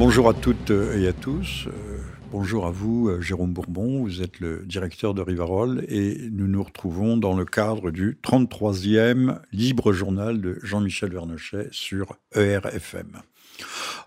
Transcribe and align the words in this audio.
bonjour 0.00 0.30
à 0.30 0.32
toutes 0.32 0.70
et 0.70 1.06
à 1.08 1.12
tous. 1.12 1.66
Euh, 1.66 1.98
bonjour 2.32 2.66
à 2.66 2.70
vous, 2.70 3.10
euh, 3.10 3.20
Jérôme 3.20 3.52
Bourbon. 3.52 4.02
Vous 4.02 4.22
êtes 4.22 4.40
le 4.40 4.64
directeur 4.64 5.12
de 5.12 5.20
Rivarol 5.20 5.84
et 5.88 6.16
nous 6.32 6.48
nous 6.48 6.62
retrouvons 6.62 7.18
dans 7.18 7.36
le 7.36 7.44
cadre 7.44 7.90
du 7.90 8.18
33e 8.22 9.40
Libre 9.52 9.92
Journal 9.92 10.40
de 10.40 10.58
Jean-Michel 10.62 11.12
Vernochet 11.12 11.68
sur 11.70 12.16
ERFM. 12.34 13.20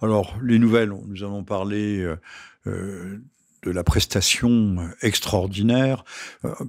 Alors, 0.01 0.35
les 0.41 0.57
nouvelles, 0.57 0.91
nous 1.05 1.23
allons 1.23 1.43
parler 1.43 2.03
euh, 2.65 3.19
de 3.61 3.69
la 3.69 3.83
prestation 3.83 4.77
extraordinaire. 5.03 6.05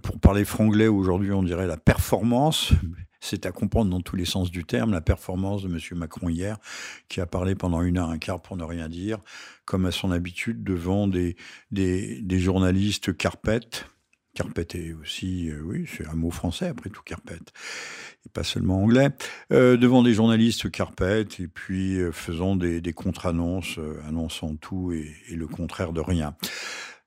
pour 0.03 0.21
parler 0.21 0.45
franglais, 0.45 0.87
aujourd'hui, 0.87 1.33
on 1.33 1.43
dirait 1.43 1.67
la 1.67 1.79
performance 1.79 2.75
c'est 3.25 3.47
à 3.47 3.53
comprendre 3.53 3.91
dans 3.91 4.01
tous 4.01 4.17
les 4.17 4.27
sens 4.27 4.51
du 4.51 4.65
terme 4.65 4.93
la 4.93 5.01
performance 5.01 5.63
de 5.63 5.69
M. 5.69 5.79
Macron 5.99 6.29
hier, 6.29 6.59
qui 7.09 7.21
a 7.21 7.27
parlé 7.27 7.55
pendant 7.55 7.81
une 7.81 7.97
heure, 7.97 8.11
un 8.11 8.19
quart 8.19 8.41
pour 8.41 8.57
ne 8.57 8.65
rien 8.65 8.89
dire, 8.89 9.19
comme 9.65 9.87
à 9.87 9.91
son 9.91 10.11
habitude, 10.11 10.63
devant 10.63 11.09
des, 11.09 11.37
des, 11.71 12.39
journalistes 12.39 13.17
carpettes. 13.17 13.87
Carpette 14.35 14.75
est 14.75 14.93
aussi, 14.93 15.49
euh, 15.49 15.63
oui, 15.65 15.87
c'est 15.87 16.07
un 16.07 16.15
mot 16.15 16.31
français 16.31 16.67
après 16.67 16.91
tout, 16.91 17.03
carpette, 17.03 17.53
et 18.27 18.29
pas 18.29 18.43
seulement 18.43 18.83
anglais, 18.83 19.11
euh, 19.53 19.77
devant 19.77 20.03
des 20.03 20.13
journalistes 20.13 20.71
carpette, 20.71 21.39
et 21.41 21.47
puis 21.47 21.99
euh, 21.99 22.11
faisant 22.11 22.57
des, 22.57 22.83
contre-annonces, 22.93 23.79
annonçant 24.07 24.57
tout 24.57 24.93
et, 24.93 25.15
le 25.35 25.47
contraire 25.47 25.93
de 25.93 26.01
rien. 26.01 26.37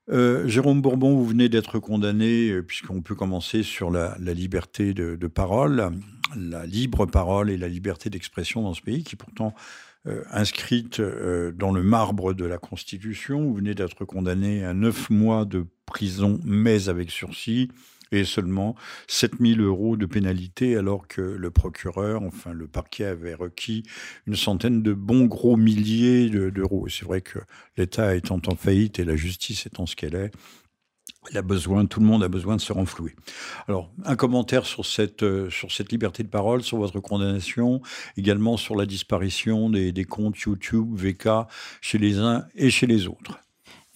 Jérôme 0.09 0.81
Bourbon, 0.81 1.15
vous 1.15 1.25
venez 1.25 1.49
d'être 1.49 1.79
condamné, 1.79 2.61
puisqu'on 2.61 3.01
peut 3.01 3.15
commencer 3.15 3.61
sur 3.61 3.91
la, 3.91 4.15
liberté 4.19 4.93
de, 4.93 5.27
parole 5.27 5.91
la 6.35 6.65
libre 6.65 7.05
parole 7.05 7.49
et 7.49 7.57
la 7.57 7.67
liberté 7.67 8.09
d'expression 8.09 8.61
dans 8.61 8.73
ce 8.73 8.81
pays, 8.81 9.03
qui 9.03 9.15
est 9.15 9.17
pourtant 9.17 9.53
euh, 10.07 10.23
inscrite 10.31 10.99
euh, 10.99 11.51
dans 11.51 11.71
le 11.71 11.83
marbre 11.83 12.33
de 12.33 12.45
la 12.45 12.57
Constitution. 12.57 13.41
Vous 13.41 13.55
venez 13.55 13.73
d'être 13.73 14.05
condamné 14.05 14.63
à 14.63 14.73
neuf 14.73 15.09
mois 15.09 15.45
de 15.45 15.65
prison, 15.85 16.39
mais 16.43 16.89
avec 16.89 17.11
sursis, 17.11 17.69
et 18.11 18.23
seulement 18.23 18.75
7000 19.07 19.61
euros 19.61 19.97
de 19.97 20.05
pénalité, 20.05 20.77
alors 20.77 21.07
que 21.07 21.21
le 21.21 21.51
procureur, 21.51 22.23
enfin 22.23 22.53
le 22.53 22.67
parquet 22.67 23.05
avait 23.05 23.33
requis 23.33 23.83
une 24.25 24.35
centaine 24.35 24.81
de 24.81 24.93
bons 24.93 25.25
gros 25.25 25.57
milliers 25.57 26.29
d'euros. 26.29 26.87
c'est 26.89 27.05
vrai 27.05 27.21
que 27.21 27.39
l'État 27.77 28.15
étant 28.15 28.41
en 28.47 28.55
faillite 28.55 28.99
et 28.99 29.05
la 29.05 29.15
justice 29.15 29.65
étant 29.65 29.85
ce 29.85 29.95
qu'elle 29.95 30.15
est, 30.15 30.31
a 31.35 31.41
besoin, 31.41 31.85
tout 31.85 31.99
le 31.99 32.05
monde 32.05 32.23
a 32.23 32.29
besoin 32.29 32.55
de 32.55 32.61
se 32.61 32.71
renflouer. 32.71 33.15
Alors, 33.67 33.91
un 34.05 34.15
commentaire 34.15 34.65
sur 34.65 34.85
cette, 34.85 35.23
euh, 35.23 35.49
sur 35.49 35.71
cette 35.71 35.91
liberté 35.91 36.23
de 36.23 36.29
parole, 36.29 36.63
sur 36.63 36.77
votre 36.77 36.99
condamnation, 36.99 37.81
également 38.15 38.55
sur 38.55 38.75
la 38.75 38.85
disparition 38.85 39.69
des, 39.69 39.91
des 39.91 40.05
comptes 40.05 40.39
YouTube, 40.39 40.95
VK, 40.95 41.47
chez 41.81 41.97
les 41.97 42.19
uns 42.19 42.45
et 42.55 42.69
chez 42.69 42.87
les 42.87 43.07
autres. 43.07 43.39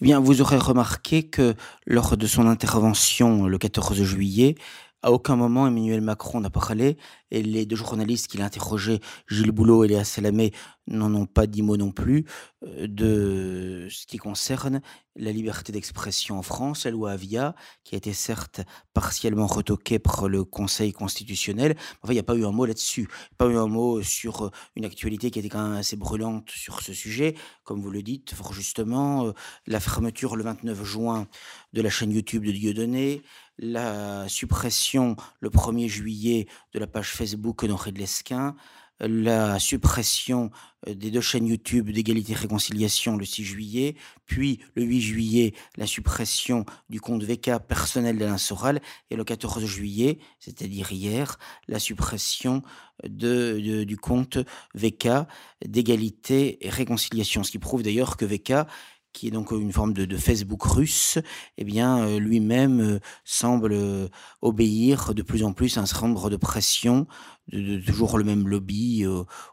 Vous 0.04 0.40
aurez 0.40 0.58
remarqué 0.58 1.22
que 1.22 1.54
lors 1.86 2.16
de 2.16 2.26
son 2.26 2.48
intervention 2.48 3.46
le 3.46 3.56
14 3.56 4.02
juillet, 4.02 4.56
à 5.02 5.12
aucun 5.12 5.36
moment 5.36 5.68
Emmanuel 5.68 6.00
Macron 6.00 6.40
n'a 6.40 6.50
parlé 6.50 6.96
et 7.32 7.42
les 7.42 7.66
deux 7.66 7.76
journalistes 7.76 8.28
qu'il 8.28 8.42
a 8.42 8.44
interrogés, 8.44 9.00
Gilles 9.26 9.50
Boulot 9.50 9.84
et 9.84 9.88
Léa 9.88 10.04
Salamé, 10.04 10.52
n'en 10.86 11.14
ont 11.14 11.26
pas 11.26 11.46
dit 11.46 11.62
mot 11.62 11.76
non 11.76 11.92
plus 11.92 12.26
euh, 12.64 12.86
de 12.86 13.88
ce 13.90 14.06
qui 14.06 14.18
concerne 14.18 14.82
la 15.16 15.32
liberté 15.32 15.72
d'expression 15.72 16.38
en 16.38 16.42
France, 16.42 16.84
la 16.84 16.90
loi 16.90 17.12
Avia, 17.12 17.54
qui 17.84 17.94
a 17.94 17.98
été 17.98 18.12
certes 18.12 18.60
partiellement 18.92 19.46
retoquée 19.46 19.98
par 19.98 20.28
le 20.28 20.44
Conseil 20.44 20.92
constitutionnel. 20.92 21.76
Enfin, 22.02 22.12
il 22.12 22.16
n'y 22.16 22.20
a 22.20 22.24
pas 22.24 22.34
eu 22.34 22.44
un 22.44 22.50
mot 22.50 22.66
là-dessus. 22.66 23.08
Pas 23.38 23.46
eu 23.46 23.56
un 23.56 23.66
mot 23.66 24.02
sur 24.02 24.46
euh, 24.46 24.50
une 24.76 24.84
actualité 24.84 25.30
qui 25.30 25.38
était 25.38 25.48
quand 25.48 25.62
même 25.62 25.78
assez 25.78 25.96
brûlante 25.96 26.50
sur 26.50 26.82
ce 26.82 26.92
sujet. 26.92 27.34
Comme 27.64 27.80
vous 27.80 27.90
le 27.90 28.02
dites, 28.02 28.34
fort 28.34 28.52
justement, 28.52 29.26
euh, 29.26 29.32
la 29.66 29.80
fermeture 29.80 30.36
le 30.36 30.44
29 30.44 30.84
juin 30.84 31.28
de 31.72 31.80
la 31.80 31.88
chaîne 31.88 32.12
YouTube 32.12 32.44
de 32.44 32.52
Dieudonné, 32.52 33.22
la 33.58 34.28
suppression 34.28 35.16
le 35.40 35.50
1er 35.50 35.88
juillet 35.88 36.46
de 36.72 36.78
la 36.78 36.86
page 36.86 37.12
Facebook 37.22 37.62
Honoré 37.62 37.92
de 37.92 38.00
Lesquin, 38.00 38.56
la 38.98 39.60
suppression 39.60 40.50
euh, 40.88 40.94
des 40.94 41.12
deux 41.12 41.20
chaînes 41.20 41.46
YouTube 41.46 41.88
d'égalité 41.90 42.32
et 42.32 42.34
réconciliation 42.34 43.16
le 43.16 43.24
6 43.24 43.44
juillet, 43.44 43.94
puis 44.26 44.58
le 44.74 44.82
8 44.82 45.00
juillet, 45.00 45.54
la 45.76 45.86
suppression 45.86 46.64
du 46.90 47.00
compte 47.00 47.22
VK 47.22 47.60
personnel 47.68 48.18
d'Alain 48.18 48.38
Soral, 48.38 48.80
et 49.10 49.14
le 49.14 49.22
14 49.22 49.64
juillet, 49.66 50.18
c'est-à-dire 50.40 50.90
hier, 50.90 51.38
la 51.68 51.78
suppression 51.78 52.62
de, 53.04 53.84
du 53.84 53.96
compte 53.96 54.38
VK 54.74 55.28
d'égalité 55.64 56.66
et 56.66 56.70
réconciliation. 56.70 57.44
Ce 57.44 57.52
qui 57.52 57.60
prouve 57.60 57.84
d'ailleurs 57.84 58.16
que 58.16 58.24
VK 58.24 58.66
qui 59.12 59.28
est 59.28 59.30
donc 59.30 59.50
une 59.50 59.72
forme 59.72 59.92
de, 59.92 60.16
Facebook 60.16 60.62
russe, 60.62 61.18
eh 61.58 61.64
bien, 61.64 62.06
euh, 62.06 62.18
lui-même 62.18 62.80
euh, 62.80 62.98
semble 63.24 63.72
euh, 63.72 64.08
obéir 64.40 65.14
de 65.14 65.22
plus 65.22 65.42
en 65.42 65.52
plus 65.52 65.76
à 65.78 65.82
un 65.82 65.86
certain 65.86 66.08
nombre 66.08 66.30
de 66.30 66.36
pressions, 66.36 67.06
de, 67.52 67.78
toujours 67.80 68.18
le 68.18 68.24
même 68.24 68.48
lobby 68.48 69.04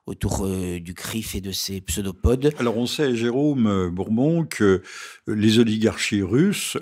autour 0.05 0.47
du 0.47 0.93
CRIF 0.93 1.35
et 1.35 1.41
de 1.41 1.51
ses 1.51 1.81
pseudopodes. 1.81 2.53
Alors 2.59 2.77
on 2.77 2.85
sait, 2.85 3.15
Jérôme 3.15 3.89
Bourbon, 3.89 4.45
que 4.45 4.83
les 5.27 5.59
oligarchies 5.59 6.21
russes 6.21 6.77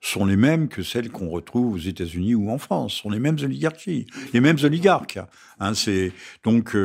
sont 0.00 0.24
les 0.24 0.36
mêmes 0.36 0.68
que 0.68 0.82
celles 0.82 1.10
qu'on 1.10 1.28
retrouve 1.28 1.74
aux 1.74 1.78
États-Unis 1.78 2.34
ou 2.34 2.50
en 2.50 2.58
France, 2.58 2.94
sont 2.94 3.10
les 3.10 3.20
mêmes 3.20 3.38
oligarchies, 3.40 4.06
les 4.32 4.40
mêmes 4.40 4.58
oligarques. 4.64 5.20
Hein, 5.60 5.74
c'est 5.74 6.12
donc 6.42 6.76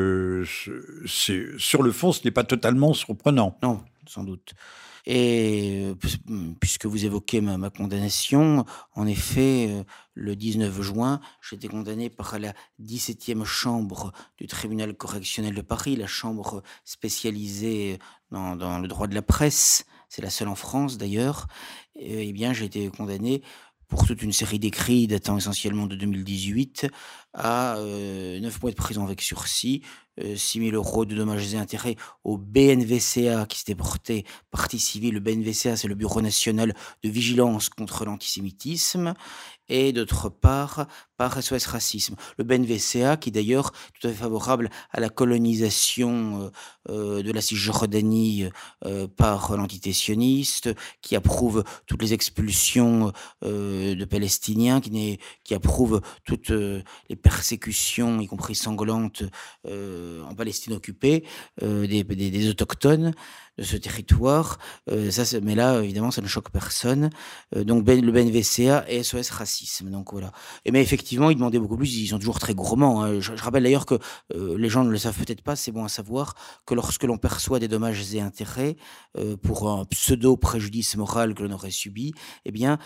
c'est 1.08 1.58
sur 1.58 1.82
le 1.82 1.92
fond, 1.92 2.12
ce 2.12 2.24
n'est 2.24 2.32
pas 2.32 2.44
totalement 2.44 2.94
surprenant. 2.94 3.58
Non, 3.64 3.82
sans 4.08 4.24
doute. 4.24 4.54
Et 5.10 5.84
euh, 5.86 5.96
mmh, 6.28 6.56
puisque 6.60 6.86
vous 6.86 7.06
évoquez 7.06 7.40
ma, 7.40 7.70
condamnation, 7.70 8.66
en 8.94 9.08
effet, 9.08 9.68
euh, 9.70 9.84
le 10.16 10.36
19 10.36 10.82
juin, 10.82 11.22
j'étais 11.42 11.70
condamné 11.70 12.10
par 12.10 12.38
la 12.40 12.54
17e 12.84 13.46
chambre 13.46 14.12
du 14.38 14.48
tribunal 14.48 14.94
correctionnel 14.94 15.56
de 15.56 15.62
Paris, 15.62 15.96
la 15.96 16.08
chambre 16.08 16.62
spécialisée 16.84 18.00
dans, 18.32 18.58
dans 18.58 18.80
le 18.80 18.90
droit 18.90 19.08
de 19.08 19.16
la 19.16 19.22
presse. 19.22 19.86
C'est 20.10 20.22
la 20.22 20.30
seule 20.30 20.50
en 20.50 20.56
France 20.56 20.98
d'ailleurs. 20.98 21.48
Eh 21.96 22.34
bien, 22.34 22.52
j'ai 22.52 22.66
été 22.66 22.90
condamné 22.90 23.42
pour 23.88 24.06
toute 24.06 24.22
une 24.22 24.34
série 24.34 24.60
d'écrits 24.60 25.08
datant 25.08 25.38
essentiellement 25.38 25.88
de 25.88 25.96
2018 25.96 26.88
à 27.38 27.78
euh, 27.78 28.40
9 28.40 28.62
mois 28.62 28.72
de 28.72 28.76
prison 28.76 29.04
avec 29.06 29.22
sursis, 29.22 29.84
euh, 30.20 30.36
6 30.36 30.72
000 30.72 30.76
euros 30.76 31.06
de 31.06 31.16
dommages 31.16 31.54
et 31.54 31.58
intérêts 31.58 31.96
au 32.24 32.38
BNVCA 32.38 33.46
qui 33.46 33.60
s'était 33.60 33.76
porté 33.76 34.26
partie 34.52 34.80
civile. 34.80 35.14
Le 35.14 35.20
BNVCA, 35.20 35.78
c'est 35.78 35.88
le 35.88 35.96
Bureau 35.96 36.22
national 36.22 36.74
de 37.04 37.10
vigilance 37.10 37.70
contre 37.70 38.06
l'antisémitisme 38.06 39.14
et 39.70 39.94
d'autre 39.94 40.30
part 40.30 40.88
par 41.18 41.42
SOS 41.42 41.66
Racisme. 41.66 42.16
Le 42.38 42.44
BNVCA, 42.44 43.18
qui 43.18 43.32
d'ailleurs 43.32 43.72
tout 43.72 44.08
à 44.08 44.12
fait 44.12 44.18
favorable 44.18 44.70
à 44.92 45.00
la 45.00 45.10
colonisation 45.10 46.42
euh, 46.42 46.50
euh, 46.90 47.24
de 47.24 47.32
la 47.32 47.42
Cisjordanie 47.42 48.50
euh, 48.86 49.08
par 49.08 49.58
l'entité 49.58 49.94
sioniste, 49.94 50.70
qui 51.02 51.16
approuve 51.16 51.64
toutes 51.86 52.02
les 52.02 52.14
expulsions 52.14 53.12
de 53.42 54.06
Palestiniens, 54.06 54.80
qui, 54.80 55.20
qui 55.44 55.54
approuve 55.54 56.02
toutes 56.24 56.50
les 56.50 57.16
persécutions, 57.28 58.20
y 58.22 58.28
compris 58.28 58.56
sanglantes, 58.56 59.24
en 59.66 60.36
Palestine 60.36 60.74
occupée, 60.74 61.26
des, 61.62 62.04
des 62.04 62.50
autochtones 62.50 63.14
de 63.58 63.64
ce 63.64 63.78
territoire. 63.78 64.60
Euh, 64.90 65.12
ça, 65.12 65.40
mais 65.42 65.56
là, 65.56 65.82
évidemment, 65.82 66.12
ça 66.12 66.22
ne 66.22 66.28
choque 66.28 66.50
personne. 66.50 67.10
Euh, 67.56 67.64
donc, 67.64 67.84
ben, 67.84 68.04
le 68.04 68.12
BNVCA 68.12 68.86
et 68.88 69.04
SOS 69.04 69.32
Racisme. 69.32 69.90
Donc 69.90 70.12
voilà. 70.12 70.32
Et, 70.66 70.72
mais 70.72 70.82
effectivement, 70.82 71.30
ils 71.30 71.36
demandaient 71.36 71.60
beaucoup 71.60 71.78
plus. 71.78 71.96
Ils 71.98 72.08
sont 72.08 72.20
toujours 72.20 72.40
très 72.40 72.54
gourmands. 72.54 73.04
Hein. 73.04 73.20
Je, 73.20 73.34
rappelle 73.34 73.64
d'ailleurs 73.64 73.86
que 73.86 73.96
euh, 74.36 74.58
les 74.58 74.70
gens 74.70 74.84
ne 74.84 74.92
le 74.92 74.98
savent 74.98 75.18
peut-être 75.18 75.42
pas. 75.42 75.56
C'est 75.56 75.72
bon 75.72 75.84
à 75.84 75.90
savoir 75.90 76.36
que 76.66 76.74
lorsque 76.74 77.04
l'on 77.04 77.18
perçoit 77.18 77.60
des 77.60 77.68
dommages 77.68 78.14
et 78.14 78.22
intérêts 78.22 78.78
pour 79.42 79.70
un 79.70 79.86
pseudo 79.86 80.38
préjudice 80.38 80.96
moral 80.96 81.34
que 81.34 81.42
l'on 81.42 81.52
aurait 81.52 81.72
subi, 81.72 82.14
eh 82.46 82.52
bien, 82.52 82.78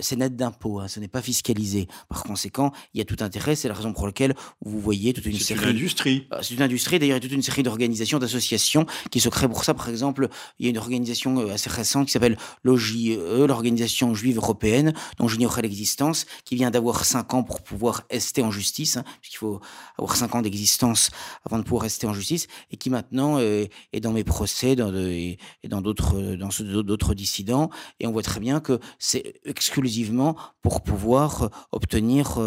c'est 0.00 0.16
net 0.16 0.34
d'impôts. 0.34 0.80
Hein. 0.80 0.88
ce 0.88 0.98
n'est 0.98 1.08
pas 1.08 1.20
fiscalisé. 1.20 1.88
Par 2.08 2.22
conséquent, 2.22 2.72
il 2.94 2.98
y 2.98 3.00
a 3.00 3.04
tout 3.04 3.16
intérêt. 3.20 3.54
C'est 3.54 3.68
la 3.68 3.74
raison 3.74 3.92
pour 3.92 4.06
laquelle 4.06 4.34
vous 4.64 4.80
voyez 4.80 5.12
toute 5.12 5.26
une 5.26 5.38
série. 5.38 5.60
C'est 5.60 5.64
une 5.64 5.76
industrie. 5.76 6.28
C'est 6.40 6.54
une 6.54 6.62
industrie. 6.62 6.98
D'ailleurs, 6.98 7.18
il 7.18 7.22
y 7.22 7.26
a 7.26 7.28
toute 7.28 7.32
une 7.32 7.42
série 7.42 7.62
d'organisations, 7.62 8.18
d'associations 8.18 8.86
qui 9.10 9.20
se 9.20 9.28
créent 9.28 9.48
pour 9.48 9.64
ça. 9.64 9.74
Par 9.74 9.88
exemple 9.88 10.13
il 10.58 10.66
y 10.66 10.68
a 10.68 10.70
une 10.70 10.78
organisation 10.78 11.38
euh, 11.38 11.52
assez 11.52 11.70
récente 11.70 12.06
qui 12.06 12.12
s'appelle 12.12 12.36
l'OJE, 12.62 13.18
l'Organisation 13.46 14.14
juive 14.14 14.36
européenne, 14.36 14.92
dont 15.18 15.28
j'ignorais 15.28 15.62
l'existence, 15.62 16.26
qui 16.44 16.54
vient 16.54 16.70
d'avoir 16.70 17.04
5 17.04 17.34
ans 17.34 17.42
pour 17.42 17.62
pouvoir 17.62 18.02
rester 18.10 18.42
en 18.42 18.50
justice, 18.50 18.96
hein, 18.96 19.04
puisqu'il 19.20 19.38
faut 19.38 19.60
avoir 19.98 20.16
5 20.16 20.34
ans 20.34 20.42
d'existence 20.42 21.10
avant 21.44 21.58
de 21.58 21.64
pouvoir 21.64 21.82
rester 21.82 22.06
en 22.06 22.12
justice, 22.12 22.46
et 22.70 22.76
qui 22.76 22.90
maintenant 22.90 23.38
euh, 23.38 23.66
est 23.92 24.00
dans 24.00 24.12
mes 24.12 24.24
procès 24.24 24.72
et 24.72 25.68
dans 25.68 25.80
d'autres 25.80 26.16
euh, 26.16 26.82
d'autres 26.82 27.14
dissidents. 27.14 27.70
Et 28.00 28.06
on 28.06 28.12
voit 28.12 28.22
très 28.22 28.40
bien 28.40 28.60
que 28.60 28.78
c'est 28.98 29.34
exclusivement 29.44 30.36
pour 30.62 30.82
pouvoir 30.82 31.50
obtenir 31.72 32.38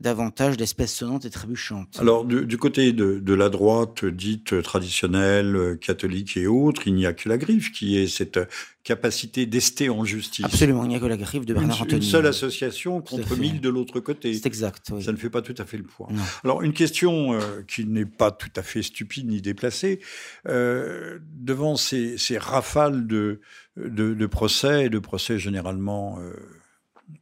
davantage 0.00 0.56
d'espèces 0.56 0.94
sonnantes 0.94 1.24
et 1.24 1.30
trébuchantes. 1.30 1.98
Alors, 1.98 2.24
du, 2.24 2.56
côté 2.58 2.92
de, 2.92 3.34
la 3.34 3.48
droite 3.48 4.04
dite 4.04 4.62
traditionnelle, 4.62 5.78
catholique 5.80 6.36
et 6.36 6.46
autres, 6.46 6.86
il 6.86 6.94
n'y 6.94 7.06
a 7.06 7.12
que 7.16 7.28
la 7.28 7.38
griffe 7.38 7.72
qui 7.72 7.98
ait 7.98 8.06
cette 8.06 8.38
capacité 8.84 9.46
d'ester 9.46 9.88
en 9.90 10.04
justice. 10.04 10.44
Absolument, 10.44 10.84
il 10.84 10.90
n'y 10.90 10.96
a 10.96 11.00
que 11.00 11.06
la 11.06 11.16
griffe 11.16 11.44
de 11.44 11.54
Bernard 11.54 11.78
une, 11.78 11.82
Anthony. 11.82 12.04
Une 12.04 12.10
seule 12.10 12.26
association 12.26 13.00
contre 13.00 13.36
mille 13.36 13.60
de 13.60 13.68
l'autre 13.68 13.98
côté. 13.98 14.32
C'est 14.32 14.46
exact. 14.46 14.92
Ça 15.00 15.10
ne 15.10 15.16
fait 15.16 15.30
pas 15.30 15.42
tout 15.42 15.54
à 15.58 15.64
fait 15.64 15.76
le 15.76 15.82
poids. 15.82 16.08
Alors, 16.44 16.62
une 16.62 16.72
question 16.72 17.32
euh, 17.32 17.62
qui 17.66 17.84
n'est 17.84 18.06
pas 18.06 18.30
tout 18.30 18.52
à 18.54 18.62
fait 18.62 18.82
stupide 18.82 19.26
ni 19.28 19.42
déplacée. 19.42 20.00
Euh, 20.46 21.18
devant 21.34 21.76
ces, 21.76 22.16
ces 22.18 22.38
rafales 22.38 23.06
de, 23.06 23.40
de, 23.76 24.14
de, 24.14 24.26
procès, 24.26 24.88
de 24.88 24.98
procès 25.00 25.38
généralement 25.38 26.20
euh, 26.20 26.32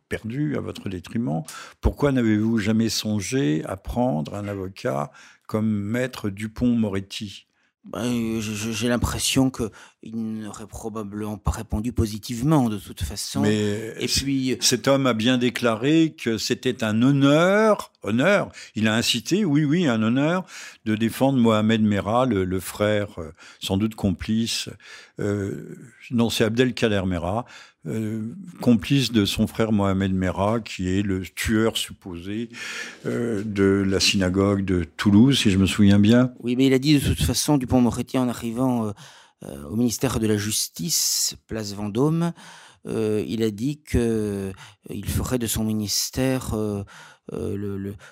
perdus 0.08 0.56
à 0.56 0.60
votre 0.60 0.88
détriment, 0.88 1.42
pourquoi 1.80 2.12
n'avez-vous 2.12 2.58
jamais 2.58 2.90
songé 2.90 3.64
à 3.64 3.76
prendre 3.76 4.34
un 4.34 4.48
avocat 4.48 5.10
comme 5.46 5.68
maître 5.68 6.28
Dupont-Moretti? 6.28 7.46
J'ai 7.92 8.88
l'impression 8.88 9.50
qu'il 10.04 10.40
n'aurait 10.40 10.66
probablement 10.66 11.38
pas 11.38 11.50
répondu 11.50 11.92
positivement 11.92 12.68
de 12.68 12.78
toute 12.78 13.02
façon. 13.02 13.40
Mais 13.40 13.94
Et 13.98 14.06
puis, 14.06 14.56
cet 14.60 14.86
homme 14.88 15.06
a 15.06 15.14
bien 15.14 15.38
déclaré 15.38 16.14
que 16.16 16.38
c'était 16.38 16.84
un 16.84 17.02
honneur, 17.02 17.92
honneur, 18.02 18.50
il 18.74 18.86
a 18.88 18.94
incité, 18.94 19.44
oui, 19.44 19.64
oui, 19.64 19.86
un 19.86 20.02
honneur, 20.02 20.44
de 20.84 20.94
défendre 20.94 21.38
Mohamed 21.38 21.82
Merah, 21.82 22.26
le, 22.26 22.44
le 22.44 22.60
frère, 22.60 23.18
euh, 23.18 23.32
sans 23.60 23.76
doute 23.76 23.94
complice, 23.94 24.68
euh, 25.20 25.76
non, 26.10 26.28
c'est 26.30 26.44
Abdelkader 26.44 27.02
Merah, 27.06 27.46
euh, 27.86 28.34
complice 28.62 29.12
de 29.12 29.26
son 29.26 29.46
frère 29.46 29.70
Mohamed 29.70 30.14
Merah, 30.14 30.60
qui 30.60 30.88
est 30.88 31.02
le 31.02 31.20
tueur 31.22 31.76
supposé 31.76 32.48
euh, 33.04 33.42
de 33.44 33.84
la 33.86 34.00
synagogue 34.00 34.64
de 34.64 34.84
Toulouse, 34.84 35.38
si 35.38 35.50
je 35.50 35.58
me 35.58 35.66
souviens 35.66 35.98
bien. 35.98 36.32
Oui, 36.40 36.56
mais 36.56 36.66
il 36.66 36.72
a 36.72 36.78
dit 36.78 36.98
de 36.98 37.06
toute 37.06 37.22
façon, 37.22 37.58
Dupont-Moretti, 37.58 38.16
en 38.16 38.28
arrivant 38.28 38.86
euh, 38.86 38.92
au 39.70 39.76
ministère 39.76 40.20
de 40.20 40.26
la 40.26 40.36
Justice, 40.36 41.36
place 41.46 41.74
Vendôme, 41.74 42.32
il 42.86 43.42
a 43.42 43.50
dit 43.50 43.82
qu'il 43.82 45.08
ferait 45.08 45.38
de 45.38 45.46
son 45.46 45.64
ministère 45.64 46.54
euh, 47.32 47.56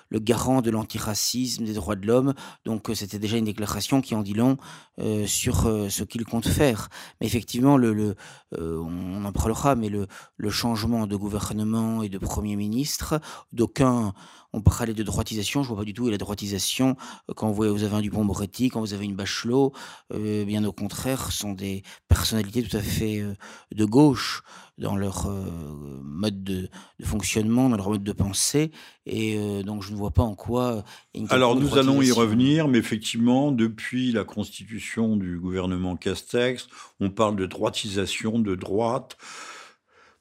le, 0.09 0.19
garant 0.19 0.61
de 0.61 0.71
l'antiracisme, 0.71 1.65
des 1.65 1.73
droits 1.73 1.95
de 1.95 2.07
l'homme. 2.07 2.33
Donc 2.65 2.89
euh, 2.89 2.95
c'était 2.95 3.19
déjà 3.19 3.37
une 3.37 3.45
déclaration 3.45 4.01
qui 4.01 4.15
en 4.15 4.23
dit 4.23 4.33
long 4.33 4.57
euh, 4.99 5.27
sur 5.27 5.67
euh, 5.67 5.89
ce 5.89 6.03
qu'il 6.03 6.25
compte 6.25 6.47
faire. 6.47 6.89
Mais 7.21 7.27
effectivement, 7.27 7.75
on 7.75 9.25
en 9.25 9.31
parlera, 9.31 9.75
mais 9.75 9.89
le, 9.89 10.07
changement 10.49 11.07
de 11.07 11.15
gouvernement 11.15 12.03
et 12.03 12.09
de 12.09 12.17
Premier 12.17 12.55
ministre, 12.55 13.19
d'aucuns 13.51 14.13
on 14.53 14.61
parlait 14.61 14.93
de 14.93 15.03
droitisation, 15.03 15.63
je 15.63 15.69
vois 15.69 15.77
pas 15.77 15.83
du 15.83 15.93
tout 15.93 16.09
la 16.09 16.17
droitisation 16.17 16.95
quand 17.35 17.51
vous, 17.51 17.63
avez 17.63 17.95
un 17.95 18.01
Dupont-Moretti, 18.01 18.69
quand 18.69 18.79
vous 18.79 18.93
avez 18.93 19.05
une 19.05 19.15
Bachelot, 19.15 19.73
euh, 20.13 20.45
bien 20.45 20.63
au 20.63 20.71
contraire, 20.71 21.31
sont 21.31 21.53
des 21.53 21.83
personnalités 22.07 22.63
tout 22.63 22.77
à 22.77 22.81
fait 22.81 23.23
de 23.73 23.85
gauche 23.85 24.43
dans 24.77 24.95
leur 24.95 25.27
mode 26.03 26.43
de, 26.43 26.69
de, 26.99 27.05
fonctionnement, 27.05 27.69
dans 27.69 27.77
leur 27.77 27.89
mode 27.89 28.03
de 28.03 28.11
pensée, 28.11 28.71
et 29.05 29.37
euh, 29.37 29.63
donc 29.63 29.83
je 29.83 29.91
ne 29.91 29.97
vois 29.97 30.11
pas 30.11 30.23
en 30.23 30.35
quoi. 30.35 30.83
Alors 31.29 31.55
nous 31.55 31.77
allons 31.77 32.01
y 32.01 32.11
revenir, 32.11 32.67
mais 32.67 32.77
effectivement, 32.77 33.51
depuis 33.51 34.11
la 34.11 34.23
constitution 34.23 35.17
du 35.17 35.39
gouvernement 35.39 35.95
Castex, 35.95 36.67
on 36.99 37.09
parle 37.09 37.35
de 37.35 37.45
droitisation, 37.45 38.39
de 38.39 38.55
droite. 38.55 39.17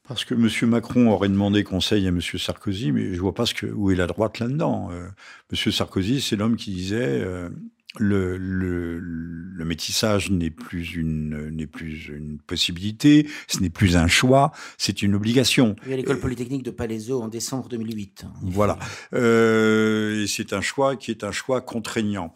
Parce 0.09 0.25
que 0.25 0.35
M. 0.35 0.49
Macron 0.69 1.11
aurait 1.11 1.29
demandé 1.29 1.63
conseil 1.63 2.07
à 2.07 2.09
M. 2.09 2.21
Sarkozy, 2.21 2.91
mais 2.91 3.15
je 3.15 3.21
vois 3.21 3.35
pas 3.35 3.47
ce 3.47 3.55
que, 3.55 3.67
où 3.67 3.91
est 3.91 3.95
la 3.95 4.07
droite 4.09 4.41
là-dedans. 4.41 4.91
Euh, 4.91 5.09
M. 5.53 5.73
Sarkozy, 5.73 6.21
c'est 6.21 6.37
l'homme 6.37 6.57
qui 6.57 6.73
disait 6.73 7.21
euh, 7.23 7.51
le, 7.99 8.37
le, 8.39 8.99
le, 8.99 9.65
métissage 9.65 10.31
n'est 10.31 10.51
plus 10.51 10.95
une 10.95 11.51
n'est 11.51 11.67
plus 11.67 12.09
une 12.09 12.39
possibilité, 12.39 13.29
ce 13.49 13.61
n'est 13.61 13.71
plus 13.71 13.97
un 13.97 14.07
choix, 14.07 14.53
c'est 14.79 15.03
une 15.03 15.15
obligation. 15.15 15.77
Il 15.85 15.91
y 15.91 15.95
a 15.95 15.97
l'école 15.97 16.19
polytechnique 16.19 16.63
de 16.63 16.71
Palaiseau 16.71 17.23
en 17.23 17.29
décembre 17.29 17.69
2008. 17.69 18.25
Voilà, 18.43 18.79
euh, 19.15 20.23
et 20.23 20.27
c'est 20.27 20.53
un 20.53 20.63
choix 20.63 20.97
qui 20.97 21.11
est 21.11 21.23
un 21.23 21.33
choix 21.33 21.61
contraignant. 21.61 22.33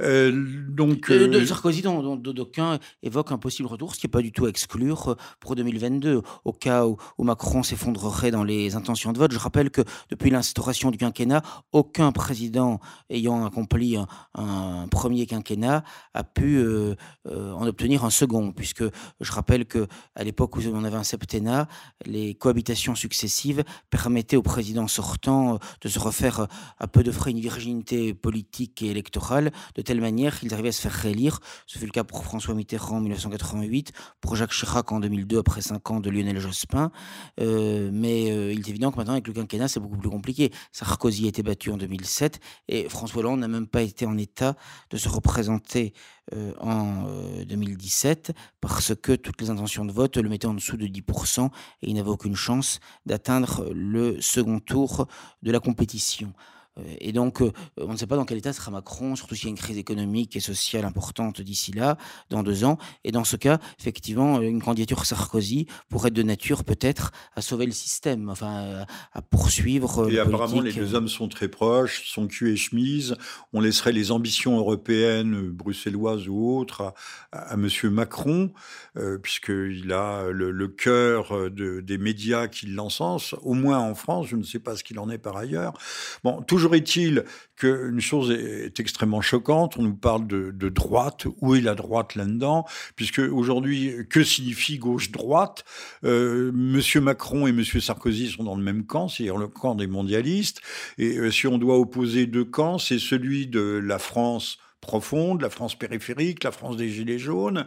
Euh, 0.00 0.32
donc 0.68 1.10
euh, 1.10 1.28
de, 1.28 1.44
Sarkozy, 1.44 1.82
dont 1.82 2.16
d'aucuns 2.16 2.78
évoquent 3.02 3.32
un 3.32 3.38
possible 3.38 3.68
retour, 3.68 3.94
ce 3.94 4.00
qui 4.00 4.06
n'est 4.06 4.10
pas 4.10 4.22
du 4.22 4.32
tout 4.32 4.46
à 4.46 4.48
exclure 4.48 5.12
euh, 5.12 5.16
pour 5.40 5.54
2022, 5.54 6.22
au 6.44 6.52
cas 6.52 6.86
où, 6.86 6.96
où 7.18 7.24
Macron 7.24 7.62
s'effondrerait 7.62 8.30
dans 8.30 8.44
les 8.44 8.74
intentions 8.74 9.12
de 9.12 9.18
vote. 9.18 9.32
Je 9.32 9.38
rappelle 9.38 9.70
que 9.70 9.82
depuis 10.10 10.30
l'instauration 10.30 10.90
du 10.90 10.98
quinquennat, 10.98 11.42
aucun 11.72 12.12
président 12.12 12.80
ayant 13.10 13.44
accompli 13.46 13.96
un, 13.96 14.06
un 14.34 14.88
premier 14.96 15.26
quinquennat 15.26 15.84
a 16.14 16.24
pu 16.24 16.56
euh, 16.56 16.94
euh, 17.26 17.52
en 17.52 17.66
obtenir 17.66 18.06
un 18.06 18.10
second, 18.10 18.50
puisque 18.50 18.82
je 19.20 19.32
rappelle 19.32 19.66
que 19.66 19.86
à 20.14 20.24
l'époque 20.24 20.56
où 20.56 20.60
on 20.72 20.84
avait 20.84 20.96
un 20.96 21.04
septennat, 21.04 21.68
les 22.06 22.34
cohabitations 22.34 22.94
successives 22.94 23.62
permettaient 23.90 24.38
au 24.38 24.42
président 24.42 24.88
sortant 24.88 25.54
euh, 25.54 25.58
de 25.82 25.88
se 25.90 25.98
refaire 25.98 26.46
à 26.78 26.86
peu 26.88 27.02
de 27.02 27.12
frais 27.12 27.32
une 27.32 27.40
virginité 27.40 28.14
politique 28.14 28.80
et 28.80 28.86
électorale, 28.86 29.52
de 29.74 29.82
telle 29.82 30.00
manière 30.00 30.40
qu'ils 30.40 30.54
arrivaient 30.54 30.70
à 30.70 30.72
se 30.72 30.80
faire 30.80 30.92
réélire. 30.92 31.40
Ce 31.66 31.78
fut 31.78 31.84
le 31.84 31.92
cas 31.92 32.04
pour 32.04 32.24
François 32.24 32.54
Mitterrand 32.54 32.96
en 32.96 33.00
1988, 33.00 33.92
pour 34.22 34.34
Jacques 34.34 34.54
Chirac 34.54 34.90
en 34.92 35.00
2002 35.00 35.38
après 35.40 35.60
cinq 35.60 35.90
ans 35.90 36.00
de 36.00 36.08
Lionel 36.08 36.38
Jospin. 36.38 36.90
Mais 37.38 38.24
il 38.54 38.60
est 38.60 38.68
évident 38.68 38.90
que 38.90 38.96
maintenant 38.96 39.12
avec 39.12 39.28
le 39.28 39.34
quinquennat 39.34 39.68
c'est 39.68 39.80
beaucoup 39.80 39.98
plus 39.98 40.10
compliqué. 40.10 40.52
Sarkozy 40.72 41.26
a 41.26 41.28
été 41.28 41.42
battu 41.42 41.70
en 41.70 41.76
2007 41.76 42.40
et 42.68 42.88
François 42.88 43.20
Hollande 43.20 43.40
n'a 43.40 43.48
même 43.48 43.66
pas 43.66 43.82
été 43.82 44.06
en 44.06 44.16
état 44.16 44.56
de 44.90 44.96
se 44.96 45.08
représenter 45.08 45.92
euh, 46.34 46.52
en 46.60 47.06
euh, 47.08 47.44
2017 47.44 48.32
parce 48.60 48.94
que 48.94 49.12
toutes 49.12 49.40
les 49.40 49.50
intentions 49.50 49.84
de 49.84 49.92
vote 49.92 50.16
le 50.16 50.28
mettaient 50.28 50.46
en 50.46 50.54
dessous 50.54 50.76
de 50.76 50.86
10% 50.86 51.46
et 51.82 51.88
il 51.88 51.94
n'avait 51.94 52.10
aucune 52.10 52.36
chance 52.36 52.80
d'atteindre 53.04 53.68
le 53.72 54.20
second 54.20 54.60
tour 54.60 55.06
de 55.42 55.50
la 55.50 55.60
compétition. 55.60 56.32
Euh, 56.78 56.82
et 57.00 57.12
donc, 57.12 57.40
euh, 57.40 57.52
on 57.78 57.92
ne 57.92 57.96
sait 57.96 58.06
pas 58.06 58.16
dans 58.16 58.24
quel 58.24 58.38
état 58.38 58.52
sera 58.52 58.70
Macron, 58.70 59.16
surtout 59.16 59.34
s'il 59.34 59.44
y 59.44 59.48
a 59.48 59.50
une 59.50 59.56
crise 59.56 59.78
économique 59.78 60.36
et 60.36 60.40
sociale 60.40 60.84
importante 60.84 61.40
d'ici 61.40 61.72
là, 61.72 61.96
dans 62.30 62.42
deux 62.42 62.64
ans. 62.64 62.78
Et 63.04 63.12
dans 63.12 63.24
ce 63.24 63.36
cas, 63.36 63.58
effectivement, 63.78 64.40
une 64.40 64.62
candidature 64.62 65.04
Sarkozy 65.04 65.66
pourrait 65.88 66.08
être 66.08 66.14
de 66.14 66.22
nature 66.22 66.64
peut-être 66.64 67.12
à 67.34 67.42
sauver 67.42 67.66
le 67.66 67.72
système, 67.72 68.28
enfin 68.28 68.84
à 69.12 69.22
poursuivre. 69.22 70.10
Et 70.10 70.18
apparemment, 70.18 70.60
les 70.60 70.72
deux 70.72 70.94
hommes 70.94 71.08
sont 71.08 71.28
très 71.28 71.48
proches, 71.48 72.08
sont 72.08 72.26
cul 72.26 72.52
et 72.52 72.56
chemise. 72.56 73.16
On 73.52 73.60
laisserait 73.60 73.92
les 73.92 74.10
ambitions 74.10 74.58
européennes, 74.58 75.50
bruxelloises 75.50 76.28
ou 76.28 76.56
autres, 76.56 76.92
à, 77.32 77.38
à, 77.38 77.56
Monsieur 77.56 77.90
Macron, 77.90 78.52
euh, 78.96 79.18
puisqu'il 79.18 79.92
a 79.92 80.28
le, 80.30 80.50
le 80.50 80.68
cœur 80.68 81.50
de, 81.50 81.80
des 81.80 81.98
médias 81.98 82.48
qui 82.48 82.66
l'encensent, 82.66 83.34
au 83.42 83.54
moins 83.54 83.78
en 83.78 83.94
France. 83.94 84.26
Je 84.28 84.36
ne 84.36 84.42
sais 84.42 84.58
pas 84.58 84.76
ce 84.76 84.84
qu'il 84.84 84.98
en 84.98 85.10
est 85.10 85.18
par 85.18 85.36
ailleurs. 85.36 85.74
Bon, 86.22 86.42
toujours 86.42 86.65
Toujours 86.66 86.74
est-il 86.74 87.24
qu'une 87.54 88.00
chose 88.00 88.32
est 88.32 88.80
extrêmement 88.80 89.20
choquante. 89.20 89.76
On 89.76 89.82
nous 89.82 89.94
parle 89.94 90.26
de, 90.26 90.68
droite. 90.68 91.28
Où 91.40 91.54
est 91.54 91.60
la 91.60 91.76
droite 91.76 92.16
là-dedans? 92.16 92.66
Puisque 92.96 93.20
aujourd'hui, 93.20 93.94
que 94.10 94.24
signifie 94.24 94.78
gauche-droite 94.78 95.64
euh, 96.02 96.50
Monsieur 96.52 97.00
Macron 97.00 97.46
et 97.46 97.52
Monsieur 97.52 97.78
Sarkozy 97.78 98.30
sont 98.30 98.42
dans 98.42 98.56
le 98.56 98.64
même 98.64 98.84
camp, 98.84 99.06
c'est-à-dire 99.06 99.36
le 99.36 99.46
camp 99.46 99.76
des 99.76 99.86
mondialistes. 99.86 100.60
Et 100.98 101.18
euh, 101.18 101.30
si 101.30 101.46
on 101.46 101.56
doit 101.56 101.78
opposer 101.78 102.26
deux 102.26 102.44
camps, 102.44 102.78
c'est 102.78 102.98
celui 102.98 103.46
de 103.46 103.80
la 103.80 104.00
France 104.00 104.58
profonde, 104.80 105.42
la 105.42 105.50
France 105.50 105.78
périphérique, 105.78 106.42
la 106.42 106.50
France 106.50 106.76
des 106.76 106.88
Gilets 106.88 107.20
jaunes, 107.20 107.66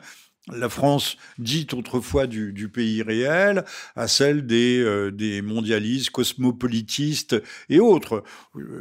la 0.52 0.70
France 0.70 1.18
dite 1.38 1.74
autrefois 1.74 2.28
du, 2.28 2.70
pays 2.70 3.02
réel 3.02 3.66
à 3.96 4.08
celle 4.08 4.46
des, 4.46 4.80
euh, 4.80 5.42
mondialistes, 5.42 6.10
cosmopolitistes 6.12 7.42
et 7.70 7.80
autres. 7.80 8.24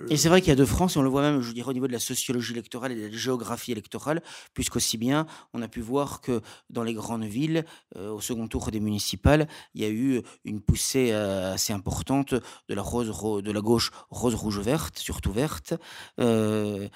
Et 0.09 0.17
c'est 0.17 0.29
vrai 0.29 0.41
qu'il 0.41 0.51
y 0.51 0.53
a 0.53 0.57
deux 0.57 0.67
France, 0.67 0.97
et 0.97 0.99
on 0.99 1.03
le 1.03 1.09
voit 1.09 1.23
même, 1.23 1.41
je 1.41 1.53
dirais, 1.53 1.71
au 1.71 1.73
niveau 1.73 1.87
de 1.87 1.93
la 1.93 1.99
sociologie 1.99 2.53
électorale 2.53 2.93
et 2.93 2.97
de 2.97 3.07
la 3.07 3.11
géographie 3.11 3.73
électorale, 3.73 4.23
puisqu'aussi 4.55 4.99
bien, 4.99 5.27
on 5.53 5.63
a 5.63 5.69
pu 5.69 5.81
voir 5.81 6.21
que 6.21 6.41
dans 6.71 6.83
les 6.83 6.95
grandes 6.95 7.25
villes, 7.25 7.65
euh, 7.97 8.11
au 8.11 8.21
second 8.21 8.49
tour 8.49 8.71
des 8.71 8.81
municipales, 8.81 9.49
il 9.75 9.83
y 9.83 9.85
a 9.85 9.89
eu 9.89 10.23
une 10.45 10.61
poussée 10.61 11.11
euh, 11.13 11.55
assez 11.55 11.73
importante 11.73 12.35
de 12.35 12.75
la, 12.75 12.83
rose, 12.83 13.43
de 13.43 13.53
la 13.53 13.61
gauche 13.61 13.91
rose, 14.11 14.35
rouge, 14.35 14.59
verte, 14.61 14.99
surtout 14.99 15.33
verte, 15.33 15.75
euh, 16.21 16.89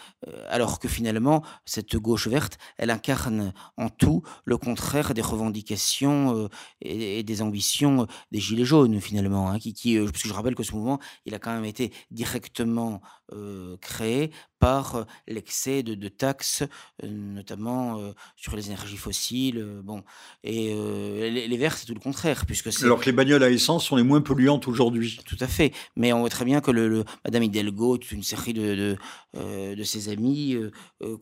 alors 0.49 0.79
que 0.79 0.89
finalement, 0.89 1.43
cette 1.65 1.97
gauche 1.97 2.29
verte, 2.29 2.59
elle 2.79 2.91
incarne 2.91 3.53
en 3.77 3.89
tout 3.89 4.23
le 4.45 4.57
contraire 4.65 5.15
des 5.15 5.23
revendications 5.23 6.37
euh, 6.37 6.49
et, 6.81 7.19
et, 7.19 7.23
des 7.23 7.43
ambitions 7.43 8.07
des 8.31 8.41
Gilets 8.41 8.65
jaunes, 8.65 9.01
finalement. 9.01 9.51
Hein, 9.51 9.59
qui, 9.59 9.75
qui, 9.75 9.99
euh, 9.99 10.07
parce 10.07 10.23
que 10.23 10.29
je 10.29 10.35
rappelle 10.35 10.55
que 10.55 10.63
ce 10.63 10.73
mouvement, 10.73 10.99
il 11.27 11.35
a 11.35 11.39
quand 11.39 11.53
même 11.53 11.65
été 11.65 11.93
directement 12.11 13.01
euh, 13.33 13.77
créé 13.81 14.31
par 14.63 14.95
euh, 14.95 15.05
l'excès 15.27 15.83
de, 15.83 15.97
de, 15.97 16.09
taxes, 16.09 16.63
euh, 17.03 17.09
notamment 17.09 17.99
euh, 17.99 18.13
sur 18.37 18.55
les 18.55 18.67
énergies 18.69 18.97
fossiles. 18.97 19.59
Euh, 19.59 19.83
bon, 19.83 20.05
et 20.45 20.73
les, 20.75 21.49
les, 21.49 21.57
verts, 21.57 21.77
c'est 21.77 21.87
tout 21.87 21.95
le 21.95 22.01
contraire, 22.01 22.47
puisque 22.47 22.69
alors 22.83 23.01
que 23.01 23.07
les 23.07 23.13
bagnoles 23.13 23.43
à 23.43 23.51
essence 23.51 23.85
sont 23.85 23.97
les 23.97 24.05
moins 24.05 24.21
polluantes 24.21 24.69
aujourd'hui. 24.69 25.19
Tout 25.27 25.37
à 25.41 25.49
fait, 25.49 25.73
mais 25.97 26.13
on 26.13 26.21
voit 26.21 26.31
très 26.31 26.45
bien 26.45 26.61
que 26.61 26.71
le, 26.71 26.89
le 26.89 27.05
Madame 27.25 27.43
Hidalgo, 27.43 27.99
toute 27.99 28.13
une 28.13 28.23
série 28.23 28.53
de 28.53 28.97
de, 29.35 29.75
de 29.75 29.83
ses 29.83 30.09
amis 30.09 30.57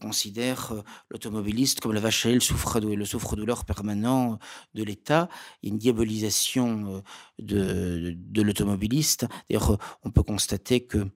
considèrent 0.00 0.72
l'automobiliste 1.10 1.80
comme 1.80 1.92
la 1.92 2.00
vache 2.00 2.26
à 2.26 2.28
lait, 2.28 2.34
le 2.34 2.40
souffre 2.40 2.80
le 2.80 3.04
souffre 3.04 3.29
souffre-douleur 3.30 3.64
permanent 3.64 4.38
de 4.74 4.82
l'État. 4.82 5.28
Une 5.62 5.78
diabolisation 5.78 7.02
de, 7.38 8.14
de 8.16 8.42
l'automobiliste. 8.42 9.26
D'ailleurs, 9.48 9.78
on 10.04 10.10
peut 10.10 10.22
constater 10.22 10.80
que 10.80 11.06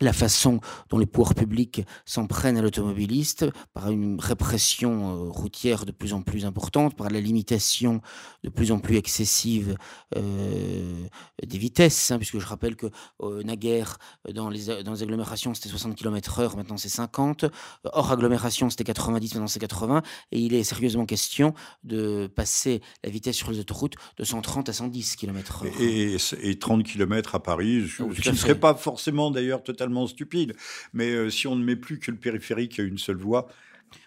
la 0.00 0.12
façon 0.12 0.60
dont 0.88 0.98
les 0.98 1.06
pouvoirs 1.06 1.34
publics 1.34 1.82
s'en 2.04 2.26
prennent 2.26 2.56
à 2.56 2.62
l'automobiliste, 2.62 3.46
par 3.74 3.90
une 3.90 4.18
répression 4.18 5.10
euh, 5.10 5.30
routière 5.30 5.84
de 5.84 5.92
plus 5.92 6.14
en 6.14 6.22
plus 6.22 6.44
importante, 6.44 6.96
par 6.96 7.10
la 7.10 7.20
limitation 7.20 8.00
de 8.42 8.48
plus 8.48 8.72
en 8.72 8.78
plus 8.78 8.96
excessive 8.96 9.76
euh, 10.16 11.04
des 11.46 11.58
vitesses, 11.58 12.10
hein, 12.10 12.16
puisque 12.16 12.38
je 12.38 12.46
rappelle 12.46 12.76
que 12.76 12.86
euh, 13.22 13.42
naguère, 13.42 13.98
dans 14.32 14.48
les, 14.48 14.82
dans 14.82 14.92
les 14.92 15.02
agglomérations, 15.02 15.52
c'était 15.54 15.68
60 15.68 15.94
km 15.96 16.40
heure, 16.40 16.56
maintenant 16.56 16.76
c'est 16.76 16.88
50, 16.88 17.44
hors 17.84 18.12
agglomération, 18.12 18.70
c'était 18.70 18.84
90, 18.84 19.34
maintenant 19.34 19.46
c'est 19.48 19.60
80, 19.60 20.02
et 20.32 20.40
il 20.40 20.54
est 20.54 20.64
sérieusement 20.64 21.04
question 21.04 21.52
de 21.84 22.26
passer 22.34 22.80
la 23.04 23.10
vitesse 23.10 23.36
sur 23.36 23.50
les 23.50 23.58
autoroutes 23.58 23.94
de 24.16 24.24
130 24.24 24.68
à 24.68 24.72
110 24.72 25.16
km 25.16 25.64
heure. 25.64 25.72
Et, 25.80 26.16
et 26.42 26.58
30 26.58 26.84
km 26.84 27.34
à 27.34 27.42
Paris, 27.42 27.86
ce 27.88 28.20
qui 28.20 28.30
ne 28.30 28.34
serait 28.34 28.58
pas 28.58 28.74
forcément 28.74 29.30
d'ailleurs 29.30 29.62
totalement 29.62 29.89
stupide. 30.06 30.54
Mais 30.92 31.10
euh, 31.10 31.30
si 31.30 31.46
on 31.46 31.56
ne 31.56 31.64
met 31.64 31.76
plus 31.76 31.98
que 31.98 32.10
le 32.10 32.16
périphérique 32.16 32.78
à 32.78 32.82
une 32.82 32.98
seule 32.98 33.18
voie, 33.18 33.48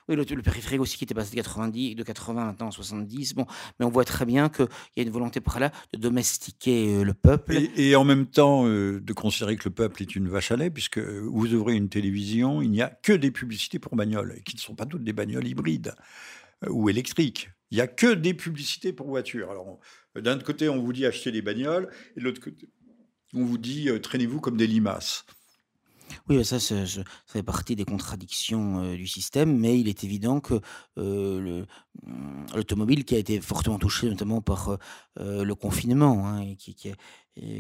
oui, 0.10 0.16
le, 0.16 0.42
périphérique 0.42 0.82
aussi 0.82 0.98
qui 0.98 1.04
était 1.04 1.14
passé 1.14 1.32
de 1.32 1.36
90, 1.36 1.96
de 1.96 2.04
80 2.04 2.46
maintenant 2.46 2.68
à 2.68 2.72
70. 2.72 3.36
Bon, 3.36 3.46
mais 3.80 3.86
on 3.86 3.90
voit 3.90 4.06
très 4.06 4.26
bien 4.26 4.50
qu'il 4.50 4.68
y 4.98 5.00
a 5.00 5.04
une 5.04 5.10
volonté 5.10 5.40
par 5.40 5.60
là 5.60 5.72
de 5.94 6.00
domestiquer 6.00 6.96
euh, 6.98 7.04
le 7.04 7.14
peuple. 7.14 7.58
Et, 7.78 7.96
en 7.96 8.04
même 8.04 8.28
temps, 8.28 8.68
euh, 8.68 9.00
de 9.00 9.14
considérer 9.14 9.56
que 9.56 9.66
le 9.66 9.74
peuple 9.74 10.02
est 10.02 10.16
une 10.16 10.28
vache 10.28 10.52
à 10.52 10.58
lait, 10.58 10.70
puisque 10.70 11.00
vous 11.00 11.54
ouvrez 11.54 11.76
une 11.76 11.90
télévision, 11.90 12.62
il 12.62 12.72
n'y 12.72 12.82
a 12.82 12.90
que 12.90 13.14
des 13.14 13.32
publicités 13.32 13.80
pour 13.80 13.96
bagnoles, 13.96 14.42
qui 14.46 14.56
ne 14.56 14.62
sont 14.62 14.76
pas 14.76 14.86
toutes 14.86 15.04
des 15.04 15.14
bagnoles 15.14 15.48
hybrides 15.48 15.96
ou 16.70 16.90
électriques. 16.90 17.50
Il 17.72 17.76
n'y 17.76 17.82
a 17.82 17.88
que 17.88 18.14
des 18.14 18.34
publicités 18.34 18.94
pour 18.94 19.08
voitures. 19.08 19.52
Alors, 19.52 19.80
d'un 20.16 20.38
côté, 20.40 20.70
on 20.70 20.82
vous 20.82 20.94
dit 20.94 21.06
acheter 21.06 21.32
des 21.32 21.42
bagnoles, 21.42 21.90
et 22.16 22.20
de 22.20 22.26
l'autre 22.26 22.42
côté, 22.42 22.70
on 23.34 23.44
vous 23.44 23.58
dit 23.58 23.90
traînez-vous 24.02 24.40
comme 24.40 24.58
des 24.58 24.68
limaces. 24.68 25.26
Oui, 26.30 26.44
ça, 26.46 26.60
ça, 26.60 26.76
fait 27.26 27.44
partie 27.44 27.76
des 27.76 27.86
contradictions 27.86 28.84
euh, 28.84 28.96
du 28.96 29.08
système, 29.08 29.58
mais 29.58 29.80
il 29.80 29.88
est 29.88 30.04
évident 30.04 30.40
que 30.40 30.60
euh, 30.98 31.66
mmh, 32.04 32.46
l'automobile, 32.56 33.06
qui 33.06 33.16
a 33.16 33.18
été 33.18 33.42
fortement 33.42 33.80
touché 33.80 34.10
notamment 34.10 34.42
par 34.42 34.78
euh, 35.20 35.44
le 35.44 35.56
confinement, 35.56 36.28
hein, 36.28 36.42
et 36.42 36.56
qui, 36.56 36.90
a 36.90 36.94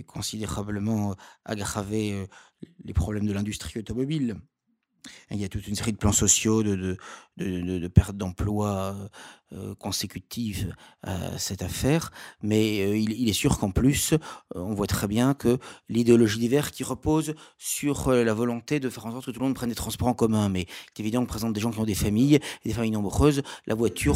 considérablement 0.05 1.15
aggravé 1.45 2.27
les 2.83 2.93
problèmes 2.93 3.25
de 3.25 3.33
l'industrie 3.33 3.79
automobile. 3.79 4.37
Il 5.31 5.39
y 5.39 5.43
a 5.43 5.49
toute 5.49 5.67
une 5.67 5.75
série 5.75 5.91
de 5.91 5.97
plans 5.97 6.11
sociaux, 6.11 6.63
de, 6.63 6.75
de, 6.75 6.97
de, 7.37 7.79
de 7.79 7.87
pertes 7.87 8.15
d'emplois 8.15 8.95
euh, 9.53 9.75
consécutives 9.75 10.73
à 11.03 11.37
cette 11.37 11.61
affaire, 11.61 12.11
mais 12.41 12.81
euh, 12.81 12.97
il, 12.97 13.29
est 13.29 13.33
sûr 13.33 13.59
qu'en 13.59 13.69
plus, 13.69 14.13
euh, 14.13 14.17
on 14.55 14.73
voit 14.73 14.87
très 14.87 15.07
bien 15.07 15.35
que 15.35 15.59
l'idéologie 15.89 16.39
d'hiver 16.39 16.71
qui 16.71 16.83
repose 16.83 17.35
sur 17.57 18.11
la 18.11 18.33
volonté 18.33 18.79
de 18.79 18.89
faire 18.89 19.05
en 19.05 19.11
sorte 19.11 19.25
que 19.25 19.31
tout 19.31 19.39
le 19.39 19.45
monde 19.45 19.53
prenne 19.53 19.69
des 19.69 19.75
transports 19.75 20.07
en 20.07 20.15
commun, 20.15 20.49
mais 20.49 20.65
c'est 20.95 21.01
évident 21.01 21.19
qu'on 21.19 21.27
présente 21.27 21.53
des 21.53 21.59
gens 21.59 21.71
qui 21.71 21.79
ont 21.79 21.85
des 21.85 21.93
familles, 21.93 22.39
des 22.65 22.73
familles 22.73 22.91
nombreuses, 22.91 23.43
la 23.67 23.75
voiture, 23.75 24.15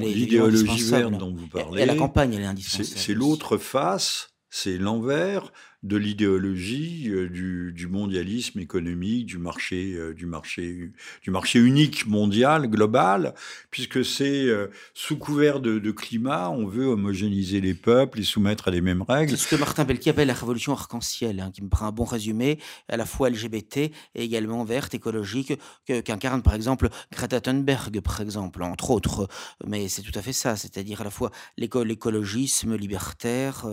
l'idéologie 0.00 0.82
verte 0.84 1.14
dont 1.14 1.34
vous 1.34 1.48
parlez, 1.48 1.82
et 1.82 1.86
la 1.86 1.96
campagne, 1.96 2.34
elle 2.34 2.42
est 2.42 2.46
indispensable. 2.46 2.98
C'est 3.00 3.14
l'autre 3.14 3.56
face, 3.56 4.34
c'est 4.50 4.78
l'envers 4.78 5.52
de 5.84 5.98
l'idéologie 5.98 7.10
euh, 7.10 7.28
du, 7.28 7.86
mondialisme 7.86 8.58
économique, 8.58 9.26
du 9.26 9.38
marché, 9.38 9.94
euh, 9.94 10.14
du 10.14 10.24
marché, 10.24 10.90
du 11.22 11.30
marché 11.30 11.58
unique 11.58 12.06
mondial, 12.06 12.68
global, 12.68 13.34
puisque 13.70 14.02
c'est 14.02 14.46
euh, 14.46 14.68
sous 14.94 15.18
couvert 15.18 15.60
de, 15.60 15.90
climat, 15.90 16.48
on 16.48 16.66
veut 16.66 16.86
homogénéiser 16.86 17.60
les 17.60 17.74
peuples, 17.74 18.18
les 18.18 18.24
soumettre 18.24 18.68
à 18.68 18.70
les 18.70 18.80
mêmes 18.80 19.02
règles. 19.02 19.36
C'est 19.36 19.44
ce 19.44 19.48
que 19.48 19.56
Martin 19.56 19.84
Belki 19.84 20.08
appelle 20.08 20.28
la 20.28 20.34
révolution 20.34 20.72
arc-en-ciel, 20.72 21.40
hein, 21.40 21.50
qui 21.52 21.62
me 21.62 21.68
prend 21.68 21.86
un 21.86 21.92
bon 21.92 22.04
résumé, 22.04 22.58
à 22.88 22.96
la 22.96 23.04
fois 23.04 23.28
LGBT 23.28 23.76
et 23.76 23.92
également 24.14 24.64
verte, 24.64 24.94
écologique, 24.94 25.52
qu'incarne 25.86 26.42
par 26.42 26.54
exemple 26.54 26.88
Greta 27.12 27.40
Thunberg, 27.42 28.00
par 28.00 28.22
exemple, 28.22 28.62
entre 28.62 28.90
autres. 28.90 29.28
Mais 29.66 29.88
c'est 29.88 30.02
tout 30.02 30.18
à 30.18 30.22
fait 30.22 30.32
ça, 30.32 30.56
c'est-à-dire 30.56 31.02
à 31.02 31.04
la 31.04 31.10
fois 31.10 31.30
l'écologisme 31.58 32.74
libertaire, 32.74 33.66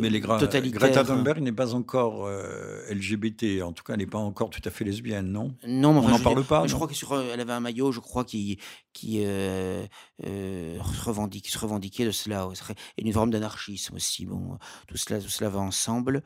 Mais 0.00 0.08
les 0.08 0.22
totalitaire. 0.22 0.80
Greta 0.80 1.04
Thunberg 1.04 1.33
n'est 1.42 1.52
pas 1.52 1.74
encore 1.74 2.26
euh, 2.26 2.82
LGBT, 2.90 3.62
en 3.62 3.72
tout 3.72 3.82
cas, 3.84 3.94
elle 3.94 4.00
n'est 4.00 4.06
pas 4.06 4.18
encore 4.18 4.50
tout 4.50 4.60
à 4.64 4.70
fait 4.70 4.84
lesbienne, 4.84 5.30
non? 5.30 5.54
Non, 5.66 5.92
mais 5.92 6.00
on 6.00 6.08
n'en 6.08 6.18
parle 6.18 6.44
pas. 6.44 6.66
Je 6.66 6.74
crois 6.74 6.88
qu'elle 6.88 7.40
avait 7.40 7.52
un 7.52 7.60
maillot, 7.60 7.92
je 7.92 8.00
crois, 8.00 8.24
qui, 8.24 8.58
qui 8.92 9.22
euh, 9.24 9.84
euh, 10.26 10.78
revendique, 10.80 11.48
se 11.48 11.58
revendiquait 11.58 12.04
de 12.04 12.10
cela. 12.10 12.48
Et 12.96 13.04
une 13.04 13.12
forme 13.12 13.30
d'anarchisme 13.30 13.96
aussi. 13.96 14.26
Bon, 14.26 14.58
tout 14.86 14.96
cela, 14.96 15.20
tout 15.20 15.28
cela 15.28 15.50
va 15.50 15.60
ensemble. 15.60 16.22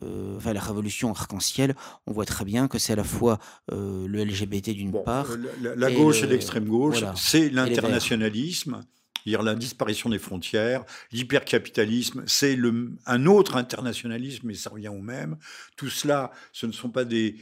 enfin, 0.00 0.52
la 0.52 0.60
révolution 0.60 1.10
arc-en-ciel, 1.10 1.74
on 2.06 2.12
voit 2.12 2.26
très 2.26 2.44
bien 2.44 2.68
que 2.68 2.78
c'est 2.78 2.92
à 2.92 2.96
la 2.96 3.04
fois 3.04 3.38
le 3.70 4.24
LGBT 4.24 4.70
d'une 4.70 4.92
part. 5.02 5.26
La, 5.60 5.90
gauche 5.90 6.22
et 6.22 6.26
l'extrême 6.26 6.66
gauche, 6.66 7.04
c'est 7.16 7.50
l'internationalisme 7.50 8.82
dire 9.26 9.42
la 9.42 9.54
disparition 9.54 10.10
des 10.10 10.18
frontières, 10.18 10.84
l'hypercapitalisme, 11.12 12.24
c'est 12.26 12.58
un 13.06 13.26
autre 13.26 13.56
internationalisme, 13.56 14.46
mais 14.46 14.54
ça 14.54 14.70
revient 14.70 14.88
au 14.88 15.00
même. 15.00 15.36
Tout 15.76 15.88
cela, 15.88 16.32
ce 16.52 16.66
ne 16.66 16.72
sont 16.72 16.90
pas 16.90 17.04
des, 17.04 17.36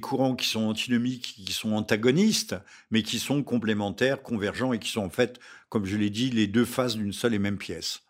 courants 0.00 0.34
qui 0.34 0.48
sont 0.48 0.62
antinomiques, 0.62 1.34
qui 1.44 1.52
sont 1.52 1.72
antagonistes, 1.72 2.56
mais 2.90 3.02
qui 3.02 3.18
sont 3.18 3.42
complémentaires, 3.42 4.22
convergents 4.22 4.72
et 4.72 4.78
qui 4.78 4.90
sont 4.90 5.02
en 5.02 5.10
fait, 5.10 5.38
comme 5.68 5.86
je 5.86 5.96
l'ai 5.96 6.10
dit, 6.10 6.30
les 6.30 6.46
deux 6.46 6.64
faces 6.64 6.96
d'une 6.96 7.12
seule 7.12 7.34
et 7.34 7.38
même 7.38 7.58
pièce. 7.58 8.02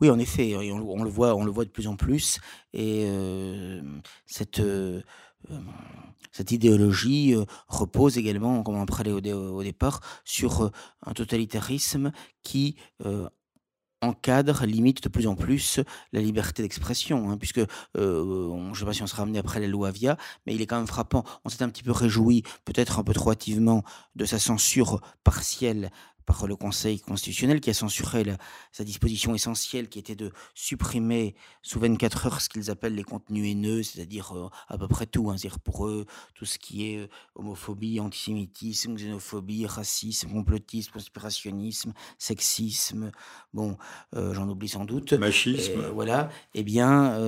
Oui, 0.00 0.10
en 0.10 0.18
effet, 0.18 0.56
on, 0.56 1.04
le 1.04 1.10
voit, 1.10 1.36
on 1.36 1.44
le 1.44 1.52
voit 1.52 1.64
de 1.64 1.70
plus 1.70 1.86
en 1.86 1.94
plus. 1.94 2.40
Et 2.72 3.04
euh, 3.06 3.80
cette 4.26 4.58
euh, 4.58 5.00
cette 6.30 6.50
idéologie 6.50 7.34
euh, 7.34 7.44
repose 7.68 8.18
également, 8.18 8.62
comme 8.62 8.76
on 8.76 8.86
parlait 8.86 9.12
au, 9.12 9.62
départ, 9.62 10.00
sur 10.24 10.64
euh, 10.64 10.70
un 11.04 11.12
totalitarisme 11.12 12.12
qui 12.42 12.76
encadre, 14.00 14.66
limite 14.66 15.00
de 15.04 15.08
plus 15.08 15.28
en 15.28 15.36
plus 15.36 15.78
la 16.12 16.20
liberté 16.20 16.62
d'expression, 16.62 17.30
hein, 17.30 17.36
puisque 17.38 17.60
je 17.94 18.00
ne 18.00 18.74
sais 18.74 18.84
pas 18.84 18.92
si 18.92 19.02
on 19.02 19.06
sera 19.06 19.22
amené 19.22 19.38
après 19.38 19.60
la 19.60 19.68
loi 19.68 19.92
Via, 19.92 20.16
mais 20.44 20.56
il 20.56 20.60
est 20.60 20.66
quand 20.66 20.76
même 20.76 20.88
frappant. 20.88 21.22
On 21.44 21.48
s'est 21.48 21.62
un 21.62 21.68
petit 21.68 21.84
peu 21.84 21.92
réjoui, 21.92 22.42
peut-être 22.64 22.98
un 22.98 23.04
peu 23.04 23.12
trop 23.12 23.30
hâtivement, 23.30 23.84
de 24.16 24.24
sa 24.24 24.40
censure 24.40 25.00
partielle 25.22 25.92
par 26.26 26.46
le 26.46 26.56
Conseil 26.56 27.00
constitutionnel 27.00 27.60
qui 27.60 27.70
a 27.70 27.74
censuré 27.74 28.24
sa 28.72 28.84
disposition 28.84 29.34
essentielle 29.34 29.88
qui 29.88 29.98
était 29.98 30.14
de 30.14 30.32
supprimer 30.54 31.34
sous 31.62 31.80
24 31.80 32.26
heures 32.26 32.40
ce 32.40 32.48
qu'ils 32.48 32.70
appellent 32.70 32.94
les 32.94 33.04
contenus 33.04 33.50
haineux, 33.50 33.82
c'est-à-dire 33.82 34.32
euh, 34.36 34.48
à 34.68 34.78
peu 34.78 34.88
près 34.88 35.06
tout, 35.06 35.30
hein, 35.30 35.36
c'est-à-dire 35.36 35.60
pour 35.60 35.86
eux 35.86 36.06
tout 36.34 36.44
ce 36.44 36.58
qui 36.58 36.90
est 36.90 36.98
euh, 36.98 37.08
homophobie, 37.34 38.00
antisémitisme, 38.00 38.94
xénophobie, 38.94 39.66
racisme, 39.66 40.30
complotisme, 40.30 40.92
conspirationnisme, 40.92 41.92
sexisme, 42.18 43.12
bon, 43.52 43.76
euh, 44.14 44.34
j'en 44.34 44.48
oublie 44.48 44.68
sans 44.68 44.84
doute. 44.84 45.12
Machisme. 45.12 45.88
voilà, 45.94 46.30
eh 46.54 46.62
bien, 46.62 47.18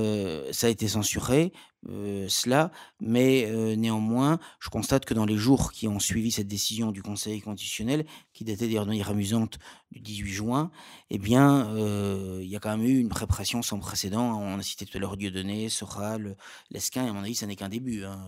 ça 0.52 0.66
a 0.66 0.70
été 0.70 0.88
censuré, 0.88 1.52
euh, 1.90 2.26
cela, 2.28 2.70
mais 3.00 3.46
euh, 3.46 3.76
néanmoins, 3.76 4.38
je 4.60 4.70
constate 4.70 5.04
que 5.04 5.14
dans 5.14 5.26
les 5.26 5.36
jours 5.36 5.72
qui 5.72 5.86
ont 5.86 5.98
suivi 5.98 6.30
cette 6.30 6.48
décision 6.48 6.92
du 6.92 7.02
Conseil 7.02 7.40
constitutionnel, 7.40 8.06
qui 8.32 8.44
datait 8.44 8.66
d'ailleurs 8.66 8.84
de 8.84 8.90
manière 8.90 9.10
amusante 9.10 9.58
du 9.90 10.00
18 10.00 10.32
juin, 10.32 10.70
eh 11.10 11.18
bien, 11.18 11.68
euh, 11.74 12.40
il 12.42 12.48
y 12.48 12.56
a 12.56 12.58
quand 12.58 12.76
même 12.76 12.86
eu 12.86 12.98
une 12.98 13.12
répression 13.12 13.62
sans 13.62 13.78
précédent. 13.78 14.38
On 14.40 14.58
a 14.58 14.62
cité 14.62 14.86
tout 14.86 14.96
à 14.96 15.00
l'heure 15.00 15.16
Dieudonné, 15.16 15.68
Soral, 15.68 16.36
Lesquin, 16.70 17.04
et 17.04 17.08
à 17.08 17.12
mon 17.12 17.20
avis, 17.20 17.34
ça 17.34 17.46
n'est 17.46 17.56
qu'un 17.56 17.68
début. 17.68 18.04
Hein. 18.04 18.18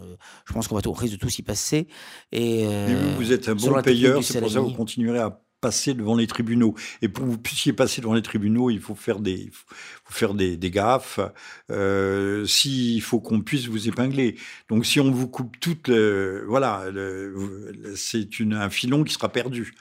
Je 0.46 0.52
pense 0.52 0.68
qu'on 0.68 0.76
va 0.76 0.82
au 0.86 0.92
risque 0.92 1.14
de 1.14 1.18
tout 1.18 1.30
s'y 1.30 1.42
passer. 1.42 1.88
Et, 2.32 2.66
vous, 2.66 3.16
vous 3.16 3.32
êtes 3.32 3.48
un 3.48 3.54
bon 3.54 3.80
payeur, 3.82 4.22
c'est 4.22 4.40
pour 4.40 4.50
ça 4.50 4.60
que 4.60 4.64
vous 4.64 4.74
continuerez 4.74 5.20
à 5.20 5.40
passer 5.60 5.94
devant 5.94 6.16
les 6.16 6.26
tribunaux. 6.26 6.74
Et 7.02 7.08
pour 7.08 7.24
que 7.24 7.30
vous 7.30 7.38
puissiez 7.38 7.72
passer 7.72 8.00
devant 8.00 8.14
les 8.14 8.22
tribunaux, 8.22 8.70
il 8.70 8.80
faut 8.80 8.94
faire 8.94 9.20
des, 9.20 9.50
faire 10.08 10.34
des, 10.34 10.56
des 10.56 10.70
gaffes. 10.70 11.20
Euh, 11.70 12.44
S'il 12.46 13.02
faut 13.02 13.20
qu'on 13.20 13.40
puisse 13.40 13.66
vous 13.66 13.88
épingler. 13.88 14.36
Donc 14.68 14.86
si 14.86 15.00
on 15.00 15.10
vous 15.10 15.28
coupe 15.28 15.58
toute, 15.60 15.90
voilà, 15.90 16.84
c'est 17.94 18.28
un 18.52 18.70
filon 18.70 19.04
qui 19.04 19.14
sera 19.14 19.28
perdu 19.28 19.74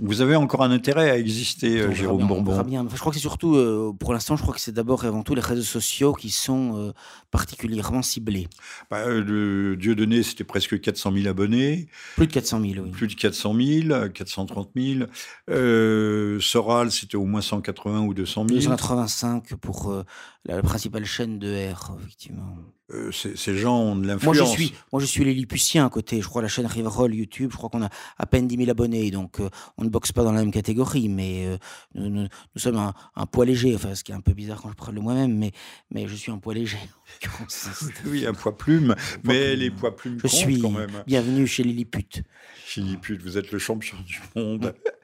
vous 0.00 0.22
avez 0.22 0.36
encore 0.36 0.62
un 0.62 0.70
intérêt 0.70 1.10
à 1.10 1.18
exister, 1.18 1.80
euh, 1.80 1.92
Jérôme 1.92 2.26
Bourbon. 2.26 2.62
Bien. 2.62 2.86
je 2.90 2.98
crois 2.98 3.12
que 3.12 3.16
c'est 3.16 3.22
surtout, 3.22 3.56
euh, 3.56 3.92
pour 3.98 4.12
l'instant, 4.12 4.36
je 4.36 4.42
crois 4.42 4.54
que 4.54 4.60
c'est 4.60 4.72
d'abord 4.72 5.04
et 5.04 5.06
avant 5.06 5.22
tout 5.22 5.34
les 5.34 5.42
réseaux 5.42 5.62
sociaux 5.62 6.14
qui 6.14 6.30
sont 6.30 6.76
euh, 6.76 6.92
particulièrement 7.30 8.00
ciblés. 8.00 8.48
Bah, 8.90 9.06
le 9.06 9.76
Dieudonné, 9.76 10.22
c'était 10.22 10.44
presque 10.44 10.80
400 10.80 11.12
000 11.12 11.28
abonnés. 11.28 11.88
Plus 12.16 12.26
de 12.26 12.32
400 12.32 12.60
000, 12.60 12.72
oui. 12.84 12.90
Plus 12.90 13.08
de 13.08 13.14
400 13.14 13.54
000, 13.54 14.08
430 14.08 14.70
000. 14.74 16.40
Soral, 16.40 16.90
c'était 16.90 17.16
au 17.16 17.26
moins 17.26 17.42
180 17.42 18.00
ou 18.00 18.14
200 18.14 18.46
000. 18.48 18.60
285 18.60 19.54
pour 19.56 20.04
la 20.44 20.60
principale 20.62 21.04
chaîne 21.04 21.38
de 21.38 21.72
R, 21.72 21.96
effectivement. 22.00 22.56
Euh, 22.90 23.10
ces 23.12 23.56
gens 23.56 23.78
ont 23.78 23.96
de 23.96 24.06
l'influence. 24.06 24.36
Moi, 24.36 24.46
je 24.46 24.50
suis, 24.50 24.74
moi, 24.92 25.00
je 25.00 25.06
suis 25.06 25.24
les 25.24 25.78
à 25.78 25.88
côté. 25.88 26.20
Je 26.20 26.28
crois 26.28 26.42
la 26.42 26.48
chaîne 26.48 26.66
Riverroll 26.66 27.14
YouTube, 27.14 27.50
je 27.52 27.56
crois 27.56 27.70
qu'on 27.70 27.82
a 27.82 27.88
à 28.18 28.26
peine 28.26 28.46
10 28.46 28.56
000 28.56 28.70
abonnés, 28.70 29.10
donc 29.10 29.40
euh, 29.40 29.48
on 29.78 29.84
ne 29.84 29.88
boxe 29.88 30.12
pas 30.12 30.24
dans 30.24 30.32
la 30.32 30.40
même 30.40 30.50
catégorie, 30.50 31.08
mais 31.08 31.46
euh, 31.46 31.56
nous, 31.94 32.10
nous, 32.10 32.28
sommes 32.56 32.92
un, 33.14 33.26
poids 33.26 33.46
léger, 33.46 33.74
enfin, 33.74 33.94
ce 33.94 34.04
qui 34.04 34.12
est 34.12 34.14
un 34.14 34.20
peu 34.20 34.34
bizarre 34.34 34.60
quand 34.60 34.70
je 34.70 34.74
parle 34.74 34.94
de 34.94 35.00
moi-même, 35.00 35.36
mais, 35.38 35.52
mais 35.90 36.06
je 36.06 36.14
suis 36.14 36.32
un 36.32 36.38
poids 36.38 36.54
léger. 36.54 36.78
oui, 38.06 38.26
un 38.26 38.34
poids 38.34 38.56
plume, 38.58 38.94
mais 39.24 39.56
les 39.56 39.70
poids 39.70 39.96
plumes 39.96 40.18
je 40.22 40.26
suis 40.26 40.60
quand 40.60 40.70
même. 40.70 41.02
Bienvenue 41.06 41.46
chez 41.46 41.62
Lilliput. 41.62 42.24
Chez 42.66 42.80
Lilliput, 42.80 43.16
vous 43.16 43.38
êtes 43.38 43.52
le 43.52 43.58
champion 43.58 43.96
du 44.04 44.20
monde. 44.34 44.74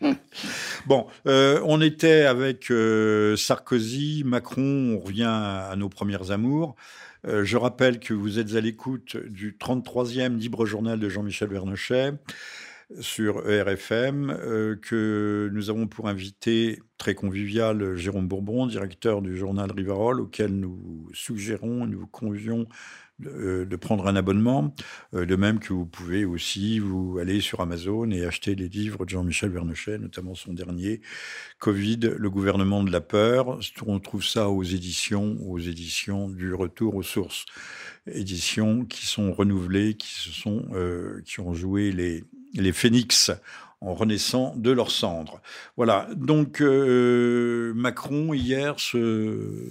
Bon, 0.86 1.06
euh, 1.26 1.60
on 1.64 1.80
était 1.80 2.22
avec 2.22 2.70
euh, 2.70 3.36
Sarkozy, 3.36 4.22
Macron, 4.24 4.96
on 4.96 4.98
revient 4.98 5.28
à, 5.28 5.74
nos 5.76 5.88
premières 5.88 6.30
amours. 6.30 6.74
Euh, 7.26 7.44
je 7.44 7.56
rappelle 7.56 8.00
que 8.00 8.14
vous 8.14 8.38
êtes 8.38 8.54
à 8.54 8.60
l'écoute 8.60 9.16
du 9.16 9.52
33e 9.52 10.38
libre 10.38 10.64
journal 10.64 10.98
de 10.98 11.08
Jean-Michel 11.08 11.50
Vernochet 11.50 12.12
sur 12.98 13.48
ERFM, 13.48 14.36
que 14.82 15.48
nous 15.52 15.70
avons 15.70 15.86
pour 15.86 16.08
invité 16.08 16.80
très 16.98 17.14
convivial 17.14 17.94
Jérôme 17.94 18.26
Bourbon, 18.26 18.66
directeur 18.66 19.22
du 19.22 19.36
journal 19.36 19.70
Rivarol, 19.70 20.20
auquel 20.20 20.50
nous 20.50 21.08
suggérons, 21.12 21.86
nous 21.86 22.08
convions 22.08 22.66
euh, 23.26 23.64
de, 23.64 23.76
prendre 23.76 24.06
un 24.06 24.16
abonnement. 24.16 24.74
Euh, 25.14 25.26
de 25.26 25.36
même 25.36 25.58
que 25.58 25.72
vous 25.72 25.86
pouvez 25.86 26.24
aussi 26.24 26.78
vous 26.78 27.18
aller 27.18 27.40
sur 27.40 27.60
Amazon 27.60 28.10
et 28.10 28.24
acheter 28.24 28.54
les 28.54 28.68
livres 28.68 29.04
de 29.04 29.10
Jean-Michel 29.10 29.50
Vernochet, 29.50 29.98
notamment 29.98 30.34
son 30.34 30.52
dernier, 30.52 31.00
Covid, 31.58 32.00
le 32.16 32.30
gouvernement 32.30 32.82
de 32.82 32.90
la 32.90 33.00
peur. 33.00 33.58
On 33.86 34.00
trouve 34.00 34.24
ça 34.24 34.48
aux 34.48 34.62
éditions, 34.62 35.36
aux 35.42 35.58
éditions 35.58 36.28
du 36.28 36.54
Retour 36.54 36.94
aux 36.94 37.02
sources, 37.02 37.46
éditions 38.06 38.84
qui 38.84 39.06
sont 39.06 39.32
renouvelées, 39.32 39.94
qui 39.94 40.14
se 40.14 40.30
sont, 40.30 40.64
euh, 40.72 41.22
qui 41.24 41.40
ont 41.40 41.54
joué 41.54 41.92
les 41.92 42.24
les 42.54 42.72
phénix 42.72 43.30
en 43.80 43.94
renaissant 43.94 44.54
de 44.56 44.70
leurs 44.70 44.90
cendres. 44.90 45.40
Voilà, 45.76 46.08
donc 46.14 46.60
euh, 46.60 47.72
Macron 47.74 48.34
hier 48.34 48.78
se... 48.78 49.70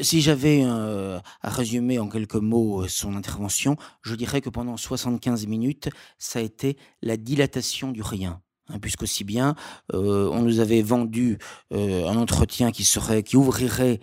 Si 0.00 0.20
j'avais 0.20 0.62
euh, 0.64 1.18
à 1.42 1.50
résumer 1.50 1.98
en 1.98 2.08
quelques 2.08 2.36
mots 2.36 2.84
euh, 2.84 2.88
son 2.88 3.16
intervention, 3.16 3.76
je 4.02 4.14
dirais 4.14 4.40
que 4.40 4.48
pendant 4.48 4.76
75 4.76 5.46
minutes, 5.48 5.88
ça 6.18 6.38
a 6.38 6.42
été 6.42 6.76
la 7.02 7.16
dilatation 7.16 7.90
du 7.90 8.02
rien. 8.02 8.40
Hein, 8.68 8.78
puisqu'aussi 8.80 9.24
bien, 9.24 9.54
on 9.94 10.42
nous 10.42 10.60
avait 10.60 10.82
vendu 10.82 11.38
un 11.70 12.16
entretien 12.16 12.70
qui 12.70 12.84
serait, 12.84 13.22
qui 13.22 13.38
ouvrirait 13.38 13.98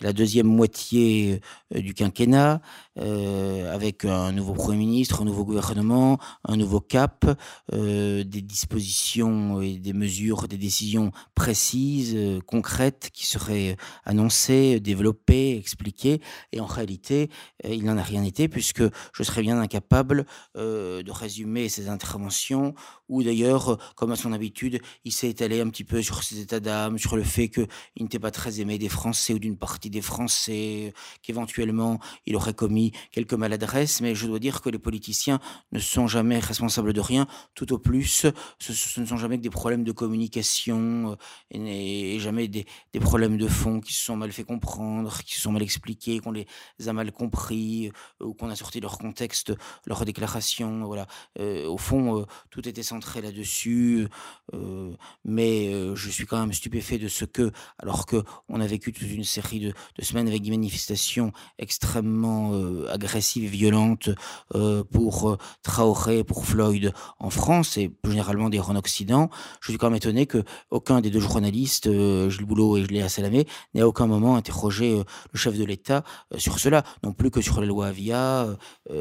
la 0.00 0.14
deuxième 0.14 0.46
moitié 0.46 1.42
du 1.74 1.92
quinquennat, 1.92 2.62
euh, 2.98 3.74
avec 3.74 4.04
un 4.04 4.32
nouveau 4.32 4.54
Premier 4.54 4.78
ministre, 4.78 5.22
un 5.22 5.24
nouveau 5.24 5.44
gouvernement, 5.44 6.18
un 6.44 6.56
nouveau 6.56 6.80
cap, 6.80 7.24
euh, 7.72 8.24
des 8.24 8.42
dispositions 8.42 9.60
et 9.60 9.78
des 9.78 9.92
mesures, 9.92 10.48
des 10.48 10.56
décisions 10.56 11.10
précises, 11.34 12.16
concrètes, 12.46 13.10
qui 13.12 13.26
seraient 13.26 13.76
annoncées, 14.04 14.80
développées, 14.80 15.56
expliquées. 15.56 16.20
Et 16.52 16.60
en 16.60 16.66
réalité, 16.66 17.30
il 17.68 17.84
n'en 17.84 17.98
a 17.98 18.02
rien 18.02 18.22
été, 18.22 18.48
puisque 18.48 18.82
je 19.12 19.22
serais 19.22 19.42
bien 19.42 19.60
incapable 19.60 20.26
de 20.54 21.10
résumer 21.10 21.68
ces 21.68 21.88
interventions, 21.88 22.74
ou 23.08 23.22
d'ailleurs, 23.22 23.78
comme 23.94 24.12
à 24.12 24.16
son 24.16 24.32
habitude, 24.32 24.80
il 25.04 25.12
s'est 25.12 25.28
étalé 25.28 25.60
un 25.60 25.68
petit 25.68 25.84
peu 25.84 26.02
sur 26.02 26.22
ses 26.22 26.40
états 26.40 26.60
d'âme, 26.60 26.98
sur 26.98 27.16
le 27.16 27.22
fait 27.22 27.48
qu'il 27.48 27.66
n'était 28.00 28.18
pas 28.18 28.30
très 28.30 28.60
aimé 28.60 28.78
des 28.78 28.88
Français 28.88 29.34
ou 29.34 29.38
d'une 29.38 29.56
partie 29.56 29.90
des 29.90 30.00
Français, 30.00 30.92
qu'éventuellement 31.22 31.98
il 32.26 32.36
aurait 32.36 32.54
commis 32.54 32.85
quelques 33.12 33.34
maladresses, 33.34 34.00
mais 34.00 34.14
je 34.14 34.26
dois 34.26 34.38
dire 34.38 34.60
que 34.60 34.70
les 34.70 34.78
politiciens 34.78 35.40
ne 35.72 35.78
sont 35.78 36.06
jamais 36.06 36.38
responsables 36.38 36.92
de 36.92 37.00
rien, 37.00 37.26
tout 37.54 37.72
au 37.72 37.78
plus, 37.78 38.04
ce, 38.58 39.00
ne 39.00 39.06
sont 39.06 39.16
jamais 39.16 39.38
que 39.38 39.42
des 39.42 39.50
problèmes 39.50 39.84
de 39.84 39.92
communication 39.92 41.16
euh, 41.54 41.66
et, 41.66 42.18
jamais 42.18 42.48
des, 42.48 42.66
problèmes 43.00 43.36
de 43.36 43.46
fond 43.46 43.80
qui 43.80 43.92
se 43.92 44.04
sont 44.04 44.16
mal 44.16 44.32
fait 44.32 44.44
comprendre, 44.44 45.22
qui 45.22 45.34
se 45.34 45.40
sont 45.40 45.52
mal 45.52 45.62
expliqués, 45.62 46.18
qu'on 46.18 46.32
les 46.32 46.46
a 46.86 46.92
mal 46.92 47.12
compris, 47.12 47.90
euh, 48.20 48.26
ou 48.26 48.34
qu'on 48.34 48.50
a 48.50 48.56
sorti 48.56 48.80
leur 48.80 48.98
contexte, 48.98 49.52
leur 49.86 50.04
déclaration, 50.04 50.84
voilà. 50.84 51.06
Euh, 51.38 51.66
au 51.66 51.78
fond, 51.78 52.26
tout 52.50 52.68
était 52.68 52.82
centré 52.82 53.20
là-dessus, 53.20 54.08
mais 55.24 55.72
je 55.94 56.10
suis 56.10 56.26
quand 56.26 56.38
même 56.38 56.52
stupéfait 56.52 56.98
de 56.98 57.08
ce 57.08 57.24
que, 57.24 57.52
alors 57.78 58.06
que 58.06 58.22
on 58.48 58.60
a 58.60 58.66
vécu 58.66 58.92
toute 58.92 59.10
une 59.10 59.24
série 59.24 59.60
de 59.60 60.02
semaines 60.02 60.28
avec 60.28 60.42
des 60.42 60.50
manifestations 60.50 61.32
extrêmement 61.58 62.52
euh, 62.76 62.92
agressives 62.92 63.44
et 63.44 63.48
violentes 63.48 64.10
euh, 64.54 64.84
pour 64.84 65.30
euh, 65.30 65.38
Traoré, 65.62 66.24
pour 66.24 66.44
Floyd 66.46 66.92
en 67.18 67.30
France 67.30 67.76
et 67.76 67.88
plus 67.88 68.12
généralement 68.12 68.48
des 68.50 68.60
en 68.60 68.76
Occident. 68.76 69.30
Je 69.60 69.70
suis 69.70 69.78
quand 69.78 69.88
même 69.88 69.96
étonné 69.96 70.26
que 70.26 70.42
aucun 70.70 71.00
des 71.00 71.10
deux 71.10 71.20
journalistes, 71.20 71.88
Gilles 72.28 72.44
Boulot 72.44 72.78
et 72.78 72.86
Léa 72.86 73.08
Salamé, 73.08 73.46
n'ait 73.74 73.82
à 73.82 73.88
aucun 73.88 74.06
moment 74.06 74.36
interrogé 74.36 75.02
le 75.32 75.38
chef 75.38 75.56
de 75.56 75.64
l'État 75.64 76.02
sur 76.36 76.58
cela, 76.58 76.82
non 77.04 77.12
plus 77.12 77.30
que 77.30 77.40
sur 77.40 77.60
la 77.60 77.66
loi 77.66 77.86
Avia. 77.88 78.46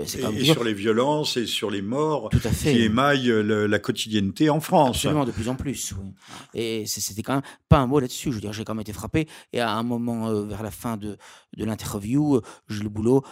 c'est 0.06 0.20
et, 0.20 0.42
et 0.42 0.46
sur 0.46 0.64
les 0.64 0.74
violences 0.74 1.38
et 1.38 1.46
sur 1.46 1.72
les 1.72 1.82
morts 1.82 2.30
Tout 2.30 2.42
à 2.44 2.50
fait. 2.50 2.74
qui 2.74 2.82
émaillent 2.82 3.32
la 3.44 3.80
quotidienneté 3.80 4.50
en 4.50 4.60
France. 4.60 4.98
Absolument, 4.98 5.26
de 5.26 5.32
plus 5.32 5.50
en 5.50 5.56
plus. 5.56 5.94
Oui. 6.00 6.14
Et 6.54 6.86
c'était 6.86 7.24
quand 7.24 7.34
même 7.36 7.44
pas 7.70 7.78
un 7.78 7.88
mot 7.88 8.00
là-dessus. 8.00 8.30
Je 8.30 8.36
veux 8.36 8.42
dire, 8.42 8.54
j'ai 8.54 8.64
quand 8.64 8.76
même 8.76 8.82
été 8.82 8.94
frappé. 8.94 9.28
Et 9.54 9.60
à 9.60 9.72
un 9.72 9.84
moment, 9.84 10.32
vers 10.44 10.64
la 10.64 10.72
fin 10.72 10.98
de, 10.98 11.18
de 11.58 11.66
l'interview, 11.66 12.42
Gilles 12.70 12.90
Boulot 12.90 13.24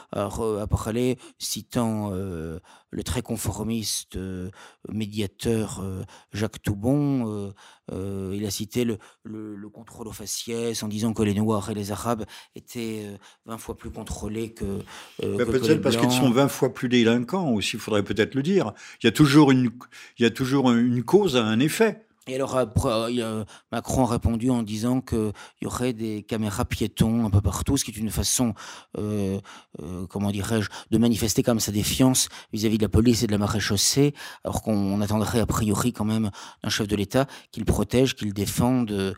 a, 0.42 0.62
a 0.62 0.68
parlé, 0.68 1.18
citant 1.40 2.12
euh, 2.14 2.60
le 2.90 3.04
très 3.04 3.22
conformiste 3.22 4.16
euh, 4.16 4.50
médiateur 4.92 5.82
euh, 5.84 6.04
Jacques 6.32 6.62
Toubon, 6.62 7.54
il 7.92 8.46
a 8.46 8.50
cité 8.50 8.86
le, 8.86 8.98
le, 9.24 9.70
contrôle 9.70 10.08
aux 10.08 10.14
faciès 10.14 10.82
en 10.84 10.88
disant 10.88 11.14
que 11.14 11.24
les 11.24 11.34
Noirs 11.34 11.70
et 11.70 11.74
les 11.74 11.92
Arabes 11.92 12.26
étaient 12.56 13.06
20 13.46 13.58
fois 13.58 13.78
plus 13.78 13.92
contrôlés 13.92 14.54
que. 14.54 14.80
Bah, 15.22 15.46
peut-être 15.46 15.82
parce 15.82 15.98
qu'ils 15.98 16.12
sont 16.12 16.32
20 16.32 16.48
fois 16.48 16.74
plus 16.74 16.90
délinquants 16.90 17.52
aussi, 17.52 17.76
il 17.76 17.80
faudrait 17.80 18.04
peut-être 18.04 18.36
le 18.36 18.44
dire. 18.44 18.74
Il 19.02 19.06
y 19.06 19.10
a 19.10 19.12
toujours 19.12 19.52
une, 19.52 19.72
il 20.18 20.24
y 20.24 20.26
a 20.26 20.32
toujours 20.32 20.72
une 20.72 21.04
cause 21.04 21.36
à 21.36 21.44
un 21.44 21.60
effet. 21.60 22.06
Et 22.28 22.36
alors, 22.36 22.56
euh, 22.56 23.44
Macron 23.74 24.06
a 24.06 24.08
répondu 24.08 24.50
en 24.50 24.64
disant 24.64 25.02
qu'il 25.02 25.34
y 25.62 25.66
aurait 25.66 25.92
des 25.92 26.24
caméras 26.24 26.64
piétons 26.64 27.26
un 27.26 27.30
peu 27.30 27.42
partout, 27.42 27.76
ce 27.76 27.84
qui 27.84 27.92
est 27.92 27.98
une 27.98 28.12
façon, 28.12 28.54
euh, 28.98 29.42
euh, 29.82 30.08
comment 30.08 30.32
dirais-je, 30.32 30.70
de 30.90 30.98
manifester 30.98 31.44
comme 31.44 31.60
sa 31.60 31.74
défiance 31.74 32.30
vis-à-vis 32.54 32.78
de 32.78 32.84
la 32.84 32.90
police 32.90 33.24
et 33.24 33.28
de 33.28 33.34
la 33.34 33.38
maréchaussée, 33.38 34.14
alors 34.46 34.62
qu'on 34.62 35.02
attendrait 35.02 35.42
a 35.42 35.46
priori 35.46 35.92
quand 35.92 36.06
même 36.06 36.32
d'un 36.64 36.70
chef 36.70 36.88
de 36.88 36.96
l'État 36.96 37.26
qu'il 37.52 37.66
protège, 37.66 38.16
qu'il 38.16 38.34
défende 38.34 39.16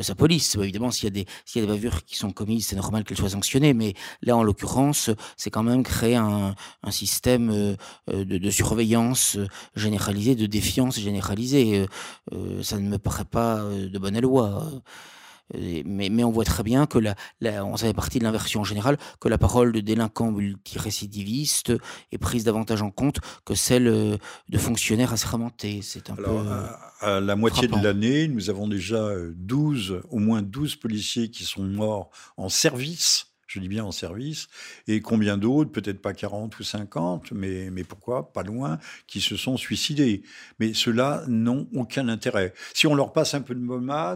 sa 0.00 0.14
police. 0.14 0.56
évidemment, 0.56 0.90
s'il 0.90 1.04
y, 1.04 1.08
a 1.08 1.10
des, 1.10 1.26
y 1.54 1.58
a 1.58 1.60
des 1.60 1.66
bavures 1.66 2.04
qui 2.04 2.16
sont 2.16 2.30
commises, 2.30 2.68
c'est 2.68 2.76
normal 2.76 3.04
qu'elles 3.04 3.18
soient 3.18 3.28
sanctionnées, 3.28 3.74
mais 3.74 3.92
là, 4.22 4.34
en 4.36 4.42
l'occurrence, 4.42 5.10
c'est 5.36 5.50
quand 5.50 5.62
même 5.62 5.82
créer 5.82 6.16
un, 6.16 6.54
un 6.82 6.90
système 6.90 7.76
de, 8.08 8.50
surveillance 8.50 9.36
généralisée, 9.74 10.34
de 10.34 10.46
défiance 10.46 10.98
généralisée 10.98 11.86
euh, 12.45 12.45
ça 12.62 12.78
ne 12.78 12.88
me 12.88 12.98
paraît 12.98 13.24
pas 13.24 13.58
euh, 13.58 13.88
de 13.88 13.98
bonne 13.98 14.18
loi. 14.20 14.64
Mais, 15.54 16.08
mais, 16.08 16.24
on 16.24 16.32
voit 16.32 16.44
très 16.44 16.64
bien 16.64 16.86
que 16.86 16.98
la, 16.98 17.14
on 17.64 17.76
savait 17.76 17.92
partie 17.92 18.18
de 18.18 18.24
l'inversion 18.24 18.64
générale, 18.64 18.98
que 19.20 19.28
la 19.28 19.38
parole 19.38 19.70
de 19.70 19.78
délinquants 19.78 20.32
multirécidivistes 20.32 21.72
est 22.10 22.18
prise 22.18 22.42
davantage 22.42 22.82
en 22.82 22.90
compte 22.90 23.20
que 23.44 23.54
celle 23.54 23.86
euh, 23.86 24.16
de 24.48 24.58
fonctionnaires 24.58 25.12
assermentés. 25.12 25.82
C'est 25.82 26.10
un 26.10 26.16
peu. 26.16 26.24
À, 27.00 27.20
la 27.20 27.36
moitié 27.36 27.68
de 27.68 27.76
l'année, 27.76 28.26
nous 28.26 28.50
avons 28.50 28.66
déjà 28.66 29.08
12, 29.36 30.02
au 30.10 30.18
moins 30.18 30.42
12 30.42 30.76
policiers 30.76 31.30
qui 31.30 31.44
sont 31.44 31.62
morts 31.62 32.10
en 32.36 32.48
service 32.48 33.35
je 33.46 33.60
dis 33.60 33.68
bien 33.68 33.84
en 33.84 33.92
service, 33.92 34.48
et 34.88 35.00
combien 35.00 35.36
d'autres, 35.38 35.70
peut-être 35.70 36.00
pas 36.00 36.12
40 36.12 36.58
ou 36.58 36.62
50, 36.64 37.32
mais, 37.32 37.70
mais 37.70 37.84
pourquoi, 37.84 38.32
pas 38.32 38.42
loin, 38.42 38.78
qui 39.06 39.20
se 39.20 39.36
sont 39.36 39.56
suicidés. 39.56 40.22
Mais 40.58 40.74
ceux-là 40.74 41.24
n'ont 41.28 41.68
aucun 41.74 42.08
intérêt. 42.08 42.52
Si 42.74 42.86
on 42.86 42.94
leur 42.94 43.12
passe 43.12 43.34
un 43.34 43.42
peu 43.42 43.54
de 43.54 43.66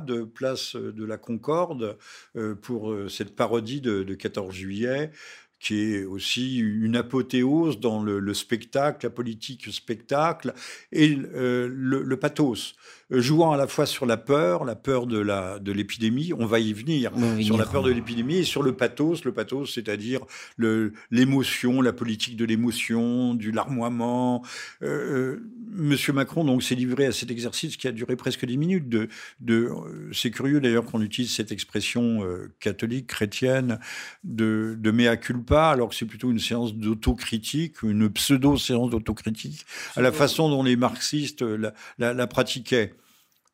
de 0.00 0.22
place 0.24 0.76
de 0.76 1.04
la 1.04 1.18
Concorde, 1.18 1.98
euh, 2.36 2.54
pour 2.54 2.90
euh, 2.90 3.08
cette 3.08 3.34
parodie 3.36 3.80
de, 3.80 4.14
14 4.14 4.54
juillet, 4.54 5.10
qui 5.58 5.94
est 5.94 6.04
aussi 6.04 6.58
une 6.58 6.96
apothéose 6.96 7.80
dans 7.80 8.02
le, 8.02 8.34
spectacle, 8.34 9.06
la 9.06 9.10
politique 9.10 9.72
spectacle, 9.72 10.54
et 10.92 11.16
euh, 11.34 11.68
le, 11.70 12.16
pathos. 12.16 12.74
Euh, 13.12 13.20
jouant 13.20 13.52
à 13.52 13.56
la 13.56 13.66
fois 13.66 13.86
sur 13.86 14.06
la 14.06 14.16
peur, 14.16 14.64
la 14.64 14.76
peur 14.76 15.06
de 15.06 15.18
la 15.18 15.58
de 15.58 15.72
l'épidémie, 15.72 16.32
on 16.38 16.46
va 16.46 16.60
y 16.60 16.72
venir, 16.72 17.12
sur 17.42 17.56
la 17.56 17.66
peur 17.66 17.82
de 17.82 17.90
l'épidémie 17.90 18.36
et 18.36 18.44
sur 18.44 18.62
le 18.62 18.72
pathos, 18.72 19.24
le 19.24 19.32
pathos, 19.32 19.74
c'est-à-dire 19.74 20.20
l'émotion, 21.10 21.80
la 21.80 21.92
politique 21.92 22.36
de 22.36 22.44
l'émotion, 22.44 23.34
du 23.34 23.52
larmoiement. 23.52 24.44
Euh, 24.82 25.38
Monsieur 25.72 26.12
Macron 26.12 26.44
donc 26.44 26.62
s'est 26.62 26.74
livré 26.74 27.06
à 27.06 27.12
cet 27.12 27.30
exercice 27.30 27.76
qui 27.76 27.86
a 27.86 27.92
duré 27.92 28.16
presque 28.16 28.44
dix 28.44 28.56
minutes. 28.56 28.88
De, 28.88 29.08
de 29.40 29.70
euh, 29.70 30.10
c'est 30.12 30.30
curieux 30.30 30.60
d'ailleurs 30.60 30.84
qu'on 30.84 31.00
utilise 31.00 31.32
cette 31.32 31.52
expression 31.52 32.24
euh, 32.24 32.52
catholique 32.60 33.06
chrétienne 33.06 33.78
de, 34.24 34.76
de 34.78 34.90
mea 34.90 35.16
culpa, 35.16 35.68
alors 35.68 35.90
que 35.90 35.94
c'est 35.94 36.06
plutôt 36.06 36.30
une 36.30 36.38
séance 36.38 36.74
d'autocritique, 36.74 37.82
une 37.82 38.10
pseudo 38.10 38.56
séance 38.56 38.90
d'autocritique, 38.90 39.64
à 39.96 40.00
la 40.00 40.12
façon 40.12 40.48
dont 40.48 40.62
les 40.62 40.76
marxistes 40.76 41.42
la, 41.42 41.72
la, 41.98 42.26
pratiquaient. 42.26 42.94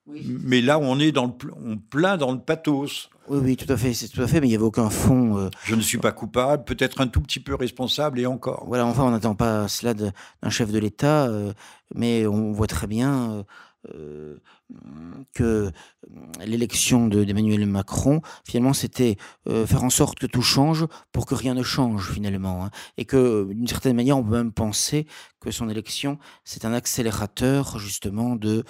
Mais 0.06 0.60
là, 0.60 0.78
on 0.78 0.98
est 0.98 1.12
dans 1.12 1.26
le, 1.26 1.32
on 1.64 1.76
plein 1.76 2.16
dans 2.16 2.32
le 2.32 2.38
pathos. 2.38 3.10
Oui, 3.28 3.40
oui, 3.42 3.56
tout 3.56 3.70
à 3.72 3.76
fait, 3.76 3.92
c'est 3.92 4.08
tout 4.08 4.22
à 4.22 4.28
fait, 4.28 4.40
mais 4.40 4.46
il 4.46 4.50
n'y 4.50 4.56
avait 4.56 4.64
aucun 4.64 4.88
fond. 4.88 5.36
Euh, 5.36 5.50
Je 5.64 5.74
ne 5.74 5.80
suis 5.80 5.98
pas 5.98 6.12
coupable, 6.12 6.64
peut-être 6.64 7.00
un 7.00 7.08
tout 7.08 7.20
petit 7.20 7.40
peu 7.40 7.54
responsable 7.54 8.20
et 8.20 8.26
encore. 8.26 8.64
Voilà, 8.68 8.86
enfin, 8.86 9.02
on 9.02 9.10
n'attend 9.10 9.34
pas 9.34 9.66
cela 9.66 9.94
d'un 9.94 10.12
chef 10.50 10.70
de 10.70 10.78
l'État, 10.78 11.26
euh, 11.26 11.52
mais 11.94 12.26
on 12.26 12.52
voit 12.52 12.68
très 12.68 12.86
bien 12.86 13.44
euh, 13.94 14.36
que 15.32 15.70
l'élection 16.44 17.06
d'Emmanuel 17.08 17.66
Macron, 17.66 18.20
finalement, 18.44 18.72
c'était 18.72 19.16
faire 19.46 19.84
en 19.84 19.90
sorte 19.90 20.18
que 20.18 20.26
tout 20.26 20.42
change 20.42 20.86
pour 21.12 21.26
que 21.26 21.34
rien 21.34 21.54
ne 21.54 21.62
change, 21.62 22.12
finalement. 22.12 22.64
Hein. 22.64 22.70
et 22.96 23.04
que, 23.04 23.48
d'une 23.52 23.66
certaine 23.66 23.96
manière, 23.96 24.18
on 24.18 24.24
peut 24.24 24.36
même 24.36 24.52
penser 24.52 25.06
que 25.40 25.50
son 25.50 25.68
élection, 25.68 26.18
c'est 26.44 26.64
un 26.64 26.72
accélérateur, 26.72 27.78
justement, 27.78 28.36
de, 28.36 28.64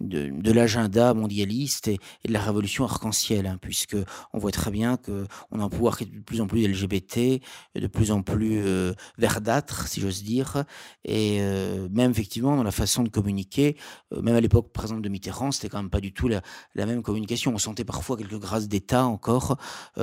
de, 0.00 0.52
l'agenda 0.52 1.14
mondialiste 1.14 1.88
et, 1.88 1.98
de 2.24 2.32
la 2.32 2.40
révolution 2.40 2.84
arc-en-ciel, 2.84 3.46
hein, 3.46 3.58
puisque 3.60 3.96
on 4.32 4.38
voit 4.38 4.50
très 4.50 4.70
bien 4.70 4.96
que 4.96 5.26
on 5.50 5.60
a 5.60 5.64
un 5.64 5.68
pouvoir 5.68 5.96
qui 5.96 6.04
est 6.04 6.06
de 6.06 6.20
plus 6.20 6.40
en 6.40 6.46
plus 6.46 6.66
LGBT, 6.66 7.40
de 7.74 7.86
plus 7.86 8.10
en 8.10 8.22
plus 8.22 8.60
euh, 8.64 8.92
verdâtre, 9.18 9.86
si 9.88 10.00
j'ose 10.00 10.22
dire, 10.22 10.64
et 11.04 11.38
euh, 11.40 11.88
même 11.90 12.10
effectivement 12.10 12.56
dans 12.56 12.62
la 12.62 12.72
façon 12.72 13.02
de 13.02 13.08
communiquer, 13.08 13.76
euh, 14.12 14.22
même 14.22 14.36
à 14.36 14.40
l'époque, 14.40 14.72
par 14.72 14.84
exemple, 14.84 15.02
de 15.02 15.08
Mitterrand, 15.08 15.52
c'était 15.52 15.68
quand 15.68 15.78
même 15.78 15.90
pas 15.90 16.00
du 16.00 16.12
tout 16.12 16.28
la, 16.28 16.42
même 16.74 17.02
communication. 17.02 17.52
On 17.54 17.58
sentait 17.58 17.84
parfois 17.84 18.16
quelques 18.16 18.38
grâces 18.38 18.68
d'État 18.68 19.04
encore 19.04 19.58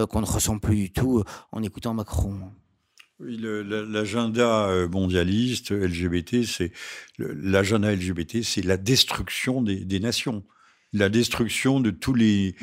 qu'on 0.09 0.21
ne 0.21 0.25
ressent 0.25 0.57
plus 0.59 0.75
du 0.75 0.91
tout 0.91 1.23
en 1.51 1.63
écoutant 1.63 1.93
Macron. 1.93 2.51
Oui, 3.23 3.39
l'agenda 3.39 4.67
euh, 4.69 4.87
mondialiste 4.87 5.71
LGBT, 5.71 6.43
c'est 6.43 6.71
l'agenda 7.19 7.93
LGBT, 7.93 8.41
c'est 8.41 8.65
la 8.65 8.77
destruction 8.77 9.61
des, 9.61 9.99
nations, 9.99 10.43
la 10.91 11.07
destruction 11.07 11.79
de 11.79 11.91
tous 11.91 12.15
les, 12.15 12.55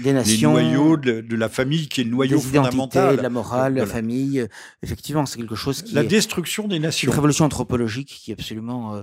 noyaux 0.42 0.96
de, 0.96 1.36
la 1.36 1.48
famille 1.48 1.86
qui 1.86 2.00
est 2.00 2.04
le 2.04 2.10
noyau 2.10 2.40
fondamental. 2.40 3.16
de 3.18 3.22
la 3.22 3.30
morale, 3.30 3.74
la 3.74 3.86
famille. 3.86 4.48
Effectivement, 4.82 5.26
c'est 5.26 5.38
quelque 5.38 5.54
chose 5.54 5.82
qui 5.82 5.94
la 5.94 6.02
destruction 6.02 6.66
des 6.66 6.80
nations. 6.80 7.08
Une 7.08 7.14
révolution 7.14 7.44
anthropologique 7.44 8.08
qui 8.08 8.32
est 8.32 8.34
absolument 8.34 8.96
euh, 8.96 9.02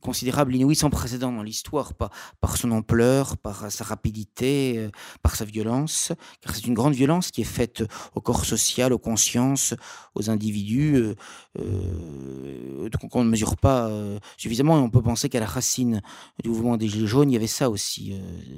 considérable, 0.00 0.54
inouï, 0.54 0.74
sans 0.74 0.90
précédent 0.90 1.32
dans 1.32 1.42
l'histoire, 1.42 1.94
par, 1.94 2.56
son 2.56 2.70
ampleur, 2.70 3.36
par 3.36 3.70
sa 3.70 3.84
rapidité, 3.84 4.74
euh, 4.78 4.90
par 5.22 5.36
sa 5.36 5.44
violence, 5.44 6.12
car 6.40 6.54
c'est 6.54 6.66
une 6.66 6.74
grande 6.74 6.94
violence 6.94 7.30
qui 7.30 7.42
est 7.42 7.44
faite 7.44 7.84
au 8.14 8.20
corps 8.20 8.44
social, 8.44 8.92
aux 8.92 8.98
consciences, 8.98 9.74
aux 10.14 10.30
individus, 10.30 10.96
euh, 10.96 11.14
euh 11.58 12.88
qu'on 13.10 13.24
ne 13.24 13.30
mesure 13.30 13.56
pas 13.56 13.90
suffisamment, 14.36 14.78
et 14.78 14.80
on 14.80 14.88
peut 14.88 15.02
penser 15.02 15.28
qu'à 15.28 15.40
la 15.40 15.46
racine 15.46 16.00
du 16.42 16.50
mouvement 16.50 16.76
des 16.76 16.88
Gilets 16.88 17.06
jaunes, 17.06 17.30
il 17.30 17.34
y 17.34 17.36
avait 17.36 17.46
ça 17.46 17.68
aussi, 17.68 18.14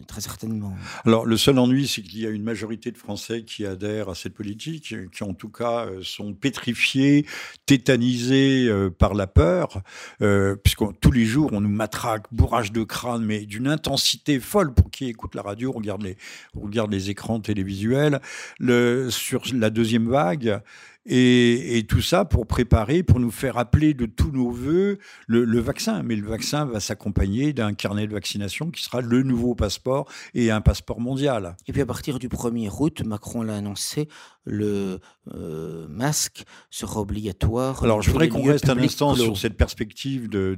très 0.07 0.21
certainement. 0.21 0.75
Alors, 1.05 1.25
le 1.25 1.37
seul 1.37 1.59
ennui, 1.59 1.89
c'est 1.89 2.03
qu'il 2.03 2.21
y 2.21 2.27
a 2.27 2.31
une 2.31 2.43
majorité 2.43 2.93
de 2.93 2.99
Français 2.99 3.43
qui 3.43 3.65
adhèrent 3.65 4.11
à 4.11 4.15
cette 4.15 4.35
politique, 4.35 4.95
qui 5.11 5.25
en 5.25 5.35
tout 5.35 5.49
cas 5.49 5.89
sont 6.03 6.35
pétrifiés, 6.35 7.27
tétanisés 7.65 8.71
par 8.99 9.15
la 9.15 9.27
peur, 9.27 9.83
puisque 10.19 10.85
tous 11.01 11.11
les 11.11 11.24
jours, 11.25 11.51
on 11.53 11.61
nous 11.61 11.69
matraque, 11.69 12.25
bourrage 12.33 12.73
de 12.73 12.85
crâne, 12.85 13.25
mais 13.25 13.47
d'une 13.47 13.69
intensité 13.69 14.41
folle 14.41 14.73
pour 14.73 14.91
qui 14.91 15.09
écoute 15.09 15.35
la 15.35 15.43
radio, 15.43 15.73
regarde 15.73 16.03
les, 16.03 16.17
regarde 16.55 16.91
les 16.91 17.11
écrans 17.11 17.41
télévisuels. 17.41 18.21
Le, 18.59 19.11
sur 19.11 19.43
la 19.53 19.71
deuxième 19.71 20.09
vague, 20.09 20.61
et, 21.07 21.85
tout 21.89 22.01
ça 22.01 22.25
pour 22.25 22.47
préparer, 22.47 23.03
pour 23.03 23.21
nous 23.21 23.31
faire 23.31 23.59
appeler 23.59 23.95
de 23.95 24.07
tous 24.07 24.31
nos 24.31 24.51
voeux 24.51 24.99
le, 25.27 25.61
vaccin. 25.61 26.03
Mais 26.03 26.17
le 26.17 26.27
vaccin 26.27 26.65
va 26.65 26.81
s'accompagner 26.81 27.53
d'un 27.53 27.75
carnet 27.75 28.07
de 28.07 28.13
vaccination 28.13 28.71
qui 28.71 28.83
sera 28.83 29.01
le 29.01 29.23
nouveau 29.23 29.55
passeport 29.55 30.09
et 30.35 30.51
un 30.51 30.61
passeport 30.61 31.01
mondial. 31.01 31.57
Et 31.67 31.73
puis 31.73 31.83
à 31.83 31.87
partir 31.87 32.19
du 32.19 32.29
1er 32.29 32.71
août, 32.79 33.03
Macron 33.05 33.43
l'a 33.43 33.57
annoncé, 33.57 34.09
le 34.45 35.01
euh, 35.35 35.87
masque 35.89 36.45
sera 36.71 37.01
obligatoire. 37.01 37.83
Alors 37.85 38.03
je 38.03 38.11
voudrais 38.11 38.29
qu'on 38.29 38.43
reste 38.43 38.69
un 38.69 38.79
instant 38.79 39.15
sur 39.15 39.37
cette 39.37 39.57
perspective 39.57 40.29
de, 40.29 40.55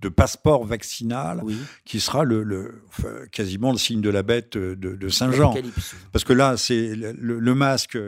de 0.00 0.08
passeport 0.08 0.64
vaccinal 0.64 1.42
qui 1.84 2.00
sera 2.00 2.24
le, 2.24 2.82
quasiment 3.32 3.72
le 3.72 3.78
signe 3.78 4.00
de 4.00 4.10
la 4.10 4.22
bête 4.22 4.56
de, 4.56 5.08
Saint-Jean. 5.08 5.54
Parce 6.12 6.24
que 6.24 6.32
là, 6.32 6.56
c'est 6.56 6.94
le, 6.94 7.54
masque, 7.54 7.98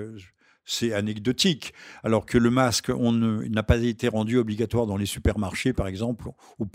c'est 0.68 0.92
anecdotique, 0.92 1.72
alors 2.04 2.26
que 2.26 2.36
le 2.36 2.50
masque, 2.50 2.90
on 2.90 3.12
n'a 3.12 3.62
pas 3.62 3.78
été 3.78 4.06
rendu 4.08 4.36
obligatoire 4.36 4.86
dans 4.86 4.98
les 4.98 5.06
supermarchés, 5.06 5.72
par 5.72 5.86
exemple, 5.86 6.28
au, 6.58 6.66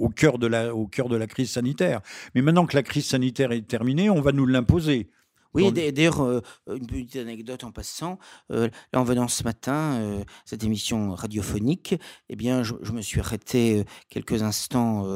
au, 0.00 0.08
cœur 0.08 0.38
de 0.38 0.48
la, 0.48 0.74
au 0.74 0.86
cœur 0.88 1.08
de 1.08 1.16
la 1.16 1.28
crise 1.28 1.52
sanitaire. 1.52 2.00
Mais 2.34 2.42
maintenant 2.42 2.66
que 2.66 2.76
la 2.76 2.82
crise 2.82 3.06
sanitaire 3.06 3.52
est 3.52 3.66
terminée, 3.66 4.10
on 4.10 4.20
va 4.20 4.32
nous 4.32 4.44
l'imposer. 4.44 5.08
Oui, 5.54 5.70
d'ailleurs, 5.70 6.20
euh, 6.20 6.40
une 6.68 6.86
petite 6.86 7.14
anecdote 7.14 7.62
en 7.62 7.70
passant. 7.70 8.18
Euh, 8.50 8.68
là, 8.92 9.00
en 9.00 9.04
venant 9.04 9.28
ce 9.28 9.44
matin, 9.44 9.94
euh, 10.00 10.24
cette 10.44 10.64
émission 10.64 11.14
radiophonique, 11.14 11.94
eh 12.28 12.34
bien, 12.34 12.64
je, 12.64 12.74
je 12.82 12.90
me 12.90 13.00
suis 13.00 13.20
arrêté 13.20 13.84
quelques 14.08 14.42
instants 14.42 15.06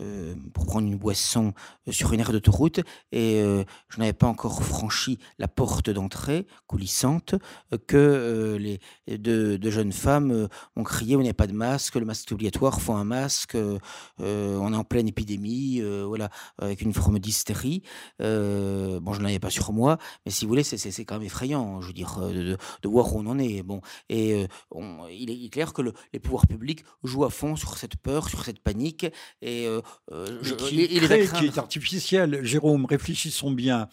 euh, 0.00 0.34
pour 0.52 0.66
prendre 0.66 0.88
une 0.88 0.96
boisson 0.96 1.52
euh, 1.86 1.92
sur 1.92 2.12
une 2.12 2.20
aire 2.20 2.32
d'autoroute 2.32 2.80
et 3.12 3.40
euh, 3.40 3.64
je 3.88 3.98
n'avais 3.98 4.12
pas 4.12 4.26
encore 4.26 4.64
franchi 4.64 5.18
la 5.38 5.46
porte 5.46 5.90
d'entrée 5.90 6.46
coulissante 6.66 7.34
que 7.86 8.56
les 8.58 9.18
deux, 9.18 9.70
jeunes 9.70 9.92
femmes 9.92 10.48
ont 10.76 10.82
crié 10.82 11.16
on 11.16 11.22
n'a 11.22 11.34
pas 11.34 11.46
de 11.46 11.52
masque, 11.52 11.96
le 11.96 12.04
masque 12.04 12.28
est 12.28 12.32
obligatoire, 12.32 12.80
faut 12.80 12.94
un 12.94 13.04
masque, 13.04 13.56
on 14.18 14.72
est 14.72 14.76
en 14.76 14.84
pleine 14.84 15.08
épidémie, 15.08 15.80
voilà, 16.06 16.30
avec 16.58 16.82
une 16.82 16.92
forme 16.92 17.18
d'hystérie. 17.18 17.82
bon, 18.18 19.12
je 19.12 19.20
n'en 19.20 19.26
avais 19.26 19.38
pas 19.38 19.50
sur 19.50 19.72
moi, 19.72 19.98
mais 20.24 20.32
si 20.32 20.44
vous 20.44 20.48
voulez, 20.48 20.62
c'est 20.64 21.04
quand 21.04 21.16
même 21.16 21.26
effrayant, 21.26 21.80
je 21.80 21.88
veux 21.88 21.92
dire, 21.92 22.18
de, 22.20 22.56
voir 22.84 23.14
où 23.14 23.20
on 23.20 23.26
en 23.26 23.38
est. 23.38 23.62
Bon, 23.62 23.80
et 24.08 24.46
il, 25.10 25.30
est, 25.30 25.48
clair 25.50 25.72
que 25.72 25.82
les 26.12 26.20
pouvoirs 26.20 26.46
publics 26.46 26.84
jouent 27.02 27.24
à 27.24 27.30
fond 27.30 27.56
sur 27.56 27.76
cette 27.76 27.96
peur, 27.96 28.28
sur 28.28 28.44
cette 28.44 28.60
panique, 28.60 29.06
et 29.42 29.68
euh, 30.12 30.40
qui, 30.68 30.80
est 30.82 31.58
artificiel. 31.58 32.40
Jérôme, 32.42 32.84
réfléchissons 32.86 33.50
bien. 33.50 33.88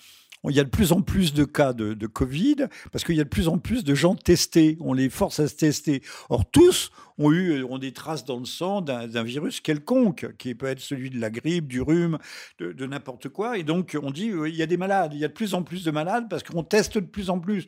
Il 0.49 0.55
y 0.55 0.59
a 0.59 0.63
de 0.63 0.69
plus 0.69 0.91
en 0.91 1.01
plus 1.01 1.33
de 1.33 1.43
cas 1.43 1.71
de, 1.71 2.07
Covid 2.07 2.67
parce 2.91 3.03
qu'il 3.03 3.15
y 3.15 3.21
a 3.21 3.23
de 3.23 3.29
plus 3.29 3.47
en 3.47 3.59
plus 3.59 3.83
de 3.83 3.93
gens 3.93 4.15
testés. 4.15 4.75
On 4.79 4.93
les 4.93 5.09
force 5.09 5.39
à 5.39 5.47
se 5.47 5.55
tester. 5.55 6.01
Or, 6.29 6.49
tous 6.49 6.91
ont 7.19 7.31
eu 7.31 7.63
ont 7.63 7.77
des 7.77 7.91
traces 7.91 8.25
dans 8.25 8.39
le 8.39 8.45
sang 8.45 8.81
d'un 8.81 9.23
virus 9.23 9.61
quelconque, 9.61 10.35
qui 10.39 10.55
peut 10.55 10.65
être 10.65 10.79
celui 10.79 11.11
de 11.11 11.19
la 11.19 11.29
grippe, 11.29 11.67
du 11.67 11.79
rhume, 11.79 12.17
de, 12.57 12.71
de 12.71 12.85
n'importe 12.87 13.29
quoi. 13.29 13.59
Et 13.59 13.63
donc, 13.63 13.95
on 14.01 14.09
dit 14.09 14.31
il 14.47 14.55
y 14.55 14.63
a 14.63 14.65
des 14.65 14.77
malades. 14.77 15.11
Il 15.13 15.19
y 15.19 15.25
a 15.25 15.27
de 15.27 15.33
plus 15.33 15.53
en 15.53 15.61
plus 15.61 15.83
de 15.83 15.91
malades 15.91 16.27
parce 16.27 16.41
qu'on 16.41 16.63
teste 16.63 16.97
de 16.97 17.05
plus 17.05 17.29
en 17.29 17.39
plus. 17.39 17.67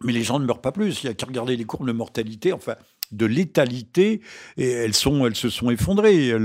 Mais 0.00 0.12
les 0.12 0.22
gens 0.22 0.38
ne 0.38 0.44
meurent 0.44 0.60
pas 0.60 0.72
plus. 0.72 1.02
Il 1.02 1.06
y 1.06 1.08
a 1.08 1.14
qu'à 1.14 1.26
regarder 1.26 1.56
les 1.56 1.64
courbes 1.64 1.86
de 1.86 1.92
mortalité. 1.92 2.52
Enfin, 2.52 2.74
de 3.12 3.26
létalité 3.26 4.20
et 4.56 4.70
elles 4.70 4.94
sont 4.94 5.26
elles 5.26 5.36
se 5.36 5.48
sont 5.48 5.70
effondrées 5.70 6.36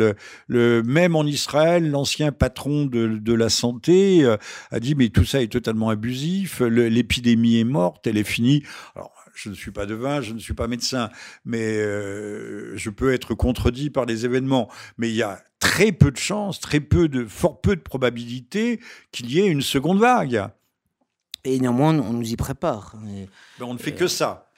le, 0.47 0.83
même 0.83 1.15
en 1.15 1.23
Israël 1.23 1.89
l'ancien 1.89 2.31
patron 2.31 2.85
de, 2.85 3.33
la 3.33 3.49
santé 3.49 4.23
euh, 4.23 4.37
a 4.71 4.79
dit 4.79 4.95
mais 4.95 5.09
tout 5.09 5.25
ça 5.25 5.41
est 5.41 5.51
totalement 5.51 5.89
abusif 5.89 6.61
l'épidémie 6.61 7.59
est 7.59 7.63
morte 7.63 8.05
elle 8.07 8.17
est 8.17 8.23
finie 8.23 8.63
alors 8.95 9.11
je 9.33 9.49
ne 9.49 9.55
suis 9.55 9.71
pas 9.71 9.85
devin, 9.85 10.21
je 10.21 10.33
ne 10.33 10.39
suis 10.39 10.53
pas 10.53 10.67
médecin, 10.67 11.09
mais 11.45 11.77
euh, 11.77 12.75
je 12.75 12.89
peux 12.89 13.13
être 13.13 13.33
contredit 13.33 13.89
par 13.89 14.05
les 14.05 14.25
événements. 14.25 14.69
Mais 14.97 15.09
il 15.09 15.15
y 15.15 15.23
a 15.23 15.41
très 15.59 15.91
peu 15.91 16.11
de 16.11 16.17
chances, 16.17 16.59
très 16.59 16.79
peu 16.79 17.07
de, 17.07 17.25
fort 17.25 17.61
peu 17.61 17.75
de 17.75 17.81
probabilité 17.81 18.79
qu'il 19.11 19.31
y 19.31 19.39
ait 19.39 19.47
une 19.47 19.61
seconde 19.61 19.99
vague. 19.99 20.47
Et 21.43 21.59
néanmoins, 21.59 21.97
on 21.97 22.13
nous 22.13 22.31
y 22.31 22.35
prépare. 22.35 22.95
Mais 23.01 23.27
on 23.59 23.73
ne 23.73 23.79
fait 23.79 23.93
que 23.93 24.07
ça 24.07 24.50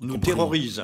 nous 0.00 0.18
terrorise. 0.18 0.82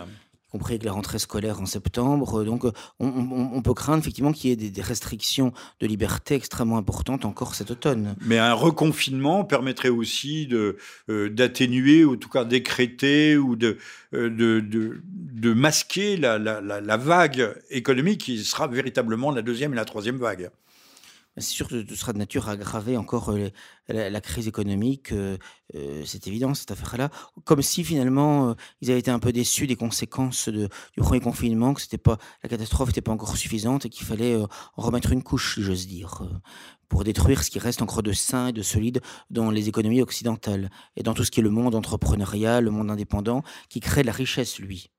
Y 0.48 0.50
compris 0.50 0.74
avec 0.74 0.84
la 0.84 0.92
rentrée 0.92 1.18
scolaire 1.18 1.60
en 1.60 1.66
septembre. 1.66 2.44
Donc, 2.44 2.64
on, 3.00 3.62
peut 3.62 3.74
craindre 3.74 3.98
effectivement 3.98 4.32
qu'il 4.32 4.50
y 4.50 4.52
ait 4.52 4.70
des, 4.70 4.82
restrictions 4.82 5.52
de 5.80 5.86
liberté 5.86 6.34
extrêmement 6.34 6.78
importantes 6.78 7.24
encore 7.24 7.54
cet 7.54 7.70
automne. 7.70 8.14
Mais 8.22 8.38
un 8.38 8.54
reconfinement 8.54 9.44
permettrait 9.44 9.88
aussi 9.88 10.48
euh, 10.52 11.28
d'atténuer, 11.30 12.04
ou 12.04 12.14
en 12.14 12.16
tout 12.16 12.28
cas 12.28 12.44
décréter, 12.44 13.36
ou 13.36 13.56
de, 13.56 13.76
euh, 14.14 14.30
de, 14.30 14.62
de, 14.62 15.52
masquer 15.52 16.16
la, 16.16 16.38
la, 16.38 16.60
la, 16.60 16.96
vague 16.96 17.54
économique 17.70 18.22
qui 18.22 18.42
sera 18.44 18.68
véritablement 18.68 19.32
la 19.32 19.42
deuxième 19.42 19.72
et 19.72 19.76
la 19.76 19.84
troisième 19.84 20.16
vague. 20.16 20.50
C'est 21.36 21.42
sûr 21.42 21.68
que 21.68 21.84
ce 21.86 21.94
sera 21.94 22.12
de 22.12 22.18
nature 22.18 22.48
à 22.48 22.52
aggraver 22.52 22.96
encore 22.96 23.34
la, 23.88 24.20
crise 24.20 24.48
économique, 24.48 25.12
c'est 26.04 26.26
évident, 26.26 26.54
cette 26.54 26.70
affaire-là. 26.70 27.10
Comme 27.44 27.62
si 27.62 27.84
finalement, 27.84 28.54
ils 28.80 28.90
avaient 28.90 29.00
été 29.00 29.10
un 29.10 29.18
peu 29.18 29.32
déçus 29.32 29.66
des 29.66 29.76
conséquences 29.76 30.48
du 30.48 30.68
premier 30.96 31.20
confinement, 31.20 31.74
que 31.74 31.96
pas, 31.96 32.18
la 32.42 32.48
catastrophe 32.48 32.88
n'était 32.88 33.02
pas 33.02 33.12
encore 33.12 33.36
suffisante 33.36 33.86
et 33.86 33.90
qu'il 33.90 34.06
fallait 34.06 34.36
en 34.36 34.48
remettre 34.82 35.12
une 35.12 35.22
couche, 35.22 35.56
si 35.56 35.62
j'ose 35.62 35.86
dire, 35.86 36.22
pour 36.88 37.04
détruire 37.04 37.42
ce 37.42 37.50
qui 37.50 37.58
reste 37.58 37.82
encore 37.82 38.02
de 38.02 38.12
sain 38.12 38.48
et 38.48 38.52
de 38.52 38.62
solide 38.62 39.00
dans 39.30 39.50
les 39.50 39.68
économies 39.68 40.02
occidentales 40.02 40.70
et 40.96 41.02
dans 41.02 41.14
tout 41.14 41.24
ce 41.24 41.30
qui 41.30 41.40
est 41.40 41.42
le 41.42 41.50
monde 41.50 41.74
entrepreneurial, 41.74 42.64
le 42.64 42.70
monde 42.70 42.90
indépendant, 42.90 43.42
qui 43.68 43.80
crée 43.80 44.02
la 44.02 44.12
richesse, 44.12 44.58
lui. 44.58 44.90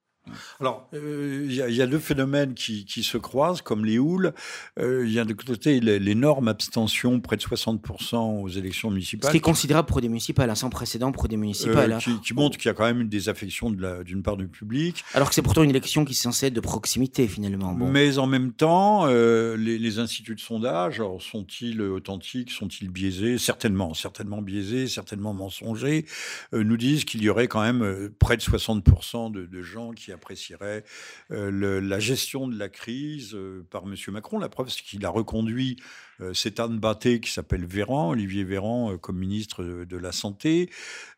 Alors, 0.60 0.88
euh, 0.94 1.46
il 1.48 1.54
y, 1.54 1.82
a 1.82 1.88
deux 1.88 2.00
phénomènes 2.00 2.54
qui, 2.54 3.04
se 3.04 3.18
croisent, 3.18 3.62
comme 3.62 3.86
les 3.86 4.00
houles. 4.00 4.34
Euh, 4.80 5.06
il 5.06 5.14
y 5.14 5.20
a 5.20 5.26
de 5.26 5.34
côté 5.34 5.80
l'énorme 5.80 6.48
abstention, 6.48 7.20
près 7.20 7.38
de 7.38 7.42
60% 7.42 8.42
aux 8.42 8.48
élections 8.50 8.92
municipales. 8.92 9.28
Ce 9.28 9.32
qui 9.32 9.38
est 9.38 9.42
considérable 9.42 9.88
pour 9.88 10.02
des 10.02 10.10
municipales, 10.10 10.50
hein, 10.50 10.56
sans 10.56 10.70
précédent 10.70 11.12
pour 11.12 11.28
des 11.28 11.38
municipales. 11.38 11.94
Euh, 11.94 11.96
hein. 11.96 12.20
qui, 12.24 12.34
montre 12.34 12.58
qu'il 12.58 12.70
y 12.70 12.72
a 12.72 12.74
quand 12.74 12.86
même 12.86 13.02
une 13.02 13.10
désaffection 13.10 13.70
d'une 13.70 14.24
part 14.24 14.38
du 14.38 14.48
public. 14.48 15.04
Alors 15.14 15.30
que 15.30 15.36
c'est 15.36 15.42
pourtant 15.42 15.64
une 15.64 15.70
élection 15.70 16.06
qui 16.06 16.14
est 16.14 16.16
censée 16.16 16.48
être 16.48 16.54
de 16.54 16.60
proximité, 16.60 17.28
finalement. 17.28 17.74
Mais 17.74 18.18
en 18.18 18.28
même 18.28 18.52
temps, 18.52 19.06
les, 19.08 20.00
instituts 20.00 20.36
de 20.36 20.40
sondage, 20.40 21.02
sont-ils 21.20 21.82
authentiques, 21.82 22.52
sont-ils 22.52 22.90
biaisés? 22.90 23.38
Certainement, 23.38 23.94
certainement 23.94 24.42
biaisés, 24.42 24.88
certainement 24.88 25.34
mensongers, 25.34 26.06
nous 26.54 26.78
disent 26.78 27.06
qu'il 27.06 27.24
y 27.24 27.30
aurait 27.30 27.48
quand 27.48 27.62
même 27.62 28.10
près 28.20 28.38
de 28.38 28.42
60% 28.42 29.32
de, 29.32 29.46
de 29.46 29.62
gens 29.62 29.92
qui 29.92 30.12
apprécierait 30.18 30.84
euh, 31.32 31.80
la 31.80 32.00
gestion 32.00 32.48
de 32.48 32.58
la 32.58 32.70
crise 32.70 33.34
euh, 33.34 33.66
par 33.70 33.84
M. 33.84 33.96
Macron. 34.10 34.40
La 34.40 34.50
preuve, 34.50 34.70
c'est 34.70 34.84
qu'il 34.84 35.06
a 35.06 35.10
reconduit 35.10 35.78
euh, 36.20 36.34
cet 36.34 36.60
Anne 36.60 36.80
Batté 36.80 37.22
qui 37.22 37.32
s'appelle 37.32 37.66
Véran, 37.66 38.10
Olivier 38.10 38.44
Véran, 38.44 38.98
comme 38.98 39.18
ministre 39.18 39.64
de, 39.64 39.98
la 39.98 40.12
Santé. 40.12 40.70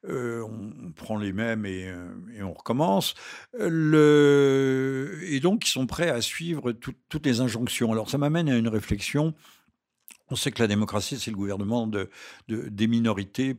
on, 0.07 0.91
prend 0.95 1.17
les 1.17 1.33
mêmes 1.33 1.65
et, 1.65 1.91
on 2.41 2.53
recommence. 2.53 3.15
Et 3.57 5.39
donc, 5.41 5.65
ils 5.65 5.71
sont 5.71 5.87
prêts 5.87 6.09
à 6.09 6.21
suivre 6.21 6.71
toutes 6.71 7.25
les 7.25 7.41
injonctions. 7.41 7.91
Alors, 7.91 8.09
ça 8.09 8.17
m'amène 8.17 8.49
à 8.49 8.57
une 8.57 8.67
réflexion. 8.67 9.33
On 10.31 10.35
sait 10.35 10.51
que 10.51 10.61
la 10.61 10.67
démocratie, 10.67 11.17
c'est 11.17 11.31
le 11.31 11.37
gouvernement 11.37 11.87
de, 11.87 12.09
des 12.47 12.87
minorités 12.87 13.55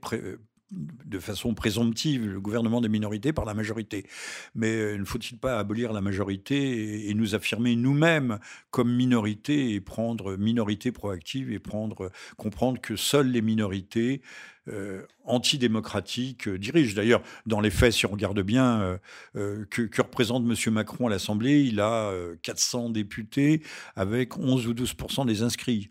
de 0.70 1.18
façon 1.18 1.54
présomptive 1.54 2.26
le 2.26 2.40
gouvernement 2.40 2.80
des 2.80 2.88
minorités 2.88 3.33
par 3.33 3.44
la 3.44 3.54
majorité. 3.54 4.06
Mais 4.54 4.70
euh, 4.70 4.98
ne 4.98 5.04
faut-il 5.04 5.38
pas 5.38 5.59
abolir 5.59 5.92
la 5.92 6.00
majorité 6.00 7.09
et, 7.09 7.14
nous 7.14 7.35
affirmer 7.35 7.74
nous-mêmes 7.76 8.38
comme 8.70 8.94
minorité 8.94 9.74
et 9.74 9.80
prendre 9.80 10.37
minorité 10.37 10.92
proactive 10.92 11.52
et 11.52 11.59
prendre 11.59 12.11
comprendre 12.37 12.80
que 12.80 12.96
seules 12.96 13.30
les 13.30 13.42
minorités 13.42 14.22
euh, 14.68 15.04
antidémocratiques 15.24 16.46
euh, 16.46 16.59
dirigent. 16.59 16.94
D'ailleurs, 16.94 17.22
dans 17.46 17.61
les 17.61 17.70
faits, 17.70 17.92
si 17.92 18.06
on 18.06 18.11
regarde 18.11 18.40
bien, 18.40 18.98
que, 19.35 20.02
représente 20.02 20.44
M. 20.44 20.72
Macron 20.72 21.09
à 21.09 21.11
l'Assemblée, 21.11 21.62
il 21.64 21.80
a 21.80 22.12
400 22.42 22.90
députés 22.90 23.62
avec 23.96 24.37
11 24.38 24.68
ou 24.68 24.72
12% 24.72 25.26
des 25.26 25.42
inscrits. 25.42 25.90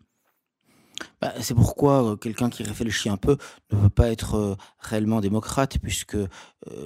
Bah, 1.21 1.33
c'est 1.39 1.53
pourquoi 1.53 2.17
quelqu'un 2.21 2.49
qui 2.49 2.63
réfléchit 2.63 3.09
un 3.09 3.17
peu 3.17 3.37
ne 3.71 3.77
peut 3.77 3.89
pas 3.89 4.09
être 4.09 4.57
réellement 4.79 5.21
démocrate, 5.21 5.77
puisque 5.79 6.17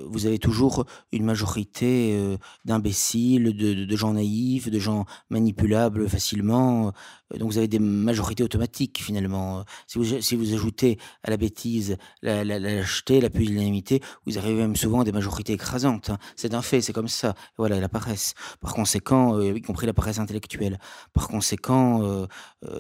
vous 0.07 0.25
avez 0.25 0.39
toujours 0.39 0.85
une 1.11 1.23
majorité 1.23 2.37
d'imbéciles, 2.65 3.55
de, 3.55 3.95
gens 3.95 4.13
naïfs, 4.13 4.69
de 4.69 4.79
gens 4.79 5.05
manipulables 5.29 6.07
facilement. 6.07 6.93
Donc 7.37 7.51
vous 7.51 7.57
avez 7.57 7.67
des 7.67 7.79
majorités 7.79 8.43
automatiques 8.43 9.01
finalement. 9.01 9.65
Si 9.87 9.97
vous, 9.97 10.21
si 10.21 10.35
vous 10.35 10.53
ajoutez 10.53 10.97
à 11.23 11.29
la 11.29 11.37
bêtise 11.37 11.97
la, 12.21 12.43
la, 12.43 12.59
la 12.59 12.75
lâcheté, 12.75 13.21
la 13.21 13.29
pusillanimité, 13.29 14.01
vous 14.25 14.37
arrivez 14.37 14.61
même 14.61 14.75
souvent 14.75 15.01
à 15.01 15.03
des 15.03 15.11
majorités 15.11 15.53
écrasantes. 15.53 16.09
Hein. 16.09 16.17
C'est 16.35 16.53
un 16.53 16.61
fait, 16.61 16.81
c'est 16.81 16.93
comme 16.93 17.07
ça. 17.07 17.35
Voilà, 17.57 17.79
la 17.79 17.89
paresse. 17.89 18.33
Par 18.61 18.73
conséquent, 18.73 19.39
y 19.41 19.61
compris 19.61 19.87
la 19.87 19.93
paresse 19.93 20.19
intellectuelle. 20.19 20.79
Par 21.13 21.27
conséquent, 21.27 22.27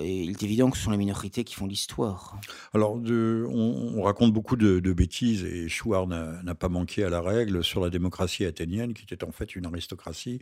il 0.01 0.31
est 0.31 0.43
évident 0.43 0.69
que 0.69 0.77
ce 0.77 0.83
sont 0.83 0.91
les 0.91 0.97
minorités 0.97 1.43
qui 1.43 1.55
font 1.55 1.65
l'histoire. 1.65 2.39
Alors, 2.73 2.95
on, 2.95 4.01
raconte 4.03 4.33
beaucoup 4.33 4.55
de, 4.55 4.93
bêtises 4.93 5.43
et 5.43 5.69
Chouard 5.69 6.07
n'a 6.07 6.55
pas 6.55 6.69
manqué 6.69 7.03
à 7.03 7.09
la 7.09 7.21
règle 7.21 7.63
sur 7.63 7.81
la 7.81 7.89
démocratie 7.89 8.45
athénienne, 8.45 8.93
qui 8.93 9.03
était 9.03 9.23
en 9.23 9.31
fait 9.31 9.55
une 9.55 9.65
aristocratie. 9.65 10.39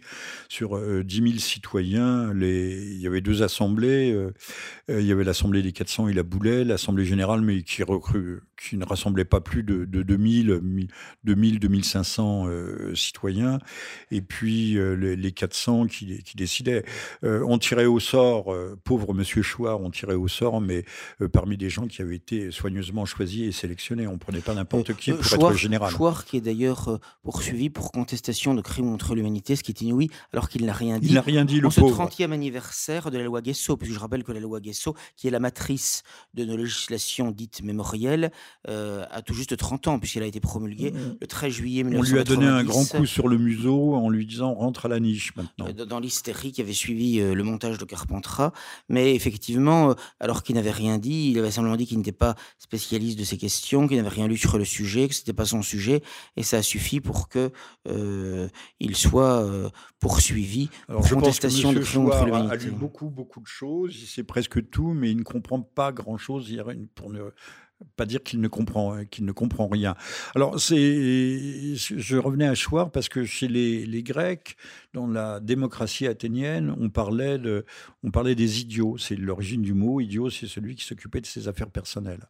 Sur 0.49 0.77
10 1.03 1.21
euh, 1.21 1.27
000 1.27 1.39
citoyens, 1.39 2.33
il 2.33 2.99
y 2.99 3.07
avait 3.07 3.21
deux 3.21 3.43
assemblées. 3.43 4.00
Euh, 4.09 4.31
il 4.89 5.05
y 5.05 5.11
avait 5.11 5.23
l'Assemblée 5.23 5.61
des 5.61 5.71
400 5.71 6.07
et 6.07 6.13
la 6.13 6.23
Boulet, 6.23 6.63
l'Assemblée 6.63 7.05
générale, 7.05 7.41
mais 7.41 7.61
qui, 7.61 7.83
recrut, 7.83 8.41
qui 8.57 8.77
ne 8.77 8.85
rassemblait 8.85 9.25
pas 9.25 9.41
plus 9.41 9.61
de, 9.61 9.85
de 9.85 10.01
2000, 10.01 10.89
2000, 11.23 11.59
2500 11.59 12.47
citoyens. 12.95 13.59
Et 14.09 14.21
puis 14.21 14.77
euh, 14.77 14.95
les, 14.95 15.31
400 15.31 15.87
qui, 15.87 16.23
qui 16.23 16.35
décidaient. 16.35 16.83
on 17.23 17.57
tirait 17.57 17.85
au 17.85 17.99
sort, 17.99 18.55
pauvre 18.83 19.13
monsieur 19.13 19.41
Chouard, 19.41 19.81
on 19.81 19.91
tirait 19.91 20.15
au 20.15 20.27
sort, 20.27 20.61
mais 20.61 20.83
euh, 21.21 21.27
parmi 21.27 21.57
des 21.57 21.69
gens 21.69 21.87
qui 21.87 22.01
avaient 22.01 22.15
été 22.15 22.51
soigneusement 22.51 23.05
choisis 23.05 23.47
et 23.47 23.51
sélectionnés. 23.51 24.07
On 24.07 24.13
ne 24.13 24.17
prenait 24.17 24.39
pas 24.39 24.53
n'importe 24.53 24.91
euh, 24.91 24.93
qui 24.93 25.11
pour 25.11 25.51
être 25.51 25.57
général. 25.57 25.91
Chouard 25.91 26.25
qui 26.25 26.37
est 26.37 26.41
d'ailleurs 26.41 26.89
euh, 26.89 26.97
poursuivi 27.23 27.69
pour 27.69 27.91
contestation 27.91 28.53
de 28.53 28.61
crimes 28.61 28.91
contre 28.91 29.15
l'humanité, 29.15 29.55
ce 29.55 29.63
qui 29.63 29.71
est 29.71 29.81
inouï, 29.81 30.09
alors 30.33 30.49
qu'il 30.49 30.65
n'a 30.65 30.73
rien 30.73 30.99
dit. 30.99 31.07
Il 31.09 31.13
n'a 31.15 31.21
rien 31.21 31.45
dit, 31.45 31.59
le 31.59 31.67
en 31.67 31.71
ce 31.71 31.81
30e 31.81 32.31
anniversaire 32.31 33.11
de 33.11 33.17
la 33.17 33.23
loi 33.23 33.41
Guesso, 33.41 33.77
je 33.93 33.99
rappelle 33.99 34.23
que 34.23 34.31
la 34.31 34.39
loi 34.39 34.59
Guesso, 34.59 34.95
qui 35.15 35.27
est 35.27 35.31
la 35.31 35.39
matrice 35.39 36.03
de 36.33 36.45
nos 36.45 36.57
législations 36.57 37.31
dites 37.31 37.61
mémorielles, 37.63 38.31
a 38.67 39.21
tout 39.21 39.33
juste 39.33 39.55
30 39.55 39.87
ans, 39.87 39.99
puisqu'elle 39.99 40.23
a 40.23 40.27
été 40.27 40.39
promulguée 40.39 40.91
mmh. 40.91 41.17
le 41.19 41.27
13 41.27 41.51
juillet 41.51 41.83
1990. 41.83 42.11
On 42.11 42.13
lui 42.13 42.21
a 42.21 42.23
donné 42.23 42.47
un 42.47 42.63
grand 42.63 42.85
coup 42.85 43.05
sur 43.05 43.27
le 43.27 43.37
museau 43.37 43.95
en 43.95 44.09
lui 44.09 44.25
disant 44.25 44.53
rentre 44.53 44.85
à 44.85 44.89
la 44.89 44.99
niche 44.99 45.35
maintenant. 45.35 45.67
Dans 45.85 45.99
l'hystérie 45.99 46.51
qui 46.51 46.61
avait 46.61 46.73
suivi 46.73 47.19
le 47.19 47.43
montage 47.43 47.77
de 47.77 47.85
Carpentras. 47.85 48.51
Mais 48.89 49.15
effectivement, 49.15 49.95
alors 50.19 50.43
qu'il 50.43 50.55
n'avait 50.55 50.71
rien 50.71 50.97
dit. 50.97 51.31
Il 51.31 51.39
avait 51.39 51.51
simplement 51.51 51.75
dit 51.75 51.85
qu'il 51.85 51.97
n'était 51.97 52.11
pas 52.11 52.35
spécialiste 52.57 53.17
de 53.19 53.23
ces 53.23 53.37
questions, 53.37 53.87
qu'il 53.87 53.97
n'avait 53.97 54.09
rien 54.09 54.27
lu 54.27 54.37
sur 54.37 54.57
le 54.57 54.65
sujet, 54.65 55.07
que 55.07 55.15
ce 55.15 55.21
n'était 55.21 55.33
pas 55.33 55.45
son 55.45 55.61
sujet, 55.61 56.01
et 56.37 56.43
ça 56.43 56.57
a 56.57 56.61
suffi 56.61 56.99
pour 57.01 57.29
que 57.29 57.51
euh, 57.87 58.47
il 58.79 58.95
soit 58.95 59.41
euh, 59.41 59.69
poursuivi 59.99 60.69
pour 60.87 61.07
contestation 61.07 61.73
de 61.73 61.79
crimes 61.79 62.05
contre 62.05 62.25
l'humanité. 62.25 62.53
a 62.53 62.55
lu 62.57 62.71
beaucoup, 62.71 63.09
beaucoup 63.09 63.41
de 63.41 63.47
choses, 63.47 63.70
il 64.01 64.07
sait 64.07 64.23
presque 64.23 64.69
tout, 64.69 64.93
mais 64.93 65.11
il 65.11 65.17
ne 65.17 65.23
comprend 65.23 65.61
pas 65.61 65.91
grand-chose 65.91 66.49
pas 67.95 68.05
dire 68.05 68.23
qu'il 68.23 68.41
ne 68.41 68.47
comprend 68.47 69.05
qu'il 69.05 69.25
ne 69.25 69.31
comprend 69.31 69.67
rien. 69.67 69.95
Alors 70.35 70.59
c'est 70.59 71.75
je 71.75 72.17
revenais 72.17 72.47
à 72.47 72.55
Chouard 72.55 72.91
parce 72.91 73.09
que 73.09 73.23
chez 73.23 73.47
les, 73.47 74.03
Grecs 74.03 74.57
dans 74.93 75.07
la 75.07 75.39
démocratie 75.39 76.07
athénienne 76.07 76.75
on 76.79 76.89
parlait 76.89 77.37
de 77.37 77.65
on 78.03 78.09
parlait 78.09 78.35
des 78.35 78.61
idiots 78.61 78.97
c'est 78.97 79.15
l'origine 79.15 79.61
du 79.61 79.73
mot 79.73 79.99
idiot 79.99 80.29
c'est 80.29 80.47
celui 80.47 80.75
qui 80.75 80.83
s'occupait 80.83 81.21
de 81.21 81.25
ses 81.25 81.47
affaires 81.47 81.69
personnelles. 81.69 82.25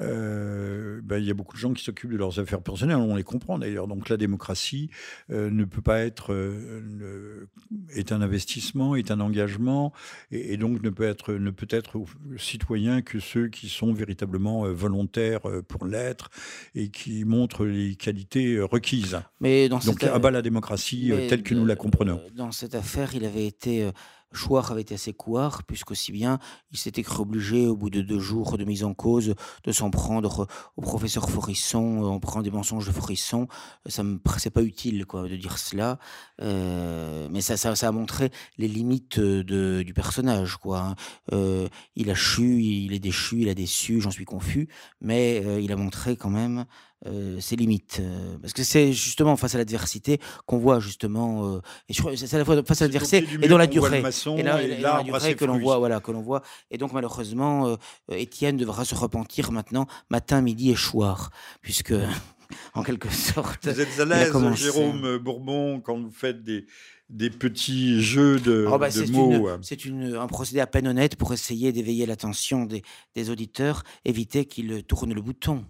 Euh, 0.00 1.00
ben, 1.04 1.18
il 1.18 1.24
y 1.24 1.30
a 1.30 1.34
beaucoup 1.34 1.54
de 1.54 1.60
gens 1.60 1.72
qui 1.72 1.84
s'occupent 1.84 2.10
de 2.10 2.16
leurs 2.16 2.40
affaires 2.40 2.62
personnelles 2.62 2.96
on 2.96 3.14
les 3.14 3.22
comprend 3.22 3.58
d'ailleurs 3.58 3.86
donc 3.86 4.08
la 4.08 4.16
démocratie 4.16 4.90
euh, 5.30 5.50
ne 5.50 5.64
peut 5.64 5.82
pas 5.82 6.00
être 6.00 6.32
euh, 6.32 7.46
est 7.90 8.10
un 8.10 8.20
investissement 8.20 8.96
est 8.96 9.10
un 9.10 9.20
engagement 9.20 9.92
et, 10.32 10.54
et, 10.54 10.56
donc 10.56 10.82
ne 10.82 10.90
peut 10.90 11.04
être 11.04 11.34
ne 11.34 11.50
peut 11.50 11.68
être 11.70 12.02
citoyen 12.36 13.02
que 13.02 13.20
ceux 13.20 13.48
qui 13.48 13.68
sont 13.68 13.92
véritablement 13.92 14.64
volontaire 14.74 15.48
euh, 15.48 15.62
pour 15.62 15.86
l'être 15.86 16.30
et 16.74 16.90
qui 16.90 17.24
montre 17.24 17.64
les 17.64 17.94
qualités 17.96 18.54
euh, 18.54 18.64
requises. 18.64 19.20
Mais 19.40 19.68
dans 19.68 19.78
Donc, 19.78 20.02
à 20.04 20.18
bas 20.18 20.30
la 20.30 20.42
démocratie 20.42 21.12
euh, 21.12 21.28
telle 21.28 21.42
que 21.42 21.54
nous 21.54 21.66
la 21.66 21.76
comprenons. 21.76 22.20
Dans 22.34 22.52
cette 22.52 22.74
affaire, 22.74 23.14
il 23.14 23.24
avait 23.24 23.46
été 23.46 23.90
Chouard 24.36 24.70
avait 24.70 24.82
été 24.82 24.94
assez 24.94 25.12
couard, 25.12 25.64
puisqu'aussi 25.64 26.12
bien 26.12 26.38
il 26.72 26.78
s'était 26.78 27.02
cru 27.02 27.22
obligé, 27.22 27.66
au 27.66 27.76
bout 27.76 27.90
de 27.90 28.02
deux 28.02 28.18
jours 28.18 28.58
de 28.58 28.64
mise 28.64 28.84
en 28.84 28.94
cause, 28.94 29.34
de 29.64 29.72
s'en 29.72 29.90
prendre 29.90 30.46
au 30.76 30.82
professeur 30.82 31.30
Forisson, 31.30 32.02
en 32.02 32.20
prenant 32.20 32.42
des 32.42 32.50
mensonges 32.50 32.86
de 32.86 32.92
Forisson. 32.92 33.48
Ça 33.86 34.02
me 34.02 34.18
paraissait 34.18 34.50
pas 34.50 34.62
utile 34.62 35.06
quoi, 35.06 35.28
de 35.28 35.36
dire 35.36 35.58
cela, 35.58 35.98
euh, 36.40 37.28
mais 37.30 37.40
ça, 37.40 37.56
ça, 37.56 37.88
a 37.88 37.92
montré 37.92 38.30
les 38.58 38.68
limites 38.68 39.20
de, 39.20 39.82
du 39.82 39.94
personnage. 39.94 40.56
Quoi. 40.56 40.78
Hein. 40.80 40.94
Euh, 41.32 41.68
il 41.96 42.10
a 42.10 42.14
chu, 42.14 42.62
il 42.62 42.92
est 42.92 42.98
déchu, 42.98 43.42
il 43.42 43.48
a 43.48 43.54
déçu, 43.54 44.00
j'en 44.00 44.10
suis 44.10 44.24
confus, 44.24 44.68
mais 45.00 45.42
euh, 45.44 45.60
il 45.60 45.72
a 45.72 45.76
montré 45.76 46.16
quand 46.16 46.30
même 46.30 46.64
euh, 47.06 47.38
ses 47.40 47.56
limites. 47.56 47.98
Euh, 48.00 48.38
parce 48.40 48.52
que 48.52 48.62
c'est 48.62 48.92
justement 48.92 49.36
face 49.36 49.54
à 49.54 49.58
l'adversité 49.58 50.20
qu'on 50.46 50.58
voit 50.58 50.80
justement, 50.80 51.56
euh, 51.56 51.60
et 51.88 52.16
c'est 52.16 52.34
à 52.34 52.38
la 52.38 52.44
fois 52.44 52.62
face 52.64 52.80
à 52.80 52.86
l'adversité 52.86 53.26
et 53.42 53.48
dans 53.48 53.58
la 53.58 53.66
durée. 53.66 54.02
et 54.38 54.42
là, 54.42 54.62
et 54.62 54.80
la 54.80 55.02
durée 55.02 55.34
que 55.34 55.44
l'on 55.44 55.58
voit, 55.58 55.78
voilà, 55.78 56.00
que 56.00 56.12
l'on 56.12 56.22
voit. 56.22 56.42
Et 56.70 56.78
donc 56.78 56.92
malheureusement, 56.92 57.76
Étienne 58.10 58.56
devra 58.56 58.84
se 58.84 58.94
repentir 58.94 59.52
maintenant 59.52 59.86
matin, 60.10 60.40
midi 60.40 60.70
et 60.70 60.76
soir, 60.76 61.30
puisque 61.60 61.94
en 62.74 62.82
quelque 62.82 63.10
sorte. 63.10 63.66
Vous 63.68 63.80
êtes 63.80 64.00
à 64.00 64.04
l'aise, 64.06 64.32
Jérôme 64.54 65.18
Bourbon, 65.18 65.80
quand 65.80 65.98
vous 65.98 66.10
faites 66.10 66.42
des, 66.42 66.66
des 67.10 67.30
petits 67.30 68.00
jeux 68.00 68.40
de, 68.40 68.66
oh, 68.66 68.78
bah, 68.78 68.88
mots. 69.10 69.48
C'est 69.62 69.78
un 69.86 70.26
procédé 70.26 70.60
à 70.60 70.66
peine 70.66 70.88
honnête 70.88 71.16
pour 71.16 71.32
essayer 71.32 71.72
d'éveiller 71.72 72.06
l'attention 72.06 72.64
des, 72.64 72.82
des, 73.14 73.30
auditeurs, 73.30 73.82
éviter 74.04 74.46
qu'ils 74.46 74.82
tournent 74.84 75.12
le 75.12 75.22
bouton. 75.22 75.64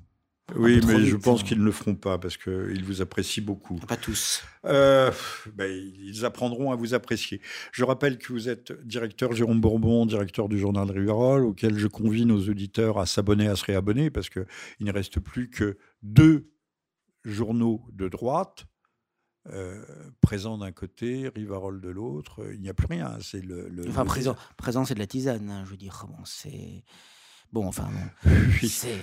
Oui, 0.57 0.81
mais 0.87 1.05
je 1.05 1.17
pense 1.17 1.43
qu'ils 1.43 1.59
ne 1.59 1.65
le 1.65 1.73
feront 1.73 1.95
pas 1.95 2.19
parce 2.19 2.37
qu'ils 2.37 2.85
vous 2.85 3.01
apprécient 3.01 3.43
beaucoup. 3.43 3.77
Pas 3.77 3.97
tous. 3.97 4.45
Euh, 4.67 5.11
ben, 5.55 5.71
ils 5.71 6.25
apprendront 6.27 6.71
à 6.71 6.77
vous 6.77 6.93
apprécier. 6.93 7.41
Je 7.73 7.83
rappelle 7.83 8.19
que 8.19 8.33
vous 8.33 8.49
êtes 8.51 8.73
directeur 8.87 9.33
Jérôme 9.33 9.61
Bourbon, 9.61 10.05
directeur 10.05 10.49
du 10.49 10.59
journal 10.59 10.91
Rivarol, 10.91 11.47
auquel 11.47 11.79
je 11.79 11.87
convie 11.87 12.27
nos 12.27 12.49
auditeurs 12.49 12.99
à 12.99 13.07
s'abonner, 13.07 13.49
à 13.49 13.57
se 13.57 13.65
réabonner, 13.65 14.11
parce 14.11 14.29
qu'il 14.29 14.45
ne 14.81 14.93
reste 14.93 15.19
plus 15.19 15.49
que 15.49 15.79
deux 16.03 16.51
journaux 17.25 17.83
de 17.93 18.09
droite. 18.09 18.67
Euh, 19.51 19.83
présent 20.21 20.59
d'un 20.59 20.73
côté, 20.73 21.31
Rivarol 21.35 21.81
de 21.81 21.91
l'autre, 21.91 22.47
il 22.53 22.61
n'y 22.61 22.69
a 22.69 22.75
plus 22.75 22.87
rien. 22.87 23.17
C'est 23.21 23.43
le, 23.43 23.71
enfin, 23.89 24.05
présent, 24.05 24.37
présent 24.57 24.85
c'est 24.85 24.95
de 24.95 25.01
la 25.01 25.07
tisane, 25.07 25.51
hein, 25.51 25.65
je 25.65 25.71
veux 25.71 25.77
dire. 25.77 26.07
Bon, 26.09 26.25
c'est 26.25 26.83
Bon, 27.55 27.69
enfin, 27.69 27.89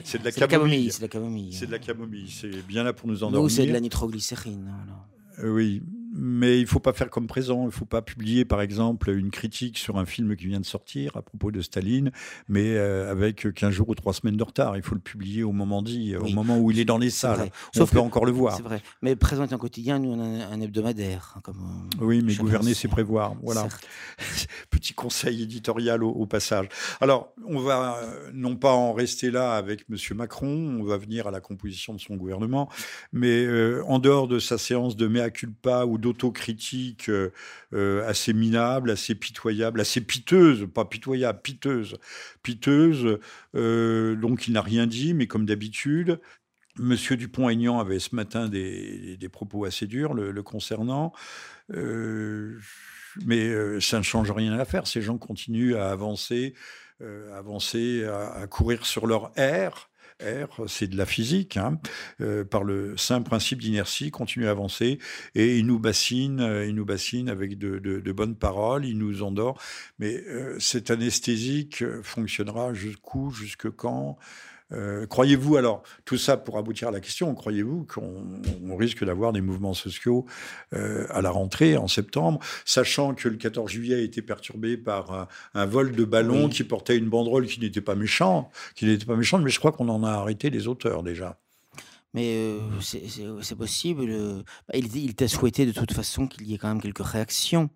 c'est 0.03 0.21
de 0.21 0.25
la 0.25 0.47
camomille. 0.47 0.91
C'est 0.91 0.99
de 0.99 1.05
la 1.05 1.07
camomille. 1.07 1.53
C'est 1.53 1.67
de 1.67 1.71
la 1.71 1.79
camomille. 1.79 2.29
C'est 2.29 2.67
bien 2.67 2.83
là 2.83 2.91
pour 2.91 3.07
nous 3.07 3.23
endormir. 3.23 3.43
Nous, 3.43 3.47
c'est 3.47 3.65
de 3.65 3.71
la 3.71 3.79
nitroglycérine. 3.79 4.69
Euh, 5.39 5.53
oui, 5.53 5.81
mais 6.13 6.57
il 6.57 6.63
ne 6.63 6.67
faut 6.67 6.79
pas 6.79 6.93
faire 6.93 7.09
comme 7.09 7.27
présent. 7.27 7.61
Il 7.63 7.67
ne 7.67 7.71
faut 7.71 7.85
pas 7.85 8.01
publier, 8.01 8.43
par 8.43 8.61
exemple, 8.61 9.09
une 9.09 9.31
critique 9.31 9.77
sur 9.77 9.97
un 9.97 10.05
film 10.05 10.35
qui 10.35 10.47
vient 10.47 10.59
de 10.59 10.65
sortir 10.65 11.15
à 11.15 11.21
propos 11.21 11.51
de 11.51 11.61
Staline, 11.61 12.11
mais 12.49 12.75
euh, 12.75 13.09
avec 13.09 13.53
15 13.53 13.71
jours 13.71 13.89
ou 13.89 13.95
3 13.95 14.13
semaines 14.13 14.35
de 14.35 14.43
retard. 14.43 14.75
Il 14.75 14.83
faut 14.83 14.95
le 14.95 15.01
publier 15.01 15.43
au 15.43 15.53
moment 15.53 15.81
dit, 15.81 16.15
au 16.17 16.27
moment 16.29 16.57
où 16.57 16.69
il 16.71 16.79
est 16.79 16.85
dans 16.85 16.97
les 16.97 17.09
salles. 17.09 17.49
Sauf 17.73 17.89
on 17.91 17.93
peut 17.93 17.99
encore 17.99 18.25
le 18.25 18.31
voir. 18.31 18.57
C'est 18.57 18.63
vrai. 18.63 18.81
Mais 19.01 19.15
présent 19.15 19.43
est 19.43 19.53
un 19.53 19.57
quotidien, 19.57 19.99
nous, 19.99 20.11
on 20.11 20.19
a 20.19 20.47
un 20.47 20.59
hebdomadaire. 20.59 21.33
Hein, 21.37 21.41
comme, 21.43 21.57
euh, 22.01 22.05
oui, 22.05 22.21
mais 22.23 22.35
gouverner, 22.35 22.73
c'est 22.73 22.89
prévoir. 22.89 23.35
Voilà. 23.41 23.67
Petit 24.69 24.93
conseil 24.93 25.43
éditorial 25.43 26.03
au, 26.03 26.25
passage. 26.25 26.67
Alors, 27.01 27.33
on 27.45 27.59
va 27.59 27.99
non 28.33 28.55
pas 28.55 28.71
en 28.71 28.93
rester 28.93 29.31
là 29.31 29.53
avec 29.53 29.85
M. 29.89 29.97
Macron, 30.15 30.77
on 30.79 30.83
va 30.83 30.97
venir 30.97 31.27
à 31.27 31.31
la 31.31 31.41
composition 31.41 31.93
de 31.93 31.99
son 31.99 32.15
gouvernement, 32.15 32.69
mais 33.11 33.47
en 33.85 33.99
dehors 33.99 34.27
de 34.27 34.39
sa 34.39 34.57
séance 34.57 34.95
de 34.95 35.07
mea 35.07 35.29
culpa 35.29 35.85
ou 35.85 35.97
d'autocritique 36.01 37.09
euh, 37.09 37.31
euh, 37.73 38.07
assez 38.07 38.33
minable, 38.33 38.91
assez 38.91 39.15
pitoyable, 39.15 39.79
assez 39.79 40.01
piteuse, 40.01 40.67
pas 40.73 40.85
pitoyable, 40.85 41.39
piteuse, 41.41 41.97
piteuse. 42.43 43.19
Euh, 43.55 44.15
donc 44.15 44.47
il 44.47 44.53
n'a 44.53 44.61
rien 44.61 44.87
dit, 44.87 45.13
mais 45.13 45.27
comme 45.27 45.45
d'habitude, 45.45 46.19
Monsieur 46.77 47.15
Dupont-Aignan 47.15 47.79
avait 47.79 47.99
ce 47.99 48.15
matin 48.15 48.49
des, 48.49 49.17
propos 49.31 49.65
assez 49.65 49.87
durs 49.87 50.13
le, 50.13 50.43
concernant. 50.43 51.13
mais 51.69 51.79
ça 53.81 53.97
ne 53.97 54.03
change 54.03 54.31
rien 54.31 54.53
à 54.53 54.57
l'affaire. 54.57 54.87
Ces 54.87 55.01
gens 55.01 55.17
continuent 55.17 55.75
à 55.75 55.91
avancer, 55.91 56.55
à, 57.01 58.47
courir 58.47 58.85
sur 58.85 59.05
leur 59.05 59.33
air. 59.35 59.90
R, 60.21 60.67
c'est 60.67 60.87
de 60.87 60.97
la 60.97 61.05
physique, 61.05 61.57
hein, 61.57 61.79
euh, 62.21 62.43
par 62.43 62.63
le 62.63 62.95
simple 62.97 63.27
principe 63.27 63.59
d'inertie, 63.59 64.11
continue 64.11 64.47
à 64.47 64.51
avancer 64.51 64.99
et 65.35 65.57
il 65.57 65.65
nous 65.65 65.79
bassine, 65.79 66.39
euh, 66.39 66.65
il 66.65 66.75
nous 66.75 66.85
bassine 66.85 67.29
avec 67.29 67.57
de, 67.57 68.11
bonnes 68.11 68.35
paroles, 68.35 68.85
il 68.85 68.97
nous 68.97 69.23
endort. 69.23 69.61
Mais 69.99 70.23
euh, 70.27 70.59
cette 70.59 70.91
anesthésique 70.91 71.83
fonctionnera 72.03 72.73
jusqu'où, 72.73 73.31
jusque 73.31 73.69
quand? 73.69 74.17
Euh, 74.73 75.05
croyez-vous, 75.05 75.57
alors, 75.57 75.83
tout 76.05 76.17
ça 76.17 76.37
pour 76.37 76.57
aboutir 76.57 76.87
à 76.87 76.91
la 76.91 76.99
question, 76.99 77.33
croyez-vous 77.35 77.85
qu'on 77.85 78.75
risque 78.75 79.03
d'avoir 79.03 79.33
des 79.33 79.41
mouvements 79.41 79.73
sociaux 79.73 80.25
euh, 80.73 81.05
à 81.09 81.21
la 81.21 81.29
rentrée 81.29 81.77
en 81.77 81.87
septembre, 81.87 82.39
sachant 82.65 83.13
que 83.13 83.27
le 83.27 83.37
14 83.37 83.69
juillet 83.71 83.95
a 83.95 83.99
été 83.99 84.21
perturbé 84.21 84.77
par 84.77 85.27
un, 85.53 85.65
vol 85.65 85.91
de 85.91 86.03
ballon 86.03 86.49
qui 86.49 86.63
portait 86.63 86.97
une 86.97 87.09
banderole 87.09 87.47
qui 87.47 87.59
n'était 87.59 87.81
pas 87.81 87.95
méchante, 87.95 88.49
qui 88.75 88.85
n'était 88.85 89.05
pas 89.05 89.15
méchante, 89.15 89.43
mais 89.43 89.51
je 89.51 89.59
crois 89.59 89.71
qu'on 89.71 89.89
en 89.89 90.03
a 90.03 90.11
arrêté 90.11 90.49
les 90.49 90.67
auteurs 90.67 91.03
déjà. 91.03 91.39
Mais 92.13 92.35
euh, 92.35 92.59
c'est 92.81 93.55
possible. 93.55 94.43
Bah, 94.67 94.73
il, 94.77 94.95
il 94.95 95.15
t'a 95.15 95.27
souhaité 95.27 95.65
de 95.65 95.71
toute 95.71 95.93
façon 95.93 96.27
qu'il 96.27 96.47
y 96.47 96.53
ait 96.53 96.57
quand 96.57 96.67
même 96.67 96.81
quelques 96.81 97.05
réactions, 97.05 97.69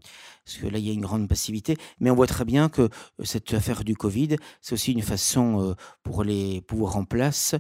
parce 0.45 0.57
que 0.57 0.67
là, 0.67 0.77
il 0.77 0.85
y 0.85 0.89
a 0.89 0.93
une 0.93 1.01
grande 1.01 1.27
passivité. 1.27 1.77
Mais 1.99 2.11
on 2.11 2.15
voit 2.15 2.27
très 2.27 2.45
bien 2.45 2.69
que 2.69 2.89
cette 3.23 3.53
affaire 3.53 3.83
du 3.83 3.95
Covid, 3.95 4.35
c'est 4.61 4.73
aussi 4.73 4.91
une 4.91 5.01
façon 5.01 5.75
pour 6.03 6.23
les 6.23 6.61
pouvoirs 6.61 6.97
en 6.97 7.05
place 7.05 7.55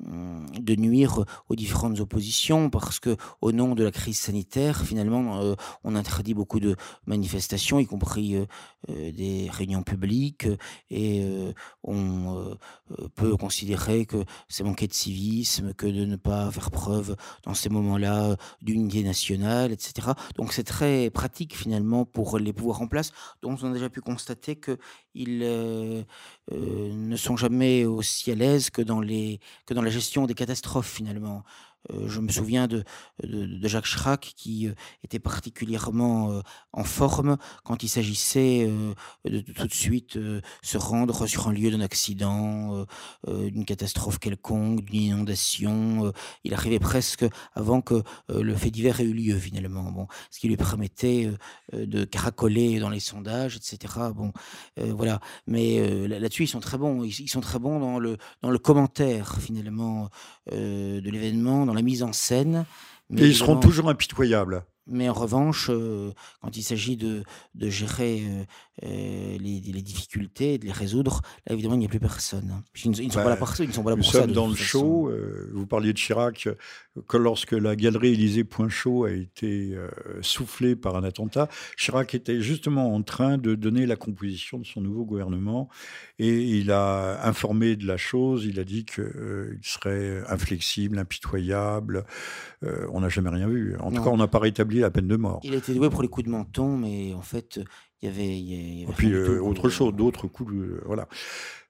de 0.00 0.76
nuire 0.76 1.24
aux 1.48 1.56
différentes 1.56 1.98
oppositions 1.98 2.70
parce 2.70 3.00
que 3.00 3.16
au 3.40 3.50
nom 3.50 3.74
de 3.74 3.82
la 3.82 3.90
crise 3.90 4.18
sanitaire 4.18 4.84
finalement 4.84 5.40
euh, 5.40 5.54
on 5.82 5.96
interdit 5.96 6.34
beaucoup 6.34 6.60
de 6.60 6.76
manifestations 7.06 7.80
y 7.80 7.86
compris 7.86 8.36
euh, 8.36 8.46
euh, 8.90 9.10
des 9.10 9.48
réunions 9.50 9.82
publiques 9.82 10.46
et 10.90 11.26
on 11.82 12.56
peut 13.16 13.36
considérer 13.36 14.06
que 14.06 14.24
c'est 14.48 14.62
manquer 14.62 14.86
de 14.86 14.92
civisme 14.92 15.74
que 15.74 15.86
de 15.86 16.04
ne 16.04 16.16
pas 16.16 16.50
faire 16.52 16.70
preuve 16.70 17.16
dans 17.42 17.54
ces 17.54 17.68
moments-là 17.68 18.36
d'unité 18.62 19.02
nationale 19.02 19.72
etc 19.72 20.08
donc 20.36 20.52
c'est 20.52 20.64
très 20.64 21.10
pratique 21.10 21.56
finalement 21.56 22.04
pour 22.04 22.38
les 22.38 22.52
pouvoirs 22.52 22.82
en 22.82 22.86
place 22.86 23.10
dont 23.42 23.56
on 23.62 23.70
a 23.70 23.72
déjà 23.72 23.90
pu 23.90 24.00
constater 24.00 24.56
que 24.56 24.78
ils 25.14 25.40
ne 26.50 27.16
sont 27.16 27.36
jamais 27.36 27.84
aussi 27.84 28.30
à 28.30 28.36
l'aise 28.36 28.70
que 28.70 28.82
dans 28.82 29.00
les 29.00 29.40
que 29.66 29.74
dans 29.74 29.82
la 29.88 29.94
gestion 29.94 30.26
des 30.26 30.34
catastrophes 30.34 30.86
finalement. 30.90 31.44
Euh, 31.92 32.08
je 32.08 32.20
me 32.20 32.28
souviens 32.28 32.66
de, 32.66 32.84
de, 33.22 33.68
Jacques 33.68 33.86
Chirac 33.86 34.32
qui 34.36 34.68
euh, 34.68 34.74
était 35.04 35.18
particulièrement 35.18 36.32
euh, 36.32 36.40
en 36.72 36.84
forme 36.84 37.36
quand 37.64 37.82
il 37.82 37.88
s'agissait 37.88 38.70
de, 39.24 39.40
tout 39.40 39.66
de 39.66 39.74
suite 39.74 40.18
se 40.62 40.78
rendre 40.78 41.26
sur 41.26 41.48
un 41.48 41.52
lieu 41.52 41.70
d'un 41.70 41.80
accident, 41.80 42.86
d'une 43.26 43.64
catastrophe 43.64 44.18
quelconque, 44.18 44.82
d'une 44.82 45.02
inondation. 45.02 46.12
il 46.44 46.54
arrivait 46.54 46.78
presque 46.78 47.24
avant 47.54 47.80
que 47.80 48.02
le 48.28 48.54
fait 48.54 48.70
divers 48.70 49.00
ait 49.00 49.04
eu 49.04 49.12
lieu 49.12 49.38
finalement. 49.38 49.90
Bon, 49.90 50.06
ce 50.30 50.40
qui 50.40 50.48
lui 50.48 50.56
permettait 50.56 51.30
de 51.72 52.04
caracoler 52.04 52.78
dans 52.78 52.90
les 52.90 53.00
sondages, 53.00 53.56
etc. 53.56 53.94
Bon, 54.14 54.32
voilà. 54.76 55.20
Mais 55.46 56.06
là-dessus, 56.06 56.44
ils 56.44 56.48
sont 56.48 56.60
très 56.60 56.78
bons. 56.78 57.02
Ils, 57.04 57.28
sont 57.28 57.40
très 57.40 57.58
bons 57.58 57.80
dans 57.80 57.98
le 57.98 58.16
dans 58.42 58.50
le 58.50 58.58
commentaire 58.58 59.36
finalement 59.40 60.10
de 60.50 61.10
l'événement 61.10 61.66
dans 61.66 61.74
la 61.78 61.82
mise 61.82 62.02
en 62.02 62.12
scène. 62.12 62.66
Mais 63.08 63.22
Et 63.22 63.26
ils 63.28 63.36
seront 63.36 63.56
toujours 63.56 63.88
impitoyables. 63.88 64.64
Mais 64.90 65.08
en 65.08 65.12
revanche, 65.12 65.68
euh, 65.70 66.12
quand 66.40 66.56
il 66.56 66.62
s'agit 66.62 66.96
de, 66.96 67.22
de, 67.54 67.68
gérer 67.68 68.22
euh, 68.22 68.42
euh, 68.42 68.44
les, 68.82 69.38
les, 69.38 69.82
difficultés, 69.82 70.58
de 70.58 70.66
les 70.66 70.72
résoudre, 70.72 71.22
là 71.46 71.54
évidemment 71.54 71.74
il 71.74 71.80
n'y 71.80 71.86
a 71.86 71.88
plus 71.88 72.00
personne. 72.00 72.62
Ils, 72.84 72.90
ne 72.90 73.10
sont 73.10 73.22
pas 73.22 73.28
là 73.28 73.36
pour 73.36 73.48
ça. 73.48 73.64
Ils 73.64 73.72
sont 73.72 73.82
pas 73.82 73.90
là 73.90 73.96
nous 73.96 74.02
sommes 74.02 74.32
dans 74.32 74.48
le 74.48 74.54
show. 74.54 75.10
vous 75.52 75.66
parliez 75.66 75.92
de 75.92 75.98
Chirac, 75.98 76.48
que 77.06 77.16
lorsque 77.16 77.52
la 77.52 77.76
galerie 77.76 78.12
Élysée 78.12 78.44
Point 78.44 78.68
Chaud 78.68 79.04
a 79.04 79.10
été 79.10 79.76
soufflée 80.20 80.76
par 80.76 80.96
un 80.96 81.04
attentat, 81.04 81.48
Chirac 81.76 82.14
était 82.14 82.40
justement 82.40 82.94
en 82.94 83.02
train 83.02 83.38
de 83.38 83.54
donner 83.54 83.86
la 83.86 83.96
composition 83.96 84.58
de 84.58 84.66
son 84.66 84.80
nouveau 84.80 85.04
gouvernement 85.04 85.68
et 86.18 86.42
il 86.58 86.70
a 86.70 87.26
informé 87.26 87.76
de 87.76 87.86
la 87.86 87.96
chose. 87.96 88.44
Il 88.44 88.58
a 88.60 88.64
dit 88.64 88.84
qu'il 88.84 89.58
serait 89.62 90.22
inflexible, 90.28 90.98
impitoyable. 90.98 92.04
on 92.62 93.00
n'a 93.00 93.08
jamais 93.08 93.30
rien 93.30 93.48
vu. 93.48 93.76
En 93.80 93.90
tout 93.90 94.02
cas, 94.02 94.10
on 94.10 94.16
n'a 94.16 94.28
pas 94.28 94.38
rétabli 94.38 94.80
la 94.80 94.90
peine 94.90 95.08
de 95.08 95.16
mort. 95.16 95.40
Il 95.42 95.54
a 95.54 95.58
été 95.58 95.74
doué 95.74 95.90
pour 95.90 96.02
les 96.02 96.08
coups 96.08 96.26
de 96.26 96.30
menton, 96.30 96.76
mais 96.76 97.14
en 97.14 97.22
fait, 97.22 97.60
il 98.02 98.08
y 98.08 98.12
avait. 98.12 98.38
et 98.38 98.86
puis 98.96 99.12
euh, 99.12 99.40
autre 99.40 99.68
chose, 99.68 99.94
d'autres 99.94 100.28
coups 100.28 100.54
de. 100.54 100.80
Voilà. 100.86 101.08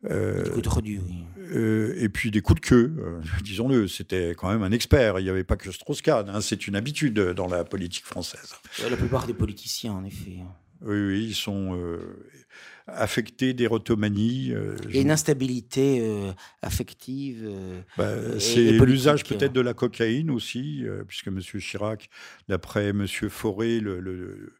Euh, 0.04 0.44
des 0.44 0.50
coups 0.50 0.62
de 0.62 0.68
redus, 0.68 1.00
oui. 1.06 1.24
Euh, 1.54 1.94
et 1.98 2.08
puis 2.08 2.30
des 2.30 2.42
coups 2.42 2.60
de 2.60 2.66
queue, 2.66 3.20
disons-le. 3.42 3.88
C'était 3.88 4.34
quand 4.36 4.50
même 4.50 4.62
un 4.62 4.72
expert. 4.72 5.18
Il 5.20 5.24
n'y 5.24 5.30
avait 5.30 5.44
pas 5.44 5.56
que 5.56 5.72
Strauss-Kahn. 5.72 6.28
Hein. 6.28 6.40
C'est 6.40 6.66
une 6.66 6.76
habitude 6.76 7.18
dans 7.18 7.46
la 7.46 7.64
politique 7.64 8.04
française. 8.04 8.54
La 8.90 8.96
plupart 8.96 9.26
des 9.26 9.34
politiciens, 9.34 9.92
en 9.92 10.04
effet. 10.04 10.36
Oui, 10.82 11.00
oui, 11.00 11.24
ils 11.24 11.34
sont 11.34 11.76
affectés 12.86 13.54
d'érotomanie. 13.54 14.52
Et 14.90 15.00
une 15.00 15.10
instabilité 15.10 16.06
affective. 16.60 17.50
Bah, 17.96 18.38
c'est 18.38 18.72
l'usage 18.72 19.24
peut-être 19.24 19.54
de 19.54 19.62
la 19.62 19.72
cocaïne 19.72 20.30
aussi, 20.30 20.84
puisque 21.08 21.28
M. 21.28 21.40
Chirac, 21.40 22.10
d'après 22.48 22.88
M. 22.88 23.06
Fauré, 23.06 23.80
le 23.80 23.98
le 23.98 24.52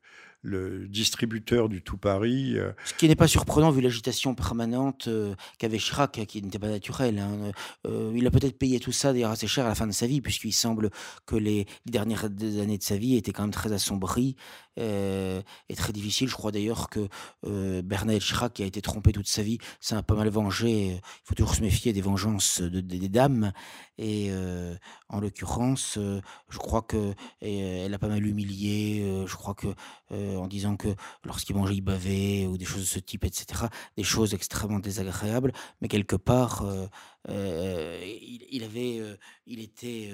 distributeur 0.44 1.68
du 1.68 1.82
tout 1.82 1.96
Paris. 1.96 2.56
Euh, 2.56 2.72
Ce 2.84 2.94
qui 2.94 3.08
n'est 3.08 3.16
pas 3.16 3.26
surprenant 3.26 3.70
vu 3.70 3.80
l'agitation 3.80 4.34
permanente 4.34 5.08
euh, 5.08 5.34
qu'avait 5.58 5.78
Chirac, 5.78 6.12
qui 6.26 6.42
n'était 6.42 6.58
pas 6.58 6.68
naturelle. 6.68 7.18
Hein. 7.18 7.52
Euh, 7.86 8.12
il 8.14 8.26
a 8.26 8.30
peut-être 8.30 8.56
payé 8.56 8.78
tout 8.80 8.92
ça 8.92 9.12
d'ailleurs 9.12 9.32
assez 9.32 9.46
cher 9.46 9.64
à 9.66 9.68
la 9.68 9.74
fin 9.74 9.86
de 9.86 9.92
sa 9.92 10.06
vie, 10.06 10.20
puisqu'il 10.20 10.52
semble 10.52 10.90
que 11.26 11.36
les, 11.36 11.66
dernières 11.86 12.24
années 12.24 12.78
de 12.78 12.82
sa 12.82 12.96
vie 12.96 13.16
étaient 13.16 13.32
quand 13.32 13.42
même 13.42 13.50
très 13.50 13.72
assombries 13.72 14.36
et 14.78 15.74
très 15.76 15.92
difficiles. 15.92 16.28
Je 16.28 16.34
crois 16.34 16.52
d'ailleurs 16.52 16.88
que 16.88 17.08
Bernard 17.82 18.20
Chirac, 18.20 18.52
qui 18.54 18.62
a 18.62 18.66
été 18.66 18.80
trompé 18.80 19.12
toute 19.12 19.28
sa 19.28 19.42
vie, 19.42 19.58
s'est 19.80 19.94
un 19.94 20.02
pas 20.02 20.14
mal 20.14 20.28
vengé. 20.28 20.86
Il 20.86 21.00
faut 21.24 21.34
toujours 21.34 21.54
se 21.54 21.62
méfier 21.62 21.92
des 21.92 22.00
vengeances 22.00 22.60
des 22.62 23.08
dames. 23.08 23.52
Et 23.98 24.30
en 25.08 25.20
l'occurrence, 25.20 25.98
je 25.98 26.58
crois 26.58 26.82
que 26.82 27.14
elle 27.40 27.92
a 27.92 27.98
pas 27.98 28.08
mal 28.08 28.24
humilié, 28.24 29.24
je 29.26 29.34
crois 29.34 29.54
que, 29.54 29.68
en 30.10 30.46
disant 30.46 30.76
que 30.76 30.88
lorsqu'il 31.24 31.56
mangeait, 31.56 31.74
il 31.74 31.82
bavait 31.82 32.46
ou 32.46 32.56
des 32.56 32.64
choses 32.64 32.82
de 32.82 32.86
ce 32.86 32.98
type 32.98 33.24
et 33.24 33.30
cetera. 33.32 33.70
Des 33.96 34.04
choses 34.04 34.34
extrêmement 34.34 34.78
désagréables, 34.78 35.52
mais 35.80 35.88
quelque 35.88 36.16
part, 36.16 36.64
il 37.28 38.62
avait, 38.64 39.02
il 39.46 39.60
était, 39.60 40.12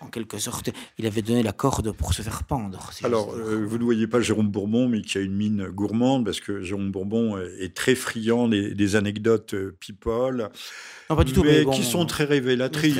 en 0.00 0.08
quelque 0.08 0.38
sorte 0.38 0.70
il 0.98 1.06
avait 1.06 1.22
donné 1.22 1.42
la 1.42 1.52
corde 1.52 1.92
pour 1.92 2.12
se 2.12 2.22
faire 2.22 2.44
pendre, 2.44 2.90
Alors, 3.02 3.30
vous 3.30 3.78
ne 3.78 3.84
pas 4.06 4.20
Jérôme 4.20 4.48
Bourbon, 4.48 4.88
mais 4.88 5.02
qui 5.02 5.18
a 5.18 5.20
une 5.20 5.34
mine 5.34 5.68
gourmande 5.68 6.24
parce 6.24 6.40
que 6.40 6.62
Jérôme 6.62 6.90
Bourbon 6.90 7.38
est 7.58 7.74
très 7.74 7.94
friand 7.94 8.48
des 8.48 8.96
anecdotes, 8.96 9.54
people. 9.80 10.48
Non, 11.08 11.16
pas 11.16 11.24
du 11.24 11.32
tout, 11.32 11.42
mais 11.42 11.64
qui 11.66 11.82
sont 11.82 12.06
très 12.06 12.24
révélatrices. 12.24 12.98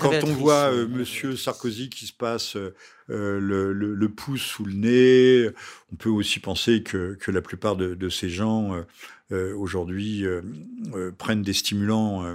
Quand 0.00 0.24
on 0.24 0.32
voit 0.32 0.72
euh, 0.72 0.88
Monsieur 0.88 1.36
Sarkozy 1.36 1.90
qui 1.90 2.06
se 2.06 2.12
passe 2.12 2.56
euh, 2.56 3.38
le, 3.40 3.72
le, 3.72 4.08
pouce 4.08 4.40
sous 4.40 4.64
le 4.64 4.72
nez, 4.72 5.50
on 5.92 5.96
peut 5.96 6.08
aussi 6.08 6.40
penser 6.40 6.82
que, 6.82 7.14
que 7.20 7.30
la 7.30 7.42
plupart 7.42 7.76
de, 7.76 7.94
de 7.94 8.08
ces 8.08 8.30
gens 8.30 8.84
euh, 9.32 9.54
aujourd'hui 9.56 10.24
prennent 11.18 11.42
des 11.42 11.52
stimulants 11.52 12.24
euh, 12.24 12.34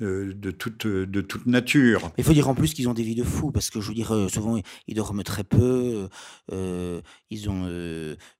de, 0.00 0.50
toute, 0.50 0.86
de 0.86 1.20
toute 1.20 1.46
nature. 1.46 2.10
Il 2.18 2.24
faut 2.24 2.32
dire 2.32 2.48
en 2.48 2.54
plus 2.54 2.74
qu'ils 2.74 2.88
ont 2.88 2.94
des 2.94 3.02
vies 3.02 3.14
de 3.14 3.24
fous, 3.24 3.50
parce 3.50 3.70
que 3.70 3.80
je 3.80 3.88
veux 3.88 3.94
dire, 3.94 4.14
euh, 4.14 4.28
souvent 4.28 4.60
ils 4.86 4.94
dorment 4.94 5.22
très 5.22 5.44
peu, 5.44 6.08
euh, 6.52 7.00
ils 7.30 7.50
ont 7.50 7.68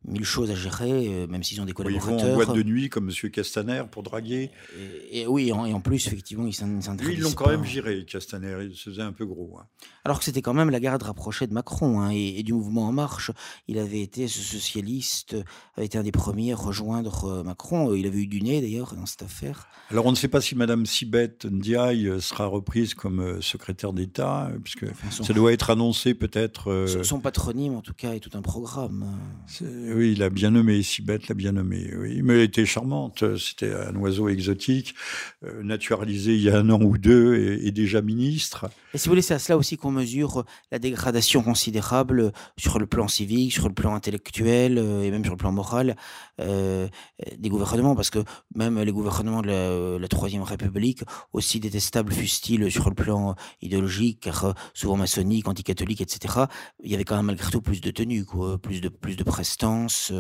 mille 0.05 0.25
choses 0.25 0.51
à 0.51 0.55
gérer, 0.55 1.27
même 1.29 1.43
s'ils 1.43 1.61
ont 1.61 1.65
des 1.65 1.73
collaborateurs. 1.73 2.19
ils 2.19 2.25
vont 2.25 2.33
en 2.33 2.35
boîte 2.35 2.55
de 2.55 2.63
nuit 2.63 2.89
comme 2.89 3.11
M. 3.11 3.31
Castaner 3.31 3.83
pour 3.91 4.03
draguer. 4.03 4.51
Et, 5.11 5.27
oui, 5.27 5.49
et 5.49 5.53
en, 5.53 5.81
plus, 5.81 6.07
effectivement, 6.07 6.47
ils 6.47 6.55
s'intéressent. 6.55 7.09
Ils 7.13 7.21
l'ont 7.21 7.33
quand 7.33 7.49
même 7.49 7.63
viré, 7.63 8.05
Castaner, 8.05 8.59
il 8.63 8.77
se 8.77 8.91
faisait 8.91 9.03
un 9.03 9.13
peu 9.13 9.27
gros. 9.27 9.59
Hein. 9.61 9.67
Alors 10.05 10.19
que 10.19 10.25
c'était 10.25 10.43
quand 10.43 10.55
même 10.55 10.71
la 10.71 10.81
garde 10.81 11.03
rapprochée 11.03 11.47
de 11.47 11.53
Macron 11.53 12.01
hein, 12.01 12.11
et, 12.11 12.43
du 12.43 12.53
mouvement 12.53 12.89
En 12.89 12.93
Marche. 12.93 13.31
Il 13.69 13.79
avait 13.79 14.01
été, 14.01 14.29
ce 14.29 14.41
socialiste, 14.41 15.37
avait 15.77 15.87
été 15.87 15.99
un 15.99 16.03
des 16.03 16.13
premiers 16.13 16.53
à 16.53 16.57
rejoindre 16.57 17.43
Macron. 17.45 17.95
Il 17.95 18.07
avait 18.07 18.21
eu 18.21 18.27
du 18.27 18.43
nez 18.43 18.61
d'ailleurs 18.61 18.95
dans 18.95 19.07
cette 19.07 19.23
affaire. 19.23 19.69
Alors 19.91 20.07
on 20.07 20.11
ne 20.11 20.17
sait 20.17 20.29
pas 20.29 20.41
si 20.41 20.55
Mme 20.55 20.87
Sibette 20.87 21.47
Ndiaye 21.51 22.07
euh, 22.07 22.21
sera 22.21 22.47
reprise 22.47 22.95
comme 22.95 23.21
euh, 23.21 23.41
secrétaire 23.41 23.93
d'État, 23.93 24.47
euh, 24.47 24.59
puisque 24.63 24.87
ça 25.11 25.33
doit 25.33 25.53
être 25.53 25.71
annoncé 25.71 26.15
peut-être. 26.15 26.87
Son 27.03 27.21
patronyme, 27.21 27.75
en 27.75 27.83
tout 27.83 27.95
cas, 27.95 28.13
est 28.13 28.21
tout 28.21 28.37
un 28.37 28.43
programme. 28.43 29.07
Oui, 29.61 30.13
il 30.13 30.23
a 30.23 30.31
bien 30.31 30.51
nommé, 30.51 30.83
Sibeth 30.83 31.29
l'a 31.29 31.35
bien 31.35 31.53
nommé. 31.53 31.91
Oui, 31.97 32.23
mais 32.23 32.35
elle 32.35 32.41
était 32.41 32.67
charmante. 32.67 33.25
C'était 33.37 33.73
un 33.73 33.97
oiseau 33.97 34.29
exotique, 34.29 34.95
naturalisé 35.63 36.35
il 36.35 36.43
y 36.43 36.51
a 36.51 36.59
un 36.59 36.71
an 36.71 36.81
ou 36.81 36.99
deux 36.99 37.59
et, 37.63 37.71
déjà 37.71 38.03
ministre. 38.03 38.69
Et 38.95 38.99
si 38.99 39.09
vous 39.09 39.13
voulez, 39.13 39.23
c'est 39.23 39.35
à 39.35 39.39
cela 39.39 39.57
aussi 39.57 39.77
qu'on 39.77 39.93
mesure 39.93 40.45
la 40.73 40.79
dégradation 40.79 41.43
considérable 41.43 42.33
sur 42.57 42.79
le 42.79 42.87
plan 42.87 43.07
civique, 43.07 43.53
sur 43.53 43.69
le 43.69 43.75
plan 43.75 43.95
intellectuel 43.95 44.79
et 44.79 45.11
même 45.11 45.25
sur 45.25 45.35
le 45.35 45.39
plan 45.39 45.53
moral 45.53 45.97
des 46.41 47.49
gouvernements, 47.49 47.95
parce 47.95 48.11
que 48.11 48.21
même 48.55 48.81
les 48.81 48.93
gouvernements 48.93 49.43
de 49.43 49.99
la, 49.99 50.09
Troisième 50.09 50.43
République 50.43 51.03
aussi 51.33 51.61
détestable 51.61 52.13
fût-il 52.13 52.71
sur 52.71 52.89
le 52.89 52.95
plan 52.95 53.37
idéologique, 53.63 54.21
car 54.21 54.45
euh, 54.45 54.53
souvent 54.75 54.97
maçonnique, 54.97 55.49
anticatholique, 55.49 56.01
etc., 56.01 56.45
il 56.83 56.91
y 56.91 56.95
avait 56.95 57.05
quand 57.05 57.17
même 57.17 57.27
malgré 57.27 57.51
tout 57.51 57.61
plus 57.61 57.81
de 57.81 57.91
tenue, 57.91 58.25
quoi, 58.25 58.59
plus 58.59 58.81
de 58.81 58.89
plus 58.89 59.17
de 59.17 59.25
prestance. 59.25 60.13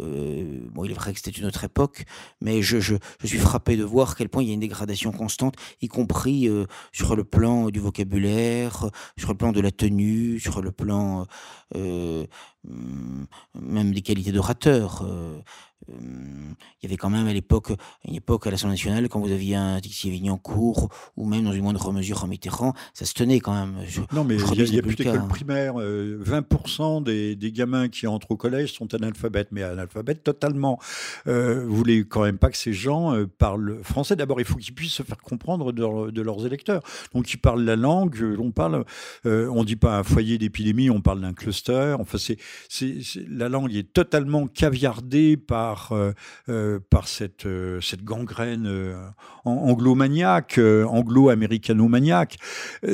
Euh, 0.00 0.60
il 0.84 0.90
est 0.90 0.94
vrai 0.94 1.12
que 1.12 1.18
c'était 1.18 1.38
une 1.38 1.46
autre 1.46 1.64
époque, 1.64 2.04
mais 2.40 2.62
je, 2.62 2.78
je, 2.78 2.96
suis 3.24 3.38
frappé 3.38 3.76
de 3.76 3.84
voir 3.84 4.12
à 4.12 4.14
quel 4.14 4.28
point 4.28 4.42
il 4.42 4.48
y 4.48 4.50
a 4.50 4.54
une 4.54 4.60
dégradation 4.60 5.12
constante, 5.12 5.54
y 5.80 5.88
compris 5.88 6.48
euh, 6.48 6.66
sur 6.92 7.16
le 7.16 7.24
plan 7.24 7.70
du 7.70 7.80
vocabulaire, 7.80 8.90
sur 9.18 9.30
le 9.30 9.36
plan 9.36 9.52
de 9.52 9.60
la 9.60 9.70
tenue, 9.70 10.38
sur 10.38 10.62
le 10.62 10.72
plan 10.72 11.26
euh, 11.74 12.26
même 12.64 13.92
des 13.92 14.02
qualités 14.02 14.32
d'orateur. 14.32 15.04
Euh, 15.90 15.94
il 16.82 16.84
y 16.84 16.86
avait 16.86 16.96
quand 16.96 17.10
même 17.10 17.26
à 17.26 17.32
l'époque, 17.32 17.72
une 18.06 18.14
époque 18.14 18.46
à 18.46 18.50
l'Assemblée 18.50 18.74
nationale, 18.74 19.08
quand 19.08 19.20
vous 19.20 19.32
aviez 19.32 19.56
un 19.56 19.80
Tixier 19.80 20.10
Vignancourt, 20.10 20.88
ou 21.16 21.26
même 21.26 21.44
dans 21.44 21.52
une 21.52 21.62
moindre 21.62 21.92
mesure 21.92 22.24
en 22.24 22.26
Mitterrand, 22.26 22.74
ça 22.94 23.04
se 23.04 23.14
tenait 23.14 23.40
quand 23.40 23.54
même. 23.54 23.76
non, 24.12 24.24
mais 24.24 24.36
il 24.36 24.74
y 24.74 24.78
a, 24.78 24.82
plus 24.82 24.96
d'école 24.96 25.26
primaire. 25.28 25.74
20% 25.76 27.02
des, 27.02 27.36
des, 27.36 27.52
gamins 27.52 27.88
qui 27.88 28.06
entrent 28.06 28.30
au 28.30 28.36
collège 28.36 28.72
sont 28.72 28.92
analphabètes, 28.94 29.48
mais 29.52 29.62
analphabètes 29.62 30.22
totalement. 30.22 30.78
Euh, 31.26 31.64
vous 31.66 31.76
voulez 31.76 32.04
quand 32.04 32.22
même 32.22 32.38
pas 32.38 32.50
que 32.50 32.56
ces 32.56 32.72
gens 32.72 33.14
euh, 33.14 33.26
parlent 33.26 33.80
français. 33.82 34.16
D'abord, 34.16 34.40
il 34.40 34.46
faut 34.46 34.56
qu'ils 34.56 34.74
puissent 34.74 34.94
se 34.94 35.02
faire 35.02 35.18
comprendre 35.18 35.72
de, 35.72 36.10
de, 36.10 36.22
leurs 36.22 36.46
électeurs. 36.46 36.82
Donc, 37.14 37.32
ils 37.32 37.38
parlent 37.38 37.64
la 37.64 37.76
langue. 37.76 38.36
On 38.38 38.50
parle, 38.50 38.84
euh, 39.26 39.48
on 39.48 39.64
dit 39.64 39.76
pas 39.76 39.98
un 39.98 40.02
foyer 40.02 40.38
d'épidémie, 40.38 40.90
on 40.90 41.00
parle 41.00 41.20
d'un 41.20 41.32
cluster. 41.32 41.96
Enfin, 41.98 42.18
c'est, 42.18 42.38
la 43.28 43.48
langue 43.48 43.74
est 43.74 43.92
totalement 43.92 44.46
caviardée 44.46 45.36
par 45.36 45.71
par, 45.72 45.92
euh, 45.92 46.12
euh, 46.50 46.80
par 46.90 47.08
cette, 47.08 47.46
euh, 47.46 47.80
cette 47.80 48.04
gangrène 48.04 48.68
anglo-maniaque, 49.44 50.58
anglo-américano-maniaque. 50.58 52.36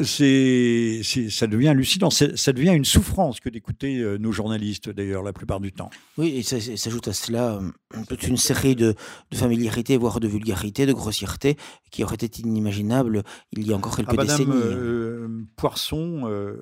C'est, 0.05 1.01
ça 1.03 1.47
devient 1.47 1.69
hallucinant. 1.69 2.11
Ça 2.11 2.53
devient 2.53 2.75
une 2.75 2.85
souffrance 2.85 3.41
que 3.41 3.49
d'écouter 3.49 4.17
nos 4.19 4.33
journalistes, 4.33 4.91
d'ailleurs, 4.91 5.23
la 5.23 5.33
plupart 5.33 5.61
du 5.61 5.73
temps. 5.73 5.91
Oui, 6.17 6.37
et 6.37 6.43
ça 6.43 6.61
s'ajoute 6.61 7.09
à 7.09 7.13
cela 7.13 7.61
toute 8.09 8.23
une 8.25 8.37
série 8.37 8.77
de, 8.77 8.95
de 9.31 9.37
familiarité, 9.37 9.97
voire 9.97 10.21
de 10.21 10.29
vulgarité, 10.29 10.87
de 10.87 10.93
grossièreté, 10.93 11.57
qui 11.91 12.05
aurait 12.05 12.15
été 12.15 12.43
inimaginable 12.43 13.23
il 13.53 13.67
y 13.67 13.73
a 13.73 13.77
encore 13.77 13.97
quelques 13.97 14.15
ah, 14.19 14.25
décennies. 14.25 14.47
Madame 14.47 15.47
Poisson, 15.57 16.57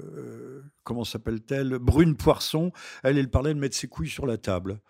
comment 0.84 1.04
s'appelle-t-elle? 1.04 1.78
Brune 1.78 2.16
Poisson, 2.16 2.72
elle, 3.02 3.18
elle 3.18 3.30
parlait 3.30 3.54
de 3.54 3.58
mettre 3.58 3.76
ses 3.76 3.88
couilles 3.88 4.08
sur 4.08 4.26
la 4.26 4.38
table. 4.38 4.80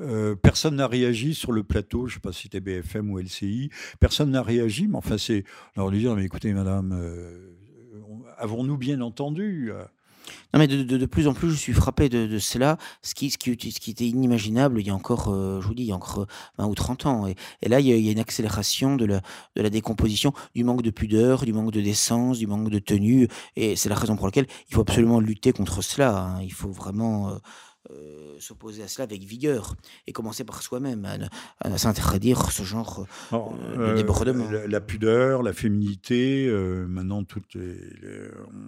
Euh, 0.00 0.34
personne 0.36 0.76
n'a 0.76 0.86
réagi 0.86 1.34
sur 1.34 1.52
le 1.52 1.64
plateau, 1.64 2.06
je 2.06 2.12
ne 2.12 2.14
sais 2.14 2.20
pas 2.20 2.32
si 2.32 2.42
c'était 2.42 2.60
BFM 2.60 3.10
ou 3.10 3.18
LCI, 3.18 3.70
personne 4.00 4.30
n'a 4.30 4.42
réagi, 4.42 4.86
mais 4.86 4.96
enfin 4.96 5.18
c'est... 5.18 5.44
Alors 5.76 5.90
lui 5.90 5.98
dire, 5.98 6.14
mais 6.14 6.24
écoutez 6.24 6.52
madame, 6.52 6.92
euh, 6.92 7.56
avons-nous 8.38 8.76
bien 8.76 9.00
entendu? 9.00 9.72
Non, 10.54 10.60
mais 10.60 10.66
de, 10.66 11.06
plus 11.06 11.28
en 11.28 11.34
plus, 11.34 11.50
je 11.50 11.56
suis 11.56 11.72
frappé 11.72 12.08
de, 12.08 12.38
cela, 12.38 12.78
ce 13.02 13.14
qui, 13.14 13.26
était 13.26 14.06
inimaginable 14.06 14.80
il 14.80 14.86
y 14.86 14.90
a 14.90 14.94
encore, 14.94 15.28
euh, 15.28 15.60
je 15.60 15.66
vous 15.66 15.74
dis, 15.74 15.82
il 15.82 15.88
y 15.88 15.92
a 15.92 15.96
encore 15.96 16.26
20 16.58 16.66
ou 16.66 16.74
30 16.74 17.06
ans. 17.06 17.26
Et, 17.26 17.68
là, 17.68 17.80
il 17.80 17.86
y, 17.86 18.08
a, 18.08 18.12
une 18.12 18.18
accélération 18.18 18.96
de 18.96 19.20
la, 19.56 19.70
décomposition, 19.70 20.32
du 20.54 20.64
manque 20.64 20.82
de 20.82 20.90
pudeur, 20.90 21.44
du 21.44 21.52
manque 21.52 21.72
de 21.72 21.80
décence, 21.80 22.38
du 22.38 22.46
manque 22.46 22.70
de 22.70 22.78
tenue. 22.78 23.28
Et 23.56 23.76
c'est 23.76 23.88
la 23.88 23.94
raison 23.94 24.16
pour 24.16 24.26
laquelle 24.26 24.46
il 24.70 24.74
faut 24.74 24.82
absolument 24.82 25.20
lutter 25.20 25.52
contre 25.52 25.82
cela. 25.82 26.18
Hein. 26.18 26.42
Il 26.42 26.52
faut 26.52 26.70
vraiment 26.70 27.38
s'opposer 28.38 28.82
à 28.82 28.88
cela 28.88 29.04
avec 29.04 29.22
vigueur 29.22 29.74
et 30.06 30.12
commencer 30.12 30.44
par 30.44 30.62
soi-même 30.62 31.06
à, 31.60 31.78
s'interdire 31.78 32.50
ce 32.50 32.62
genre 32.62 33.06
euh, 33.32 33.90
de 33.90 33.96
débordement. 33.96 34.50
La, 34.50 34.66
la, 34.66 34.80
pudeur, 34.80 35.42
la 35.42 35.52
féminité, 35.52 36.46
euh, 36.46 36.86
maintenant 36.86 37.24
toutes 37.24 37.56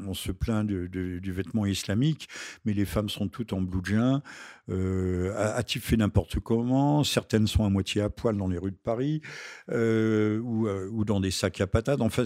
on 0.07 0.15
se 0.15 0.33
plaint 0.33 0.67
du 0.67 1.33
vêtement 1.33 1.67
islamique, 1.67 2.29
mais 2.65 2.73
les 2.73 2.85
femmes 2.85 3.09
sont 3.09 3.29
toutes 3.29 3.53
en 3.53 3.61
bloudjin. 3.61 4.23
Euh, 4.71 5.33
a-t-il 5.37 5.81
fait 5.81 5.97
n'importe 5.97 6.41
comment? 6.41 7.05
Certaines 7.05 7.47
sont 7.47 7.65
à 7.65 7.69
moitié 7.69 8.03
à 8.03 8.11
poil 8.11 8.37
dans 8.37 8.49
les 8.49 8.59
rues 8.59 8.71
de 8.71 8.77
Paris 8.77 9.21
ou, 9.69 10.69
ou, 10.69 11.05
dans 11.05 11.21
des 11.21 11.31
sacs 11.31 11.61
à 11.61 11.67
patates. 11.67 12.01
Enfin, 12.01 12.25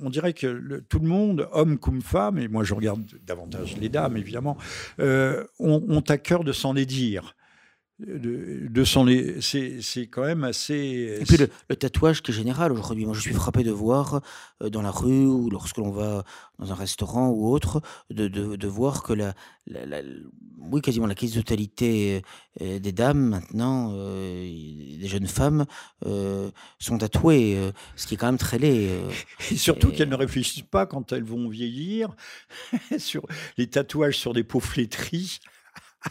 on 0.00 0.10
dirait 0.10 0.32
que 0.32 0.80
tout 0.88 0.98
le 0.98 1.08
monde, 1.08 1.48
homme 1.52 1.78
comme 1.78 2.02
femme, 2.02 2.38
et 2.38 2.48
moi 2.48 2.64
je 2.64 2.74
regarde 2.74 3.02
davantage 3.24 3.76
les 3.78 3.88
dames 3.88 4.16
évidemment, 4.16 4.56
ont, 4.98 6.04
à 6.08 6.18
cœur 6.18 6.44
de 6.44 6.52
s'en 6.52 6.74
dire. 6.84 7.34
De, 8.00 8.66
de 8.68 8.84
s'en 8.84 9.06
c'est 9.40 10.08
quand 10.08 10.24
même 10.24 10.42
assez. 10.42 11.16
Et 11.20 11.24
puis 11.24 11.36
le, 11.36 11.76
tatouage 11.76 12.22
qui 12.22 12.32
est 12.32 12.34
général 12.34 12.72
aujourd'hui. 12.72 13.04
Moi, 13.06 13.14
je 13.14 13.20
suis 13.20 13.32
frappé 13.32 13.62
de 13.62 13.70
voir 13.70 14.20
euh, 14.62 14.68
dans 14.68 14.82
la 14.82 14.90
rue 14.90 15.26
ou 15.26 15.48
lorsque 15.48 15.76
l'on 15.76 15.92
va 15.92 16.24
dans 16.58 16.72
un 16.72 16.74
restaurant 16.74 17.28
ou 17.28 17.48
autre, 17.48 17.82
de, 18.10 18.26
de, 18.26 18.56
de 18.56 18.66
voir 18.66 19.04
que 19.04 19.12
la, 19.12 19.34
la, 19.68 20.02
oui, 20.58 20.80
quasiment 20.80 21.06
la 21.06 21.14
quasi-totalité 21.14 22.22
euh, 22.60 22.80
des 22.80 22.90
dames 22.90 23.28
maintenant, 23.28 23.92
euh, 23.94 24.42
des 24.42 25.06
jeunes 25.06 25.28
femmes, 25.28 25.64
sont 26.80 26.98
tatouées, 26.98 27.72
ce 27.94 28.08
qui 28.08 28.14
est 28.14 28.16
quand 28.16 28.26
même 28.26 28.38
très 28.38 28.58
laid. 28.58 28.90
et 29.52 29.56
surtout 29.56 29.92
qu'elles 29.92 30.08
ne 30.08 30.16
réfléchissent 30.16 30.62
pas 30.62 30.86
quand 30.86 31.12
elles 31.12 31.22
vont 31.22 31.48
vieillir 31.48 32.08
sur 32.98 33.24
les 33.56 33.68
tatouages 33.68 34.18
sur 34.18 34.32
des 34.32 34.42
peaux 34.42 34.58
flétries. 34.58 35.38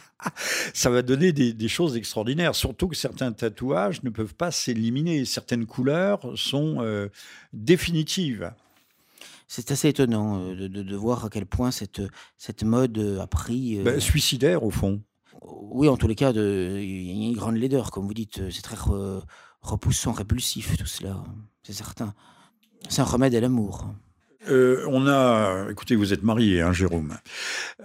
ça 0.73 0.89
va 0.89 1.01
donner 1.01 1.31
des, 1.31 1.67
choses 1.67 1.95
extraordinaires. 1.95 2.55
Surtout 2.55 2.87
que 2.87 2.95
certains 2.95 3.31
tatouages 3.31 4.03
ne 4.03 4.09
peuvent 4.09 4.35
pas 4.35 4.51
s'éliminer. 4.51 5.25
Certaines 5.25 5.65
couleurs 5.65 6.31
sont 6.35 6.77
euh, 6.79 7.09
définitives. 7.51 8.53
C'est 9.47 9.71
assez 9.71 9.89
étonnant 9.89 10.39
euh, 10.39 10.67
de, 10.69 10.95
voir 10.95 11.25
à 11.25 11.29
quel 11.29 11.45
point 11.45 11.71
cette, 11.71 12.01
cette 12.37 12.63
mode 12.63 13.17
a 13.21 13.27
pris. 13.27 13.79
Euh, 13.79 13.83
ben, 13.83 13.99
suicidaire, 13.99 14.63
au 14.63 14.71
fond. 14.71 15.01
Oui, 15.41 15.89
en 15.89 15.97
tous 15.97 16.07
les 16.07 16.15
cas, 16.15 16.31
il 16.31 16.37
y 16.39 17.25
a 17.25 17.27
une 17.29 17.35
grande 17.35 17.57
laideur, 17.57 17.91
comme 17.91 18.07
vous 18.07 18.13
dites. 18.13 18.49
C'est 18.49 18.61
très 18.61 18.77
repoussant, 19.61 20.13
répulsif, 20.13 20.77
tout 20.77 20.85
cela. 20.85 21.23
C'est 21.63 21.73
certain. 21.73 22.13
C'est 22.89 23.01
un 23.01 23.05
remède 23.05 23.35
à 23.35 23.41
l'amour. 23.41 23.93
Euh, 24.49 24.85
on 24.89 25.07
a, 25.07 25.67
écoutez, 25.71 25.95
vous 25.95 26.13
êtes 26.13 26.23
marié, 26.23 26.61
hein, 26.61 26.73
Jérôme. 26.73 27.17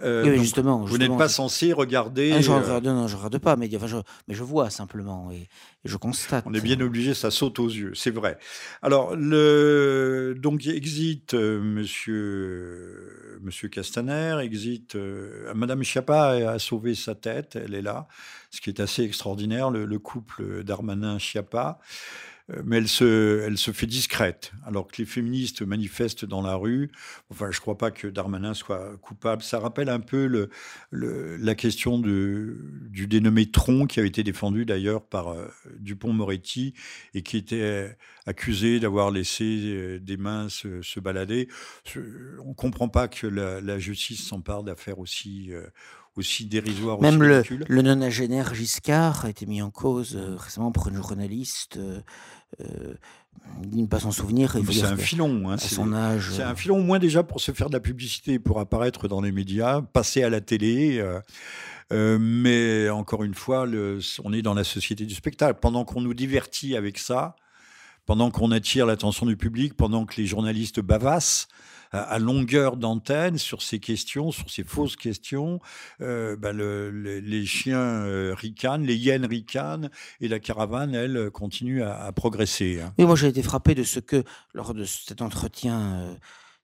Euh, 0.02 0.36
justement, 0.36 0.84
Vous 0.84 0.98
n'êtes 0.98 1.16
pas 1.16 1.28
censé 1.28 1.72
regarder. 1.72 2.32
Ah, 2.32 2.40
je 2.40 2.50
regarde, 2.50 2.84
non, 2.84 3.06
je 3.06 3.16
regarde 3.16 3.38
pas, 3.38 3.56
mais, 3.56 3.70
je, 3.70 3.96
mais 4.26 4.34
je 4.34 4.42
vois 4.42 4.70
simplement 4.70 5.30
et, 5.30 5.48
je 5.84 5.96
constate. 5.96 6.44
On 6.46 6.54
est 6.54 6.60
bien 6.60 6.80
obligé, 6.80 7.14
ça 7.14 7.30
saute 7.30 7.60
aux 7.60 7.68
yeux, 7.68 7.92
c'est 7.94 8.10
vrai. 8.10 8.38
Alors, 8.82 9.14
le, 9.14 10.34
donc 10.36 10.66
exit 10.66 11.34
Monsieur, 11.34 13.38
Monsieur 13.42 13.68
Castaner, 13.68 14.38
exit. 14.42 14.96
Madame 15.54 15.84
Chiappa 15.84 16.50
a 16.50 16.58
sauvé 16.58 16.94
sa 16.94 17.14
tête, 17.14 17.56
elle 17.56 17.74
est 17.74 17.82
là, 17.82 18.08
ce 18.50 18.60
qui 18.60 18.70
est 18.70 18.80
assez 18.80 19.04
extraordinaire. 19.04 19.70
Le, 19.70 19.84
le 19.84 19.98
couple 19.98 20.64
Darmanin-Chiappa. 20.64 21.78
Euh, 21.78 21.82
mais 22.64 22.78
elle 22.78 22.88
se, 22.88 23.42
elle 23.46 23.58
se 23.58 23.72
fait 23.72 23.86
discrète, 23.86 24.52
alors 24.64 24.86
que 24.86 24.96
les 24.98 25.04
féministes 25.04 25.62
manifestent 25.62 26.24
dans 26.24 26.40
la 26.40 26.54
rue. 26.54 26.90
Enfin, 27.30 27.50
je 27.50 27.58
ne 27.58 27.60
crois 27.60 27.76
pas 27.76 27.90
que 27.90 28.06
Darmanin 28.08 28.54
soit 28.54 28.96
coupable. 29.02 29.42
Ça 29.42 29.58
rappelle 29.58 29.88
un 29.90 30.00
peu 30.00 30.48
la 30.90 31.54
question 31.54 31.98
du 31.98 33.06
dénommé 33.06 33.50
Tron, 33.50 33.86
qui 33.86 33.98
avait 34.00 34.08
été 34.08 34.22
défendu 34.22 34.64
d'ailleurs 34.64 35.04
par 35.04 35.28
euh, 35.28 35.46
Dupont-Moretti 35.78 36.74
et 37.14 37.22
qui 37.22 37.36
était 37.36 37.96
accusé 38.26 38.80
d'avoir 38.80 39.10
laissé 39.10 39.44
euh, 39.44 39.98
des 39.98 40.16
mains 40.16 40.48
se, 40.48 41.00
balader. 41.00 41.48
On 41.96 42.48
ne 42.50 42.54
comprend 42.54 42.88
pas 42.88 43.08
que 43.08 43.26
la, 43.26 43.78
justice 43.78 44.26
s'empare 44.26 44.64
d'affaires 44.64 44.98
aussi, 44.98 45.50
aussi 46.18 46.46
dérisoires. 46.46 47.00
Même 47.00 47.22
le, 47.22 47.42
le 47.66 47.82
nonagénaire 47.82 48.54
Giscard 48.54 49.24
a 49.24 49.30
été 49.30 49.46
mis 49.46 49.62
en 49.62 49.70
cause 49.70 50.16
récemment 50.16 50.72
pour 50.72 50.88
une 50.88 50.96
journaliste 50.96 51.78
euh, 52.60 52.94
ne 53.72 53.86
pas 53.86 54.00
s'en 54.00 54.10
souvenir. 54.10 54.56
C'est 54.70 54.84
un 54.84 54.96
filon. 54.96 55.50
Hein, 55.50 55.58
son 55.58 55.92
âge. 55.92 56.32
C'est 56.32 56.42
un 56.42 56.54
filon, 56.54 56.78
au 56.78 56.82
moins 56.82 56.98
déjà 56.98 57.22
pour 57.22 57.40
se 57.40 57.52
faire 57.52 57.68
de 57.68 57.74
la 57.74 57.80
publicité, 57.80 58.38
pour 58.38 58.60
apparaître 58.60 59.08
dans 59.08 59.20
les 59.20 59.32
médias, 59.32 59.80
passer 59.80 60.22
à 60.22 60.30
la 60.30 60.40
télé. 60.40 60.98
Euh, 60.98 61.20
euh, 61.92 62.18
mais 62.20 62.90
encore 62.90 63.24
une 63.24 63.34
fois, 63.34 63.66
le, 63.66 64.00
on 64.24 64.32
est 64.32 64.42
dans 64.42 64.54
la 64.54 64.64
société 64.64 65.06
du 65.06 65.14
spectacle. 65.14 65.58
Pendant 65.60 65.84
qu'on 65.84 66.00
nous 66.00 66.14
divertit 66.14 66.76
avec 66.76 66.98
ça, 66.98 67.36
pendant 68.06 68.30
qu'on 68.30 68.50
attire 68.50 68.86
l'attention 68.86 69.26
du 69.26 69.36
public, 69.36 69.74
pendant 69.74 70.04
que 70.04 70.16
les 70.16 70.26
journalistes 70.26 70.80
bavassent, 70.80 71.48
à, 71.92 72.18
longueur 72.18 72.76
d'antenne 72.76 73.38
sur 73.38 73.62
ces 73.62 73.78
questions, 73.78 74.30
sur 74.30 74.50
ces 74.50 74.64
fausses 74.64 74.96
questions. 74.96 75.60
Euh, 76.00 76.36
ben 76.36 76.56
les 76.56 77.46
chiens 77.46 77.78
euh, 77.78 78.34
ricanent, 78.34 78.84
les 78.84 78.96
hyènes 78.96 79.26
ricanent, 79.26 79.90
et 80.20 80.28
la 80.28 80.40
caravane, 80.40 80.94
elle, 80.94 81.30
continue 81.30 81.82
à, 81.82 82.10
progresser. 82.12 82.80
Hein. 82.80 82.92
moi 82.98 83.16
j'ai 83.16 83.28
été 83.28 83.42
frappé 83.42 83.74
de 83.74 83.82
ce 83.82 84.00
que, 84.00 84.24
lors 84.54 84.74
de 84.74 84.84
cet 84.84 85.22
entretien 85.22 85.80
euh, 85.80 86.14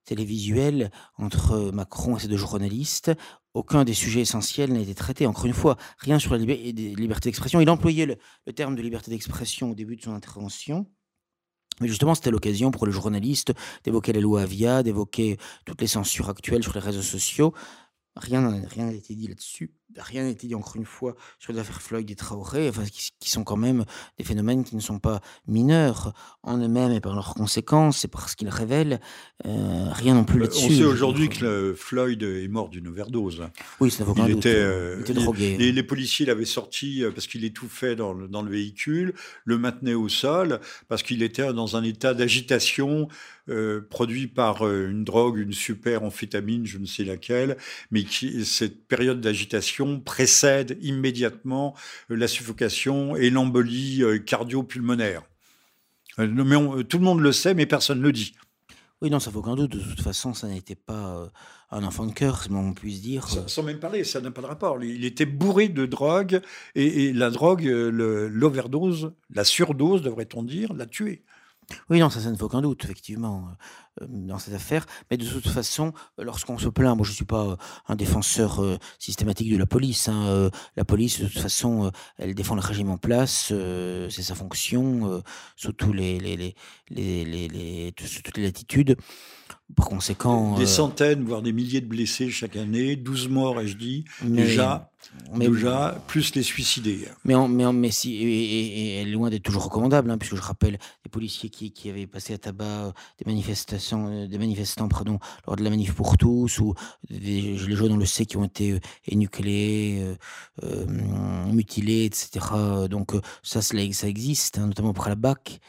télévisuel 0.04 0.90
entre 1.16 1.70
Macron 1.72 2.16
et 2.16 2.20
ces 2.20 2.28
deux 2.28 2.36
journalistes, 2.36 3.12
aucun 3.54 3.84
des 3.84 3.94
sujets 3.94 4.20
essentiels 4.20 4.72
n'a 4.72 4.80
été 4.80 4.94
traité. 4.94 5.26
Encore 5.26 5.46
une 5.46 5.54
fois, 5.54 5.76
rien 5.98 6.18
sur 6.18 6.32
la 6.32 6.38
liberté 6.38 7.28
d'expression. 7.28 7.60
Il 7.60 7.70
employait 7.70 8.18
le 8.46 8.52
terme 8.52 8.74
de 8.74 8.82
liberté 8.82 9.10
d'expression 9.10 9.70
au 9.70 9.74
début 9.74 9.96
de 9.96 10.02
son 10.02 10.12
intervention. 10.12 10.86
Mais 11.80 11.88
justement, 11.88 12.14
c'était 12.14 12.30
l'occasion 12.30 12.70
pour 12.70 12.86
les 12.86 12.92
journalistes 12.92 13.52
d'évoquer 13.84 14.12
la 14.12 14.20
loi 14.20 14.42
Avia, 14.42 14.82
d'évoquer 14.82 15.38
toutes 15.64 15.80
les 15.80 15.86
censures 15.86 16.28
actuelles 16.28 16.62
sur 16.62 16.74
les 16.74 16.80
réseaux 16.80 17.02
sociaux. 17.02 17.52
Rien 18.16 18.42
n'a 18.42 18.92
été 18.92 19.14
dit 19.14 19.26
là-dessus 19.26 19.72
rien 19.98 20.24
n'a 20.24 20.30
été 20.30 20.46
dit 20.46 20.54
encore 20.54 20.76
une 20.76 20.84
fois 20.84 21.14
sur 21.38 21.52
les 21.52 21.58
affaires 21.58 21.82
Floyd 21.82 22.10
et 22.10 22.14
Traoré, 22.14 22.68
enfin, 22.68 22.84
qui, 23.20 23.30
sont 23.30 23.44
quand 23.44 23.56
même 23.56 23.84
des 24.18 24.24
phénomènes 24.24 24.64
qui 24.64 24.76
ne 24.76 24.80
sont 24.80 24.98
pas 24.98 25.20
mineurs 25.46 26.12
en 26.42 26.58
eux-mêmes 26.58 26.92
et 26.92 27.00
par 27.00 27.14
leurs 27.14 27.34
conséquences 27.34 28.04
et 28.04 28.08
parce 28.08 28.34
qu'ils 28.34 28.48
révèlent. 28.48 29.00
Euh, 29.46 29.88
rien 29.92 30.14
non 30.14 30.24
plus 30.24 30.38
bah, 30.38 30.44
là-dessus. 30.44 30.66
On 30.66 30.76
sait 30.76 30.84
aujourd'hui 30.84 31.28
que 31.28 31.74
Floyd 31.76 32.22
est 32.22 32.48
mort 32.48 32.68
d'une 32.68 32.88
overdose. 32.88 33.42
Oui, 33.80 33.90
c'est 33.90 34.04
aucun 34.04 34.26
il 34.26 34.36
Était, 34.36 34.54
euh, 34.54 34.96
il 34.98 35.02
était 35.02 35.14
drogué. 35.14 35.56
Les, 35.56 35.82
policiers 35.82 36.26
l'avaient 36.26 36.44
sorti 36.44 37.02
euh, 37.02 37.10
parce 37.10 37.26
qu'il 37.26 37.44
étouffait 37.44 37.96
dans 37.96 38.12
le, 38.12 38.28
dans 38.28 38.42
le 38.42 38.50
véhicule, 38.50 39.14
le 39.44 39.58
maintenaient 39.58 39.94
au 39.94 40.08
sol 40.08 40.60
parce 40.88 41.02
qu'il 41.02 41.22
était 41.22 41.52
dans 41.52 41.76
un 41.76 41.82
état 41.82 42.14
d'agitation 42.14 43.08
produit 43.90 44.26
par 44.26 44.66
une 44.66 45.04
drogue, 45.04 45.36
une 45.36 45.52
super 45.52 46.02
amphétamine, 46.02 46.64
je 46.64 46.78
ne 46.78 46.86
sais 46.86 47.04
laquelle, 47.04 47.58
mais 47.90 48.04
qui, 48.04 48.42
cette 48.46 48.86
période 48.88 49.20
d'agitation 49.20 49.83
précède 50.00 50.78
immédiatement 50.82 51.74
euh, 52.10 52.16
la 52.16 52.28
suffocation 52.28 53.16
et 53.16 53.30
l'embolie 53.30 54.02
euh, 54.02 54.18
cardio-pulmonaire. 54.18 55.22
Euh, 56.18 56.82
tout 56.82 56.98
le 56.98 57.04
monde 57.04 57.20
le 57.20 57.32
sait, 57.32 57.54
mais 57.54 57.66
personne 57.66 57.98
ne 57.98 58.04
le 58.04 58.12
dit. 58.12 58.34
Oui, 59.02 59.10
non, 59.10 59.18
ça 59.20 59.30
vaut 59.30 59.40
aucun 59.40 59.56
doute. 59.56 59.72
De 59.72 59.80
toute 59.80 60.00
façon, 60.00 60.32
ça 60.32 60.46
n'était 60.48 60.76
pas 60.76 61.30
un 61.70 61.82
enfant 61.82 62.06
de 62.06 62.12
cœur, 62.12 62.42
si 62.42 62.50
on 62.52 62.72
puisse 62.72 63.02
dire. 63.02 63.28
Sans, 63.28 63.62
même 63.62 63.80
parler, 63.80 64.04
ça 64.04 64.20
n'a 64.20 64.30
pas 64.30 64.40
de 64.40 64.46
rapport. 64.46 64.82
Il 64.82 65.04
était 65.04 65.26
bourré 65.26 65.68
de 65.68 65.84
drogue, 65.84 66.40
et, 66.74 67.06
et 67.06 67.12
la 67.12 67.30
drogue, 67.30 67.64
l'overdose, 67.64 69.12
la 69.30 69.44
surdose, 69.44 70.00
devrait-on 70.00 70.42
dire, 70.42 70.72
l'a 70.72 70.86
tué. 70.86 71.24
Oui, 71.90 71.98
non, 71.98 72.10
ça, 72.10 72.20
ça 72.20 72.30
ne 72.30 72.36
fait 72.36 72.42
aucun 72.42 72.62
doute, 72.62 72.84
effectivement, 72.84 73.48
euh, 74.00 74.06
dans 74.08 74.38
cette 74.38 74.54
affaire. 74.54 74.86
Mais 75.10 75.16
de 75.16 75.26
toute 75.26 75.48
façon, 75.48 75.92
lorsqu'on 76.18 76.58
se 76.58 76.68
plaint, 76.68 76.96
moi 76.96 77.04
je 77.04 77.10
ne 77.10 77.14
suis 77.16 77.24
pas 77.24 77.44
euh, 77.44 77.56
un 77.88 77.96
défenseur 77.96 78.62
euh, 78.62 78.76
systématique 78.98 79.52
de 79.52 79.56
la 79.56 79.66
police. 79.66 80.08
Hein, 80.08 80.50
la 80.76 80.84
police, 80.84 81.20
de 81.20 81.26
toute 81.26 81.40
façon, 81.40 81.90
elle 82.18 82.34
défend 82.34 82.54
le 82.54 82.60
régime 82.60 82.90
en 82.90 82.98
place, 82.98 83.52
c'est 84.10 84.22
sa 84.22 84.34
fonction, 84.34 85.22
sous, 85.56 85.72
tous 85.72 85.92
les, 85.92 86.18
les, 86.18 86.36
les, 86.36 86.54
les, 86.90 87.48
les, 87.48 87.92
toutes 87.92 88.36
les 88.36 88.44
latitudes. 88.44 88.96
Par 89.76 89.88
conséquent. 89.88 90.56
Des 90.56 90.66
centaines, 90.66 91.24
voire 91.24 91.42
des 91.42 91.52
milliers 91.52 91.80
de 91.80 91.86
blessés 91.86 92.30
chaque 92.30 92.56
année, 92.56 92.96
12 92.96 93.28
morts, 93.28 93.60
ai-je 93.60 93.76
dit, 93.76 94.04
déjà. 94.22 94.90
Mais, 95.32 95.48
déjà, 95.48 96.02
plus 96.06 96.34
les 96.34 96.42
suicidés. 96.42 97.08
Mais, 97.24 97.34
mais, 97.48 97.72
mais 97.72 97.90
si, 97.90 98.14
et, 98.14 99.00
est 99.00 99.04
loin 99.04 99.30
d'être 99.30 99.42
toujours 99.42 99.64
recommandable, 99.64 100.10
hein, 100.10 100.18
puisque 100.18 100.36
je 100.36 100.42
rappelle 100.42 100.78
des 101.04 101.10
policiers 101.10 101.50
qui, 101.50 101.72
qui 101.72 101.90
avaient 101.90 102.06
passé 102.06 102.34
à 102.34 102.38
tabac 102.38 102.92
des 103.18 103.24
manifestations, 103.26 104.08
euh, 104.08 104.26
des 104.26 104.38
manifestants, 104.38 104.88
pardon, 104.88 105.18
lors 105.46 105.56
de 105.56 105.64
la 105.64 105.70
manif 105.70 105.94
pour 105.94 106.16
tous, 106.16 106.58
ou 106.58 106.74
des, 107.10 107.56
les 107.56 107.76
jeunes, 107.76 107.92
on 107.92 107.96
le 107.96 108.06
sait, 108.06 108.26
qui 108.26 108.36
ont 108.36 108.44
été 108.44 108.72
euh, 108.72 108.78
euh, 109.92 110.16
euh, 110.62 110.86
mutilés, 111.52 112.04
etc. 112.04 112.46
Donc 112.88 113.12
ça, 113.42 113.62
ça 113.62 114.08
existe, 114.08 114.58
hein, 114.58 114.66
notamment 114.66 114.92
pour 114.92 115.08
la 115.08 115.14
BAC 115.14 115.60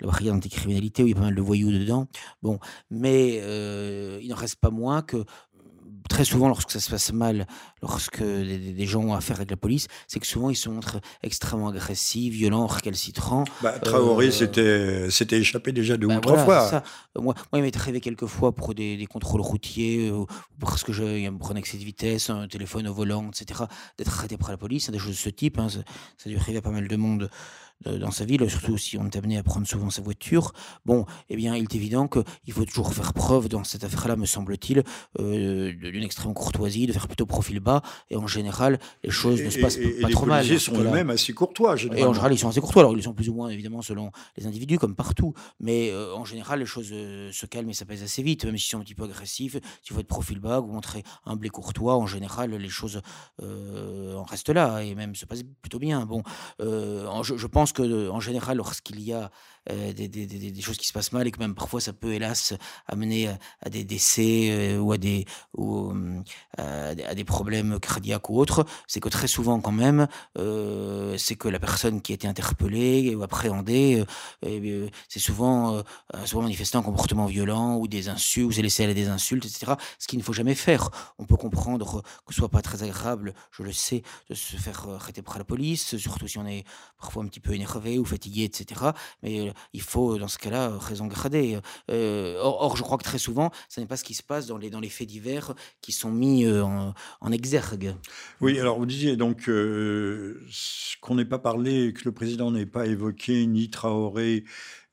la 0.00 0.08
barrière 0.08 0.34
d'anticriminalité 0.34 1.04
où 1.04 1.06
il 1.06 1.10
y 1.10 1.12
a 1.12 1.16
pas 1.16 1.22
mal 1.22 1.36
de 1.36 1.40
voyous 1.40 1.70
dedans. 1.70 2.08
Bon, 2.42 2.58
mais 2.90 3.36
il 4.20 4.28
n'en 4.28 4.34
reste 4.34 4.56
pas 4.56 4.70
moins 4.70 5.02
que 5.02 5.24
très 6.08 6.24
souvent, 6.24 6.48
lorsque 6.48 6.70
ça 6.70 6.80
se 6.80 6.90
passe 6.90 7.12
mal, 7.12 7.46
lorsque 7.84 8.22
des, 8.22 8.86
gens 8.86 9.02
ont 9.02 9.14
affaire 9.14 9.36
avec 9.36 9.50
la 9.50 9.58
police, 9.58 9.88
c'est 10.08 10.20
que 10.20 10.26
souvent 10.26 10.48
ils 10.48 10.56
se 10.56 10.70
montrent 10.70 11.00
extrêmement 11.22 11.68
agressifs, 11.68 12.32
violents, 12.32 12.66
récalcitrants. 12.66 13.44
Bah, 13.62 13.78
Traoré 13.78 14.30
euh, 14.58 15.10
s'était 15.10 15.38
échappé 15.38 15.72
déjà 15.72 15.98
deux 15.98 16.06
bah, 16.06 16.16
ou 16.16 16.20
trois 16.20 16.38
fois. 16.38 16.82
Moi, 17.20 17.34
moi, 17.34 17.58
il 17.58 17.62
m'est 17.62 17.76
arrivé 17.76 18.00
quelques 18.00 18.26
fois 18.26 18.54
pour 18.54 18.74
des, 18.74 19.06
contrôles 19.06 19.42
routiers, 19.42 20.08
euh, 20.08 20.24
parce 20.58 20.82
que 20.82 20.94
je 20.94 21.04
me 21.04 21.38
prenais 21.38 21.60
excès 21.60 21.76
de 21.76 21.84
vitesse, 21.84 22.30
un 22.30 22.48
téléphone 22.48 22.88
au 22.88 22.94
volant, 22.94 23.28
etc., 23.28 23.64
d'être 23.98 24.18
arrêté 24.18 24.38
par 24.38 24.50
la 24.50 24.56
police, 24.56 24.88
des 24.90 24.98
choses 24.98 25.10
de 25.10 25.16
ce 25.16 25.28
type. 25.28 25.58
Hein, 25.58 25.68
ça, 25.68 25.80
ça 26.16 26.24
a 26.26 26.28
dû 26.30 26.38
arriver 26.38 26.58
à 26.58 26.62
pas 26.62 26.70
mal 26.70 26.88
de 26.88 26.96
monde 26.96 27.28
dans 27.84 28.10
sa 28.10 28.24
ville, 28.24 28.48
surtout 28.48 28.78
si 28.78 28.96
on 28.96 29.04
est 29.04 29.16
amené 29.16 29.36
à 29.36 29.42
prendre 29.42 29.66
souvent 29.66 29.90
sa 29.90 30.00
voiture, 30.00 30.52
bon, 30.86 31.04
eh 31.28 31.36
bien, 31.36 31.54
il 31.54 31.64
est 31.64 31.74
évident 31.74 32.08
qu'il 32.08 32.52
faut 32.52 32.64
toujours 32.64 32.92
faire 32.94 33.12
preuve 33.12 33.48
dans 33.48 33.62
cette 33.62 33.84
affaire-là, 33.84 34.16
me 34.16 34.26
semble-t-il, 34.26 34.82
euh, 35.18 35.72
d'une 35.72 36.02
extrême 36.02 36.32
courtoisie, 36.32 36.86
de 36.86 36.92
faire 36.92 37.06
plutôt 37.06 37.26
profil 37.26 37.60
bas, 37.60 37.73
et 38.10 38.16
en 38.16 38.26
général, 38.26 38.78
les 39.02 39.10
choses 39.10 39.42
ne 39.42 39.50
se 39.50 39.58
passent 39.58 39.78
pas 40.00 40.08
trop 40.08 40.26
mal. 40.26 40.46
Les 40.46 40.58
sont 40.58 40.78
eux-mêmes 40.78 41.10
assez 41.10 41.32
courtois. 41.32 41.76
Et 41.94 42.04
en 42.04 42.12
général, 42.12 42.32
ils 42.32 42.38
sont 42.38 42.48
assez 42.48 42.60
courtois. 42.60 42.82
Alors, 42.82 42.96
ils 42.96 43.02
sont 43.02 43.14
plus 43.14 43.28
ou 43.28 43.34
moins, 43.34 43.48
évidemment, 43.48 43.82
selon 43.82 44.10
les 44.36 44.46
individus, 44.46 44.78
comme 44.78 44.94
partout. 44.94 45.34
Mais 45.60 45.90
euh, 45.90 46.14
en 46.14 46.24
général, 46.24 46.60
les 46.60 46.66
choses 46.66 46.90
euh, 46.92 47.30
se 47.32 47.46
calment 47.46 47.70
et 47.70 47.74
ça 47.74 47.84
pèse 47.84 48.02
assez 48.02 48.22
vite, 48.22 48.44
même 48.44 48.56
s'ils 48.56 48.70
sont 48.70 48.78
un 48.78 48.84
petit 48.84 48.94
peu 48.94 49.04
agressifs. 49.04 49.56
Si 49.82 49.92
vous 49.92 50.00
êtes 50.00 50.08
profil 50.08 50.40
bas, 50.40 50.60
vous 50.60 50.72
montrez 50.72 51.02
humble 51.24 51.46
et 51.46 51.50
courtois, 51.50 51.96
en 51.96 52.06
général, 52.06 52.50
les 52.54 52.68
choses 52.68 53.00
en 53.42 54.22
restent 54.24 54.50
là, 54.50 54.80
et 54.80 54.94
même 54.94 55.14
se 55.14 55.26
passent 55.26 55.42
plutôt 55.62 55.78
bien. 55.78 56.06
Bon, 56.06 56.22
je, 56.60 57.36
je 57.36 57.46
pense 57.46 57.72
que 57.72 58.08
en 58.08 58.20
général, 58.20 58.56
lorsqu'il 58.58 59.00
y 59.00 59.12
a 59.12 59.30
euh, 59.70 59.92
des, 59.94 60.60
choses 60.60 60.76
qui 60.76 60.86
se 60.86 60.92
passent 60.92 61.12
mal 61.12 61.26
et 61.26 61.30
que 61.30 61.38
même 61.38 61.54
parfois 61.54 61.80
ça 61.80 61.94
peut 61.94 62.12
hélas 62.12 62.52
amener 62.86 63.28
à, 63.62 63.70
des 63.70 63.84
décès 63.84 64.48
euh, 64.50 64.78
ou, 64.78 64.92
à 64.92 64.98
des, 64.98 65.24
euh, 65.58 66.20
à 66.58 67.14
des 67.14 67.24
problèmes 67.24 67.80
cardiaques 67.80 68.28
ou 68.28 68.38
autres, 68.38 68.66
c'est 68.86 69.00
que 69.00 69.08
très 69.08 69.26
souvent 69.26 69.60
quand 69.60 69.72
même, 69.72 70.06
c'est 71.16 71.36
que 71.36 71.48
la 71.48 71.58
personne 71.58 72.02
qui 72.02 72.12
a 72.12 72.14
été 72.14 72.28
interpellée 72.28 73.14
ou 73.14 73.22
appréhendée, 73.22 74.04
c'est 75.08 75.18
souvent, 75.18 75.82
souvent 76.24 76.42
manifesté 76.42 76.76
un 76.76 76.82
comportement 76.82 77.26
violent 77.26 77.76
ou 77.76 77.88
des 77.88 78.08
insultes, 78.08 78.48
ou 78.48 78.52
c'est 78.52 78.62
laissé 78.62 78.84
aller 78.84 78.94
des 78.94 79.08
insultes, 79.08 79.44
etc. 79.46 79.72
Ce 79.98 80.06
qu'il 80.06 80.18
ne 80.18 80.24
faut 80.24 80.32
jamais 80.32 80.54
faire. 80.54 80.90
On 81.18 81.24
peut 81.24 81.36
comprendre 81.36 82.02
que 82.26 82.34
ce 82.34 82.40
soit 82.40 82.48
pas 82.48 82.62
très 82.62 82.82
agréable, 82.82 83.34
je 83.52 83.62
le 83.62 83.72
sais, 83.72 84.02
de 84.28 84.34
se 84.34 84.56
faire 84.56 84.88
arrêter 84.88 85.22
par 85.22 85.38
la 85.38 85.44
police, 85.44 85.96
surtout 85.96 86.28
si 86.28 86.38
on 86.38 86.46
est 86.46 86.64
parfois 86.98 87.22
un 87.22 87.28
petit 87.28 87.40
peu 87.40 87.54
énervé 87.54 87.98
ou 87.98 88.04
fatigué, 88.04 88.44
etc. 88.44 88.90
Mais 89.22 89.53
il 89.72 89.82
faut 89.82 90.18
dans 90.18 90.28
ce 90.28 90.38
cas-là 90.38 90.76
raison 90.78 91.06
garder. 91.06 91.58
or, 91.88 92.76
je 92.76 92.82
crois 92.82 92.98
que 92.98 93.04
très 93.04 93.18
souvent, 93.18 93.50
ce 93.68 93.80
n'est 93.80 93.86
pas 93.86 93.96
ce 93.96 94.04
qui 94.04 94.14
se 94.14 94.22
passe 94.22 94.46
dans 94.46 94.58
les, 94.58 94.70
dans 94.70 94.80
les 94.80 94.88
faits 94.88 95.08
divers 95.08 95.54
qui 95.80 95.92
sont 95.92 96.10
mis 96.10 96.48
en, 96.48 96.94
en, 97.20 97.32
exergue. 97.32 97.94
Oui, 98.40 98.58
alors 98.60 98.78
vous 98.78 98.86
disiez 98.86 99.16
donc 99.16 99.50
qu'on 101.00 101.14
n'ait 101.14 101.24
pas 101.24 101.38
parlé, 101.38 101.92
que 101.92 102.02
le 102.04 102.12
président 102.12 102.50
n'ait 102.50 102.66
pas 102.66 102.86
évoqué 102.86 103.46
ni 103.46 103.70
Traoré 103.70 104.44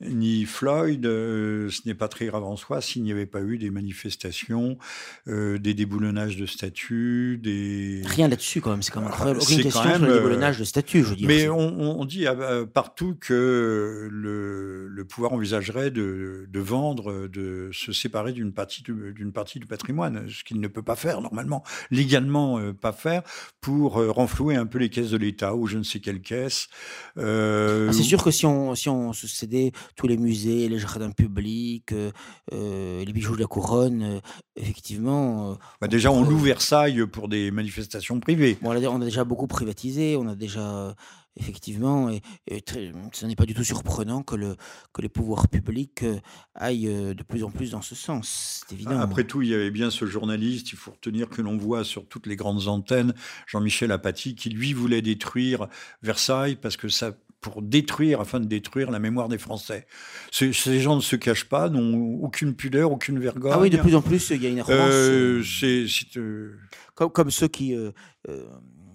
ni 0.03 0.45
Floyd, 0.45 1.05
euh, 1.05 1.69
ce 1.69 1.81
n'est 1.85 1.93
pas 1.93 2.07
très 2.07 2.25
grave 2.25 2.43
en 2.43 2.55
soi 2.55 2.81
s'il 2.81 3.03
n'y 3.03 3.11
avait 3.11 3.25
pas 3.25 3.41
eu 3.41 3.57
des 3.57 3.69
manifestations, 3.69 4.77
euh, 5.27 5.57
des 5.57 5.73
déboulonnages 5.73 6.37
de 6.37 6.45
statuts, 6.45 7.39
des... 7.41 8.01
Rien 8.05 8.27
là-dessus 8.27 8.61
quand 8.61 8.71
même, 8.71 8.81
c'est 8.81 8.91
quand 8.91 9.01
même 9.01 9.09
incroyable. 9.09 9.39
Aucune 9.41 9.61
question 9.61 9.81
sur 9.81 9.99
le 9.99 10.11
euh, 10.11 10.15
déboulonnage 10.15 10.59
de 10.59 10.63
statuts, 10.63 11.03
je 11.03 11.09
veux 11.09 11.15
dire. 11.15 11.27
Mais 11.27 11.49
on, 11.49 12.05
dit 12.05 12.25
partout 12.73 13.15
que 13.19 14.09
le, 14.11 15.05
pouvoir 15.09 15.33
envisagerait 15.33 15.91
de, 15.91 16.47
vendre, 16.55 17.27
de 17.27 17.69
se 17.73 17.91
séparer 17.91 18.31
d'une 18.31 18.53
partie, 18.53 18.83
d'une 18.83 19.31
partie 19.31 19.59
du 19.59 19.65
patrimoine, 19.65 20.27
ce 20.29 20.43
qu'il 20.43 20.59
ne 20.59 20.67
peut 20.67 20.83
pas 20.83 20.95
faire 20.95 21.21
normalement, 21.21 21.63
légalement 21.89 22.59
pas 22.73 22.91
faire, 22.91 23.23
pour 23.59 23.93
renflouer 24.13 24.55
un 24.55 24.65
peu 24.65 24.79
les 24.79 24.89
caisses 24.89 25.11
de 25.11 25.17
l'État 25.17 25.55
ou 25.55 25.67
je 25.67 25.77
ne 25.77 25.83
sais 25.83 25.99
quelle 25.99 26.21
caisse. 26.21 26.67
Ah, 27.17 27.91
c'est 27.91 28.03
sûr 28.03 28.23
que 28.23 28.31
si 28.31 28.45
on, 28.45 28.75
si 28.75 28.89
on 28.89 29.13
se 29.13 29.27
cédait 29.27 29.71
tous 29.95 30.07
les 30.07 30.17
musées, 30.17 30.69
les 30.69 30.79
jardins 30.79 31.11
publics, 31.11 31.91
euh, 31.91 32.11
euh, 32.53 33.03
les 33.03 33.13
bijoux 33.13 33.35
de 33.35 33.41
la 33.41 33.47
couronne, 33.47 34.03
euh, 34.03 34.19
effectivement. 34.55 35.57
Bah 35.79 35.87
déjà, 35.87 36.11
on 36.11 36.23
loue 36.23 36.37
Versailles 36.37 37.05
pour 37.07 37.27
des 37.27 37.51
manifestations 37.51 38.19
privées. 38.19 38.57
on, 38.61 38.71
a, 38.71 39.05
déjà 39.05 39.23
beaucoup 39.23 39.47
privatisé, 39.47 40.15
on 40.17 40.27
a 40.27 40.35
déjà 40.35 40.95
effectivement, 41.37 42.09
et, 42.09 42.21
ce 43.13 43.25
n'est 43.25 43.37
pas 43.37 43.45
du 43.45 43.53
tout 43.53 43.63
surprenant 43.63 44.21
que, 44.21 44.35
le, 44.35 44.57
que 44.91 45.01
les 45.01 45.07
pouvoirs 45.07 45.47
publics 45.47 46.03
aillent 46.55 47.15
de 47.15 47.23
plus 47.23 47.45
en 47.45 47.51
plus 47.51 47.71
dans 47.71 47.81
ce 47.81 47.95
sens, 47.95 48.65
c'est 48.67 48.75
évident. 48.75 48.99
Après 48.99 49.23
tout, 49.23 49.41
il 49.41 49.47
y 49.47 49.53
avait 49.53 49.71
bien 49.71 49.89
ce 49.89 50.05
journaliste, 50.05 50.73
il 50.73 50.77
faut 50.77 50.91
retenir 50.91 51.29
que 51.29 51.41
l'on 51.41 51.55
voit 51.55 51.85
sur 51.85 52.05
toutes 52.05 52.27
les 52.27 52.35
grandes 52.35 52.67
antennes, 52.67 53.13
Jean-Michel 53.47 53.93
Apathy, 53.93 54.35
qui 54.35 54.49
lui 54.49 54.73
voulait 54.73 55.01
détruire 55.01 55.67
Versailles 56.01 56.57
parce 56.57 56.75
que 56.75 56.89
ça 56.89 57.13
pour 57.41 57.63
détruire, 57.63 58.21
afin 58.21 58.39
de 58.39 58.45
détruire 58.45 58.91
la 58.91 58.99
mémoire 58.99 59.27
des 59.27 59.39
Français. 59.39 59.87
Ces, 60.31 60.79
gens 60.79 60.95
ne 60.95 61.01
se 61.01 61.15
cachent 61.15 61.49
pas, 61.49 61.69
n'ont 61.69 62.23
aucune 62.23 62.55
pudeur, 62.55 62.91
aucune 62.91 63.19
vergogne. 63.19 63.51
Ah 63.53 63.59
oui, 63.59 63.69
de 63.71 63.77
plus 63.77 63.95
en 63.95 64.01
plus, 64.01 64.29
il 64.29 64.43
y 64.43 64.45
a 64.45 64.49
une 64.49 64.59
arrogance. 64.59 64.89
Euh, 64.91 65.43
c'est, 65.43 65.85
euh, 66.17 66.55
comme, 66.93 67.11
comme, 67.11 67.31
ceux 67.31 67.47
qui 67.47 67.75
euh, 67.75 67.91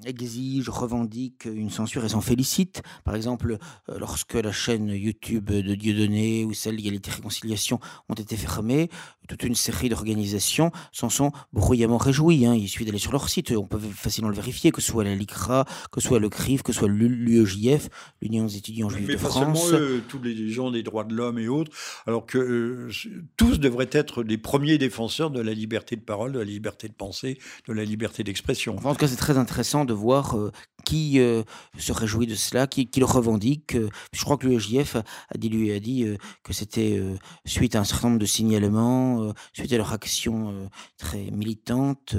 exige, 0.07 0.69
revendique 0.69 1.45
une 1.45 1.71
censure 1.71 2.05
et 2.05 2.09
s'en 2.09 2.21
félicite. 2.21 2.83
Par 3.05 3.15
exemple, 3.15 3.59
euh, 3.89 3.99
lorsque 3.99 4.35
la 4.35 4.53
chaîne 4.53 4.89
YouTube 4.89 5.51
de 5.51 5.75
Dieudonné 5.75 6.45
ou 6.45 6.55
celle 6.55 6.77
d'égalité 6.77 7.11
réconciliation 7.11 7.81
ont 8.09 8.15
été 8.15 8.37
fermées, 8.37 8.89
toute 9.29 9.43
une 9.43 9.55
série 9.55 9.89
d'organisations 9.89 10.71
s'en 10.93 11.09
sont 11.09 11.33
bruyamment 11.53 11.99
réjouies. 11.99 12.47
Hein. 12.47 12.55
Il 12.55 12.69
suffit 12.69 12.85
d'aller 12.85 12.99
sur 12.99 13.13
leur 13.13 13.29
site, 13.29 13.51
on 13.51 13.67
peut 13.67 13.79
facilement 13.79 14.31
le 14.31 14.37
vérifier, 14.37 14.71
que 14.71 14.81
ce 14.81 14.93
soit 14.93 15.05
la 15.05 15.15
LICRA, 15.15 15.65
que 15.91 16.01
ce 16.01 16.09
soit 16.09 16.21
le 16.21 16.29
CRIF, 16.29 16.63
que 16.63 16.73
ce 16.73 16.81
soit 16.81 16.89
l'UEJF, 16.89 17.89
l'Union 18.23 18.47
des 18.47 18.57
étudiants 18.57 18.89
juifs 18.89 19.07
de 19.07 19.17
France. 19.17 19.73
Eux, 19.73 20.03
tous 20.09 20.23
les 20.23 20.49
gens 20.51 20.71
des 20.71 20.83
droits 20.83 21.05
de 21.05 21.15
l'homme 21.15 21.39
et 21.39 21.49
autres, 21.49 21.73
alors 22.07 22.27
que 22.27 22.39
euh, 22.39 22.91
tous 23.37 23.59
devraient 23.59 23.91
être 23.93 24.23
les 24.23 24.39
premiers 24.39 24.79
défenseurs 24.79 25.31
de 25.31 25.41
la 25.41 25.53
liberté 25.53 25.97
de 25.97 26.03
parole, 26.03 26.33
de 26.33 26.39
la 26.39 26.45
liberté 26.45 26.89
de 26.89 26.95
penser, 26.95 27.39
de 27.67 27.73
la 27.73 27.85
liberté 27.85 28.23
d'expression. 28.23 28.77
En 28.85 28.93
tout 28.93 29.01
cas, 29.01 29.09
c'est 29.09 29.17
très 29.17 29.39
intéressant 29.39 29.85
de 29.85 29.93
voir 29.97 30.37
euh, 30.37 30.53
qui 30.85 31.19
euh, 31.19 31.43
se 31.79 31.93
réjouit 31.93 32.27
de 32.27 32.35
cela, 32.35 32.67
qui, 32.67 32.89
le 32.97 33.05
revendique. 33.05 33.75
Euh. 33.75 33.89
Je 34.13 34.23
crois 34.23 34.37
que 34.37 34.47
l'UEJF 34.47 34.97
a, 34.97 35.39
dit, 35.39 35.49
lui 35.49 35.73
a 35.73 35.81
dit 35.81 36.07
que 36.45 36.53
c'était 36.53 37.03
suite 37.45 37.75
à 37.75 37.81
un 37.81 37.85
certain 37.85 38.09
nombre 38.09 38.21
de 38.21 38.27
signalements, 38.27 39.33
suite 39.53 39.73
à 39.73 39.77
leur 39.77 39.93
action 39.93 40.71
très 40.97 41.31
militante, 41.31 42.15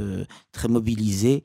très 0.52 0.68
mobilisée, 0.68 1.44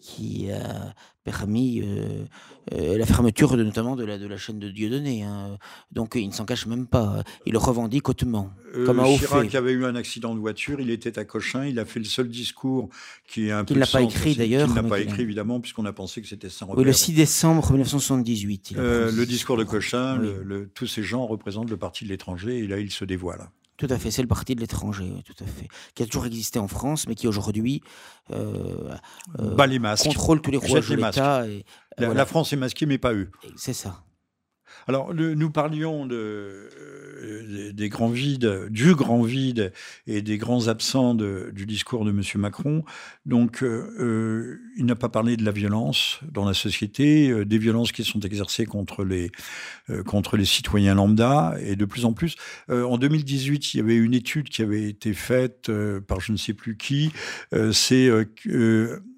qui 0.00 0.50
a 0.50 0.94
permis 1.26 1.82
euh, 1.82 2.24
euh, 2.72 2.96
la 2.96 3.04
fermeture 3.04 3.56
de, 3.56 3.64
notamment 3.64 3.96
de 3.96 4.04
la, 4.04 4.16
de 4.16 4.28
la 4.28 4.36
chaîne 4.36 4.60
de 4.60 4.70
Dieudonné. 4.70 5.24
Hein. 5.24 5.58
Donc 5.90 6.12
il 6.14 6.28
ne 6.28 6.32
s'en 6.32 6.44
cache 6.44 6.66
même 6.66 6.86
pas. 6.86 7.24
Il 7.46 7.52
le 7.52 7.58
revendique 7.58 8.08
hautement. 8.08 8.52
Euh, 8.74 8.86
comme 8.86 9.00
un 9.00 9.16
Chirac 9.16 9.52
avait 9.56 9.72
eu 9.72 9.84
un 9.84 9.96
accident 9.96 10.34
de 10.34 10.38
voiture, 10.40 10.80
il 10.80 10.90
était 10.90 11.18
à 11.18 11.24
Cochin, 11.24 11.66
il 11.66 11.80
a 11.80 11.84
fait 11.84 11.98
le 11.98 12.04
seul 12.04 12.28
discours 12.28 12.88
qui 13.26 13.48
est 13.48 13.50
un 13.50 13.64
peu. 13.64 13.74
Qu'il 13.74 13.78
n'a 13.78 13.86
pas 13.86 14.02
écrit 14.02 14.36
d'ailleurs. 14.36 14.68
Qu'il 14.68 14.76
n'a 14.76 14.88
pas 14.88 15.00
écrit 15.00 15.22
évidemment, 15.22 15.60
puisqu'on 15.60 15.84
a 15.84 15.92
pensé 15.92 16.22
que 16.22 16.28
c'était 16.28 16.48
sans 16.48 16.72
Oui, 16.74 16.84
le 16.84 16.92
6 16.92 17.12
décembre 17.12 17.68
1978. 17.72 18.74
le 18.76 19.24
discours 19.24 19.56
de 19.56 19.64
Cochin, 19.64 20.16
le, 20.16 20.68
tous 20.68 20.86
ces 20.86 21.02
gens 21.02 21.26
représentent 21.26 21.70
le 21.70 21.76
parti 21.76 22.04
de 22.04 22.10
l'étranger 22.10 22.58
et 22.58 22.66
là 22.68 22.78
il 22.78 22.92
se 22.92 23.04
dévoile. 23.04 23.50
Tout 23.76 23.88
à 23.90 23.98
fait, 23.98 24.10
c'est 24.10 24.22
le 24.22 24.28
parti 24.28 24.54
de 24.54 24.60
l'étranger, 24.60 25.12
tout 25.24 25.44
à 25.44 25.46
fait, 25.46 25.68
qui 25.94 26.02
a 26.02 26.06
toujours 26.06 26.26
existé 26.26 26.58
en 26.58 26.68
France, 26.68 27.06
mais 27.06 27.14
qui 27.14 27.28
aujourd'hui 27.28 27.82
euh, 28.30 28.94
euh, 29.38 29.96
contrôle 29.96 30.40
tous 30.40 30.50
les 30.50 30.56
rouages 30.56 30.88
de 30.88 30.94
l'État. 30.94 31.44
La, 31.98 32.14
la, 32.14 32.26
France 32.26 32.52
est 32.52 32.56
masquée, 32.56 32.86
mais 32.86 32.98
pas 32.98 33.12
eux. 33.12 33.30
C'est 33.56 33.72
ça. 33.72 34.05
Alors, 34.86 35.14
nous 35.14 35.50
parlions 35.50 36.08
euh, 37.22 37.72
des 37.72 37.88
grands 37.88 38.08
vides, 38.08 38.66
du 38.70 38.94
grand 38.94 39.22
vide 39.22 39.72
et 40.06 40.22
des 40.22 40.38
grands 40.38 40.68
absents 40.68 41.14
du 41.14 41.66
discours 41.66 42.04
de 42.04 42.10
M. 42.10 42.22
Macron. 42.36 42.84
Donc, 43.24 43.62
euh, 43.62 43.94
euh, 43.98 44.60
il 44.76 44.86
n'a 44.86 44.94
pas 44.94 45.08
parlé 45.08 45.36
de 45.36 45.44
la 45.44 45.52
violence 45.52 46.20
dans 46.30 46.44
la 46.44 46.54
société, 46.54 47.44
des 47.44 47.58
violences 47.58 47.92
qui 47.92 48.04
sont 48.04 48.20
exercées 48.20 48.66
contre 48.66 49.04
les, 49.04 49.30
contre 50.04 50.36
les 50.36 50.44
citoyens 50.44 50.94
lambda. 50.94 51.56
Et 51.60 51.76
de 51.76 51.84
plus 51.84 52.04
en 52.04 52.12
plus, 52.12 52.36
en 52.68 52.98
2018, 52.98 53.74
il 53.74 53.76
y 53.78 53.80
avait 53.80 53.96
une 53.96 54.14
étude 54.14 54.48
qui 54.48 54.62
avait 54.62 54.88
été 54.88 55.12
faite 55.14 55.70
par 56.06 56.20
je 56.20 56.32
ne 56.32 56.36
sais 56.36 56.54
plus 56.54 56.76
qui. 56.76 57.10
C'est 57.72 58.10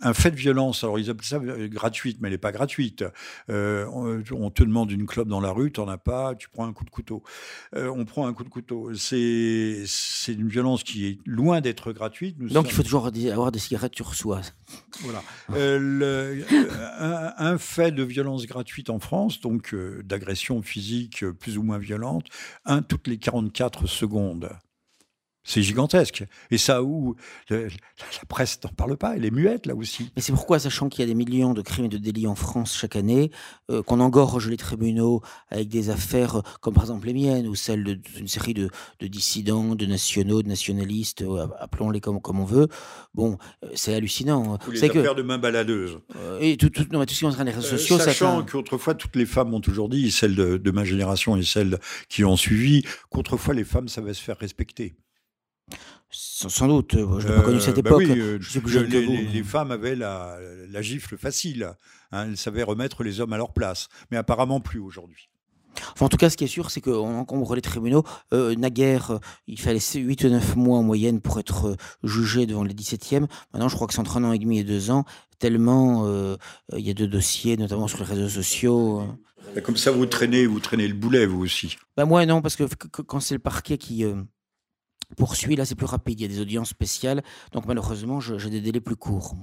un 0.01 0.15
fait 0.15 0.31
de 0.31 0.37
violence. 0.37 0.85
Alors, 0.85 0.99
ils 0.99 1.11
appellent 1.11 1.25
ça 1.25 1.41
gratuite, 1.41 2.19
mais 2.21 2.29
elle 2.29 2.35
n'est 2.35 2.39
pas 2.39 2.53
gratuite. 2.53 3.05
On, 3.49 4.51
te 4.55 4.63
demande 4.63 4.91
une 4.91 5.07
clope 5.07 5.29
dans 5.29 5.38
la 5.41 5.51
rue, 5.51 5.73
tu 5.73 5.81
n'en 5.81 5.89
as 5.89 5.99
pas, 5.99 6.35
tu 6.35 6.49
prends 6.49 6.67
un 6.67 6.73
coup 6.73 6.85
de 6.85 6.91
couteau. 6.91 7.23
Euh, 7.75 7.93
on 7.95 8.05
prend 8.05 8.27
un 8.27 8.33
coup 8.33 8.45
de 8.45 8.49
couteau. 8.49 8.95
C'est 8.95 9.85
une 10.29 10.49
violence 10.49 10.83
qui 10.83 11.07
est 11.07 11.19
loin 11.27 11.61
d'être 11.61 11.93
gratuite. 11.93 12.39
Donc 12.39 12.67
il 12.69 12.73
faut 12.73 12.83
toujours 12.83 13.07
avoir 13.07 13.53
des 13.53 13.59
cigarettes 13.59 13.95
sur 13.95 14.15
soi. 14.15 14.41
Voilà. 15.01 15.23
Euh, 15.53 16.43
euh, 16.53 17.31
un, 17.37 17.59
fait 17.59 17.93
de 17.93 18.03
violence 18.03 18.47
gratuite 18.47 18.91
en 18.91 18.99
France, 18.99 19.41
donc 19.41 19.75
d'agression 20.05 20.63
physique 20.63 21.25
plus 21.41 21.59
ou 21.59 21.63
moins 21.63 21.79
violente, 21.79 22.27
un 22.65 22.83
toutes 22.83 23.07
les 23.07 23.19
44 23.19 23.87
secondes. 23.87 24.51
C'est 25.45 25.63
gigantesque. 25.63 26.25
Et 26.51 26.59
ça, 26.59 26.83
où 26.83 27.17
la 27.49 27.69
presse 28.29 28.61
n'en 28.63 28.71
parle 28.71 28.99
pas, 28.99 29.17
elle 29.17 29.25
est 29.25 29.31
muette 29.31 29.65
là 29.65 29.75
aussi. 29.75 30.11
Mais 30.15 30.21
c'est 30.21 30.33
pourquoi, 30.33 30.59
sachant 30.59 30.91
qu'il 30.91 31.01
y 31.01 31.05
a 31.05 31.07
des 31.07 31.15
millions 31.15 31.55
de 31.55 31.63
crimes 31.63 31.87
et 31.87 31.89
de 31.89 31.97
délits 31.97 32.27
en 32.27 32.35
France 32.35 32.77
chaque 32.77 32.97
année, 32.97 33.31
euh, 33.71 33.83
qu'on 33.83 34.01
engorge 34.01 34.49
les 34.49 34.59
tribunaux 34.59 35.23
avec 35.49 35.69
des 35.69 35.89
affaires 35.89 36.37
euh, 36.37 36.43
comme 36.61 36.75
par 36.75 36.85
exemple 36.85 37.07
les 37.07 37.15
miennes, 37.15 37.47
ou 37.47 37.55
celles 37.55 37.83
d'une 37.83 38.29
série 38.29 38.53
de, 38.53 38.69
dissidents, 39.01 39.75
de 39.75 39.87
nationaux, 39.87 40.43
de 40.43 40.49
nationalistes, 40.49 41.23
euh, 41.23 41.47
appelons-les 41.59 42.01
comme, 42.01 42.21
comme 42.21 42.41
on 42.41 42.45
veut, 42.45 42.69
bon, 43.15 43.39
c'est 43.75 43.95
hallucinant. 43.95 44.55
Hein. 44.55 44.59
Ou 44.69 44.73
les 44.73 44.85
affaires 44.85 45.15
de 45.15 45.23
main 45.23 45.39
baladeuse. 45.39 45.99
et 46.41 46.59
tout, 46.59 46.69
tout, 46.69 46.85
non, 46.93 47.05
tout 47.07 47.15
ce 47.15 47.21
qui 47.21 47.41
est 47.41 47.45
les 47.45 47.51
réseaux 47.51 47.79
sociaux. 47.79 47.99
sachant 47.99 48.45
qu'autrefois, 48.45 48.95
toutes 48.95 49.17
les 49.17 49.27
femmes 49.27 49.55
ont 49.55 49.61
toujours 49.61 49.89
dit, 49.89 50.11
celles 50.11 50.35
de, 50.35 50.59
de 50.59 50.71
ma 50.71 50.85
génération 50.85 51.37
et 51.37 51.43
celles 51.43 51.79
qui 52.11 52.25
ont 52.25 52.37
suivi, 52.37 52.83
qu'autrefois 53.11 53.55
les 53.55 53.65
femmes 53.65 53.89
savaient 53.89 54.13
se 54.13 54.23
faire 54.23 54.37
respecter. 54.37 54.95
Sans 56.11 56.69
doute, 56.69 56.95
je 56.95 57.29
n'ai 57.29 57.35
pas 57.35 57.43
connu 57.43 57.61
cette 57.61 57.79
époque. 57.79 58.03
les, 58.03 59.43
femmes 59.43 59.71
avaient 59.71 59.95
la, 59.95 60.83
gifle 60.83 61.19
facile. 61.19 61.75
Hein, 62.13 62.27
elles 62.29 62.37
savaient 62.37 62.63
remettre 62.63 63.05
les 63.05 63.21
hommes 63.21 63.33
à 63.33 63.37
leur 63.37 63.53
place. 63.53 63.89
Mais 64.11 64.17
apparemment 64.17 64.61
plus 64.61 64.81
aujourd'hui. 64.81 65.29
en 66.01 66.09
tout 66.09 66.17
cas, 66.17 66.31
ce 66.31 66.37
qui 66.39 66.45
est 66.45 66.49
sûr, 66.49 66.71
c'est 66.71 66.81
qu'on 66.81 67.19
encombre 67.19 67.55
les 67.55 67.61
tribunaux. 67.61 68.05
Euh, 68.33 68.55
naguère, 68.55 69.11
euh, 69.11 69.19
il 69.47 69.61
fallait 69.61 69.81
8 69.81 70.25
ou 70.25 70.29
9 70.29 70.57
mois 70.57 70.79
en 70.79 70.83
moyenne 70.83 71.21
pour 71.21 71.39
être 71.39 71.69
euh, 71.69 71.77
jugé 72.05 72.47
devant 72.47 72.65
les 72.65 72.75
17e. 72.75 73.27
Maintenant, 73.53 73.69
je 73.69 73.75
crois 73.75 73.87
que 73.87 73.93
c'est 73.93 74.01
entre 74.01 74.17
un 74.17 74.25
an 74.25 74.33
et 74.33 74.39
demi 74.39 74.59
et 74.61 74.65
deux 74.65 74.91
ans, 74.91 75.05
tellement 75.39 76.09
il 76.75 76.85
y 76.85 76.91
a 76.91 76.95
de 76.95 77.07
dossiers, 77.07 77.57
notamment 77.57 77.87
sur 77.87 77.99
les 77.99 78.07
réseaux 78.07 78.29
sociaux. 78.29 79.03
Comme 79.63 79.77
ça, 79.77 79.91
vous 79.91 80.07
traînez, 80.07 80.47
vous 80.47 80.61
traînez 80.61 80.89
le 80.89 80.95
boulet, 80.95 81.27
vous 81.27 81.41
aussi. 81.41 81.77
Ben 81.97 82.07
moi, 82.07 82.25
non, 82.27 82.43
parce 82.43 82.57
que 82.57 82.65
quand 82.65 83.21
c'est 83.21 83.35
le 83.35 83.41
parquet 83.41 83.79
qui 83.79 84.05
poursuit, 85.17 85.57
là 85.57 85.65
c'est 85.65 85.75
plus 85.75 85.87
rapide, 85.87 86.21
il 86.21 86.23
y 86.23 86.27
a 86.27 86.29
des 86.29 86.41
audiences 86.41 86.71
spéciales, 86.71 87.23
donc 87.53 87.67
malheureusement 87.67 88.21
j'ai 88.21 88.51
des 88.51 88.61
délais 88.61 88.81
plus 88.81 88.97
courts. 88.97 89.35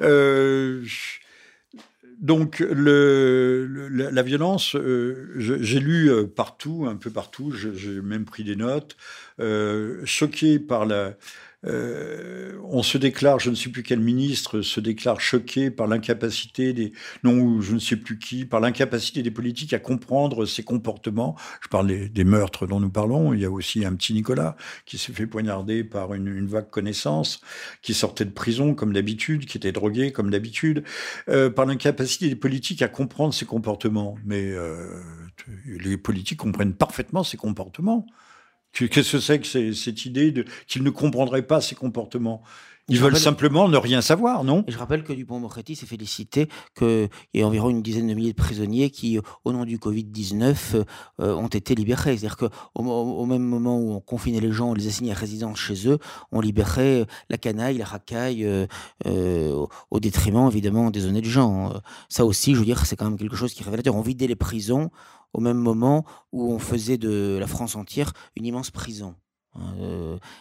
Euh, 0.00 0.84
donc 2.18 2.60
la, 2.60 4.22
violence, 4.22 4.76
euh, 4.76 5.32
j'ai 5.36 5.80
lu 5.80 6.10
euh, 6.10 6.26
partout, 6.26 6.86
un 6.88 6.96
peu 6.96 7.10
partout, 7.10 7.52
j'ai 7.52 8.00
même 8.00 8.24
pris 8.24 8.44
des 8.44 8.56
notes, 8.56 8.96
choqué 10.04 10.58
par 10.58 10.86
la, 10.86 11.14
euh, 11.66 12.52
on 12.68 12.82
se 12.82 12.98
déclare, 12.98 13.38
je 13.38 13.50
ne 13.50 13.54
sais 13.54 13.70
plus 13.70 13.82
quel 13.82 14.00
ministre, 14.00 14.62
se 14.62 14.80
déclare 14.80 15.20
choqué 15.20 15.70
par 15.70 15.86
l'incapacité 15.86 16.72
des, 16.72 16.92
non, 17.22 17.60
je 17.60 17.74
ne 17.74 17.78
sais 17.78 17.96
plus 17.96 18.18
qui, 18.18 18.44
par 18.44 18.60
l'incapacité 18.60 19.22
des 19.22 19.30
politiques 19.30 19.72
à 19.72 19.78
comprendre 19.78 20.46
ses 20.46 20.62
comportements. 20.62 21.36
Je 21.62 21.68
parle 21.68 22.08
des, 22.08 22.24
meurtres 22.24 22.66
dont 22.66 22.80
nous 22.80 22.90
parlons. 22.90 23.34
Il 23.34 23.40
y 23.40 23.44
a 23.44 23.50
aussi 23.50 23.84
un 23.84 23.94
petit 23.94 24.14
Nicolas 24.14 24.56
qui 24.86 24.98
s'est 24.98 25.12
fait 25.12 25.26
poignarder 25.26 25.84
par 25.84 26.14
une, 26.14 26.46
vague 26.46 26.70
connaissance, 26.70 27.40
qui 27.82 27.94
sortait 27.94 28.24
de 28.24 28.30
prison 28.30 28.74
comme 28.74 28.92
d'habitude, 28.92 29.46
qui 29.46 29.56
était 29.58 29.72
drogué 29.72 30.12
comme 30.12 30.30
d'habitude, 30.30 30.84
euh, 31.28 31.50
par 31.50 31.66
l'incapacité 31.66 32.28
des 32.28 32.36
politiques 32.36 32.82
à 32.82 32.88
comprendre 32.88 33.32
ses 33.32 33.46
comportements. 33.46 34.16
Mais 34.24 34.50
euh, 34.50 35.00
les 35.66 35.96
politiques 35.96 36.38
comprennent 36.38 36.74
parfaitement 36.74 37.24
ses 37.24 37.36
comportements. 37.36 38.06
Qu'est-ce 38.74 39.12
que 39.12 39.20
c'est 39.20 39.40
que 39.40 39.72
cette 39.72 40.04
idée 40.04 40.44
qu'ils 40.66 40.82
ne 40.82 40.90
comprendraient 40.90 41.46
pas 41.46 41.60
ces 41.60 41.74
comportements 41.74 42.42
ils 42.88 43.00
veulent 43.00 43.16
simplement 43.16 43.66
ne 43.66 43.78
rien 43.78 44.02
savoir, 44.02 44.44
non? 44.44 44.62
Je 44.68 44.76
rappelle 44.76 45.04
que 45.04 45.14
Dupont-Moretti 45.14 45.74
s'est 45.74 45.86
félicité 45.86 46.48
qu'il 46.76 47.08
y 47.32 47.40
ait 47.40 47.44
environ 47.44 47.70
une 47.70 47.80
dizaine 47.80 48.06
de 48.06 48.12
milliers 48.12 48.32
de 48.32 48.36
prisonniers 48.36 48.90
qui, 48.90 49.18
au 49.44 49.52
nom 49.52 49.64
du 49.64 49.78
Covid-19, 49.78 50.84
euh, 51.20 51.34
ont 51.34 51.48
été 51.48 51.74
libérés. 51.74 52.18
C'est-à-dire 52.18 52.36
qu'au 52.36 52.50
au 52.74 53.24
même 53.24 53.42
moment 53.42 53.78
où 53.78 53.92
on 53.92 54.00
confinait 54.00 54.40
les 54.40 54.52
gens, 54.52 54.70
on 54.70 54.74
les 54.74 54.86
assignait 54.86 55.12
à 55.12 55.14
résidence 55.14 55.58
chez 55.58 55.88
eux, 55.88 55.98
on 56.30 56.42
libérait 56.42 57.06
la 57.30 57.38
canaille, 57.38 57.78
la 57.78 57.86
racaille, 57.86 58.44
euh, 58.44 58.66
euh, 59.06 59.66
au 59.90 59.98
détriment 59.98 60.46
évidemment 60.48 60.90
des 60.90 61.06
honnêtes 61.06 61.24
gens. 61.24 61.72
Ça 62.10 62.26
aussi, 62.26 62.52
je 62.52 62.58
veux 62.58 62.66
dire, 62.66 62.84
c'est 62.84 62.96
quand 62.96 63.06
même 63.06 63.18
quelque 63.18 63.36
chose 63.36 63.54
qui 63.54 63.62
est 63.62 63.64
révélateur. 63.64 63.96
On 63.96 64.02
vidait 64.02 64.26
les 64.26 64.36
prisons 64.36 64.90
au 65.34 65.40
même 65.40 65.58
moment 65.58 66.04
où 66.32 66.52
on 66.52 66.58
faisait 66.58 66.96
de 66.96 67.36
la 67.38 67.46
France 67.46 67.76
entière 67.76 68.12
une 68.36 68.46
immense 68.46 68.70
prison. 68.70 69.14
Hein, 69.54 69.74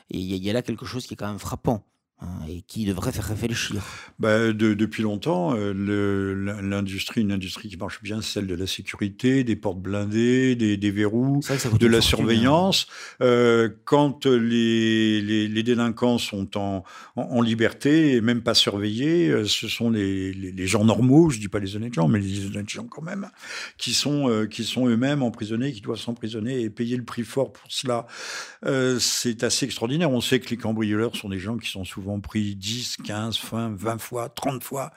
et 0.09 0.17
il 0.17 0.43
y, 0.43 0.49
a 0.49 0.53
là 0.53 0.61
quelque 0.61 0.85
chose 0.85 1.05
qui 1.05 1.13
est 1.13 1.17
quand 1.17 1.27
même 1.27 1.39
frappant. 1.39 1.83
Hein, 2.21 2.45
et 2.47 2.61
qui 2.61 2.85
devrait 2.85 3.11
faire 3.11 3.25
réfléchir 3.25 3.83
bah, 4.19 4.53
Depuis 4.53 5.03
longtemps, 5.03 5.55
euh, 5.57 6.61
l'industrie, 6.61 7.21
une 7.21 7.31
industrie 7.31 7.67
qui 7.67 7.75
marche 7.75 8.01
bien, 8.01 8.21
celle 8.21 8.47
de 8.47 8.55
la 8.55 8.67
sécurité, 8.67 9.43
des 9.43 9.55
portes 9.55 9.79
blindées, 9.79 10.55
des, 10.55 10.77
des 10.77 10.91
verrous, 10.91 11.41
de 11.79 11.87
la 11.87 11.97
hein. 11.97 12.01
surveillance. 12.01 12.87
Euh, 13.21 13.69
quand 13.83 14.25
les, 14.25 15.21
les, 15.21 15.47
les, 15.47 15.63
délinquants 15.63 16.17
sont 16.17 16.57
en, 16.57 16.83
en, 17.15 17.41
liberté 17.41 18.13
et 18.13 18.21
même 18.21 18.41
pas 18.41 18.53
surveillés, 18.53 19.29
euh, 19.29 19.45
ce 19.45 19.67
sont 19.67 19.89
les, 19.89 20.31
les, 20.33 20.67
gens 20.67 20.85
normaux, 20.85 21.29
je 21.29 21.39
dis 21.39 21.49
pas 21.49 21.59
les 21.59 21.75
honnêtes 21.75 21.95
gens, 21.95 22.07
mais 22.07 22.19
les 22.19 22.45
honnêtes 22.45 22.69
gens 22.69 22.85
quand 22.85 23.01
même, 23.01 23.29
qui 23.77 23.93
sont, 23.93 24.29
euh, 24.29 24.45
qui 24.45 24.63
sont 24.63 24.87
eux-mêmes 24.87 25.23
emprisonnés, 25.23 25.73
qui 25.73 25.81
doivent 25.81 25.99
s'emprisonner 25.99 26.61
et 26.61 26.69
payer 26.69 26.95
le 26.95 27.03
prix 27.03 27.23
fort 27.23 27.51
pour 27.51 27.69
cela. 27.69 28.05
C'est 28.99 29.43
assez 29.43 29.65
extraordinaire. 29.65 30.11
On 30.11 30.21
sait 30.21 30.39
que 30.39 30.49
les 30.49 30.57
cambrioleurs 30.57 31.15
sont 31.15 31.29
des 31.29 31.39
gens 31.39 31.57
qui 31.57 31.69
sont 31.69 31.83
souvent 31.83 32.02
pris 32.19 32.55
10, 32.55 32.97
15, 33.05 33.39
20, 33.51 33.75
20 33.75 33.97
fois, 33.99 34.29
30 34.29 34.63
fois, 34.63 34.91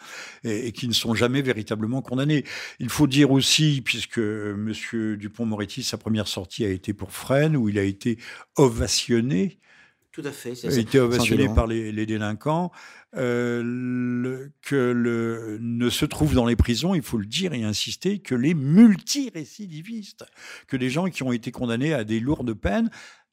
et, 0.44 0.72
qui 0.72 0.88
ne 0.88 0.92
sont 0.92 1.14
jamais 1.14 1.42
véritablement 1.42 2.02
condamnés. 2.02 2.44
Il 2.78 2.88
faut 2.88 3.06
dire 3.06 3.30
aussi, 3.30 3.82
puisque 3.84 4.18
M. 4.18 4.72
Dupont-Moretti, 5.18 5.82
sa 5.82 5.98
première 5.98 6.28
sortie 6.28 6.64
a 6.64 6.70
été 6.70 6.92
pour 6.92 7.12
Fresnes, 7.12 7.56
où 7.56 7.68
il 7.68 7.78
a 7.78 7.82
été 7.82 8.18
ovationné. 8.56 9.58
Tout 10.12 10.22
à 10.24 10.32
fait. 10.32 10.52
Il 10.52 10.70
a 10.70 10.78
été 10.78 10.98
ovationné 10.98 11.46
par 11.54 11.66
les, 11.66 12.06
délinquants. 12.06 12.72
Euh, 13.16 14.48
que 14.62 14.74
le, 14.74 15.58
ne 15.60 15.88
se 15.88 16.04
trouvent 16.04 16.34
dans 16.34 16.44
les 16.44 16.56
prisons, 16.56 16.94
il 16.94 17.02
faut 17.02 17.18
le 17.18 17.26
dire 17.26 17.54
et 17.54 17.64
insister, 17.64 18.18
que 18.18 18.34
les 18.34 18.52
multirécidivistes, 18.52 20.24
que 20.66 20.76
des 20.76 20.90
gens 20.90 21.08
qui 21.08 21.22
ont 21.22 21.32
été 21.32 21.50
condamnés 21.50 21.94
à 21.94 22.04
des 22.04 22.20
lourdes 22.20 22.52
peines 22.52 22.90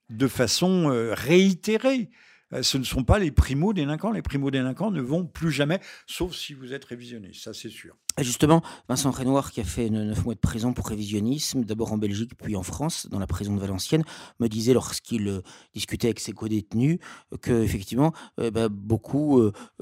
de 0.10 0.28
façon 0.28 0.90
euh, 0.90 1.14
réitérée. 1.14 2.10
Euh, 2.54 2.64
ce 2.64 2.78
ne 2.78 2.84
sont 2.84 3.04
pas 3.04 3.20
les 3.20 3.32
primo-délinquants. 3.32 4.12
Les 4.12 4.22
primo-délinquants 4.22 4.92
ne 4.92 5.02
vont 5.02 5.26
plus 5.26 5.52
jamais, 5.52 5.80
sauf 6.08 6.34
si 6.34 6.54
vous 6.54 6.74
êtes 6.74 6.86
révisionné, 6.86 7.32
ça 7.34 7.54
c'est 7.54 7.70
sûr. 7.70 7.96
Justement, 8.20 8.62
Vincent 8.88 9.10
Renoir, 9.10 9.52
qui 9.52 9.60
a 9.60 9.64
fait 9.64 9.90
9 9.90 10.26
mois 10.26 10.36
de 10.36 10.40
prison 10.40 10.74
pour 10.74 10.88
révisionnisme, 10.88 11.64
d'abord 11.64 11.94
en 11.94 11.98
Belgique 11.98 12.32
puis 12.38 12.56
en 12.56 12.62
France, 12.62 13.08
dans 13.10 13.18
la 13.18 13.26
prison 13.26 13.56
de 13.56 13.60
Valenciennes, 13.60 14.04
me 14.40 14.48
disait 14.48 14.74
lorsqu'il 14.74 15.28
euh, 15.28 15.42
discutait 15.74 16.08
avec 16.08 16.20
ses 16.20 16.32
co-détenus 16.32 17.00
que 17.42 17.64
effectivement, 17.64 18.14
euh, 18.40 18.52
bah, 18.52 18.70
beaucoup 18.70 19.42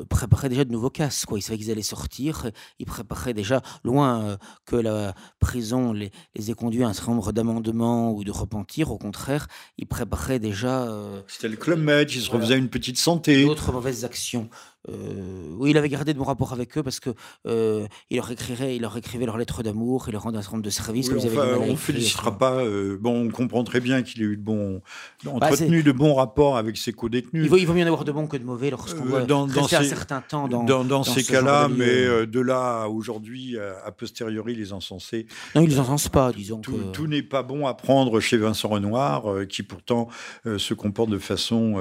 préparaient 0.09 0.49
déjà 0.49 0.63
de 0.63 0.71
nouveaux 0.71 0.89
casses. 0.89 1.25
Quoi. 1.25 1.39
Ils 1.39 1.41
savaient 1.41 1.57
qu'ils 1.57 1.71
allaient 1.71 1.81
sortir, 1.81 2.49
ils 2.79 2.85
préparaient 2.85 3.33
déjà, 3.33 3.61
loin 3.83 4.37
que 4.65 4.75
la 4.75 5.13
prison 5.39 5.93
les, 5.93 6.11
ait 6.35 6.53
conduits 6.53 6.83
à 6.83 6.87
un 6.87 6.93
certain 6.93 7.11
nombre 7.11 7.31
d'amendements 7.33 8.13
ou 8.13 8.23
de 8.23 8.31
repentir, 8.31 8.91
au 8.91 8.97
contraire, 8.97 9.47
ils 9.77 9.87
préparaient 9.87 10.39
déjà... 10.39 10.87
C'était 11.27 11.49
le 11.49 11.57
Club 11.57 11.79
Med, 11.79 12.09
ils 12.11 12.21
se 12.21 12.29
refaisaient 12.29 12.57
une 12.57 12.69
petite 12.69 12.97
santé. 12.97 13.45
D'autres 13.45 13.71
mauvaises 13.71 14.05
actions. 14.05 14.49
Euh, 14.89 15.45
oui, 15.57 15.71
il 15.71 15.77
avait 15.77 15.89
gardé 15.89 16.13
de 16.13 16.17
bons 16.17 16.25
rapports 16.25 16.53
avec 16.53 16.75
eux 16.77 16.83
parce 16.83 16.99
que 16.99 17.11
euh, 17.45 17.85
il 18.09 18.17
leur 18.17 18.31
écrivait, 18.31 18.75
il 18.75 18.81
leur 18.81 18.97
écrivait 18.97 19.27
leurs 19.27 19.37
lettres 19.37 19.61
d'amour, 19.61 20.05
il 20.07 20.13
leur 20.13 20.23
rendait 20.23 20.39
un 20.39 20.41
certain 20.41 20.57
nombre 20.57 20.65
de 20.65 20.71
services. 20.71 21.11
on 21.11 21.65
ne 21.67 21.75
félicitera 21.75 22.37
pas. 22.37 22.55
Euh, 22.55 22.97
bon, 22.99 23.27
on 23.27 23.29
comprend 23.29 23.63
très 23.63 23.79
bien 23.79 24.01
qu'il 24.01 24.23
ait 24.23 24.25
eu 24.25 24.37
de 24.37 24.41
bons, 24.41 24.81
bah, 25.23 25.31
entretenu 25.33 25.83
de 25.83 25.91
bons 25.91 26.15
rapports 26.15 26.57
avec 26.57 26.77
ses 26.77 26.93
co-détenus. 26.93 27.43
Il 27.43 27.49
vaut, 27.49 27.57
il 27.57 27.65
vaut 27.65 27.73
mieux 27.73 27.83
en 27.83 27.87
avoir 27.87 28.05
de 28.05 28.11
bons 28.11 28.25
que 28.25 28.37
de 28.37 28.43
mauvais 28.43 28.71
lorsqu'on 28.71 29.05
voit 29.05 29.21
dans, 29.21 29.45
dans 29.45 29.67
ces, 29.67 29.75
un 29.75 29.83
certain 29.83 30.21
temps 30.21 30.47
dans, 30.47 30.83
dans, 30.83 31.03
ces 31.03 31.23
cas-là, 31.23 31.67
mais 31.67 32.25
de 32.25 32.39
là 32.39 32.87
aujourd'hui 32.87 33.57
a 33.59 33.91
posteriori 33.91 34.55
les 34.55 34.73
encenser. 34.73 35.27
Non, 35.55 35.61
ils 35.61 35.69
les 35.69 35.79
encensent 35.79 36.09
pas, 36.09 36.31
disons. 36.31 36.59
Tout, 36.59 36.79
tout 36.91 37.07
n'est 37.07 37.23
pas 37.23 37.43
bon 37.43 37.67
à 37.67 37.75
prendre 37.75 38.19
chez 38.19 38.37
Vincent 38.37 38.69
Renoir, 38.69 39.25
qui 39.47 39.61
pourtant 39.61 40.07
se 40.45 40.73
comporte 40.73 41.11
de 41.11 41.19
façon 41.19 41.79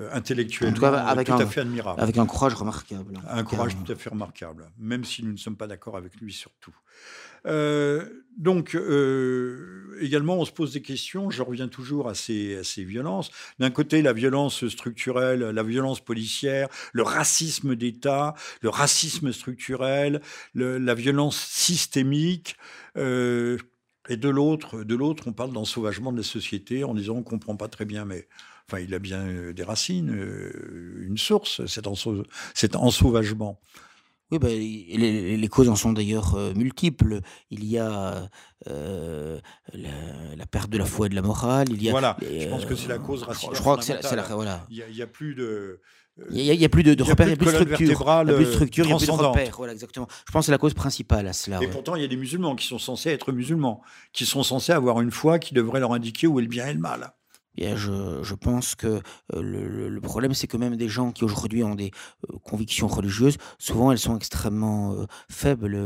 euh, 0.00 0.08
intellectuellement 0.12 0.94
avec 0.94 1.26
tout 1.26 1.34
un, 1.34 1.40
à 1.40 1.46
fait 1.46 1.60
admirable. 1.60 2.00
Avec 2.00 2.16
un 2.16 2.24
courage 2.24 2.54
remarquable. 2.54 3.14
Un 3.28 3.44
courage 3.44 3.76
tout 3.84 3.92
à 3.92 3.96
fait 3.96 4.08
remarquable, 4.08 4.70
même 4.78 5.04
si 5.04 5.22
nous 5.22 5.32
ne 5.32 5.36
sommes 5.36 5.56
pas 5.56 5.66
d'accord 5.66 5.96
avec 5.96 6.16
lui 6.20 6.32
surtout. 6.32 6.74
Euh, 7.46 8.04
donc, 8.36 8.74
euh, 8.74 9.98
également, 10.00 10.38
on 10.38 10.44
se 10.44 10.52
pose 10.52 10.72
des 10.72 10.80
questions. 10.80 11.30
Je 11.30 11.42
reviens 11.42 11.68
toujours 11.68 12.08
à 12.08 12.14
ces, 12.14 12.58
à 12.58 12.64
ces 12.64 12.84
violences. 12.84 13.30
D'un 13.58 13.70
côté, 13.70 14.00
la 14.00 14.12
violence 14.12 14.66
structurelle, 14.68 15.40
la 15.40 15.62
violence 15.62 16.00
policière, 16.00 16.68
le 16.92 17.02
racisme 17.02 17.74
d'État, 17.76 18.34
le 18.62 18.70
racisme 18.70 19.32
structurel, 19.32 20.22
la 20.54 20.94
violence 20.94 21.36
systémique. 21.36 22.56
et 22.96 24.16
de 24.16 24.28
l'autre, 24.28 24.82
de 24.82 24.94
l'autre, 24.94 25.24
on 25.26 25.32
parle 25.32 25.52
d'ensauvagement 25.52 26.12
de 26.12 26.18
la 26.18 26.22
société 26.22 26.84
en 26.84 26.94
disant 26.94 27.16
on 27.16 27.22
comprend 27.22 27.56
pas 27.56 27.68
très 27.68 27.84
bien, 27.84 28.04
mais 28.04 28.26
Enfin, 28.70 28.84
il 28.86 28.94
a 28.94 29.00
bien 29.00 29.26
euh, 29.26 29.52
des 29.52 29.64
racines, 29.64 30.14
euh, 30.14 31.04
une 31.04 31.18
source, 31.18 31.66
cet, 31.66 31.88
ensauvagement. 32.76 33.58
Oui, 34.30 34.38
ben, 34.38 34.48
les, 34.48 35.48
causes 35.48 35.68
en 35.68 35.74
sont 35.74 35.92
d'ailleurs 35.92 36.36
euh, 36.36 36.54
multiples. 36.54 37.18
Il 37.50 37.64
y 37.64 37.78
a 37.78 38.30
la, 38.66 40.46
perte 40.48 40.70
de 40.70 40.78
la 40.78 40.84
foi 40.84 41.06
et 41.06 41.08
de 41.08 41.16
la 41.16 41.22
morale. 41.22 41.66
Il 41.70 41.82
y 41.82 41.88
a, 41.88 41.90
voilà, 41.90 42.16
je 42.22 42.46
pense 42.46 42.64
que 42.64 42.76
c'est 42.76 42.86
la 42.86 42.98
cause 42.98 43.24
racine. 43.24 43.50
Je 43.52 43.58
crois 43.58 43.76
que 43.76 43.82
c'est 43.82 44.00
la, 44.14 44.22
voilà. 44.22 44.64
Il 44.70 44.84
n'y 44.94 45.02
a, 45.02 45.08
plus 45.08 45.34
de. 45.34 45.80
Il 46.30 46.56
n'y 46.56 46.64
a, 46.64 46.68
plus 46.68 46.84
de, 46.84 46.90
repères, 47.02 47.26
il 47.26 47.30
n'y 47.30 47.34
a 47.34 47.36
plus 47.38 47.46
de 47.46 47.50
structure. 47.50 47.80
Il 47.80 47.86
n'y 47.86 48.30
a 48.30 48.36
plus 48.36 48.44
de 48.44 48.52
structure, 48.52 48.84
il 48.84 48.88
n'y 48.88 48.94
a 48.94 48.98
plus 48.98 49.06
de 49.06 49.12
repères. 49.12 49.54
Voilà, 49.56 49.72
exactement. 49.72 50.06
Je 50.28 50.30
pense 50.30 50.42
que 50.42 50.46
c'est 50.46 50.52
la 50.52 50.58
cause 50.58 50.74
principale 50.74 51.26
à 51.26 51.32
cela. 51.32 51.58
Et 51.60 51.66
pourtant, 51.66 51.96
il 51.96 52.02
y 52.02 52.04
a 52.04 52.08
des 52.08 52.16
musulmans 52.16 52.54
qui 52.54 52.68
sont 52.68 52.78
censés 52.78 53.10
être 53.10 53.32
musulmans, 53.32 53.82
qui 54.12 54.26
sont 54.26 54.44
censés 54.44 54.70
avoir 54.70 55.00
une 55.00 55.10
foi 55.10 55.40
qui 55.40 55.54
devrait 55.54 55.80
leur 55.80 55.92
indiquer 55.92 56.28
où 56.28 56.38
est 56.38 56.42
le 56.42 56.48
bien 56.48 56.68
et 56.68 56.72
le 56.72 56.78
mal 56.78 57.14
je, 57.58 58.22
je, 58.22 58.34
pense 58.34 58.74
que 58.74 58.86
euh, 58.86 59.42
le, 59.42 59.88
le 59.88 60.00
problème, 60.00 60.34
c'est 60.34 60.46
que 60.46 60.56
même 60.56 60.76
des 60.76 60.88
gens 60.88 61.12
qui 61.12 61.24
aujourd'hui 61.24 61.62
ont 61.64 61.74
des 61.74 61.90
euh, 62.30 62.38
convictions 62.38 62.86
religieuses, 62.86 63.36
souvent 63.58 63.92
elles 63.92 63.98
sont 63.98 64.16
extrêmement 64.16 64.92
euh, 64.94 65.06
faibles 65.28 65.78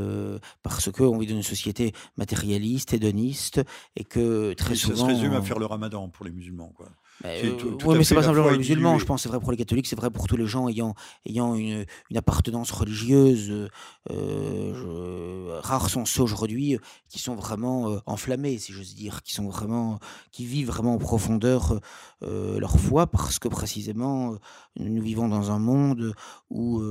parce 0.63 0.91
qu'on 0.91 1.19
vit 1.19 1.27
dans 1.27 1.37
une 1.37 1.43
société 1.43 1.93
matérialiste, 2.17 2.95
hédoniste, 2.95 3.63
et 3.97 4.05
que 4.05 4.53
très 4.55 4.75
souvent. 4.75 4.97
Ça 4.97 5.03
se 5.03 5.07
résume 5.07 5.35
à 5.35 5.43
faire 5.43 5.59
le 5.59 5.67
ramadan 5.67 6.09
pour 6.09 6.25
les 6.25 6.33
musulmans. 6.33 6.73
Quoi. 6.75 6.89
Euh, 7.25 7.57
oui, 7.85 7.97
mais 7.97 8.05
c'est 8.05 8.15
pas 8.15 8.23
simplement 8.23 8.51
les 8.51 8.59
musulmans, 8.59 8.99
je 8.99 9.05
pense, 9.05 9.23
c'est 9.23 9.29
vrai 9.29 9.41
pour 9.41 9.51
les 9.51 9.57
catholiques, 9.57 9.87
c'est 9.87 9.97
vrai 9.97 10.11
pour 10.11 10.27
tous 10.27 10.37
les 10.37 10.47
gens 10.47 10.69
ayant, 10.69 10.95
ayant 11.25 11.55
une, 11.55 11.87
une 12.11 12.17
appartenance 12.17 12.71
religieuse. 12.71 13.69
Euh, 14.11 15.61
rares 15.63 15.89
sont 15.89 16.05
ceux 16.05 16.23
aujourd'hui 16.23 16.79
qui 17.09 17.19
sont 17.19 17.35
vraiment 17.35 17.91
euh, 17.91 17.99
enflammés, 18.07 18.59
si 18.59 18.73
j'ose 18.73 18.95
dire, 18.95 19.23
qui 19.23 19.33
sont 19.33 19.49
vraiment, 19.49 20.01
qui 20.33 20.45
vivent 20.45 20.67
vraiment 20.67 20.95
en 20.95 20.99
profondeur 20.99 21.81
leur 22.23 22.79
foi, 22.79 23.07
parce 23.07 23.39
que 23.39 23.49
précisément 23.49 24.37
nous 24.77 25.03
vivons 25.03 25.29
dans 25.29 25.51
un 25.51 25.59
monde 25.59 26.15
où 26.49 26.83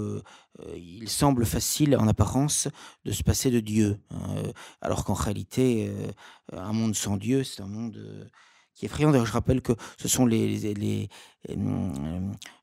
il 0.75 1.09
semble 1.09 1.43
facile, 1.45 1.97
en 1.97 2.07
apparence, 2.07 2.67
de 3.05 3.11
se 3.11 3.23
passer 3.23 3.49
de 3.49 3.59
Dieu, 3.59 3.99
hein, 4.11 4.43
alors 4.81 5.05
qu'en 5.05 5.15
réalité, 5.15 5.91
un 6.51 6.71
monde 6.71 6.95
sans 6.95 7.17
Dieu, 7.17 7.43
c'est 7.43 7.63
un 7.63 7.67
monde 7.67 8.29
qui 8.73 8.85
est 8.85 8.87
effrayant. 8.87 9.11
D'ailleurs, 9.11 9.25
je 9.25 9.33
rappelle 9.33 9.61
que 9.61 9.73
ce 9.97 10.07
sont 10.07 10.25
les, 10.25 10.73
les, 10.73 11.09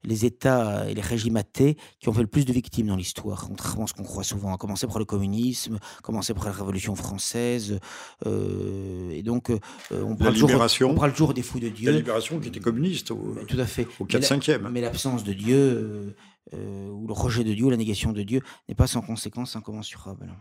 les, 0.05 0.25
États 0.25 0.89
et 0.89 0.95
les 0.95 1.01
régimes 1.01 1.37
athées 1.37 1.77
qui 1.99 2.09
ont 2.09 2.13
fait 2.13 2.23
le 2.23 2.27
plus 2.27 2.45
de 2.45 2.53
victimes 2.53 2.89
dans 2.89 2.97
l'histoire, 2.97 3.47
contrairement 3.47 3.85
à 3.85 3.87
ce 3.87 3.95
qu'on 3.95 4.03
croit 4.03 4.25
souvent, 4.25 4.55
à 4.55 4.57
commencer 4.57 4.87
par 4.87 4.99
le 4.99 5.05
communisme, 5.05 5.79
à 5.99 6.03
commencer 6.03 6.35
par 6.35 6.45
la 6.47 6.53
Révolution 6.53 6.95
française. 6.95 7.79
Euh, 8.27 9.11
et 9.11 9.23
donc, 9.23 9.51
euh, 9.51 9.59
on, 9.93 10.17
parle 10.17 10.35
toujours, 10.35 10.91
on 10.91 10.95
parle 10.95 11.13
toujours 11.13 11.35
des 11.35 11.43
fous 11.43 11.61
de 11.61 11.69
Dieu. 11.69 11.91
La 11.91 11.97
libération 11.97 12.41
qui 12.41 12.49
était 12.49 12.61
communiste 12.61 13.11
au, 13.11 13.37
tout 13.47 13.59
à 13.59 13.67
fait. 13.67 13.87
au 13.99 14.07
4-5e. 14.07 14.69
Mais 14.71 14.81
l'absence 14.81 15.25
de 15.25 15.33
Dieu, 15.33 16.15
euh, 16.55 16.89
ou 16.89 17.07
le 17.07 17.13
rejet 17.13 17.45
de 17.45 17.55
Dieu, 17.55 17.71
la 17.71 17.77
négation 17.77 18.13
de 18.13 18.23
Dieu, 18.23 18.41
n'est 18.69 18.75
pas 18.75 18.87
sans 18.87 19.03
conséquence 19.03 19.57
incommensurable. 19.57 20.35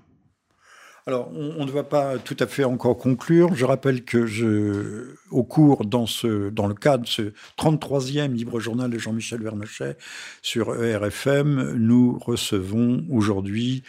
Alors, 1.08 1.32
on, 1.34 1.66
ne 1.66 1.72
va 1.72 1.84
pas 1.84 2.18
tout 2.18 2.36
à 2.39 2.47
fait 2.47 2.64
encore 2.64 2.97
conclure. 2.97 3.56
Je 3.56 3.66
rappelle 3.66 4.04
que 4.04 5.16
au 5.32 5.43
cours, 5.43 5.86
dans 5.86 6.06
le 6.06 6.74
cadre 6.74 7.04
de 7.04 7.10
ce 7.10 7.34
33e 7.58 8.34
libre 8.34 8.60
journal 8.60 8.91
de 8.91 8.97
Jean-Michel 8.97 9.41
Vernochet 9.41 9.97
sur 10.41 10.84
ERFM, 10.84 11.74
nous 11.78 12.20
recevons 12.20 13.06
aujourd'hui, 13.10 13.84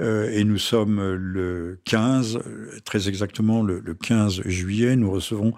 euh, 0.00 0.30
et 0.30 0.44
nous 0.44 0.58
sommes 0.58 1.14
le 1.14 1.80
15, 1.84 2.40
très 2.84 3.08
exactement 3.08 3.62
le, 3.62 3.82
15 3.94 4.42
juillet, 4.46 4.96
nous 4.96 5.10
recevons 5.10 5.52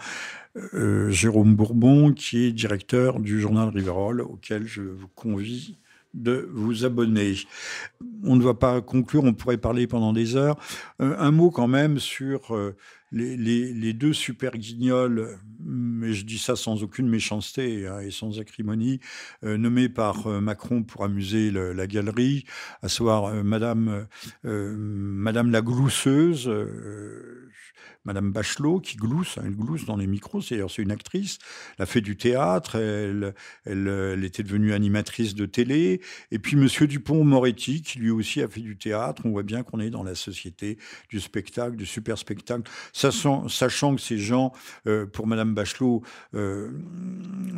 euh, 0.75 1.11
Jérôme 1.11 1.55
Bourbon, 1.55 2.13
qui 2.13 2.45
est 2.45 2.53
directeur 2.53 3.21
du 3.21 3.41
journal 3.41 3.69
Riverol, 3.69 4.21
auquel 4.21 4.67
je 4.67 4.83
vous 4.83 5.09
convie 5.15 5.79
de 6.15 6.49
vous 6.53 6.85
abonner. 6.85 7.35
On 8.23 8.37
ne 8.37 8.43
va 8.43 8.55
pas 8.55 8.81
conclure, 8.81 9.25
on 9.25 9.35
pourrait 9.35 9.59
parler 9.59 9.87
pendant 9.87 10.13
des 10.13 10.37
heures. 10.37 10.57
Euh, 11.01 11.17
un 11.19 11.31
mot 11.31 11.51
quand 11.51 11.69
même 11.69 11.99
sur 11.99 12.55
euh, 12.55 12.77
les, 13.13 13.93
deux 13.93 14.13
super 14.13 14.53
guignols, 14.53 15.39
mais 15.61 16.13
je 16.13 16.25
dis 16.25 16.39
ça 16.39 16.57
sans 16.57 16.83
aucune 16.83 17.09
méchanceté 17.09 17.87
hein, 17.87 18.01
et 18.01 18.11
sans 18.11 18.41
acrimonie, 18.41 19.01
euh, 19.45 19.57
nommés 19.57 19.89
par 19.89 20.29
Macron 20.41 20.83
pour 20.83 21.05
amuser 21.05 21.51
la 21.51 21.87
galerie, 21.87 22.45
à 22.83 22.89
savoir 22.89 23.45
Madame, 23.45 24.07
Madame 24.45 25.51
la 25.51 25.63
glousseuse 25.63 26.51
Madame 28.05 28.33
Bachelot, 28.33 28.81
qui 28.81 28.97
glousse, 28.97 29.39
hein, 29.39 29.45
elle 29.47 29.57
glousse 29.57 29.87
dans 29.87 29.97
les 29.97 30.07
micros, 30.07 30.43
c'est 30.43 30.61
une 30.79 30.91
actrice, 30.91 31.39
elle 31.79 31.85
a 31.85 31.87
fait 31.87 32.01
du 32.01 32.17
théâtre, 32.17 32.77
elle, 32.77 33.35
elle, 33.65 34.25
était 34.25 34.43
devenue 34.43 34.73
animatrice 34.73 35.35
de 35.35 35.47
télé, 35.47 36.01
et 36.31 36.39
puis 36.39 36.57
Monsieur 36.57 36.87
Dupont-Moretti, 36.87 37.83
qui 37.83 37.99
lui 37.99 38.11
aussi 38.11 38.43
a 38.43 38.49
fait 38.49 38.61
du 38.61 38.77
théâtre, 38.77 39.23
on 39.25 39.31
voit 39.31 39.43
bien 39.43 39.63
qu'on 39.63 39.81
est 39.81 39.91
dans 39.91 40.03
la 40.03 40.15
société 40.15 40.79
du 41.09 41.21
spectacle, 41.21 41.77
du 41.77 41.87
super 41.87 42.19
spectacle, 42.19 42.71
sachant, 42.93 43.49
sachant 43.49 43.95
que 43.95 44.03
ces 44.03 44.19
gens, 44.19 44.53
euh, 44.87 45.07
pour 45.07 45.27
Madame 45.27 45.55
Bachelot, 45.55 46.03
euh, 46.35 46.71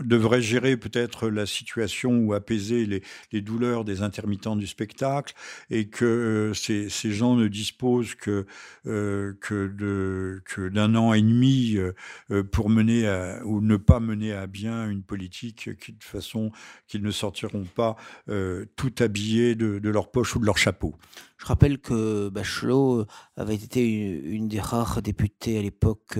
devraient 0.05 0.43
gérer 0.43 0.77
peut-être 0.77 1.29
la 1.29 1.47
situation 1.47 2.19
ou 2.19 2.35
apaiser 2.35 2.87
les, 2.87 3.03
les, 3.33 3.41
douleurs 3.41 3.85
des 3.85 4.03
intermittents 4.03 4.57
du 4.57 4.67
spectacle, 4.67 5.35
et 5.71 5.89
que 5.89 6.05
euh, 6.05 6.55
ces, 6.55 6.89
ces, 6.89 7.13
gens 7.13 7.35
ne 7.35 7.49
disposent 7.49 8.15
que, 8.15 8.47
que 8.85 9.67
de 9.67 10.06
que, 10.45 10.69
d'un 10.69 10.95
an 10.95 11.13
et 11.13 11.23
demi 11.23 11.77
euh, 11.77 11.93
euh, 12.31 12.43
pour 12.43 12.71
mener 12.71 13.07
ou 13.45 13.61
ne 13.61 13.77
pas 13.77 14.01
mener 14.01 14.33
à 14.33 14.47
bien 14.47 14.89
une 14.89 15.03
politique 15.03 15.77
qui, 15.79 15.93
de 15.93 16.05
façon 16.05 16.51
qu'ils 16.87 17.03
ne 17.03 17.11
sortiront 17.11 17.65
pas 17.65 17.97
euh, 18.29 18.67
tout 18.77 18.95
habillés 19.01 19.55
de, 19.55 19.89
leur 19.89 20.11
poche 20.11 20.37
ou 20.37 20.39
de 20.39 20.47
leur 20.47 20.59
chapeau. 20.59 20.95
Je 21.39 21.47
rappelle 21.47 21.79
que 21.79 22.29
Bachelot 22.29 23.07
avait 23.37 23.55
été 23.55 23.87
une, 23.87 24.49
des 24.49 24.61
rares 24.61 25.03
députées 25.03 25.59
à 25.59 25.63
l'époque 25.63 26.19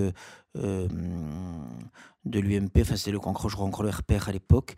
de 2.29 2.39
l'UMP, 2.39 2.81
enfin 2.81 2.95
c'était 2.95 3.11
le 3.11 3.19
encore 3.19 3.83
le 3.83 3.89
RPR 3.89 4.29
à 4.29 4.31
l'époque, 4.31 4.75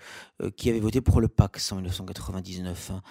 qui 0.56 0.70
avait 0.70 0.80
voté 0.80 1.02
pour 1.02 1.22
le 1.22 1.28
PAX 1.28 1.72
en 1.72 1.76
1999, 1.78 2.92
hein. 2.92 3.02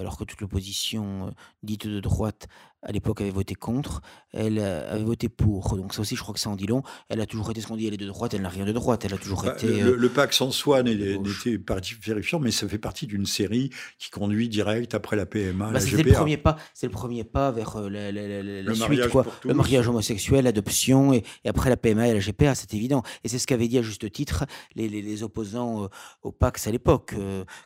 alors 0.00 0.16
que 0.16 0.24
toute 0.24 0.40
l'opposition 0.40 1.32
dite 1.62 1.86
de 1.86 2.00
droite 2.00 2.48
à 2.82 2.92
l'époque 2.92 3.20
avait 3.20 3.30
voté 3.30 3.54
contre, 3.54 4.00
elle 4.32 4.58
euh, 4.58 4.94
avait 4.94 5.04
voté 5.04 5.28
pour. 5.28 5.76
Donc 5.76 5.92
ça 5.92 6.00
aussi, 6.00 6.16
je 6.16 6.22
crois 6.22 6.32
que 6.32 6.40
ça 6.40 6.48
en 6.48 6.56
dit 6.56 6.66
long. 6.66 6.82
Elle 7.08 7.20
a 7.20 7.26
toujours 7.26 7.50
été 7.50 7.60
ce 7.60 7.66
qu'on 7.66 7.76
dit, 7.76 7.86
elle 7.86 7.94
est 7.94 7.98
de 7.98 8.06
droite, 8.06 8.32
elle 8.32 8.40
n'a 8.40 8.48
rien 8.48 8.64
de 8.64 8.72
droite. 8.72 9.04
Elle 9.04 9.12
a 9.12 9.18
toujours 9.18 9.42
bah, 9.42 9.52
été. 9.52 9.80
Le, 9.80 10.02
euh, 10.02 10.08
Pax 10.08 10.40
en 10.40 10.50
soi 10.50 10.82
n'était 10.82 11.58
pas 11.58 11.76
vérifiant, 12.02 12.40
mais 12.40 12.50
ça 12.50 12.66
fait 12.68 12.78
partie 12.78 13.06
d'une 13.06 13.26
série 13.26 13.70
qui 13.98 14.10
conduit 14.10 14.48
direct 14.48 14.94
après 14.94 15.16
la 15.16 15.26
PMA. 15.26 15.72
Bah, 15.72 15.80
c'est 15.80 16.02
le 16.02 16.12
premier 16.12 16.38
pas. 16.38 16.56
C'est 16.72 16.86
le 16.86 16.92
premier 16.92 17.24
pas 17.24 17.50
vers 17.50 17.76
euh, 17.76 17.90
la, 17.90 18.10
le 18.10 18.74
suite, 18.74 18.88
mariage 18.88 19.08
quoi. 19.10 19.26
Le 19.44 19.52
mariage 19.52 19.86
homosexuel, 19.88 20.44
l'adoption 20.44 21.12
et, 21.12 21.22
après 21.46 21.68
la 21.68 21.76
PMA 21.76 22.08
et 22.08 22.14
la 22.14 22.20
GPA, 22.20 22.54
c'est 22.54 22.72
évident. 22.72 23.02
Et 23.24 23.28
c'est 23.28 23.38
ce 23.40 23.46
qu'avaient 23.46 23.68
dit 23.68 23.78
à 23.78 23.82
juste 23.82 24.10
titre 24.12 24.44
les, 24.76 24.88
les, 24.88 25.22
opposants 25.22 25.88
au 26.22 26.32
Pax 26.32 26.66
à 26.66 26.70
l'époque, 26.70 27.14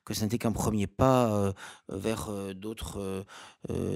que 0.04 0.14
ce 0.14 0.24
n'était 0.24 0.38
qu'un 0.38 0.52
premier 0.52 0.86
pas 0.86 1.52
vers 1.88 2.30
d'autres 2.54 3.24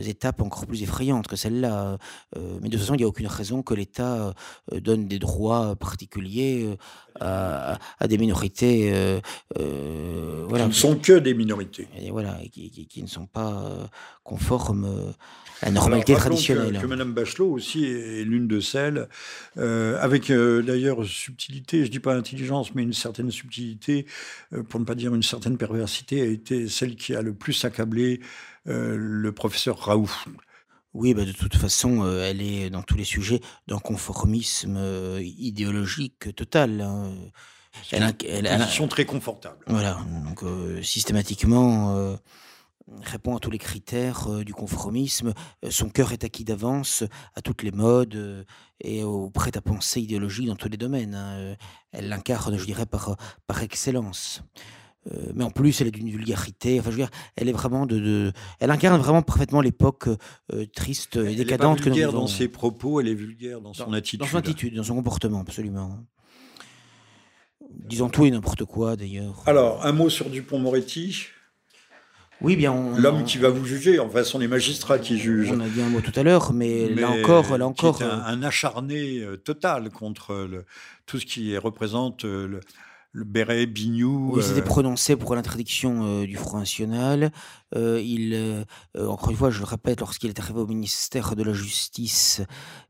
étapes 0.00 0.42
encore 0.42 0.66
plus 0.66 0.82
effrayantes 0.82 1.26
que 1.26 1.36
celle-là. 1.36 1.98
Euh, 2.36 2.58
mais 2.60 2.68
de 2.68 2.72
toute 2.72 2.80
façon, 2.80 2.94
il 2.94 2.98
n'y 2.98 3.04
a 3.04 3.08
aucune 3.08 3.26
raison 3.26 3.62
que 3.62 3.74
l'État 3.74 4.34
euh, 4.72 4.80
donne 4.80 5.08
des 5.08 5.18
droits 5.18 5.76
particuliers 5.76 6.76
euh, 7.22 7.76
à, 8.00 8.08
des 8.08 8.18
minorités. 8.18 8.90
voilà. 9.54 10.64
Qui 10.64 10.68
ne 10.68 10.72
sont 10.72 10.96
que 10.96 11.18
des 11.18 11.34
minorités. 11.34 11.88
Et 11.98 12.10
voilà, 12.10 12.38
qui, 12.52 13.02
ne 13.02 13.06
sont 13.06 13.26
pas 13.26 13.88
conformes 14.24 15.14
la 15.62 15.70
normalité 15.70 16.14
traditionnelle. 16.14 16.74
Que, 16.74 16.82
que 16.82 16.86
Mme 16.86 17.12
Bachelot 17.12 17.50
aussi 17.50 17.84
est, 17.86 18.24
l'une 18.24 18.46
de 18.46 18.60
celles, 18.60 19.08
avec 19.56 20.30
d'ailleurs 20.30 21.04
subtilité, 21.04 21.78
je 21.78 21.84
ne 21.84 21.88
dis 21.88 22.00
pas 22.00 22.14
intelligence, 22.14 22.74
mais 22.74 22.82
une 22.82 22.92
certaine 22.92 23.30
subtilité, 23.30 24.06
pour 24.68 24.80
ne 24.80 24.84
pas 24.84 24.94
dire 24.94 25.14
une 25.14 25.22
certaine 25.22 25.58
perversité, 25.58 26.22
a 26.22 26.26
été 26.26 26.68
celle 26.68 26.96
qui 26.96 27.14
a 27.14 27.22
le 27.22 27.34
plus 27.34 27.64
accablé 27.64 28.20
le 28.66 29.30
professeur 29.32 29.78
Raoult. 29.78 30.10
Oui, 30.94 31.14
bah 31.14 31.24
de 31.24 31.32
toute 31.32 31.56
façon, 31.56 32.02
euh, 32.02 32.28
elle 32.28 32.40
est 32.40 32.70
dans 32.70 32.82
tous 32.82 32.96
les 32.96 33.04
sujets 33.04 33.40
d'un 33.66 33.78
conformisme 33.78 34.76
euh, 34.76 35.20
idéologique 35.22 36.34
total. 36.34 36.80
Hein. 36.80 37.12
Elle, 37.92 38.02
a, 38.02 38.12
elle, 38.26 38.46
une 38.46 38.58
position 38.58 38.88
très 38.88 39.04
confortable. 39.04 39.58
Voilà, 39.66 39.98
donc 40.26 40.42
euh, 40.42 40.82
systématiquement 40.82 42.16
répond 43.02 43.36
à 43.36 43.40
tous 43.40 43.50
les 43.50 43.58
critères 43.58 44.44
du 44.44 44.54
conformisme. 44.54 45.34
son 45.68 45.88
cœur 45.88 46.12
est 46.12 46.24
acquis 46.24 46.44
d'avance 46.44 47.04
à 47.34 47.42
toutes 47.42 47.62
les 47.62 47.70
modes 47.70 48.46
et 48.80 49.02
au 49.02 49.30
prêt-à-penser 49.30 50.00
idéologique 50.00 50.46
dans 50.46 50.56
tous 50.56 50.68
les 50.68 50.76
domaines. 50.76 51.14
Hein. 51.14 51.56
Elle 51.92 52.08
l'incarne, 52.08 52.56
je 52.56 52.64
dirais, 52.64 52.86
par, 52.86 53.16
par 53.46 53.62
excellence. 53.62 54.42
Euh, 55.12 55.32
mais 55.34 55.44
en 55.44 55.50
plus, 55.50 55.80
elle 55.80 55.88
est 55.88 55.92
d'une 55.92 56.10
vulgarité. 56.10 56.80
Enfin, 56.80 56.90
je 56.90 56.96
veux 56.96 57.02
dire, 57.02 57.10
elle 57.36 57.48
est 57.48 57.52
vraiment 57.52 57.86
de, 57.86 58.32
elle 58.60 58.70
incarne 58.70 59.00
vraiment 59.00 59.22
parfaitement 59.22 59.60
l'époque 59.60 60.08
euh, 60.52 60.66
triste 60.74 61.16
et 61.16 61.34
décadente 61.34 61.78
elle 61.80 61.88
est 61.88 61.90
vulgaire 61.90 62.12
dans 62.12 62.26
ses 62.26 62.48
propos, 62.48 63.00
elle 63.00 63.08
est 63.08 63.14
vulgaire 63.14 63.60
dans 63.60 63.72
son 63.72 63.92
attitude. 63.92 64.20
Dans 64.20 64.26
son 64.26 64.36
attitude, 64.38 64.74
dans 64.74 64.82
son 64.82 64.96
comportement, 64.96 65.40
absolument. 65.40 65.98
Disons 67.70 68.08
tout 68.08 68.24
et 68.24 68.30
n'importe 68.30 68.64
quoi, 68.64 68.96
d'ailleurs. 68.96 69.42
Alors, 69.46 69.84
un 69.84 69.92
mot 69.92 70.10
sur 70.10 70.30
Dupont-Moretti. 70.30 71.28
Oui, 72.40 72.56
bien. 72.56 72.96
L'homme 72.96 73.24
qui 73.24 73.38
va 73.38 73.48
vous 73.48 73.64
juger, 73.64 73.98
enfin, 73.98 74.22
sont 74.22 74.38
les 74.38 74.48
magistrats 74.48 74.98
qui 74.98 75.18
jugent. 75.18 75.52
On 75.52 75.60
a 75.60 75.68
dit 75.68 75.82
un 75.82 75.88
mot 75.88 76.00
tout 76.00 76.12
à 76.14 76.22
l'heure, 76.22 76.52
mais, 76.52 76.88
là 76.88 77.10
encore, 77.10 77.56
là 77.58 77.66
encore. 77.66 78.00
un, 78.02 78.42
acharné 78.42 79.20
euh, 79.20 79.36
total 79.36 79.90
contre 79.90 80.48
tout 81.06 81.18
ce 81.18 81.26
qui 81.26 81.56
représente 81.56 82.24
le, 82.24 82.60
le 83.12 83.24
béret, 83.24 83.66
Bignou. 83.66 84.34
Il 84.36 84.42
s'était 84.42 84.60
euh, 84.60 84.64
prononcé 84.64 85.16
pour 85.16 85.34
l'interdiction 85.34 86.04
euh, 86.04 86.26
du 86.26 86.36
Front 86.36 86.58
National. 86.58 87.32
Euh, 87.74 88.00
il, 88.00 88.64
encore 88.98 89.30
une 89.30 89.36
fois, 89.36 89.50
je 89.50 89.60
le 89.60 89.64
répète, 89.64 90.00
lorsqu'il 90.00 90.30
est 90.30 90.40
arrivé 90.40 90.60
au 90.60 90.66
ministère 90.66 91.36
de 91.36 91.42
la 91.42 91.52
Justice, 91.52 92.40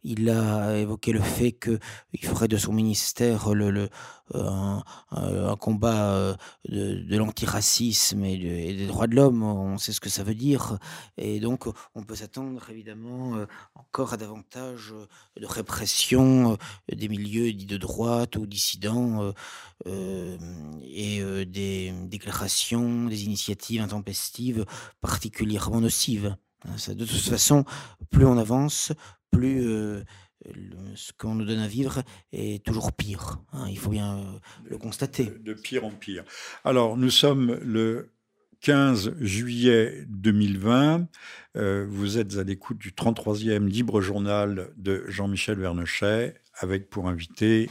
il 0.05 0.31
a 0.31 0.76
évoqué 0.79 1.12
le 1.12 1.20
fait 1.20 1.53
qu'il 1.53 2.24
ferait 2.24 2.49
de 2.49 2.57
son 2.57 2.72
ministère 2.72 3.55
le, 3.55 3.89
un, 4.35 5.57
combat 5.59 6.37
de, 6.68 7.16
l'antiracisme 7.16 8.24
et, 8.24 8.37
des 8.37 8.87
droits 8.87 9.07
de 9.07 9.16
l'homme. 9.16 9.43
On 9.43 9.79
sait 9.79 9.93
ce 9.93 10.01
que 10.01 10.11
ça 10.11 10.22
veut 10.22 10.35
dire. 10.35 10.79
Et 11.16 11.41
donc, 11.41 11.66
on 11.95 12.03
peut 12.03 12.16
s'attendre 12.16 12.68
évidemment 12.70 13.37
encore 13.74 14.12
à 14.12 14.16
davantage 14.16 14.95
de 15.41 15.47
répression 15.47 16.57
des 16.93 17.09
milieux 17.09 17.53
dits 17.53 17.66
de 17.66 17.76
droite 17.76 18.37
ou 18.37 18.47
dissidents. 18.47 19.33
Euh, 19.87 20.37
et 20.83 21.20
euh, 21.20 21.45
des 21.45 21.93
déclarations, 22.07 23.05
des 23.05 23.24
initiatives 23.24 23.81
intempestives 23.81 24.64
particulièrement 25.01 25.81
nocives. 25.81 26.37
Hein, 26.64 26.75
de 26.89 27.05
toute 27.05 27.21
façon, 27.21 27.64
plus 28.11 28.27
on 28.27 28.37
avance, 28.39 28.93
plus 29.31 29.66
euh, 29.66 30.03
ce 30.95 31.12
qu'on 31.12 31.35
nous 31.35 31.45
donne 31.45 31.61
à 31.61 31.69
vivre 31.69 32.03
est 32.33 32.64
toujours 32.64 32.93
pire. 32.93 33.39
Hein, 33.53 33.66
il 33.69 33.79
faut 33.79 33.91
bien 33.91 34.41
le 34.64 34.79
constater. 34.79 35.33
De, 35.41 35.55
pire 35.55 35.85
en 35.85 35.91
pire. 35.91 36.25
Alors, 36.64 36.97
nous 36.97 37.11
sommes 37.11 37.59
le 37.62 38.12
15 38.61 39.14
juillet 39.21 40.05
2020. 40.09 41.07
vous 41.55 42.19
êtes 42.19 42.37
à 42.37 42.43
l'écoute 42.43 42.79
du 42.79 42.91
33e 42.91 43.66
libre 43.66 44.01
journal 44.01 44.73
de 44.77 45.05
Jean-Michel 45.07 45.59
Vernochet, 45.59 46.35
avec 46.61 46.91
pour 46.91 47.09
invité 47.09 47.71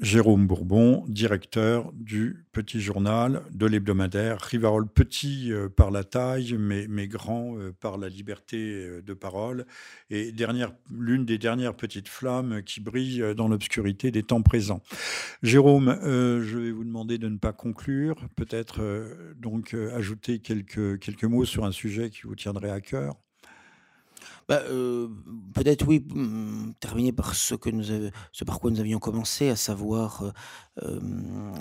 Jérôme 0.00 0.46
Bourbon, 0.46 1.04
directeur 1.08 1.92
du 1.92 2.44
petit 2.52 2.80
journal 2.80 3.42
de 3.50 3.66
l'hebdomadaire 3.66 4.40
Rivarol. 4.40 4.86
Petit 4.86 5.52
euh, 5.52 5.68
par 5.68 5.90
la 5.90 6.04
taille, 6.04 6.56
mais, 6.56 7.08
grand 7.08 7.58
euh, 7.58 7.72
par 7.72 7.98
la 7.98 8.08
liberté 8.08 8.58
euh, 8.58 9.02
de 9.02 9.12
parole. 9.12 9.66
Et 10.10 10.32
l'une 10.90 11.24
des 11.24 11.38
dernières 11.38 11.74
petites 11.74 12.08
flammes 12.08 12.62
qui 12.62 12.80
brillent 12.80 13.34
dans 13.34 13.48
l'obscurité 13.48 14.12
des 14.12 14.22
temps 14.22 14.42
présents. 14.42 14.82
Jérôme, 15.42 15.98
je 16.02 16.58
vais 16.58 16.70
vous 16.70 16.84
demander 16.84 17.18
de 17.18 17.28
ne 17.28 17.36
pas 17.36 17.52
conclure, 17.52 18.16
peut-être 18.36 18.80
donc 19.36 19.74
ajouter 19.74 20.38
quelques 20.38 21.24
mots 21.24 21.44
sur 21.44 21.64
un 21.64 21.72
sujet 21.72 22.10
qui 22.10 22.22
vous 22.22 22.36
tiendrait 22.36 22.70
à 22.70 22.80
cœur. 22.80 23.14
Bah, 24.48 24.62
euh, 24.70 25.08
peut-être 25.54 25.86
oui, 25.86 26.06
mmh, 26.08 26.72
terminer 26.80 27.12
par 27.12 27.34
ce 27.34 27.54
que 27.54 27.68
nous 27.68 27.82
ce 28.32 28.44
par 28.44 28.60
quoi 28.60 28.70
nous 28.70 28.80
avions 28.80 28.98
commencé, 28.98 29.50
à 29.50 29.56
savoir, 29.56 30.32
euh, 30.82 31.00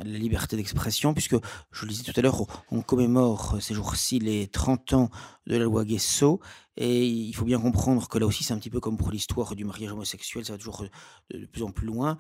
la 0.04 0.18
liberté 0.18 0.56
d'expression 0.56 1.14
puisque, 1.14 1.36
je 1.72 1.86
le 1.86 1.92
disais 1.92 2.04
tout 2.04 2.18
à 2.18 2.22
l'heure, 2.22 2.46
on 2.72 2.82
commémore 2.82 3.58
ces 3.60 3.74
jours-ci 3.74 4.20
les 4.20 4.48
30 4.48 4.94
ans 4.94 5.10
de 5.46 5.56
la 5.56 5.64
loi 5.64 5.86
Guesso 5.86 6.40
et 6.76 7.08
il 7.08 7.34
faut 7.34 7.46
bien 7.46 7.60
comprendre 7.60 8.08
que 8.08 8.20
là 8.20 8.26
aussi 8.26 8.44
c'est 8.44 8.54
un 8.54 8.60
petit 8.60 8.70
peu 8.70 8.80
comme 8.80 8.98
pour 8.98 9.12
l'histoire 9.12 9.56
du 9.56 9.66
mariage 9.66 9.92
homosexuel, 9.92 10.46
ça 10.46 10.54
va 10.54 10.58
toujours, 10.58 10.86
de 11.34 11.46
plus 11.46 11.64
en 11.64 11.72
plus 11.72 11.88
loin 11.88 12.18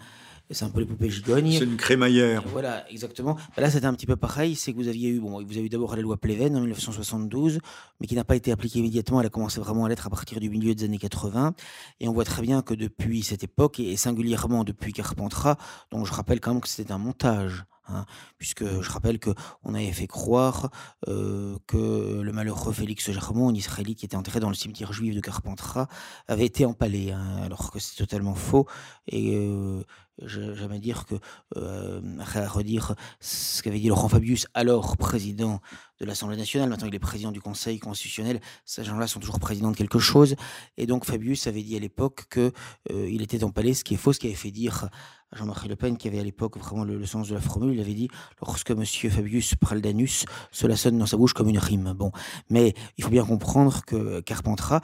c'est 0.51 0.63
un 0.63 0.69
peu 0.69 0.79
les 0.79 0.85
poupées 0.85 1.09
gigognes. 1.09 1.51
C'est 1.51 1.65
une 1.65 1.77
crémaillère. 1.77 2.43
Voilà, 2.47 2.89
exactement. 2.89 3.33
Bah, 3.33 3.61
là, 3.61 3.69
c'était 3.69 3.85
un 3.85 3.93
petit 3.93 4.05
peu 4.05 4.15
pareil. 4.15 4.55
C'est 4.55 4.71
que 4.71 4.77
vous 4.77 4.87
aviez 4.87 5.09
eu, 5.09 5.19
bon, 5.19 5.43
vous 5.43 5.57
avez 5.57 5.65
eu 5.65 5.69
d'abord 5.69 5.95
la 5.95 6.01
loi 6.01 6.17
Pleven 6.17 6.55
en 6.55 6.61
1972, 6.61 7.59
mais 7.99 8.07
qui 8.07 8.15
n'a 8.15 8.23
pas 8.23 8.35
été 8.35 8.51
appliquée 8.51 8.79
immédiatement. 8.79 9.19
Elle 9.19 9.27
a 9.27 9.29
commencé 9.29 9.59
vraiment 9.59 9.85
à 9.85 9.89
l'être 9.89 10.07
à 10.07 10.09
partir 10.09 10.39
du 10.39 10.49
milieu 10.49 10.73
des 10.73 10.85
années 10.85 10.97
80. 10.97 11.53
Et 11.99 12.07
on 12.07 12.13
voit 12.13 12.23
très 12.23 12.41
bien 12.41 12.61
que 12.61 12.73
depuis 12.73 13.23
cette 13.23 13.43
époque, 13.43 13.79
et 13.79 13.97
singulièrement 13.97 14.63
depuis 14.63 14.93
Carpentras, 14.93 15.57
dont 15.91 16.05
je 16.05 16.13
rappelle 16.13 16.39
quand 16.39 16.53
même 16.53 16.61
que 16.61 16.69
c'était 16.69 16.86
un 16.91 16.97
montage. 16.97 17.65
Hein, 17.89 18.05
puisque 18.37 18.65
je 18.65 18.91
rappelle 18.91 19.17
qu'on 19.17 19.73
avait 19.73 19.93
fait 19.93 20.07
croire 20.07 20.71
euh, 21.07 21.57
que 21.67 22.19
le 22.19 22.31
malheureux 22.33 22.73
Félix 22.73 23.09
Germont, 23.11 23.49
un 23.49 23.53
Israélite 23.53 23.99
qui 23.99 24.05
était 24.05 24.17
enterré 24.17 24.41
dans 24.41 24.49
le 24.49 24.55
cimetière 24.55 24.91
juif 24.91 25.15
de 25.15 25.21
Carpentras, 25.21 25.87
avait 26.27 26.45
été 26.45 26.65
empalé, 26.65 27.11
hein, 27.11 27.37
alors 27.43 27.71
que 27.71 27.79
c'est 27.79 27.95
totalement 27.95 28.35
faux. 28.35 28.67
Et 29.07 29.37
euh, 29.37 29.83
J'aime 30.23 30.79
dire 30.79 31.05
que, 31.05 31.15
euh, 31.57 32.01
à 32.19 32.47
redire 32.47 32.95
ce 33.19 33.61
qu'avait 33.61 33.79
dit 33.79 33.87
Laurent 33.87 34.09
Fabius, 34.09 34.47
alors 34.53 34.97
président 34.97 35.61
de 35.99 36.05
l'Assemblée 36.05 36.37
nationale, 36.37 36.69
maintenant 36.69 36.87
il 36.87 36.95
est 36.95 36.99
président 36.99 37.31
du 37.31 37.41
Conseil 37.41 37.79
constitutionnel, 37.79 38.39
ces 38.65 38.83
gens-là 38.83 39.07
sont 39.07 39.19
toujours 39.19 39.39
présidents 39.39 39.71
de 39.71 39.77
quelque 39.77 39.99
chose, 39.99 40.35
et 40.77 40.85
donc 40.85 41.05
Fabius 41.05 41.47
avait 41.47 41.63
dit 41.63 41.75
à 41.75 41.79
l'époque 41.79 42.25
qu'il 42.31 42.51
euh, 42.91 43.21
était 43.21 43.43
empalé, 43.43 43.73
ce 43.73 43.83
qui 43.83 43.93
est 43.93 43.97
faux, 43.97 44.13
ce 44.13 44.19
qui 44.19 44.27
avait 44.27 44.35
fait 44.35 44.51
dire 44.51 44.89
Jean-Marie 45.33 45.67
Le 45.67 45.75
Pen, 45.75 45.97
qui 45.97 46.07
avait 46.07 46.19
à 46.19 46.23
l'époque 46.23 46.57
vraiment 46.57 46.85
le, 46.85 47.05
sens 47.05 47.27
de 47.27 47.33
la 47.33 47.41
formule, 47.41 47.73
il 47.73 47.81
avait 47.81 47.93
dit 47.93 48.07
lorsque 48.41 48.71
Monsieur 48.71 49.09
Fabius 49.09 49.55
parle 49.55 49.81
d'anus, 49.81 50.25
cela 50.51 50.77
sonne 50.77 50.97
dans 50.97 51.05
sa 51.05 51.17
bouche 51.17 51.33
comme 51.33 51.49
une 51.49 51.57
rime. 51.57 51.93
Bon, 51.95 52.11
mais 52.49 52.73
il 52.97 53.03
faut 53.03 53.09
bien 53.09 53.25
comprendre 53.25 53.83
que 53.85 54.21
Carpentras, 54.21 54.79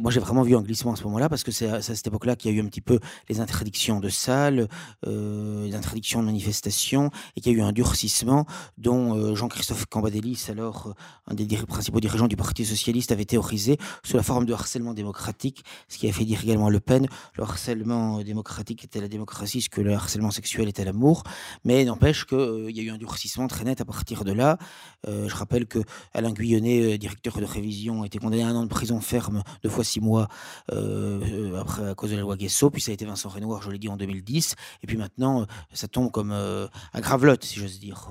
moi 0.00 0.10
j'ai 0.10 0.20
vraiment 0.20 0.42
vu 0.42 0.56
un 0.56 0.62
glissement 0.62 0.92
à 0.92 0.96
ce 0.96 1.04
moment-là 1.04 1.28
parce 1.28 1.44
que 1.44 1.50
c'est 1.50 1.68
à, 1.68 1.82
cette 1.82 2.06
époque-là 2.06 2.36
qu'il 2.36 2.50
y 2.50 2.54
a 2.54 2.56
eu 2.56 2.62
un 2.62 2.68
petit 2.68 2.80
peu 2.80 3.00
les 3.28 3.40
interdictions 3.40 4.00
de 4.00 4.08
salles, 4.08 4.68
euh, 5.06 5.66
les 5.66 5.74
interdictions 5.74 6.20
de 6.20 6.26
manifestations, 6.26 7.10
et 7.36 7.40
qu'il 7.40 7.52
y 7.52 7.54
a 7.54 7.58
eu 7.58 7.62
un 7.62 7.72
durcissement 7.72 8.46
dont 8.78 9.16
euh, 9.16 9.34
Jean-Christophe 9.34 9.86
Cambadélis, 9.86 10.46
alors 10.48 10.88
euh, 10.88 10.92
un 11.30 11.34
des 11.34 11.46
principaux 11.66 12.00
dirigeants 12.00 12.28
du 12.28 12.36
Parti 12.36 12.64
socialiste, 12.64 13.12
avait 13.12 13.24
théorisé 13.24 13.78
sous 14.04 14.16
la 14.16 14.22
forme 14.22 14.46
de 14.46 14.52
harcèlement 14.52 14.94
démocratique, 14.94 15.64
ce 15.88 15.98
qui 15.98 16.08
a 16.08 16.12
fait 16.12 16.24
dire 16.24 16.40
également 16.42 16.68
Le 16.68 16.80
Pen, 16.80 17.06
le 17.34 17.42
harcèlement 17.42 18.22
démocratique 18.22 18.84
était 18.84 19.00
la 19.00 19.08
démocratie, 19.08 19.62
ce 19.62 19.68
que 19.68 19.80
le 19.80 19.92
harcèlement 19.94 20.30
sexuel 20.30 20.68
était 20.68 20.84
l'amour, 20.84 21.24
mais 21.64 21.84
n'empêche 21.84 22.24
qu'il 22.24 22.38
euh, 22.38 22.70
il 22.70 22.76
y 22.76 22.80
a 22.80 22.82
eu 22.82 22.90
un 22.90 22.98
durcissement 22.98 23.46
très 23.48 23.64
net 23.64 23.80
à 23.80 23.84
partir 23.84 24.24
de 24.24 24.32
là. 24.32 24.58
Euh, 25.06 25.28
je 25.28 25.34
rappelle 25.34 25.66
que 25.66 25.80
Alain 26.12 26.32
Guyonnet, 26.32 26.94
euh, 26.94 26.98
directeur 26.98 27.38
de 27.38 27.44
révision, 27.44 28.02
a 28.02 28.06
été 28.06 28.18
condamné 28.18 28.42
à 28.42 28.48
un 28.48 28.56
an 28.56 28.62
de 28.62 28.68
prison 28.68 29.00
ferme, 29.00 29.42
deux 29.62 29.70
fois 29.70 29.84
six 29.84 30.00
mois, 30.00 30.28
à 30.68 31.94
cause 31.94 32.10
de 32.10 32.16
la 32.16 32.22
loi 32.22 32.36
Guesso, 32.36 32.70
puis 32.70 32.80
ça 32.80 32.90
a 32.90 32.94
été 32.94 33.04
Vincent 33.04 33.28
Renoir, 33.28 33.62
je 33.62 33.70
l'ai 33.70 33.78
dit, 33.78 33.88
en 33.88 33.96
2010, 33.96 34.54
et 34.82 34.86
puis 34.86 34.96
maintenant, 34.96 35.46
ça 35.72 35.88
tombe 35.88 36.10
comme 36.10 36.32
à 36.32 37.00
gravelotte, 37.00 37.44
si 37.44 37.58
j'ose 37.58 37.80
dire. 37.80 38.10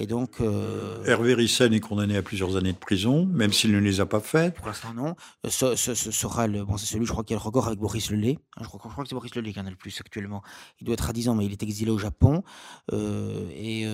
Et 0.00 0.06
donc, 0.06 0.40
euh, 0.40 1.04
Hervé 1.06 1.34
Rissen 1.34 1.72
est 1.72 1.80
condamné 1.80 2.16
à 2.16 2.22
plusieurs 2.22 2.56
années 2.56 2.72
de 2.72 2.78
prison, 2.78 3.26
même 3.26 3.52
s'il 3.52 3.72
ne 3.72 3.80
les 3.80 4.00
a 4.00 4.06
pas 4.06 4.20
faites. 4.20 4.54
Pour 4.54 4.68
l'instant, 4.68 4.94
non. 4.94 5.16
Euh, 5.44 5.50
ce, 5.50 5.94
sera 5.94 6.46
le, 6.46 6.64
bon, 6.64 6.76
c'est 6.76 6.86
celui, 6.86 7.04
je 7.04 7.10
crois, 7.10 7.24
qui 7.24 7.34
a 7.34 7.36
le 7.36 7.42
record 7.42 7.66
avec 7.66 7.80
Boris 7.80 8.08
Lelay. 8.12 8.38
Hein, 8.56 8.60
je, 8.62 8.68
crois, 8.68 8.80
je 8.84 8.90
crois 8.90 9.02
que 9.02 9.08
c'est 9.08 9.16
Boris 9.16 9.34
Lelay 9.34 9.52
qui 9.52 9.58
en 9.58 9.66
a 9.66 9.70
le 9.70 9.76
plus 9.76 10.00
actuellement. 10.00 10.42
Il 10.80 10.84
doit 10.84 10.92
être 10.92 11.10
à 11.10 11.12
10 11.12 11.30
ans, 11.30 11.34
mais 11.34 11.46
il 11.46 11.52
est 11.52 11.64
exilé 11.64 11.90
au 11.90 11.98
Japon. 11.98 12.44
Euh, 12.92 13.48
et 13.50 13.88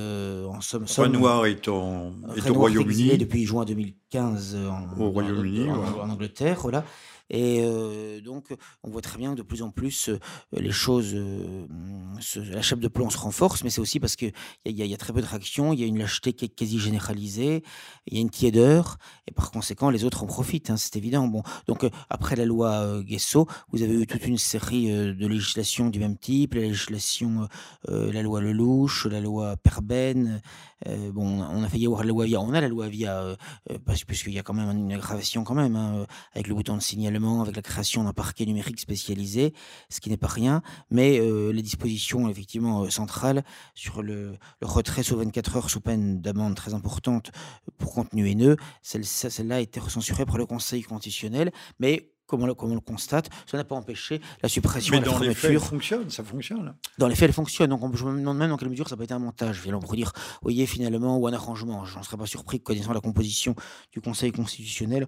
en 0.46 0.60
somme, 0.60 0.84
Renoir 0.94 1.46
est, 1.46 1.68
en, 1.68 2.12
est 2.36 2.50
au 2.50 2.54
Royaume-Uni. 2.54 3.16
depuis 3.16 3.46
juin 3.46 3.64
2015 3.64 4.56
en, 4.56 5.00
au 5.00 5.08
Royaume-Uni, 5.08 5.70
en, 5.70 6.00
en, 6.00 6.10
Angleterre, 6.10 6.58
voilà. 6.60 6.84
Et 7.30 7.62
donc, 8.22 8.54
on 8.82 8.90
voit 8.90 9.00
très 9.00 9.18
bien 9.18 9.32
que 9.32 9.38
de 9.38 9.42
plus 9.42 9.62
en 9.62 9.70
plus, 9.70 10.10
les 10.52 10.70
choses, 10.70 11.16
la 12.36 12.62
chape 12.62 12.80
de 12.80 12.88
plomb 12.88 13.10
se 13.10 13.18
renforce, 13.18 13.64
mais 13.64 13.70
c'est 13.70 13.80
aussi 13.80 13.98
parce 13.98 14.16
qu'il 14.16 14.32
y, 14.66 14.72
y, 14.72 14.94
a 14.94 14.96
très 14.96 15.12
peu 15.12 15.20
de 15.20 15.26
réaction, 15.26 15.72
il 15.72 15.80
y 15.80 15.84
a 15.84 15.86
une 15.86 15.98
lâcheté 15.98 16.32
quasi 16.32 16.78
généralisée, 16.78 17.62
il 18.06 18.14
y 18.14 18.18
a 18.18 18.20
une 18.20 18.30
tiédeur, 18.30 18.98
et 19.26 19.32
par 19.32 19.50
conséquent, 19.50 19.90
les 19.90 20.04
autres 20.04 20.22
en 20.22 20.26
profitent, 20.26 20.70
hein, 20.70 20.76
c'est 20.76 20.96
évident. 20.96 21.26
Bon, 21.26 21.42
donc, 21.66 21.86
après 22.10 22.36
la 22.36 22.44
loi 22.44 23.02
Guesso, 23.02 23.46
vous 23.72 23.82
avez 23.82 23.94
eu 23.94 24.06
toute 24.06 24.26
une 24.26 24.38
série 24.38 24.88
de 24.88 25.26
législations 25.26 25.88
du 25.88 25.98
même 25.98 26.18
type, 26.18 26.54
la 26.54 26.62
législation, 26.62 27.48
la 27.88 28.22
loi 28.22 28.40
Lelouch, 28.40 29.06
la 29.06 29.20
loi 29.20 29.56
Perben, 29.56 30.40
bon, 31.12 31.42
on 31.42 31.62
a 31.62 31.68
failli 31.68 31.86
avoir 31.86 32.02
la 32.02 32.08
loi 32.08 32.24
Via, 32.26 32.40
on 32.40 32.52
a 32.52 32.60
la 32.60 32.68
loi 32.68 32.88
Via, 32.88 33.36
puisqu'il 34.06 34.32
y 34.32 34.38
a 34.38 34.42
quand 34.42 34.54
même 34.54 34.70
une 34.70 34.92
aggravation 34.92 35.44
quand 35.44 35.54
même, 35.54 35.76
hein, 35.76 36.06
avec 36.34 36.48
le 36.48 36.54
bouton 36.54 36.76
de 36.76 36.82
signalement 36.82 37.42
avec 37.42 37.56
la 37.56 37.62
création 37.62 38.04
d'un 38.04 38.12
parquet 38.12 38.46
numérique 38.46 38.80
spécialisé, 38.80 39.54
ce 39.88 40.00
qui 40.00 40.10
n'est 40.10 40.16
pas 40.16 40.28
rien, 40.28 40.62
mais 40.90 41.18
euh, 41.18 41.52
les 41.52 41.62
dispositions 41.62 42.28
effectivement 42.28 42.84
euh, 42.84 42.90
centrales 42.90 43.44
sur 43.74 44.02
le, 44.02 44.36
retrait 44.62 45.02
sous 45.02 45.16
24 45.16 45.56
heures 45.56 45.70
sous 45.70 45.80
peine 45.80 46.20
d'amende 46.20 46.54
très 46.54 46.74
importante 46.74 47.32
pour 47.78 47.92
contenu 47.92 48.28
haineux, 48.28 48.56
celle-là 48.82 49.56
a 49.56 49.60
été 49.60 49.80
recensurée 49.80 50.26
par 50.26 50.38
le 50.38 50.46
Conseil 50.46 50.82
constitutionnel, 50.82 51.52
mais 51.78 52.13
comme 52.36 52.70
on, 52.72 52.74
le, 52.74 52.80
constate, 52.80 53.30
ça 53.46 53.56
n'a 53.56 53.64
pas 53.64 53.74
empêché 53.74 54.20
la 54.42 54.48
suppression 54.48 54.94
Mais 54.94 55.00
dans 55.00 55.18
les 55.18 55.34
faits, 55.34 55.58
ça 55.58 55.66
fonctionne, 55.66 56.10
ça 56.10 56.24
fonctionne. 56.24 56.74
Dans 56.98 57.08
les 57.08 57.14
faits, 57.14 57.28
elle 57.28 57.34
fonctionne. 57.34 57.70
Donc, 57.70 57.96
je 57.96 58.04
me 58.04 58.18
demande 58.18 58.38
même 58.38 58.50
dans 58.50 58.56
quelle 58.56 58.70
mesure 58.70 58.88
ça 58.88 58.96
peut 58.96 59.04
être 59.04 59.12
un 59.12 59.18
montage. 59.18 59.62
On 59.66 59.78
pourrait 59.80 59.96
dire, 59.96 60.12
voyez, 60.42 60.66
finalement, 60.66 61.18
ou 61.18 61.26
un 61.26 61.32
arrangement. 61.32 61.84
Je 61.84 61.96
n'en 61.96 62.02
serais 62.02 62.16
pas 62.16 62.26
surpris, 62.26 62.60
connaissant 62.60 62.92
la 62.92 63.00
composition 63.00 63.54
du 63.92 64.00
Conseil 64.00 64.32
constitutionnel, 64.32 65.06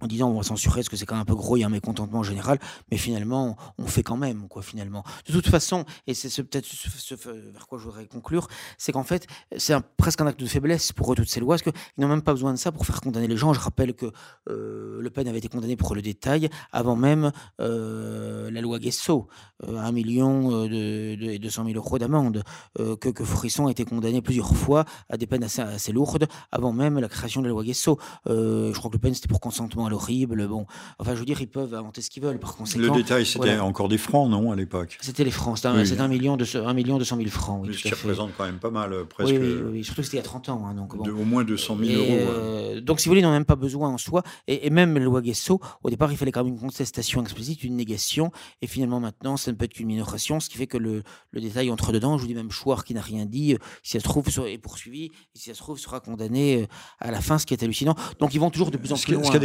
en 0.00 0.06
disant 0.06 0.28
on 0.28 0.36
va 0.36 0.42
censurer 0.42 0.80
parce 0.80 0.88
que 0.88 0.96
c'est 0.96 1.06
quand 1.06 1.14
même 1.14 1.22
un 1.22 1.26
peu 1.26 1.34
gros, 1.34 1.56
il 1.56 1.60
y 1.60 1.62
a 1.64 1.66
un 1.66 1.70
mécontentement 1.70 2.22
général, 2.22 2.58
mais 2.90 2.96
finalement 2.96 3.56
on 3.78 3.86
fait 3.86 4.02
quand 4.02 4.16
même 4.16 4.48
quoi 4.48 4.62
finalement. 4.62 5.04
De 5.26 5.32
toute 5.32 5.48
façon, 5.48 5.84
et 6.06 6.14
c'est 6.14 6.42
peut-être 6.42 6.66
ce, 6.66 7.14
vers 7.14 7.66
quoi 7.66 7.78
je 7.78 7.84
voudrais 7.84 8.06
conclure, 8.06 8.48
c'est 8.78 8.92
qu'en 8.92 9.04
fait 9.04 9.26
c'est 9.56 9.74
presque 9.96 10.20
un 10.20 10.26
acte 10.26 10.40
de 10.40 10.46
faiblesse 10.46 10.92
pour 10.92 11.12
eux 11.12 11.16
toutes 11.16 11.30
ces 11.30 11.40
lois, 11.40 11.56
parce 11.56 11.62
qu'ils 11.62 11.72
n'ont 11.98 12.08
même 12.08 12.22
pas 12.22 12.32
besoin 12.32 12.52
de 12.52 12.58
ça 12.58 12.72
pour 12.72 12.84
faire 12.86 13.00
condamner 13.00 13.28
les 13.28 13.36
gens. 13.36 13.52
Je 13.52 13.60
rappelle 13.60 13.94
que 13.94 14.06
euh, 14.48 15.00
Le 15.00 15.10
Pen 15.10 15.28
avait 15.28 15.38
été 15.38 15.48
condamné 15.48 15.76
pour 15.76 15.94
le 15.94 16.02
détail 16.02 16.48
avant 16.72 16.96
même 16.96 17.32
euh, 17.60 18.50
la 18.50 18.60
loi 18.60 18.78
Guesso, 18.78 19.28
euh, 19.66 19.78
un 19.78 19.92
million 19.92 20.64
de, 20.64 21.14
de, 21.14 21.30
et 21.30 21.38
200 21.38 21.64
000 21.66 21.76
euros 21.76 21.98
d'amende, 21.98 22.42
que, 22.76 23.08
que 23.08 23.24
Frisson 23.24 23.66
a 23.66 23.70
été 23.70 23.84
condamné 23.84 24.20
plusieurs 24.20 24.54
fois 24.54 24.84
à 25.08 25.16
des 25.16 25.26
peines 25.26 25.44
assez, 25.44 25.62
assez 25.62 25.92
lourdes 25.92 26.26
avant 26.50 26.72
même 26.72 26.98
la 26.98 27.08
création 27.08 27.40
de 27.40 27.46
la 27.46 27.50
loi 27.50 27.64
Guesso. 27.64 27.98
je 28.26 28.72
crois 28.72 28.90
que 28.90 28.96
Le 28.96 29.00
Pen 29.00 29.14
c'était 29.14 29.28
pour 29.28 29.40
consentement 29.40 29.83
horrible. 29.92 30.46
Bon, 30.46 30.66
enfin, 30.98 31.14
je 31.14 31.20
veux 31.20 31.24
dire, 31.24 31.40
ils 31.40 31.48
peuvent 31.48 31.74
inventer 31.74 32.02
ce 32.02 32.10
qu'ils 32.10 32.22
veulent. 32.22 32.38
Par 32.38 32.56
conséquent, 32.56 32.94
le 32.94 33.02
détail, 33.02 33.26
c'était 33.26 33.58
encore 33.58 33.88
des 33.88 33.98
francs, 33.98 34.30
non, 34.30 34.52
à 34.52 34.56
l'époque 34.56 34.98
C'était 35.00 35.24
les 35.24 35.30
francs. 35.30 35.58
C'était 35.58 35.68
un, 36.00 36.08
million 36.08 36.36
de 36.36 36.44
un 36.58 36.74
million 36.74 36.98
deux 36.98 37.04
cent 37.04 37.16
mille 37.16 37.30
francs. 37.30 37.66
ce 37.72 37.82
qui 37.82 37.90
représente 37.90 38.32
quand 38.36 38.44
même 38.44 38.58
pas 38.58 38.70
mal, 38.70 38.92
euh, 38.92 39.04
presque. 39.04 39.32
Oui, 39.32 39.54
oui, 39.72 39.84
surtout 39.84 40.02
que 40.02 40.06
c'était 40.06 40.18
il 40.18 40.20
y 40.20 40.24
a 40.24 40.24
30 40.24 40.48
ans. 40.48 40.66
Hein, 40.66 40.74
donc, 40.74 41.02
de, 41.02 41.10
au 41.10 41.24
moins 41.24 41.44
200 41.44 41.76
000 41.80 42.00
euros. 42.00 42.06
Euh, 42.10 42.80
donc, 42.80 43.00
si 43.00 43.06
vous 43.06 43.10
voulez, 43.10 43.20
ils 43.20 43.24
n'ont 43.24 43.32
même 43.32 43.44
pas 43.44 43.56
besoin 43.56 43.90
en 43.90 43.98
soi. 43.98 44.22
Et, 44.46 44.70
même 44.70 44.94
le 44.94 45.04
loi 45.04 45.22
Guesso, 45.22 45.60
au 45.82 45.90
départ, 45.90 46.10
il 46.12 46.16
fallait 46.16 46.32
quand 46.32 46.44
même 46.44 46.54
une 46.54 46.60
contestation 46.60 47.22
explicite, 47.22 47.62
une 47.64 47.76
négation. 47.76 48.30
Et 48.62 48.66
finalement, 48.66 49.00
maintenant, 49.00 49.36
ça 49.36 49.50
ne 49.52 49.56
peut 49.56 49.64
être 49.64 49.74
qu'une 49.74 49.86
minoration, 49.86 50.40
ce 50.40 50.48
qui 50.48 50.56
fait 50.56 50.66
que 50.66 50.78
le, 50.78 51.02
le, 51.30 51.40
détail 51.40 51.70
entre 51.70 51.92
dedans. 51.92 52.16
Je 52.16 52.22
vous 52.22 52.28
dis 52.28 52.34
même 52.34 52.50
Chouard 52.50 52.84
qui 52.84 52.94
n'a 52.94 53.00
rien 53.00 53.26
dit, 53.26 53.54
euh, 53.54 53.58
si 53.82 53.92
ça 53.92 54.00
se 54.00 54.04
trouve, 54.04 54.26
est 54.46 54.58
poursuivi, 54.58 55.06
et 55.06 55.38
si 55.38 55.44
ça 55.50 55.54
se 55.54 55.58
trouve, 55.58 55.78
sera 55.78 56.00
condamné 56.00 56.66
à 57.00 57.10
la 57.10 57.20
fin, 57.20 57.38
ce 57.38 57.46
qui 57.46 57.54
est 57.54 57.62
hallucinant. 57.62 57.94
Donc, 58.18 58.34
ils 58.34 58.40
vont 58.40 58.50
toujours 58.50 58.70
de 58.70 58.76
plus 58.76 58.92
en 58.92 58.96
plus 58.96 59.14
loin. 59.14 59.24
Ce 59.24 59.30
qui 59.30 59.36
est 59.36 59.40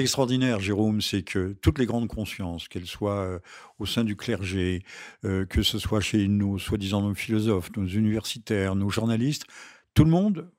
Jérôme, 0.59 1.01
c'est 1.01 1.23
que 1.23 1.53
toutes 1.61 1.79
les 1.79 1.85
grandes 1.85 2.07
consciences, 2.07 2.67
qu'elles 2.67 2.85
soient 2.85 3.19
euh, 3.19 3.39
au 3.79 3.85
sein 3.85 4.03
du 4.03 4.15
clergé, 4.15 4.83
euh, 5.25 5.45
que 5.45 5.63
ce 5.63 5.79
soit 5.79 6.01
chez 6.01 6.27
nos 6.27 6.57
soi-disant 6.57 7.01
nos 7.01 7.15
philosophes, 7.15 7.71
nos 7.75 7.87
universitaires, 7.87 8.75
nos 8.75 8.89
journalistes, 8.89 9.45
tout 9.93 10.03
le 10.03 10.11
monde 10.11 10.51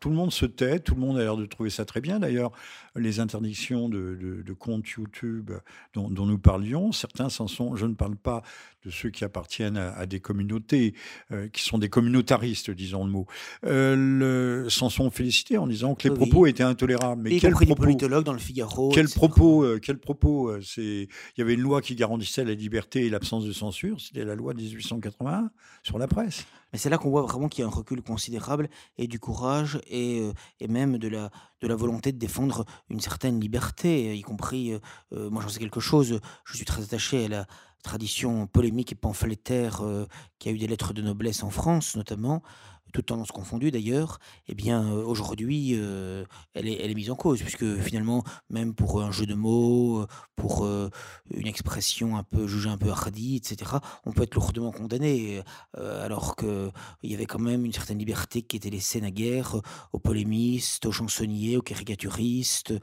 tout 0.00 0.08
le 0.08 0.16
monde 0.16 0.32
se 0.32 0.46
tait, 0.46 0.80
tout 0.80 0.94
le 0.94 1.00
monde 1.00 1.18
a 1.18 1.20
l'air 1.20 1.36
de 1.36 1.44
trouver 1.44 1.68
ça 1.68 1.84
très 1.84 2.00
bien. 2.00 2.18
D'ailleurs, 2.18 2.52
les 2.96 3.20
interdictions 3.20 3.88
de, 3.88 4.54
comptes 4.58 4.88
YouTube 4.88 5.52
dont, 5.94 6.08
nous 6.10 6.38
parlions, 6.38 6.90
certains 6.90 7.28
s'en 7.28 7.46
sont. 7.46 7.76
Je 7.76 7.86
ne 7.86 7.94
parle 7.94 8.16
pas 8.16 8.42
de 8.84 8.90
ceux 8.90 9.10
qui 9.10 9.24
appartiennent 9.24 9.76
à, 9.76 10.06
des 10.06 10.18
communautés, 10.18 10.94
euh, 11.32 11.48
qui 11.48 11.62
sont 11.62 11.76
des 11.76 11.90
communautaristes, 11.90 12.70
disons 12.70 13.04
le 13.04 13.10
mot, 13.10 13.26
euh, 13.66 14.68
s'en 14.70 14.88
sont 14.88 15.10
félicités 15.10 15.58
en 15.58 15.66
disant 15.66 15.94
que 15.94 16.08
les 16.08 16.14
propos 16.14 16.46
étaient 16.46 16.62
intolérables. 16.62 17.22
Mais 17.22 17.38
quels 17.38 17.52
propos 17.52 17.74
politologues 17.74 18.24
dans 18.24 18.32
le 18.32 18.38
Figaro. 18.38 18.88
Quels 18.88 19.10
propos, 19.10 19.64
euh, 19.64 19.78
quel 19.82 19.98
propos 19.98 20.50
c'est 20.62 21.08
Il 21.36 21.38
y 21.38 21.42
avait 21.42 21.54
une 21.54 21.60
loi 21.60 21.82
qui 21.82 21.94
garantissait 21.94 22.44
la 22.44 22.54
liberté 22.54 23.04
et 23.04 23.10
l'absence 23.10 23.44
de 23.44 23.52
censure. 23.52 24.00
C'était 24.00 24.24
la 24.24 24.34
loi 24.34 24.54
de 24.54 24.60
1881 24.60 25.50
sur 25.82 25.98
la 25.98 26.08
presse. 26.08 26.46
Mais 26.72 26.78
c'est 26.78 26.90
là 26.90 26.98
qu'on 26.98 27.10
voit 27.10 27.22
vraiment 27.22 27.48
qu'il 27.48 27.62
y 27.62 27.64
a 27.64 27.68
un 27.68 27.74
recul 27.74 28.02
considérable 28.02 28.68
et 28.96 29.06
du 29.06 29.18
courage 29.18 29.80
et, 29.88 30.20
euh, 30.20 30.68
même 30.68 30.98
de 30.98 31.08
la, 31.08 31.30
volonté 31.74 32.12
de 32.12 32.18
défendre 32.18 32.64
une 32.88 33.00
certaine 33.00 33.40
liberté, 33.40 34.16
y 34.16 34.22
compris, 34.22 34.72
euh, 34.72 34.78
euh, 35.12 35.30
moi 35.30 35.42
j'en 35.42 35.48
sais 35.48 35.58
quelque 35.58 35.80
chose, 35.80 36.20
je 36.44 36.56
suis 36.56 36.66
très 36.66 36.82
attaché 36.82 37.26
à 37.26 37.28
la 37.28 37.46
tradition 37.82 38.46
polémique 38.46 38.92
et 38.92 38.94
pamphlétaire 38.94 39.82
qui 40.38 40.50
a 40.50 40.52
eu 40.52 40.58
des 40.58 40.66
lettres 40.66 40.92
de 40.92 41.00
noblesse 41.00 41.42
en 41.42 41.48
France 41.48 41.96
notamment, 41.96 42.42
toutes 42.90 43.06
tendances 43.06 43.32
confondues 43.32 43.70
d'ailleurs, 43.70 44.18
eh 44.48 44.54
bien 44.54 44.84
euh, 44.84 45.02
aujourd'hui, 45.04 45.72
euh, 45.74 46.24
elle, 46.54 46.68
est, 46.68 46.94
mise 46.94 47.10
en 47.10 47.16
cause, 47.16 47.40
puisque 47.40 47.76
finalement, 47.80 48.24
même 48.48 48.74
pour 48.74 49.02
un 49.02 49.10
jeu 49.10 49.26
de 49.26 49.34
mots, 49.34 50.06
pour 50.36 50.64
euh, 50.64 50.90
une 51.32 51.46
expression 51.46 52.16
un 52.16 52.22
peu 52.22 52.46
jugée 52.46 52.68
un 52.68 52.78
peu 52.78 52.90
hardie, 52.90 53.36
etc., 53.36 53.72
on 54.04 54.12
peut 54.12 54.22
être 54.22 54.34
lourdement 54.34 54.72
condamné, 54.72 55.42
alors 55.76 56.36
qu'il 56.36 56.70
y 57.04 57.14
avait 57.14 57.26
quand 57.26 57.38
même 57.38 57.64
une 57.64 57.72
certaine 57.72 57.98
liberté 57.98 58.42
qui 58.42 58.56
était 58.56 58.70
laissée 58.70 59.00
naguère 59.00 59.60
aux 59.92 59.98
polémistes, 59.98 60.86
aux 60.86 60.92
chansonniers, 60.92 61.56
aux 61.56 61.62
caricaturistes, 61.62 62.74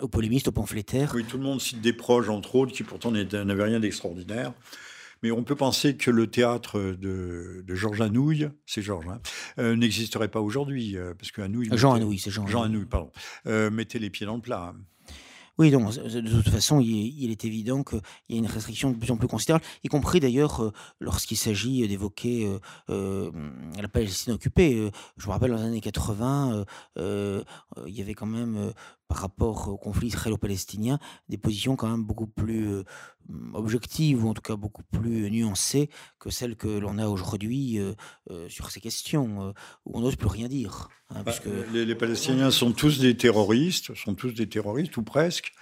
aux 0.00 0.08
polémistes, 0.08 0.48
aux 0.48 0.52
pamphlétaires. 0.52 1.12
Oui, 1.14 1.24
tout 1.24 1.38
le 1.38 1.44
monde 1.44 1.60
cite 1.60 1.80
des 1.80 1.92
proches, 1.92 2.28
entre 2.28 2.54
autres, 2.56 2.72
qui 2.72 2.82
pourtant 2.82 3.10
n'avaient 3.10 3.64
rien 3.64 3.80
d'extraordinaire. 3.80 4.52
Mais 5.22 5.30
on 5.30 5.44
peut 5.44 5.56
penser 5.56 5.96
que 5.96 6.10
le 6.10 6.28
théâtre 6.28 6.80
de, 6.80 7.64
Georges 7.68 8.00
Anouilh, 8.00 8.48
c'est 8.66 8.82
Georges, 8.82 9.08
hein, 9.08 9.20
euh, 9.58 9.76
n'existerait 9.76 10.28
pas 10.28 10.40
aujourd'hui, 10.40 10.96
euh, 10.96 11.14
parce 11.14 11.30
que 11.30 11.42
Anouilh... 11.42 11.68
Jean 11.72 11.94
Anouilh, 11.94 12.18
c'est 12.18 12.30
Jean. 12.30 12.46
Jean 12.46 12.62
Anouilh, 12.62 12.86
pardon. 12.86 13.10
Euh, 13.46 13.70
mettait 13.70 13.98
les 13.98 14.10
pieds 14.10 14.26
dans 14.26 14.36
le 14.36 14.42
plat. 14.42 14.74
Oui, 15.58 15.70
donc 15.70 15.92
de 15.92 16.20
toute 16.20 16.48
façon, 16.48 16.80
il 16.80 17.30
est, 17.30 17.44
évident 17.44 17.84
qu'il 17.84 18.00
y 18.30 18.36
a 18.36 18.38
une 18.38 18.46
restriction 18.46 18.92
de 18.92 18.96
plus 18.96 19.10
en 19.10 19.18
plus 19.18 19.28
considérable, 19.28 19.62
y 19.84 19.88
compris 19.88 20.18
d'ailleurs 20.18 20.72
lorsqu'il 21.00 21.36
s'agit 21.36 21.86
d'évoquer 21.86 22.50
la 22.88 23.88
Palestine 23.92 24.32
occupée. 24.32 24.90
je 25.18 25.26
me 25.26 25.32
rappelle, 25.32 25.50
dans 25.50 25.58
les 25.58 25.64
années 25.64 25.82
80, 25.82 26.64
il 26.96 27.44
y 27.88 28.00
avait 28.00 28.14
quand 28.14 28.24
même 28.24 28.72
par 29.10 29.18
rapport 29.18 29.68
au 29.68 29.76
conflit 29.76 30.06
israélo-palestinien, 30.06 31.00
des 31.28 31.36
positions 31.36 31.74
quand 31.74 31.90
même 31.90 32.04
beaucoup 32.04 32.28
plus 32.28 32.68
euh, 32.68 32.84
objectives, 33.54 34.24
ou 34.24 34.28
en 34.28 34.34
tout 34.34 34.40
cas 34.40 34.54
beaucoup 34.54 34.84
plus 34.84 35.28
nuancées 35.32 35.90
que 36.20 36.30
celles 36.30 36.54
que 36.54 36.68
l'on 36.68 36.96
a 36.96 37.08
aujourd'hui 37.08 37.80
euh, 37.80 37.94
euh, 38.30 38.48
sur 38.48 38.70
ces 38.70 38.80
questions, 38.80 39.52
où 39.84 39.98
on 39.98 40.02
n'ose 40.02 40.14
plus 40.14 40.28
rien 40.28 40.46
dire. 40.46 40.90
Hein, 41.12 41.24
bah, 41.26 41.34
les, 41.72 41.94
Palestiniens 41.96 42.52
sont 42.52 42.70
tous 42.70 43.00
des 43.00 43.16
terroristes, 43.16 43.96
sont 43.96 44.14
tous 44.14 44.32
des 44.32 44.48
terroristes, 44.48 44.96
ou 44.96 45.02
presque, 45.02 45.54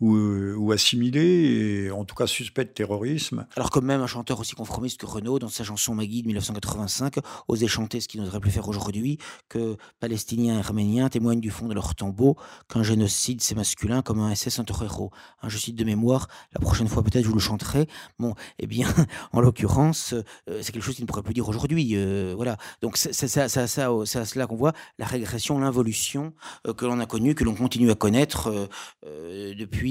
ou, 0.00 0.16
ou 0.16 0.72
assimilés, 0.72 1.84
et 1.86 1.90
en 1.90 2.04
tout 2.04 2.14
cas 2.14 2.26
suspects 2.26 2.64
de 2.64 2.72
terrorisme. 2.72 3.46
Alors 3.56 3.70
que 3.70 3.80
même 3.80 4.00
un 4.00 4.06
chanteur 4.06 4.40
aussi 4.40 4.54
conformiste 4.54 5.00
que 5.00 5.06
Renaud, 5.06 5.38
dans 5.38 5.48
sa 5.48 5.64
chanson 5.64 5.94
Magui 5.94 6.22
de 6.22 6.26
1985, 6.26 7.16
osait 7.48 7.66
chanter 7.66 8.00
ce 8.00 8.08
qu'il 8.08 8.20
n'oserait 8.20 8.40
plus 8.40 8.50
faire 8.50 8.68
aujourd'hui, 8.68 9.18
que 9.48 9.76
Palestiniens 10.00 10.56
et 10.56 10.58
Arméniens 10.58 11.08
témoignent 11.08 11.40
du 11.40 11.50
fond 11.50 11.68
de 11.68 11.74
leur 11.74 11.94
tombeau 11.94 12.36
qu'un 12.68 12.82
génocide, 12.82 13.40
c'est 13.40 13.54
masculin 13.54 14.02
comme 14.02 14.20
un 14.20 14.34
SS 14.34 14.60
héros. 14.80 15.10
Un 15.42 15.48
je 15.48 15.58
cite 15.58 15.76
de 15.76 15.84
mémoire, 15.84 16.28
la 16.52 16.60
prochaine 16.60 16.88
fois 16.88 17.02
peut-être 17.02 17.24
je 17.24 17.28
vous 17.28 17.34
le 17.34 17.40
chanterai. 17.40 17.86
Bon, 18.18 18.34
eh 18.58 18.66
bien, 18.66 18.88
en 19.32 19.40
l'occurrence, 19.40 20.14
euh, 20.14 20.60
c'est 20.62 20.72
quelque 20.72 20.82
chose 20.82 20.94
qu'il 20.94 21.04
ne 21.04 21.08
pourrait 21.08 21.22
plus 21.22 21.34
dire 21.34 21.48
aujourd'hui. 21.48 21.90
Euh, 21.94 22.34
voilà. 22.36 22.56
Donc 22.82 22.96
c'est 22.96 23.12
ça, 23.12 23.48
ça, 23.48 23.66
ça, 23.66 23.90
à 23.90 24.24
cela 24.24 24.46
qu'on 24.46 24.56
voit 24.56 24.72
la 24.98 25.06
régression, 25.06 25.58
l'involution 25.58 26.32
euh, 26.66 26.74
que 26.74 26.86
l'on 26.86 27.00
a 27.00 27.06
connue, 27.06 27.34
que 27.34 27.44
l'on 27.44 27.54
continue 27.54 27.90
à 27.90 27.94
connaître 27.94 28.68
depuis 29.02 29.89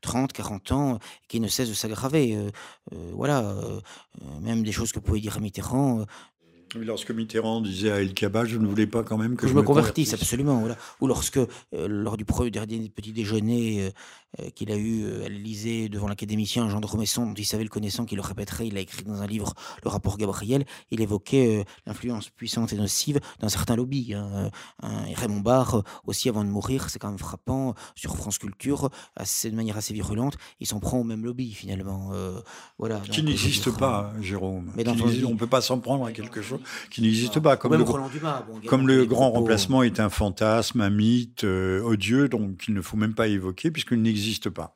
30, 0.00 0.32
40 0.32 0.72
ans, 0.72 0.98
qui 1.28 1.40
ne 1.40 1.48
cesse 1.48 1.68
de 1.68 1.74
s'aggraver. 1.74 2.36
voilà. 3.12 3.54
même 4.40 4.62
des 4.62 4.72
choses 4.72 4.92
que 4.92 5.00
pouvait 5.00 5.20
dire 5.20 5.40
Mitterrand 5.40 6.04
Lorsque 6.74 7.10
Mitterrand 7.10 7.60
disait 7.60 7.90
à 7.90 8.00
El 8.00 8.14
Kaba, 8.14 8.44
je 8.44 8.58
ne 8.58 8.66
voulais 8.66 8.86
pas 8.86 9.02
quand 9.02 9.16
même 9.16 9.36
que, 9.36 9.46
je, 9.46 9.54
me 9.54 9.62
convertisse, 9.62 10.14
absolument. 10.14 10.58
Voilà. 10.58 10.76
Ou 11.00 11.06
lorsque, 11.06 11.38
euh, 11.38 11.48
lors 11.88 12.16
du 12.16 12.24
premier 12.24 12.50
dernier 12.50 12.88
petit 12.88 13.12
déjeuner, 13.12 13.82
euh, 13.82 13.90
euh, 14.40 14.50
qu'il 14.50 14.70
a 14.72 14.76
eu 14.76 15.22
à 15.24 15.28
l'Élysée 15.28 15.88
devant 15.88 16.08
l'académicien 16.08 16.68
Jean 16.68 16.80
de 16.80 16.86
Romesson, 16.86 17.26
dont 17.26 17.34
il 17.34 17.44
savait 17.44 17.62
le 17.62 17.68
connaissant, 17.68 18.04
qui 18.04 18.16
le 18.16 18.22
répéterait, 18.22 18.66
il 18.66 18.76
a 18.76 18.80
écrit 18.80 19.04
dans 19.04 19.22
un 19.22 19.26
livre 19.26 19.54
le 19.84 19.90
rapport 19.90 20.16
Gabriel, 20.16 20.64
il 20.90 21.00
évoquait 21.00 21.60
euh, 21.60 21.64
l'influence 21.86 22.30
puissante 22.30 22.72
et 22.72 22.76
nocive 22.76 23.20
d'un 23.40 23.48
certain 23.48 23.76
lobby. 23.76 24.14
Hein, 24.14 24.50
Raymond 25.14 25.40
Barre, 25.40 25.82
aussi 26.06 26.28
avant 26.28 26.44
de 26.44 26.48
mourir, 26.48 26.90
c'est 26.90 26.98
quand 26.98 27.08
même 27.08 27.18
frappant, 27.18 27.74
sur 27.94 28.16
France 28.16 28.38
Culture, 28.38 28.90
assez, 29.16 29.50
de 29.50 29.56
manière 29.56 29.76
assez 29.76 29.94
virulente, 29.94 30.36
il 30.60 30.66
s'en 30.66 30.80
prend 30.80 30.98
au 30.98 31.04
même 31.04 31.24
lobby 31.24 31.52
finalement. 31.52 32.12
voilà, 32.78 33.00
qui 33.00 33.22
n'existe 33.22 33.70
pas, 33.76 34.12
Jérôme. 34.20 34.72
Mais 34.76 34.86
on 34.88 35.30
ne 35.30 35.36
peut 35.36 35.46
pas 35.46 35.60
s'en 35.60 35.78
prendre 35.78 36.04
à 36.04 36.12
quelque 36.12 36.42
chose 36.42 36.60
qui 36.90 37.02
n'existe 37.02 37.40
pas. 37.40 37.56
Comme 37.56 37.74
le, 37.74 37.84
comme 38.68 38.86
le 38.86 39.04
grand 39.06 39.30
remplacement 39.30 39.82
est 39.82 40.00
un 40.00 40.10
fantasme, 40.10 40.80
un 40.80 40.90
mythe 40.90 41.44
odieux, 41.44 42.28
donc 42.28 42.64
il 42.68 42.74
ne 42.74 42.82
faut 42.82 42.96
même 42.96 43.14
pas 43.14 43.28
évoquer, 43.28 43.70
puisqu'il 43.70 44.02
n'existe 44.02 44.50
n'existe 44.50 44.70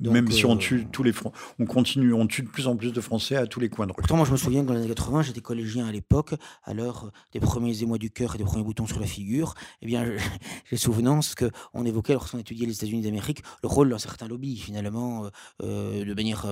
Même 0.00 0.30
si 0.30 0.46
on 0.46 0.54
euh, 0.54 0.58
tue 0.58 0.86
tous 0.92 1.02
les 1.02 1.12
on 1.58 1.66
continue, 1.66 2.12
on 2.12 2.26
tue 2.26 2.42
de 2.42 2.48
plus 2.48 2.68
en 2.68 2.76
plus 2.76 2.92
de 2.92 3.00
Français 3.00 3.34
à 3.36 3.46
tous 3.46 3.58
les 3.58 3.68
coins 3.68 3.86
de 3.86 3.92
rue. 3.92 3.96
Pourtant, 3.96 4.16
moi, 4.16 4.24
je 4.24 4.30
me 4.32 4.36
souviens 4.36 4.62
que 4.62 4.68
dans 4.68 4.74
les 4.74 4.80
années 4.80 4.88
80, 4.88 5.22
j'étais 5.22 5.40
collégien 5.40 5.86
à 5.86 5.92
l'époque, 5.92 6.34
à 6.62 6.72
l'heure 6.72 7.10
des 7.32 7.40
premiers 7.40 7.82
émois 7.82 7.98
du 7.98 8.10
cœur 8.10 8.34
et 8.34 8.38
des 8.38 8.44
premiers 8.44 8.62
boutons 8.62 8.86
sur 8.86 9.00
la 9.00 9.06
figure. 9.06 9.54
Eh 9.82 9.86
bien, 9.86 10.04
j'ai 10.70 10.76
souvenance 10.76 11.34
qu'on 11.34 11.84
évoquait, 11.84 12.12
lorsqu'on 12.12 12.38
étudiait 12.38 12.66
les 12.66 12.74
États-Unis 12.74 13.02
d'Amérique, 13.02 13.42
le 13.62 13.68
rôle 13.68 13.90
d'un 13.90 13.98
certain 13.98 14.28
lobby, 14.28 14.56
finalement, 14.56 15.24
euh, 15.24 15.30
euh, 15.62 16.04
de 16.04 16.14
manière 16.14 16.46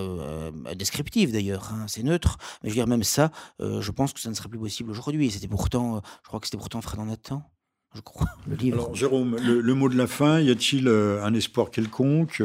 descriptive 0.74 1.32
d'ailleurs. 1.32 1.72
Hein, 1.72 1.84
c'est 1.86 2.02
neutre, 2.02 2.38
mais 2.62 2.70
je 2.70 2.74
veux 2.74 2.80
dire, 2.80 2.88
même 2.88 3.04
ça, 3.04 3.30
je 3.60 3.90
pense 3.90 4.12
que 4.12 4.20
ça 4.20 4.28
ne 4.28 4.34
serait 4.34 4.48
plus 4.48 4.58
possible 4.58 4.90
aujourd'hui. 4.90 5.30
C'était 5.30 5.48
pourtant, 5.48 6.02
je 6.22 6.28
crois 6.28 6.40
que 6.40 6.46
c'était 6.46 6.58
pourtant 6.58 6.80
Fred 6.80 6.98
en 7.00 7.06
Nathan 7.06 7.48
je 7.96 8.00
crois, 8.02 8.26
le 8.46 8.56
livre. 8.56 8.76
Alors, 8.76 8.94
Jérôme, 8.94 9.36
le, 9.42 9.74
mot 9.74 9.88
de 9.88 9.96
la 9.96 10.06
fin, 10.06 10.40
y 10.40 10.50
a-t-il 10.50 10.86
euh, 10.86 11.24
un 11.24 11.34
espoir 11.34 11.70
quelconque? 11.70 12.42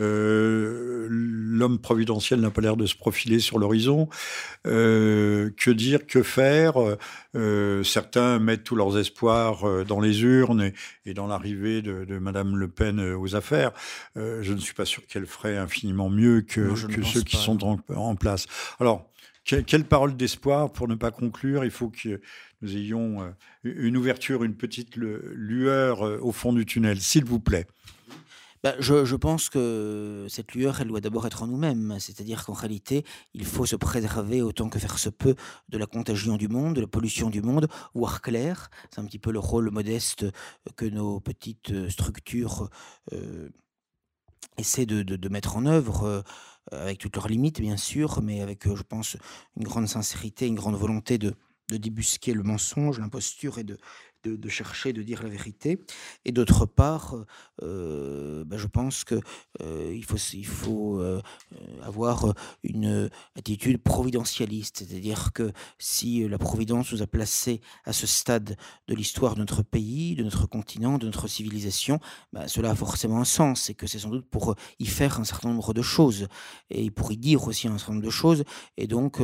Euh, 0.00 1.06
L'homme 1.10 1.78
providentiel 1.78 2.40
n'a 2.40 2.50
pas 2.50 2.60
l'air 2.60 2.76
de 2.76 2.86
se 2.86 2.94
profiler 2.94 3.40
sur 3.40 3.58
l'horizon. 3.58 4.08
Euh, 4.66 5.50
que 5.56 5.70
dire 5.70 6.06
Que 6.06 6.22
faire? 6.22 6.74
Certains 7.82 8.38
mettent 8.38 8.64
tous 8.64 8.76
leurs 8.76 8.98
espoirs 8.98 9.84
dans 9.84 10.00
les 10.00 10.22
urnes 10.22 10.72
et, 11.06 11.14
dans 11.14 11.26
l'arrivée 11.26 11.82
de, 11.82 12.04
de, 12.04 12.18
Madame 12.18 12.56
Le 12.56 12.68
Pen 12.68 13.00
aux 13.00 13.34
affaires. 13.34 13.72
je 14.16 14.52
ne 14.52 14.58
suis 14.58 14.74
pas 14.74 14.84
sûr 14.84 15.06
qu'elle 15.06 15.26
ferait 15.26 15.56
infiniment 15.56 16.10
mieux 16.10 16.42
que, 16.42 16.86
que 16.86 17.02
ceux 17.02 17.22
qui 17.22 17.36
sont 17.36 17.64
en, 17.64 17.80
en 17.94 18.14
place. 18.16 18.46
Alors, 18.80 19.10
quelle 19.44 19.84
parole 19.84 20.16
d'espoir 20.16 20.70
pour 20.70 20.86
ne 20.86 20.94
pas 20.94 21.10
conclure? 21.10 21.64
Il 21.64 21.70
faut 21.70 21.88
que 21.88 22.20
nous 22.62 22.76
ayons 22.76 23.22
euh, 23.22 23.30
une 23.64 23.96
ouverture, 23.96 24.44
une 24.44 24.56
petite 24.56 24.96
lueur 24.96 26.06
euh, 26.06 26.18
au 26.20 26.32
fond 26.32 26.52
du 26.52 26.66
tunnel, 26.66 27.00
s'il 27.00 27.24
vous 27.24 27.40
plaît. 27.40 27.66
Bah, 28.62 28.74
je, 28.78 29.16
pense 29.16 29.48
que 29.48 30.26
cette 30.28 30.52
lueur, 30.52 30.82
elle 30.82 30.88
doit 30.88 31.00
d'abord 31.00 31.26
être 31.26 31.42
en 31.42 31.46
nous-mêmes. 31.46 31.96
C'est-à-dire 31.98 32.44
qu'en 32.44 32.52
réalité, 32.52 33.06
il 33.32 33.46
faut 33.46 33.64
se 33.64 33.74
préserver 33.74 34.42
autant 34.42 34.68
que 34.68 34.78
faire 34.78 34.98
se 34.98 35.08
peut 35.08 35.34
de 35.70 35.78
la 35.78 35.86
contagion 35.86 36.36
du 36.36 36.48
monde, 36.48 36.76
de 36.76 36.82
la 36.82 36.86
pollution 36.86 37.30
du 37.30 37.40
monde, 37.40 37.68
voir 37.94 38.20
clair. 38.20 38.68
C'est 38.90 39.00
un 39.00 39.06
petit 39.06 39.18
peu 39.18 39.32
le 39.32 39.38
rôle 39.38 39.70
modeste 39.70 40.26
que 40.76 40.84
nos 40.84 41.20
petites 41.20 41.88
structures 41.88 42.68
essaient 44.58 44.84
de, 44.84 45.28
mettre 45.30 45.56
en 45.56 45.64
œuvre, 45.64 46.22
avec 46.70 46.98
toutes 46.98 47.16
leurs 47.16 47.28
limites, 47.28 47.62
bien 47.62 47.78
sûr, 47.78 48.20
mais 48.20 48.42
avec, 48.42 48.68
je 48.68 48.82
pense, 48.82 49.16
une 49.56 49.64
grande 49.64 49.88
sincérité, 49.88 50.46
une 50.46 50.54
grande 50.54 50.76
volonté 50.76 51.16
de, 51.16 51.34
de 51.70 51.76
débusquer 51.76 52.34
le 52.34 52.42
mensonge, 52.42 52.98
l'imposture 52.98 53.58
et 53.58 53.64
de, 53.64 53.78
de, 54.24 54.48
chercher, 54.48 54.92
de 54.92 55.02
dire 55.02 55.22
la 55.22 55.28
vérité. 55.28 55.84
Et 56.24 56.32
d'autre 56.32 56.66
part, 56.66 57.16
euh, 57.62 58.44
ben, 58.44 58.56
je 58.56 58.66
pense 58.66 59.04
qu'il 59.04 59.20
il 59.60 60.04
faut, 60.04 60.16
il 60.32 60.46
faut 60.46 61.02
avoir 61.82 62.34
une 62.62 63.10
attitude 63.36 63.78
providentialiste, 63.82 64.84
c'est-à-dire 64.86 65.32
que 65.32 65.52
si 65.78 66.26
la 66.28 66.38
Providence 66.38 66.92
nous 66.92 67.02
a 67.02 67.06
placés 67.06 67.60
à 67.84 67.92
ce 67.92 68.06
stade 68.06 68.56
de 68.88 68.94
l'histoire 68.94 69.34
de 69.34 69.40
notre 69.40 69.62
pays, 69.62 70.14
de 70.14 70.22
notre 70.22 70.46
continent, 70.46 70.98
de 70.98 71.06
notre 71.06 71.28
civilisation, 71.28 72.00
ben, 72.32 72.48
cela 72.48 72.70
a 72.70 72.74
forcément 72.74 73.20
un 73.20 73.24
sens 73.24 73.70
et 73.70 73.74
que 73.74 73.86
c'est 73.86 73.98
sans 73.98 74.10
doute 74.10 74.26
pour 74.28 74.54
y 74.78 74.86
faire 74.86 75.20
un 75.20 75.24
certain 75.24 75.48
nombre 75.48 75.74
de 75.74 75.82
choses 75.82 76.28
et 76.70 76.90
pour 76.90 77.12
y 77.12 77.16
dire 77.16 77.46
aussi 77.46 77.68
un 77.68 77.78
certain 77.78 77.94
nombre 77.94 78.04
de 78.04 78.10
choses. 78.10 78.44
Et 78.76 78.86
donc, 78.86 79.20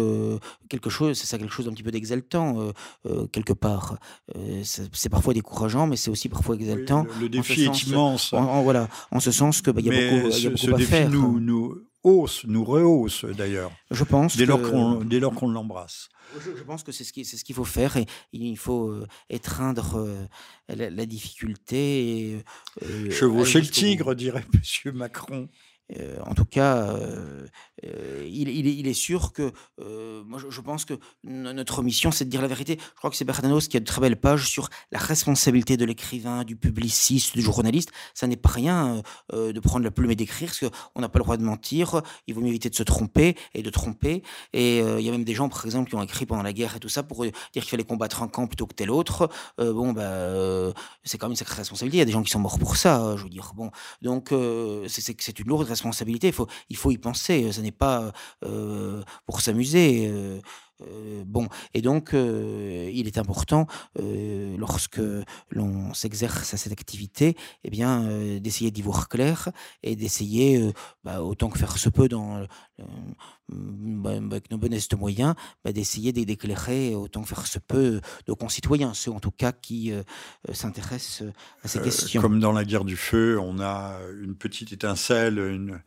quelque 0.68 0.90
chose, 0.90 1.18
c'est 1.18 1.26
ça 1.26 1.38
quelque 1.38 1.52
chose 1.52 1.66
d'un 1.66 1.72
petit 1.72 1.82
peu 1.82 1.90
d'exaltant, 1.90 2.72
quelque 3.32 3.52
part. 3.52 3.98
C'est 4.92 5.08
parfois 5.08 5.34
décourageant, 5.34 5.86
mais 5.86 5.96
c'est 5.96 6.10
aussi 6.10 6.28
parfois 6.28 6.54
exaltant. 6.54 7.06
le, 7.20 7.28
défi 7.28 7.64
est 7.64 7.82
immense. 7.84 8.32
En, 8.32 8.62
voilà, 8.62 8.88
en 9.10 9.20
ce 9.20 9.30
sens 9.30 9.62
que 9.62 9.70
bah, 9.70 9.80
y 9.80 9.90
a 9.90 9.92
beaucoup, 9.92 10.28
y 10.30 10.46
a 10.46 10.50
beaucoup 10.50 10.74
à 10.74 10.78
défi 10.78 10.90
faire. 10.90 11.10
Nous, 11.10 11.40
nous 11.40 11.82
hausse, 12.02 12.44
nous 12.46 12.64
rehausse 12.64 13.24
d'ailleurs. 13.24 13.72
Je 13.90 14.04
pense. 14.04 14.36
Dès 14.36 14.46
lors 14.46 14.62
qu'on 14.62 15.48
l'embrasse. 15.48 16.08
Je, 16.44 16.62
pense 16.64 16.82
que 16.82 16.90
c'est 16.92 17.04
ce 17.04 17.12
qu'il 17.12 17.24
ce 17.24 17.42
qu'il 17.44 17.54
faut 17.54 17.64
faire 17.64 17.96
et 17.96 18.06
il 18.32 18.58
faut 18.58 18.92
étreindre 19.30 20.06
la, 20.68 21.06
difficulté. 21.06 22.44
Chevaucher 23.10 23.60
le 23.60 23.68
tigre, 23.68 24.14
dirait 24.14 24.44
Monsieur 24.54 24.92
Macron. 24.92 25.48
Euh, 25.94 26.18
en 26.24 26.34
tout 26.34 26.44
cas, 26.44 26.78
euh, 26.78 27.46
euh, 27.84 28.26
il, 28.28 28.86
est, 28.86 28.92
sûr 28.92 29.32
que 29.32 29.52
moi, 30.24 30.40
je, 30.48 30.60
pense 30.60 30.84
que 30.84 30.94
notre 31.24 31.82
mission, 31.82 32.10
c'est 32.10 32.24
de 32.24 32.30
dire 32.30 32.42
la 32.42 32.48
vérité. 32.48 32.78
Je 32.80 32.96
crois 32.96 33.10
que 33.10 33.16
c'est 33.16 33.24
Bernanos 33.24 33.68
qui 33.68 33.76
a 33.76 33.80
de 33.80 33.84
très 33.84 34.00
belles 34.00 34.20
pages 34.20 34.48
sur 34.48 34.68
la 34.90 34.98
responsabilité 34.98 35.76
de 35.76 35.84
l'écrivain, 35.84 36.44
du 36.44 36.56
publiciste, 36.56 37.34
du 37.34 37.42
journaliste. 37.42 37.90
Ça 38.14 38.26
n'est 38.26 38.36
pas 38.36 38.50
rien 38.50 39.02
de 39.32 39.60
prendre 39.60 39.84
la 39.84 39.90
plume 39.90 40.10
et 40.10 40.16
d'écrire, 40.16 40.48
parce 40.48 40.60
qu'on 40.60 41.00
n'a 41.00 41.08
pas 41.08 41.18
le 41.18 41.24
droit 41.24 41.36
de 41.36 41.42
mentir. 41.42 42.02
Il 42.26 42.34
vaut 42.34 42.40
mieux 42.40 42.48
éviter 42.48 42.70
de 42.70 42.74
se 42.74 42.82
tromper 42.82 43.36
et 43.54 43.62
de 43.62 43.70
tromper. 43.70 44.22
Et 44.52 44.78
il 44.78 45.00
y 45.00 45.08
a 45.08 45.12
même 45.12 45.24
des 45.24 45.34
gens, 45.34 45.48
par 45.48 45.64
exemple, 45.64 45.90
qui 45.90 45.96
ont 45.96 46.02
écrit 46.02 46.26
pendant 46.26 46.42
la 46.42 46.52
guerre 46.52 46.76
et 46.76 46.80
tout 46.80 46.88
ça 46.88 47.02
pour 47.02 47.22
dire 47.24 47.32
qu'il 47.52 47.62
fallait 47.62 47.84
combattre 47.84 48.22
un 48.22 48.28
camp 48.28 48.46
plutôt 48.46 48.66
que 48.66 48.74
tel 48.74 48.90
autre. 48.90 49.28
bon, 49.58 49.92
bah, 49.92 50.72
c'est 51.04 51.18
quand 51.18 51.26
même 51.26 51.32
une 51.32 51.36
sacrée 51.36 51.56
responsabilité. 51.56 51.98
Il 51.98 52.00
y 52.00 52.02
a 52.02 52.06
des 52.06 52.12
gens 52.12 52.22
qui 52.22 52.30
sont 52.30 52.40
morts 52.40 52.58
pour 52.58 52.76
ça, 52.76 53.14
je 53.16 53.22
veux 53.22 53.30
dire. 53.30 53.52
Bon, 53.54 53.70
donc 54.02 54.32
c'est 54.88 55.38
une 55.38 55.46
lourde 55.46 55.62
responsabilité. 55.62 55.75
Il 56.28 56.32
faut, 56.32 56.48
il 56.68 56.76
faut 56.76 56.90
y 56.90 56.98
penser. 56.98 57.50
Ce 57.52 57.60
n'est 57.60 57.72
pas 57.72 58.12
euh, 58.44 59.02
pour 59.26 59.40
s'amuser. 59.40 60.10
Euh, 60.82 60.96
euh, 60.96 61.24
bon, 61.26 61.48
et 61.74 61.82
donc 61.82 62.10
il 62.12 63.06
est 63.06 63.18
important 63.18 63.66
lorsque 63.96 65.00
l'on 65.50 65.94
s'exerce 65.94 66.54
à 66.54 66.56
cette 66.56 66.72
activité, 66.72 67.36
eh 67.64 67.70
bien 67.70 68.02
d'essayer 68.40 68.70
d'y 68.70 68.82
voir 68.82 69.08
clair 69.08 69.50
et 69.82 69.96
d'essayer, 69.96 70.70
bah, 71.04 71.22
autant 71.22 71.48
que 71.48 71.58
faire 71.58 71.76
se 71.76 71.88
peut 71.88 72.08
dans 72.08 72.46
bah, 73.48 74.10
avec 74.10 74.50
nos 74.50 74.58
bonnestes 74.58 74.94
moyens, 74.94 75.34
bah, 75.64 75.72
d'essayer 75.72 76.12
d'éclairer 76.12 76.94
autant 76.94 77.22
que 77.22 77.28
faire 77.28 77.46
se 77.46 77.58
peut 77.58 78.00
nos 78.28 78.36
concitoyens, 78.36 78.94
ceux 78.94 79.12
en 79.12 79.20
tout 79.20 79.30
cas 79.30 79.52
qui 79.52 79.92
s'intéressent 80.52 81.28
à 81.62 81.68
ces 81.68 81.80
questions. 81.80 82.20
Comme 82.20 82.40
dans 82.40 82.52
la 82.52 82.64
guerre 82.64 82.84
du 82.84 82.96
feu, 82.96 83.38
on 83.40 83.60
a 83.60 83.98
une 84.22 84.34
petite 84.34 84.72
étincelle, 84.72 85.38
une 85.38 85.80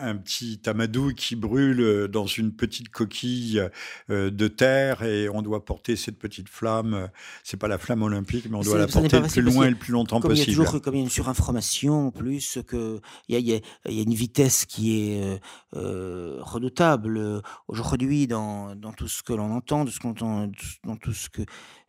un 0.00 0.16
petit 0.16 0.58
tamadou 0.58 1.12
qui 1.14 1.36
brûle 1.36 2.08
dans 2.08 2.26
une 2.26 2.52
petite 2.52 2.88
coquille 2.88 3.62
euh, 4.10 4.30
de 4.30 4.48
terre 4.48 5.02
et 5.02 5.28
on 5.28 5.42
doit 5.42 5.64
porter 5.64 5.96
cette 5.96 6.18
petite 6.18 6.48
flamme. 6.48 7.08
C'est 7.44 7.56
pas 7.56 7.68
la 7.68 7.78
flamme 7.78 8.02
olympique, 8.02 8.46
mais 8.48 8.56
on 8.56 8.62
doit 8.62 8.78
la 8.78 8.86
porter 8.86 9.20
le 9.20 9.26
plus 9.26 9.42
loin 9.42 9.66
et 9.66 9.70
le 9.70 9.76
plus 9.76 9.92
longtemps 9.92 10.20
possible. 10.20 10.36
Il 10.36 10.52
y 10.52 10.54
a 10.54 10.64
toujours 10.64 10.80
comme 10.80 10.94
il 10.94 10.98
y 10.98 11.00
a 11.00 11.04
une 11.04 11.10
surinformation, 11.10 12.10
plus 12.10 12.58
que 12.66 13.00
il 13.28 13.38
y 13.38 13.52
a, 13.54 13.60
il 13.86 13.94
y 13.94 14.00
a 14.00 14.02
une 14.02 14.14
vitesse 14.14 14.64
qui 14.64 15.12
est 15.12 15.22
euh, 15.22 15.38
euh, 15.74 16.38
redoutable 16.40 17.42
aujourd'hui 17.68 18.26
dans, 18.26 18.74
dans, 18.74 18.92
tout 18.92 19.08
ce 19.08 19.22
que 19.22 19.32
l'on 19.32 19.52
entend, 19.52 19.84
de 19.84 19.90
ce 19.90 19.98
qu'on 19.98 20.10
entend, 20.10 20.50
dans 20.84 20.96
tout 20.96 21.12
ce 21.12 21.28
que 21.28 21.42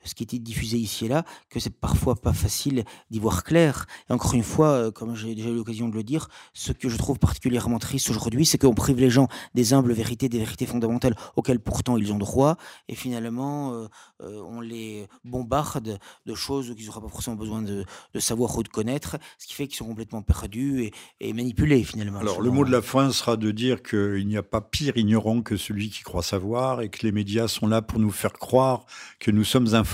ce 0.04 0.16
qui 0.16 0.24
était 0.24 0.40
diffusé 0.40 0.78
ici 0.78 1.06
et 1.06 1.08
là, 1.08 1.24
que 1.50 1.60
c'est 1.60 1.70
parfois 1.70 2.16
pas 2.16 2.34
facile 2.34 2.84
d'y 3.10 3.20
voir 3.20 3.44
clair. 3.44 3.86
Et 4.10 4.14
encore 4.14 4.34
une 4.34 4.44
fois, 4.44 4.68
euh, 4.70 4.92
comme 4.92 5.16
j'ai 5.16 5.36
déjà 5.36 5.50
eu 5.50 5.56
l'occasion 5.56 5.90
de 5.90 5.96
le 5.96 6.04
dire, 6.04 6.28
ce 6.54 6.72
que 6.72 6.90
je 6.90 6.98
trouve 6.98 7.20
particulièrement 7.20 7.80
triste 7.80 8.10
aujourd'hui, 8.10 8.46
c'est 8.46 8.58
qu'on 8.58 8.74
prive 8.74 9.00
les 9.00 9.10
gens 9.10 9.28
des 9.54 9.74
humbles 9.74 9.94
vérités, 9.94 10.30
des 10.30 10.40
vérités 10.40 10.66
fondamentales 10.66 11.16
auxquelles 11.36 11.60
pourtant 11.60 11.98
ils 11.98 12.12
ont 12.12 12.18
droit, 12.18 12.58
et 12.88 12.96
finalement 12.96 13.74
euh, 13.74 13.88
euh, 14.22 14.42
on 14.48 14.62
les 14.62 15.08
bombarde 15.24 16.00
de 16.26 16.36
choses 16.36 16.76
qu'ils 16.76 16.86
n'auraient 16.88 17.02
pas 17.02 17.10
forcément 17.10 17.36
besoin 17.36 17.62
de, 17.62 17.86
savoir 18.20 18.58
ou 18.58 18.64
de 18.64 18.70
connaître, 18.70 19.18
ce 19.38 19.48
qui 19.48 19.54
fait 19.54 19.68
qu'ils 19.68 19.78
sont 19.78 19.88
complètement 19.88 20.22
perdus 20.22 20.92
et, 21.20 21.34
manipulés 21.34 21.84
finalement. 21.84 22.20
Alors 22.20 22.42
le 22.42 22.52
mot 22.52 22.64
de 22.64 22.72
la 22.72 22.82
fin 22.82 23.12
sera 23.12 23.38
de 23.38 23.52
dire 23.52 23.82
qu'il 23.82 24.28
n'y 24.28 24.38
a 24.38 24.44
pas 24.44 24.62
pire 24.62 24.98
ignorant 24.98 25.42
que 25.42 25.58
celui 25.58 25.90
qui 25.90 26.04
croit 26.04 26.24
savoir, 26.24 26.82
et 26.82 26.90
que 26.90 27.06
les 27.06 27.12
médias 27.12 27.48
sont 27.48 27.68
là 27.68 27.82
pour 27.82 28.00
nous 28.00 28.12
faire 28.12 28.34
croire 28.34 28.86
que 29.20 29.32
nous 29.32 29.44
sommes 29.44 29.74
informés 29.74 29.93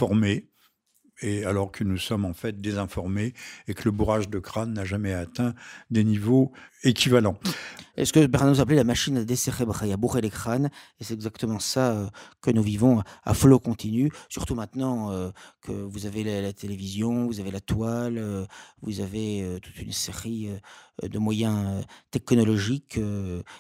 et 1.21 1.43
alors 1.45 1.71
que 1.71 1.83
nous 1.83 1.97
sommes 1.97 2.25
en 2.25 2.33
fait 2.33 2.61
désinformés 2.61 3.33
et 3.67 3.73
que 3.73 3.83
le 3.85 3.91
bourrage 3.91 4.29
de 4.29 4.39
crâne 4.39 4.73
n'a 4.73 4.85
jamais 4.85 5.13
atteint 5.13 5.53
des 5.89 6.03
niveaux 6.03 6.51
équivalents. 6.83 7.37
Est-ce 7.97 8.13
que 8.13 8.25
Bernanos 8.25 8.61
appelait 8.61 8.77
la 8.77 8.85
machine 8.85 9.17
à 9.17 9.25
décérébrer, 9.25 9.91
à 9.91 9.97
bourrer 9.97 10.21
les 10.21 10.29
crânes? 10.29 10.69
Et 10.99 11.03
c'est 11.03 11.13
exactement 11.13 11.59
ça 11.59 11.91
euh, 11.91 12.07
que 12.41 12.49
nous 12.49 12.63
vivons 12.63 13.03
à 13.25 13.33
flot 13.33 13.59
continu, 13.59 14.09
surtout 14.29 14.55
maintenant 14.55 15.11
euh, 15.11 15.31
que 15.61 15.73
vous 15.73 16.05
avez 16.05 16.23
la, 16.23 16.53
télévision, 16.53 17.27
vous 17.27 17.41
avez 17.41 17.51
la 17.51 17.59
toile, 17.59 18.17
euh, 18.17 18.45
vous 18.81 19.01
avez 19.01 19.59
toute 19.61 19.77
une 19.81 19.91
série 19.91 20.49
de 21.03 21.19
moyens 21.19 21.83
technologiques 22.11 22.99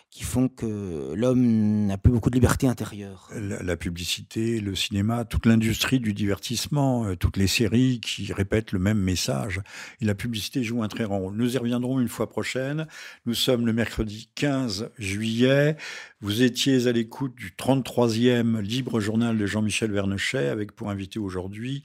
qui 0.09 0.23
font 0.23 0.47
que 0.47 1.13
l'homme 1.15 1.85
n'a 1.87 1.97
plus 1.97 2.11
beaucoup 2.11 2.29
de 2.29 2.35
liberté 2.35 2.67
intérieure. 2.67 3.29
La, 3.35 3.77
publicité, 3.77 4.59
le 4.59 4.75
cinéma, 4.75 5.25
toute 5.25 5.45
l'industrie 5.45 5.99
du 5.99 6.13
divertissement, 6.13 7.15
toutes 7.15 7.37
les 7.37 7.47
séries 7.47 7.99
qui 8.01 8.31
répètent 8.33 8.71
le 8.71 8.79
même 8.79 8.99
message. 8.99 9.61
Et 10.01 10.05
la 10.05 10.15
publicité 10.15 10.63
joue 10.63 10.83
un 10.83 10.87
très 10.87 11.03
grand 11.03 11.19
rôle. 11.19 11.35
Nous 11.35 11.55
y 11.55 11.57
reviendrons 11.57 11.99
une 11.99 12.09
fois 12.09 12.29
prochaine. 12.29 12.87
Nous 13.25 13.33
sommes 13.33 13.65
le 13.65 13.73
mercredi 13.73 14.29
15 14.35 14.91
juillet. 14.97 15.77
Vous 16.21 16.41
étiez 16.41 16.87
à 16.87 16.91
l'écoute 16.91 17.35
du 17.35 17.51
33e 17.51 18.59
Libre 18.59 18.99
Journal 18.99 19.37
de 19.37 19.45
Jean-Michel 19.45 19.91
Vernochet 19.91 20.47
avec 20.47 20.73
pour 20.73 20.89
invité 20.89 21.19
aujourd'hui 21.19 21.83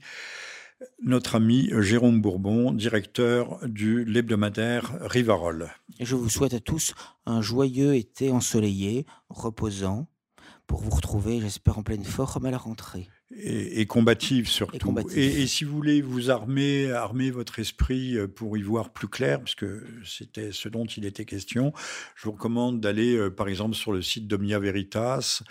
notre 1.01 1.35
ami 1.35 1.69
Jérôme 1.79 2.21
Bourbon, 2.21 2.71
directeur 2.71 3.59
du 3.67 4.03
l'hebdomadaire 4.05 4.97
Rivarol. 5.01 5.69
Je 5.99 6.15
vous 6.15 6.29
souhaite 6.29 6.53
à 6.53 6.59
tous 6.59 6.93
un 7.25 7.41
joyeux 7.41 7.95
été 7.95 8.31
ensoleillé, 8.31 9.05
reposant, 9.29 10.07
pour 10.67 10.81
vous 10.81 10.91
retrouver, 10.91 11.39
j'espère, 11.41 11.77
en 11.77 11.83
pleine 11.83 12.03
forme 12.03 12.45
à 12.45 12.51
la 12.51 12.57
rentrée 12.57 13.07
et, 13.31 13.85
combative 13.85 14.47
surtout. 14.47 14.95
Et, 15.15 15.47
si 15.47 15.63
vous 15.63 15.75
voulez 15.75 16.01
vous 16.01 16.29
armer, 16.29 16.91
armer 16.91 17.31
votre 17.31 17.59
esprit 17.59 18.17
euh, 18.17 18.27
pour 18.27 18.57
y 18.57 18.61
voir 18.61 18.91
plus 18.91 19.07
clair, 19.07 19.41
puisque 19.41 19.65
c'était 20.05 20.51
ce 20.51 20.69
dont 20.69 20.85
il 20.85 21.05
était 21.05 21.25
question, 21.25 21.73
je 22.15 22.25
vous 22.25 22.33
recommande 22.33 22.79
d'aller 22.79 23.15
euh, 23.15 23.29
par 23.29 23.47
exemple 23.47 23.75
sur 23.75 23.91
le 23.91 24.01
site 24.01 24.27
d'Omnia 24.27 24.59
Veritas. 24.59 25.41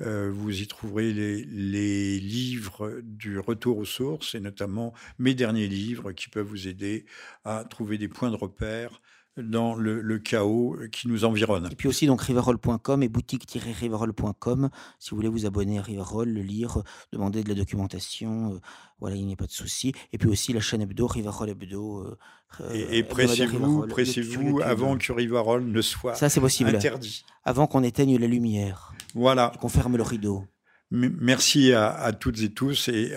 Euh, 0.00 0.30
vous 0.32 0.62
y 0.62 0.66
trouverez 0.66 1.12
les, 1.12 1.44
les, 1.44 2.20
livres 2.20 3.00
du 3.02 3.38
retour 3.38 3.78
aux 3.78 3.84
sources 3.84 4.34
et 4.34 4.40
notamment 4.40 4.94
mes 5.18 5.34
derniers 5.34 5.68
livres 5.68 6.12
qui 6.12 6.28
peuvent 6.28 6.46
vous 6.46 6.68
aider 6.68 7.04
à 7.44 7.64
trouver 7.64 7.98
des 7.98 8.08
points 8.08 8.30
de 8.30 8.36
repère 8.36 9.00
dans 9.36 9.74
le, 9.74 10.18
chaos 10.18 10.76
qui 10.92 11.08
nous 11.08 11.24
environne. 11.24 11.68
Et 11.70 11.74
puis 11.74 11.88
aussi 11.88 12.06
donc 12.06 12.22
riverol.com 12.22 13.02
et 13.02 13.08
boutique-riverol.com 13.08 14.70
si 14.98 15.10
vous 15.10 15.16
voulez 15.16 15.28
vous 15.28 15.46
abonner 15.46 15.78
à 15.78 15.82
Riverol, 15.82 16.28
le 16.28 16.42
lire, 16.42 16.82
demander 17.12 17.42
de 17.42 17.48
la 17.48 17.54
documentation, 17.54 18.54
euh, 18.54 18.58
voilà, 19.00 19.16
il 19.16 19.26
n'y 19.26 19.32
a 19.32 19.36
pas 19.36 19.46
de 19.46 19.52
souci. 19.52 19.92
Et 20.12 20.18
puis 20.18 20.28
aussi 20.28 20.52
la 20.52 20.60
chaîne 20.60 20.82
hebdo, 20.82 21.06
Riverol 21.06 21.48
Hebdo. 21.48 22.16
Euh, 22.60 22.72
et, 22.72 22.98
et 22.98 23.02
pressez-vous, 23.02 23.86
pressez-vous 23.86 24.60
avant 24.62 24.96
que 24.96 25.12
Riverol 25.12 25.64
ne 25.64 25.80
soit 25.82 26.14
Ça, 26.14 26.28
possible. 26.40 26.70
interdit. 26.70 27.24
Avant 27.44 27.66
qu'on 27.66 27.82
éteigne 27.82 28.16
la 28.18 28.26
lumière. 28.26 28.94
Voilà. 29.14 29.52
Qu'on 29.60 29.68
ferme 29.68 29.96
le 29.96 30.02
rideau. 30.02 30.44
merci 30.90 31.72
à, 31.72 32.12
toutes 32.12 32.40
et 32.42 32.50
tous 32.50 32.88
et 32.88 33.12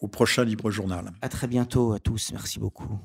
au 0.00 0.08
prochain 0.08 0.44
Libre 0.44 0.70
Journal. 0.70 1.12
À 1.22 1.28
très 1.28 1.48
bientôt 1.48 1.92
à 1.92 1.98
tous. 1.98 2.30
Merci 2.32 2.60
beaucoup. 2.60 3.00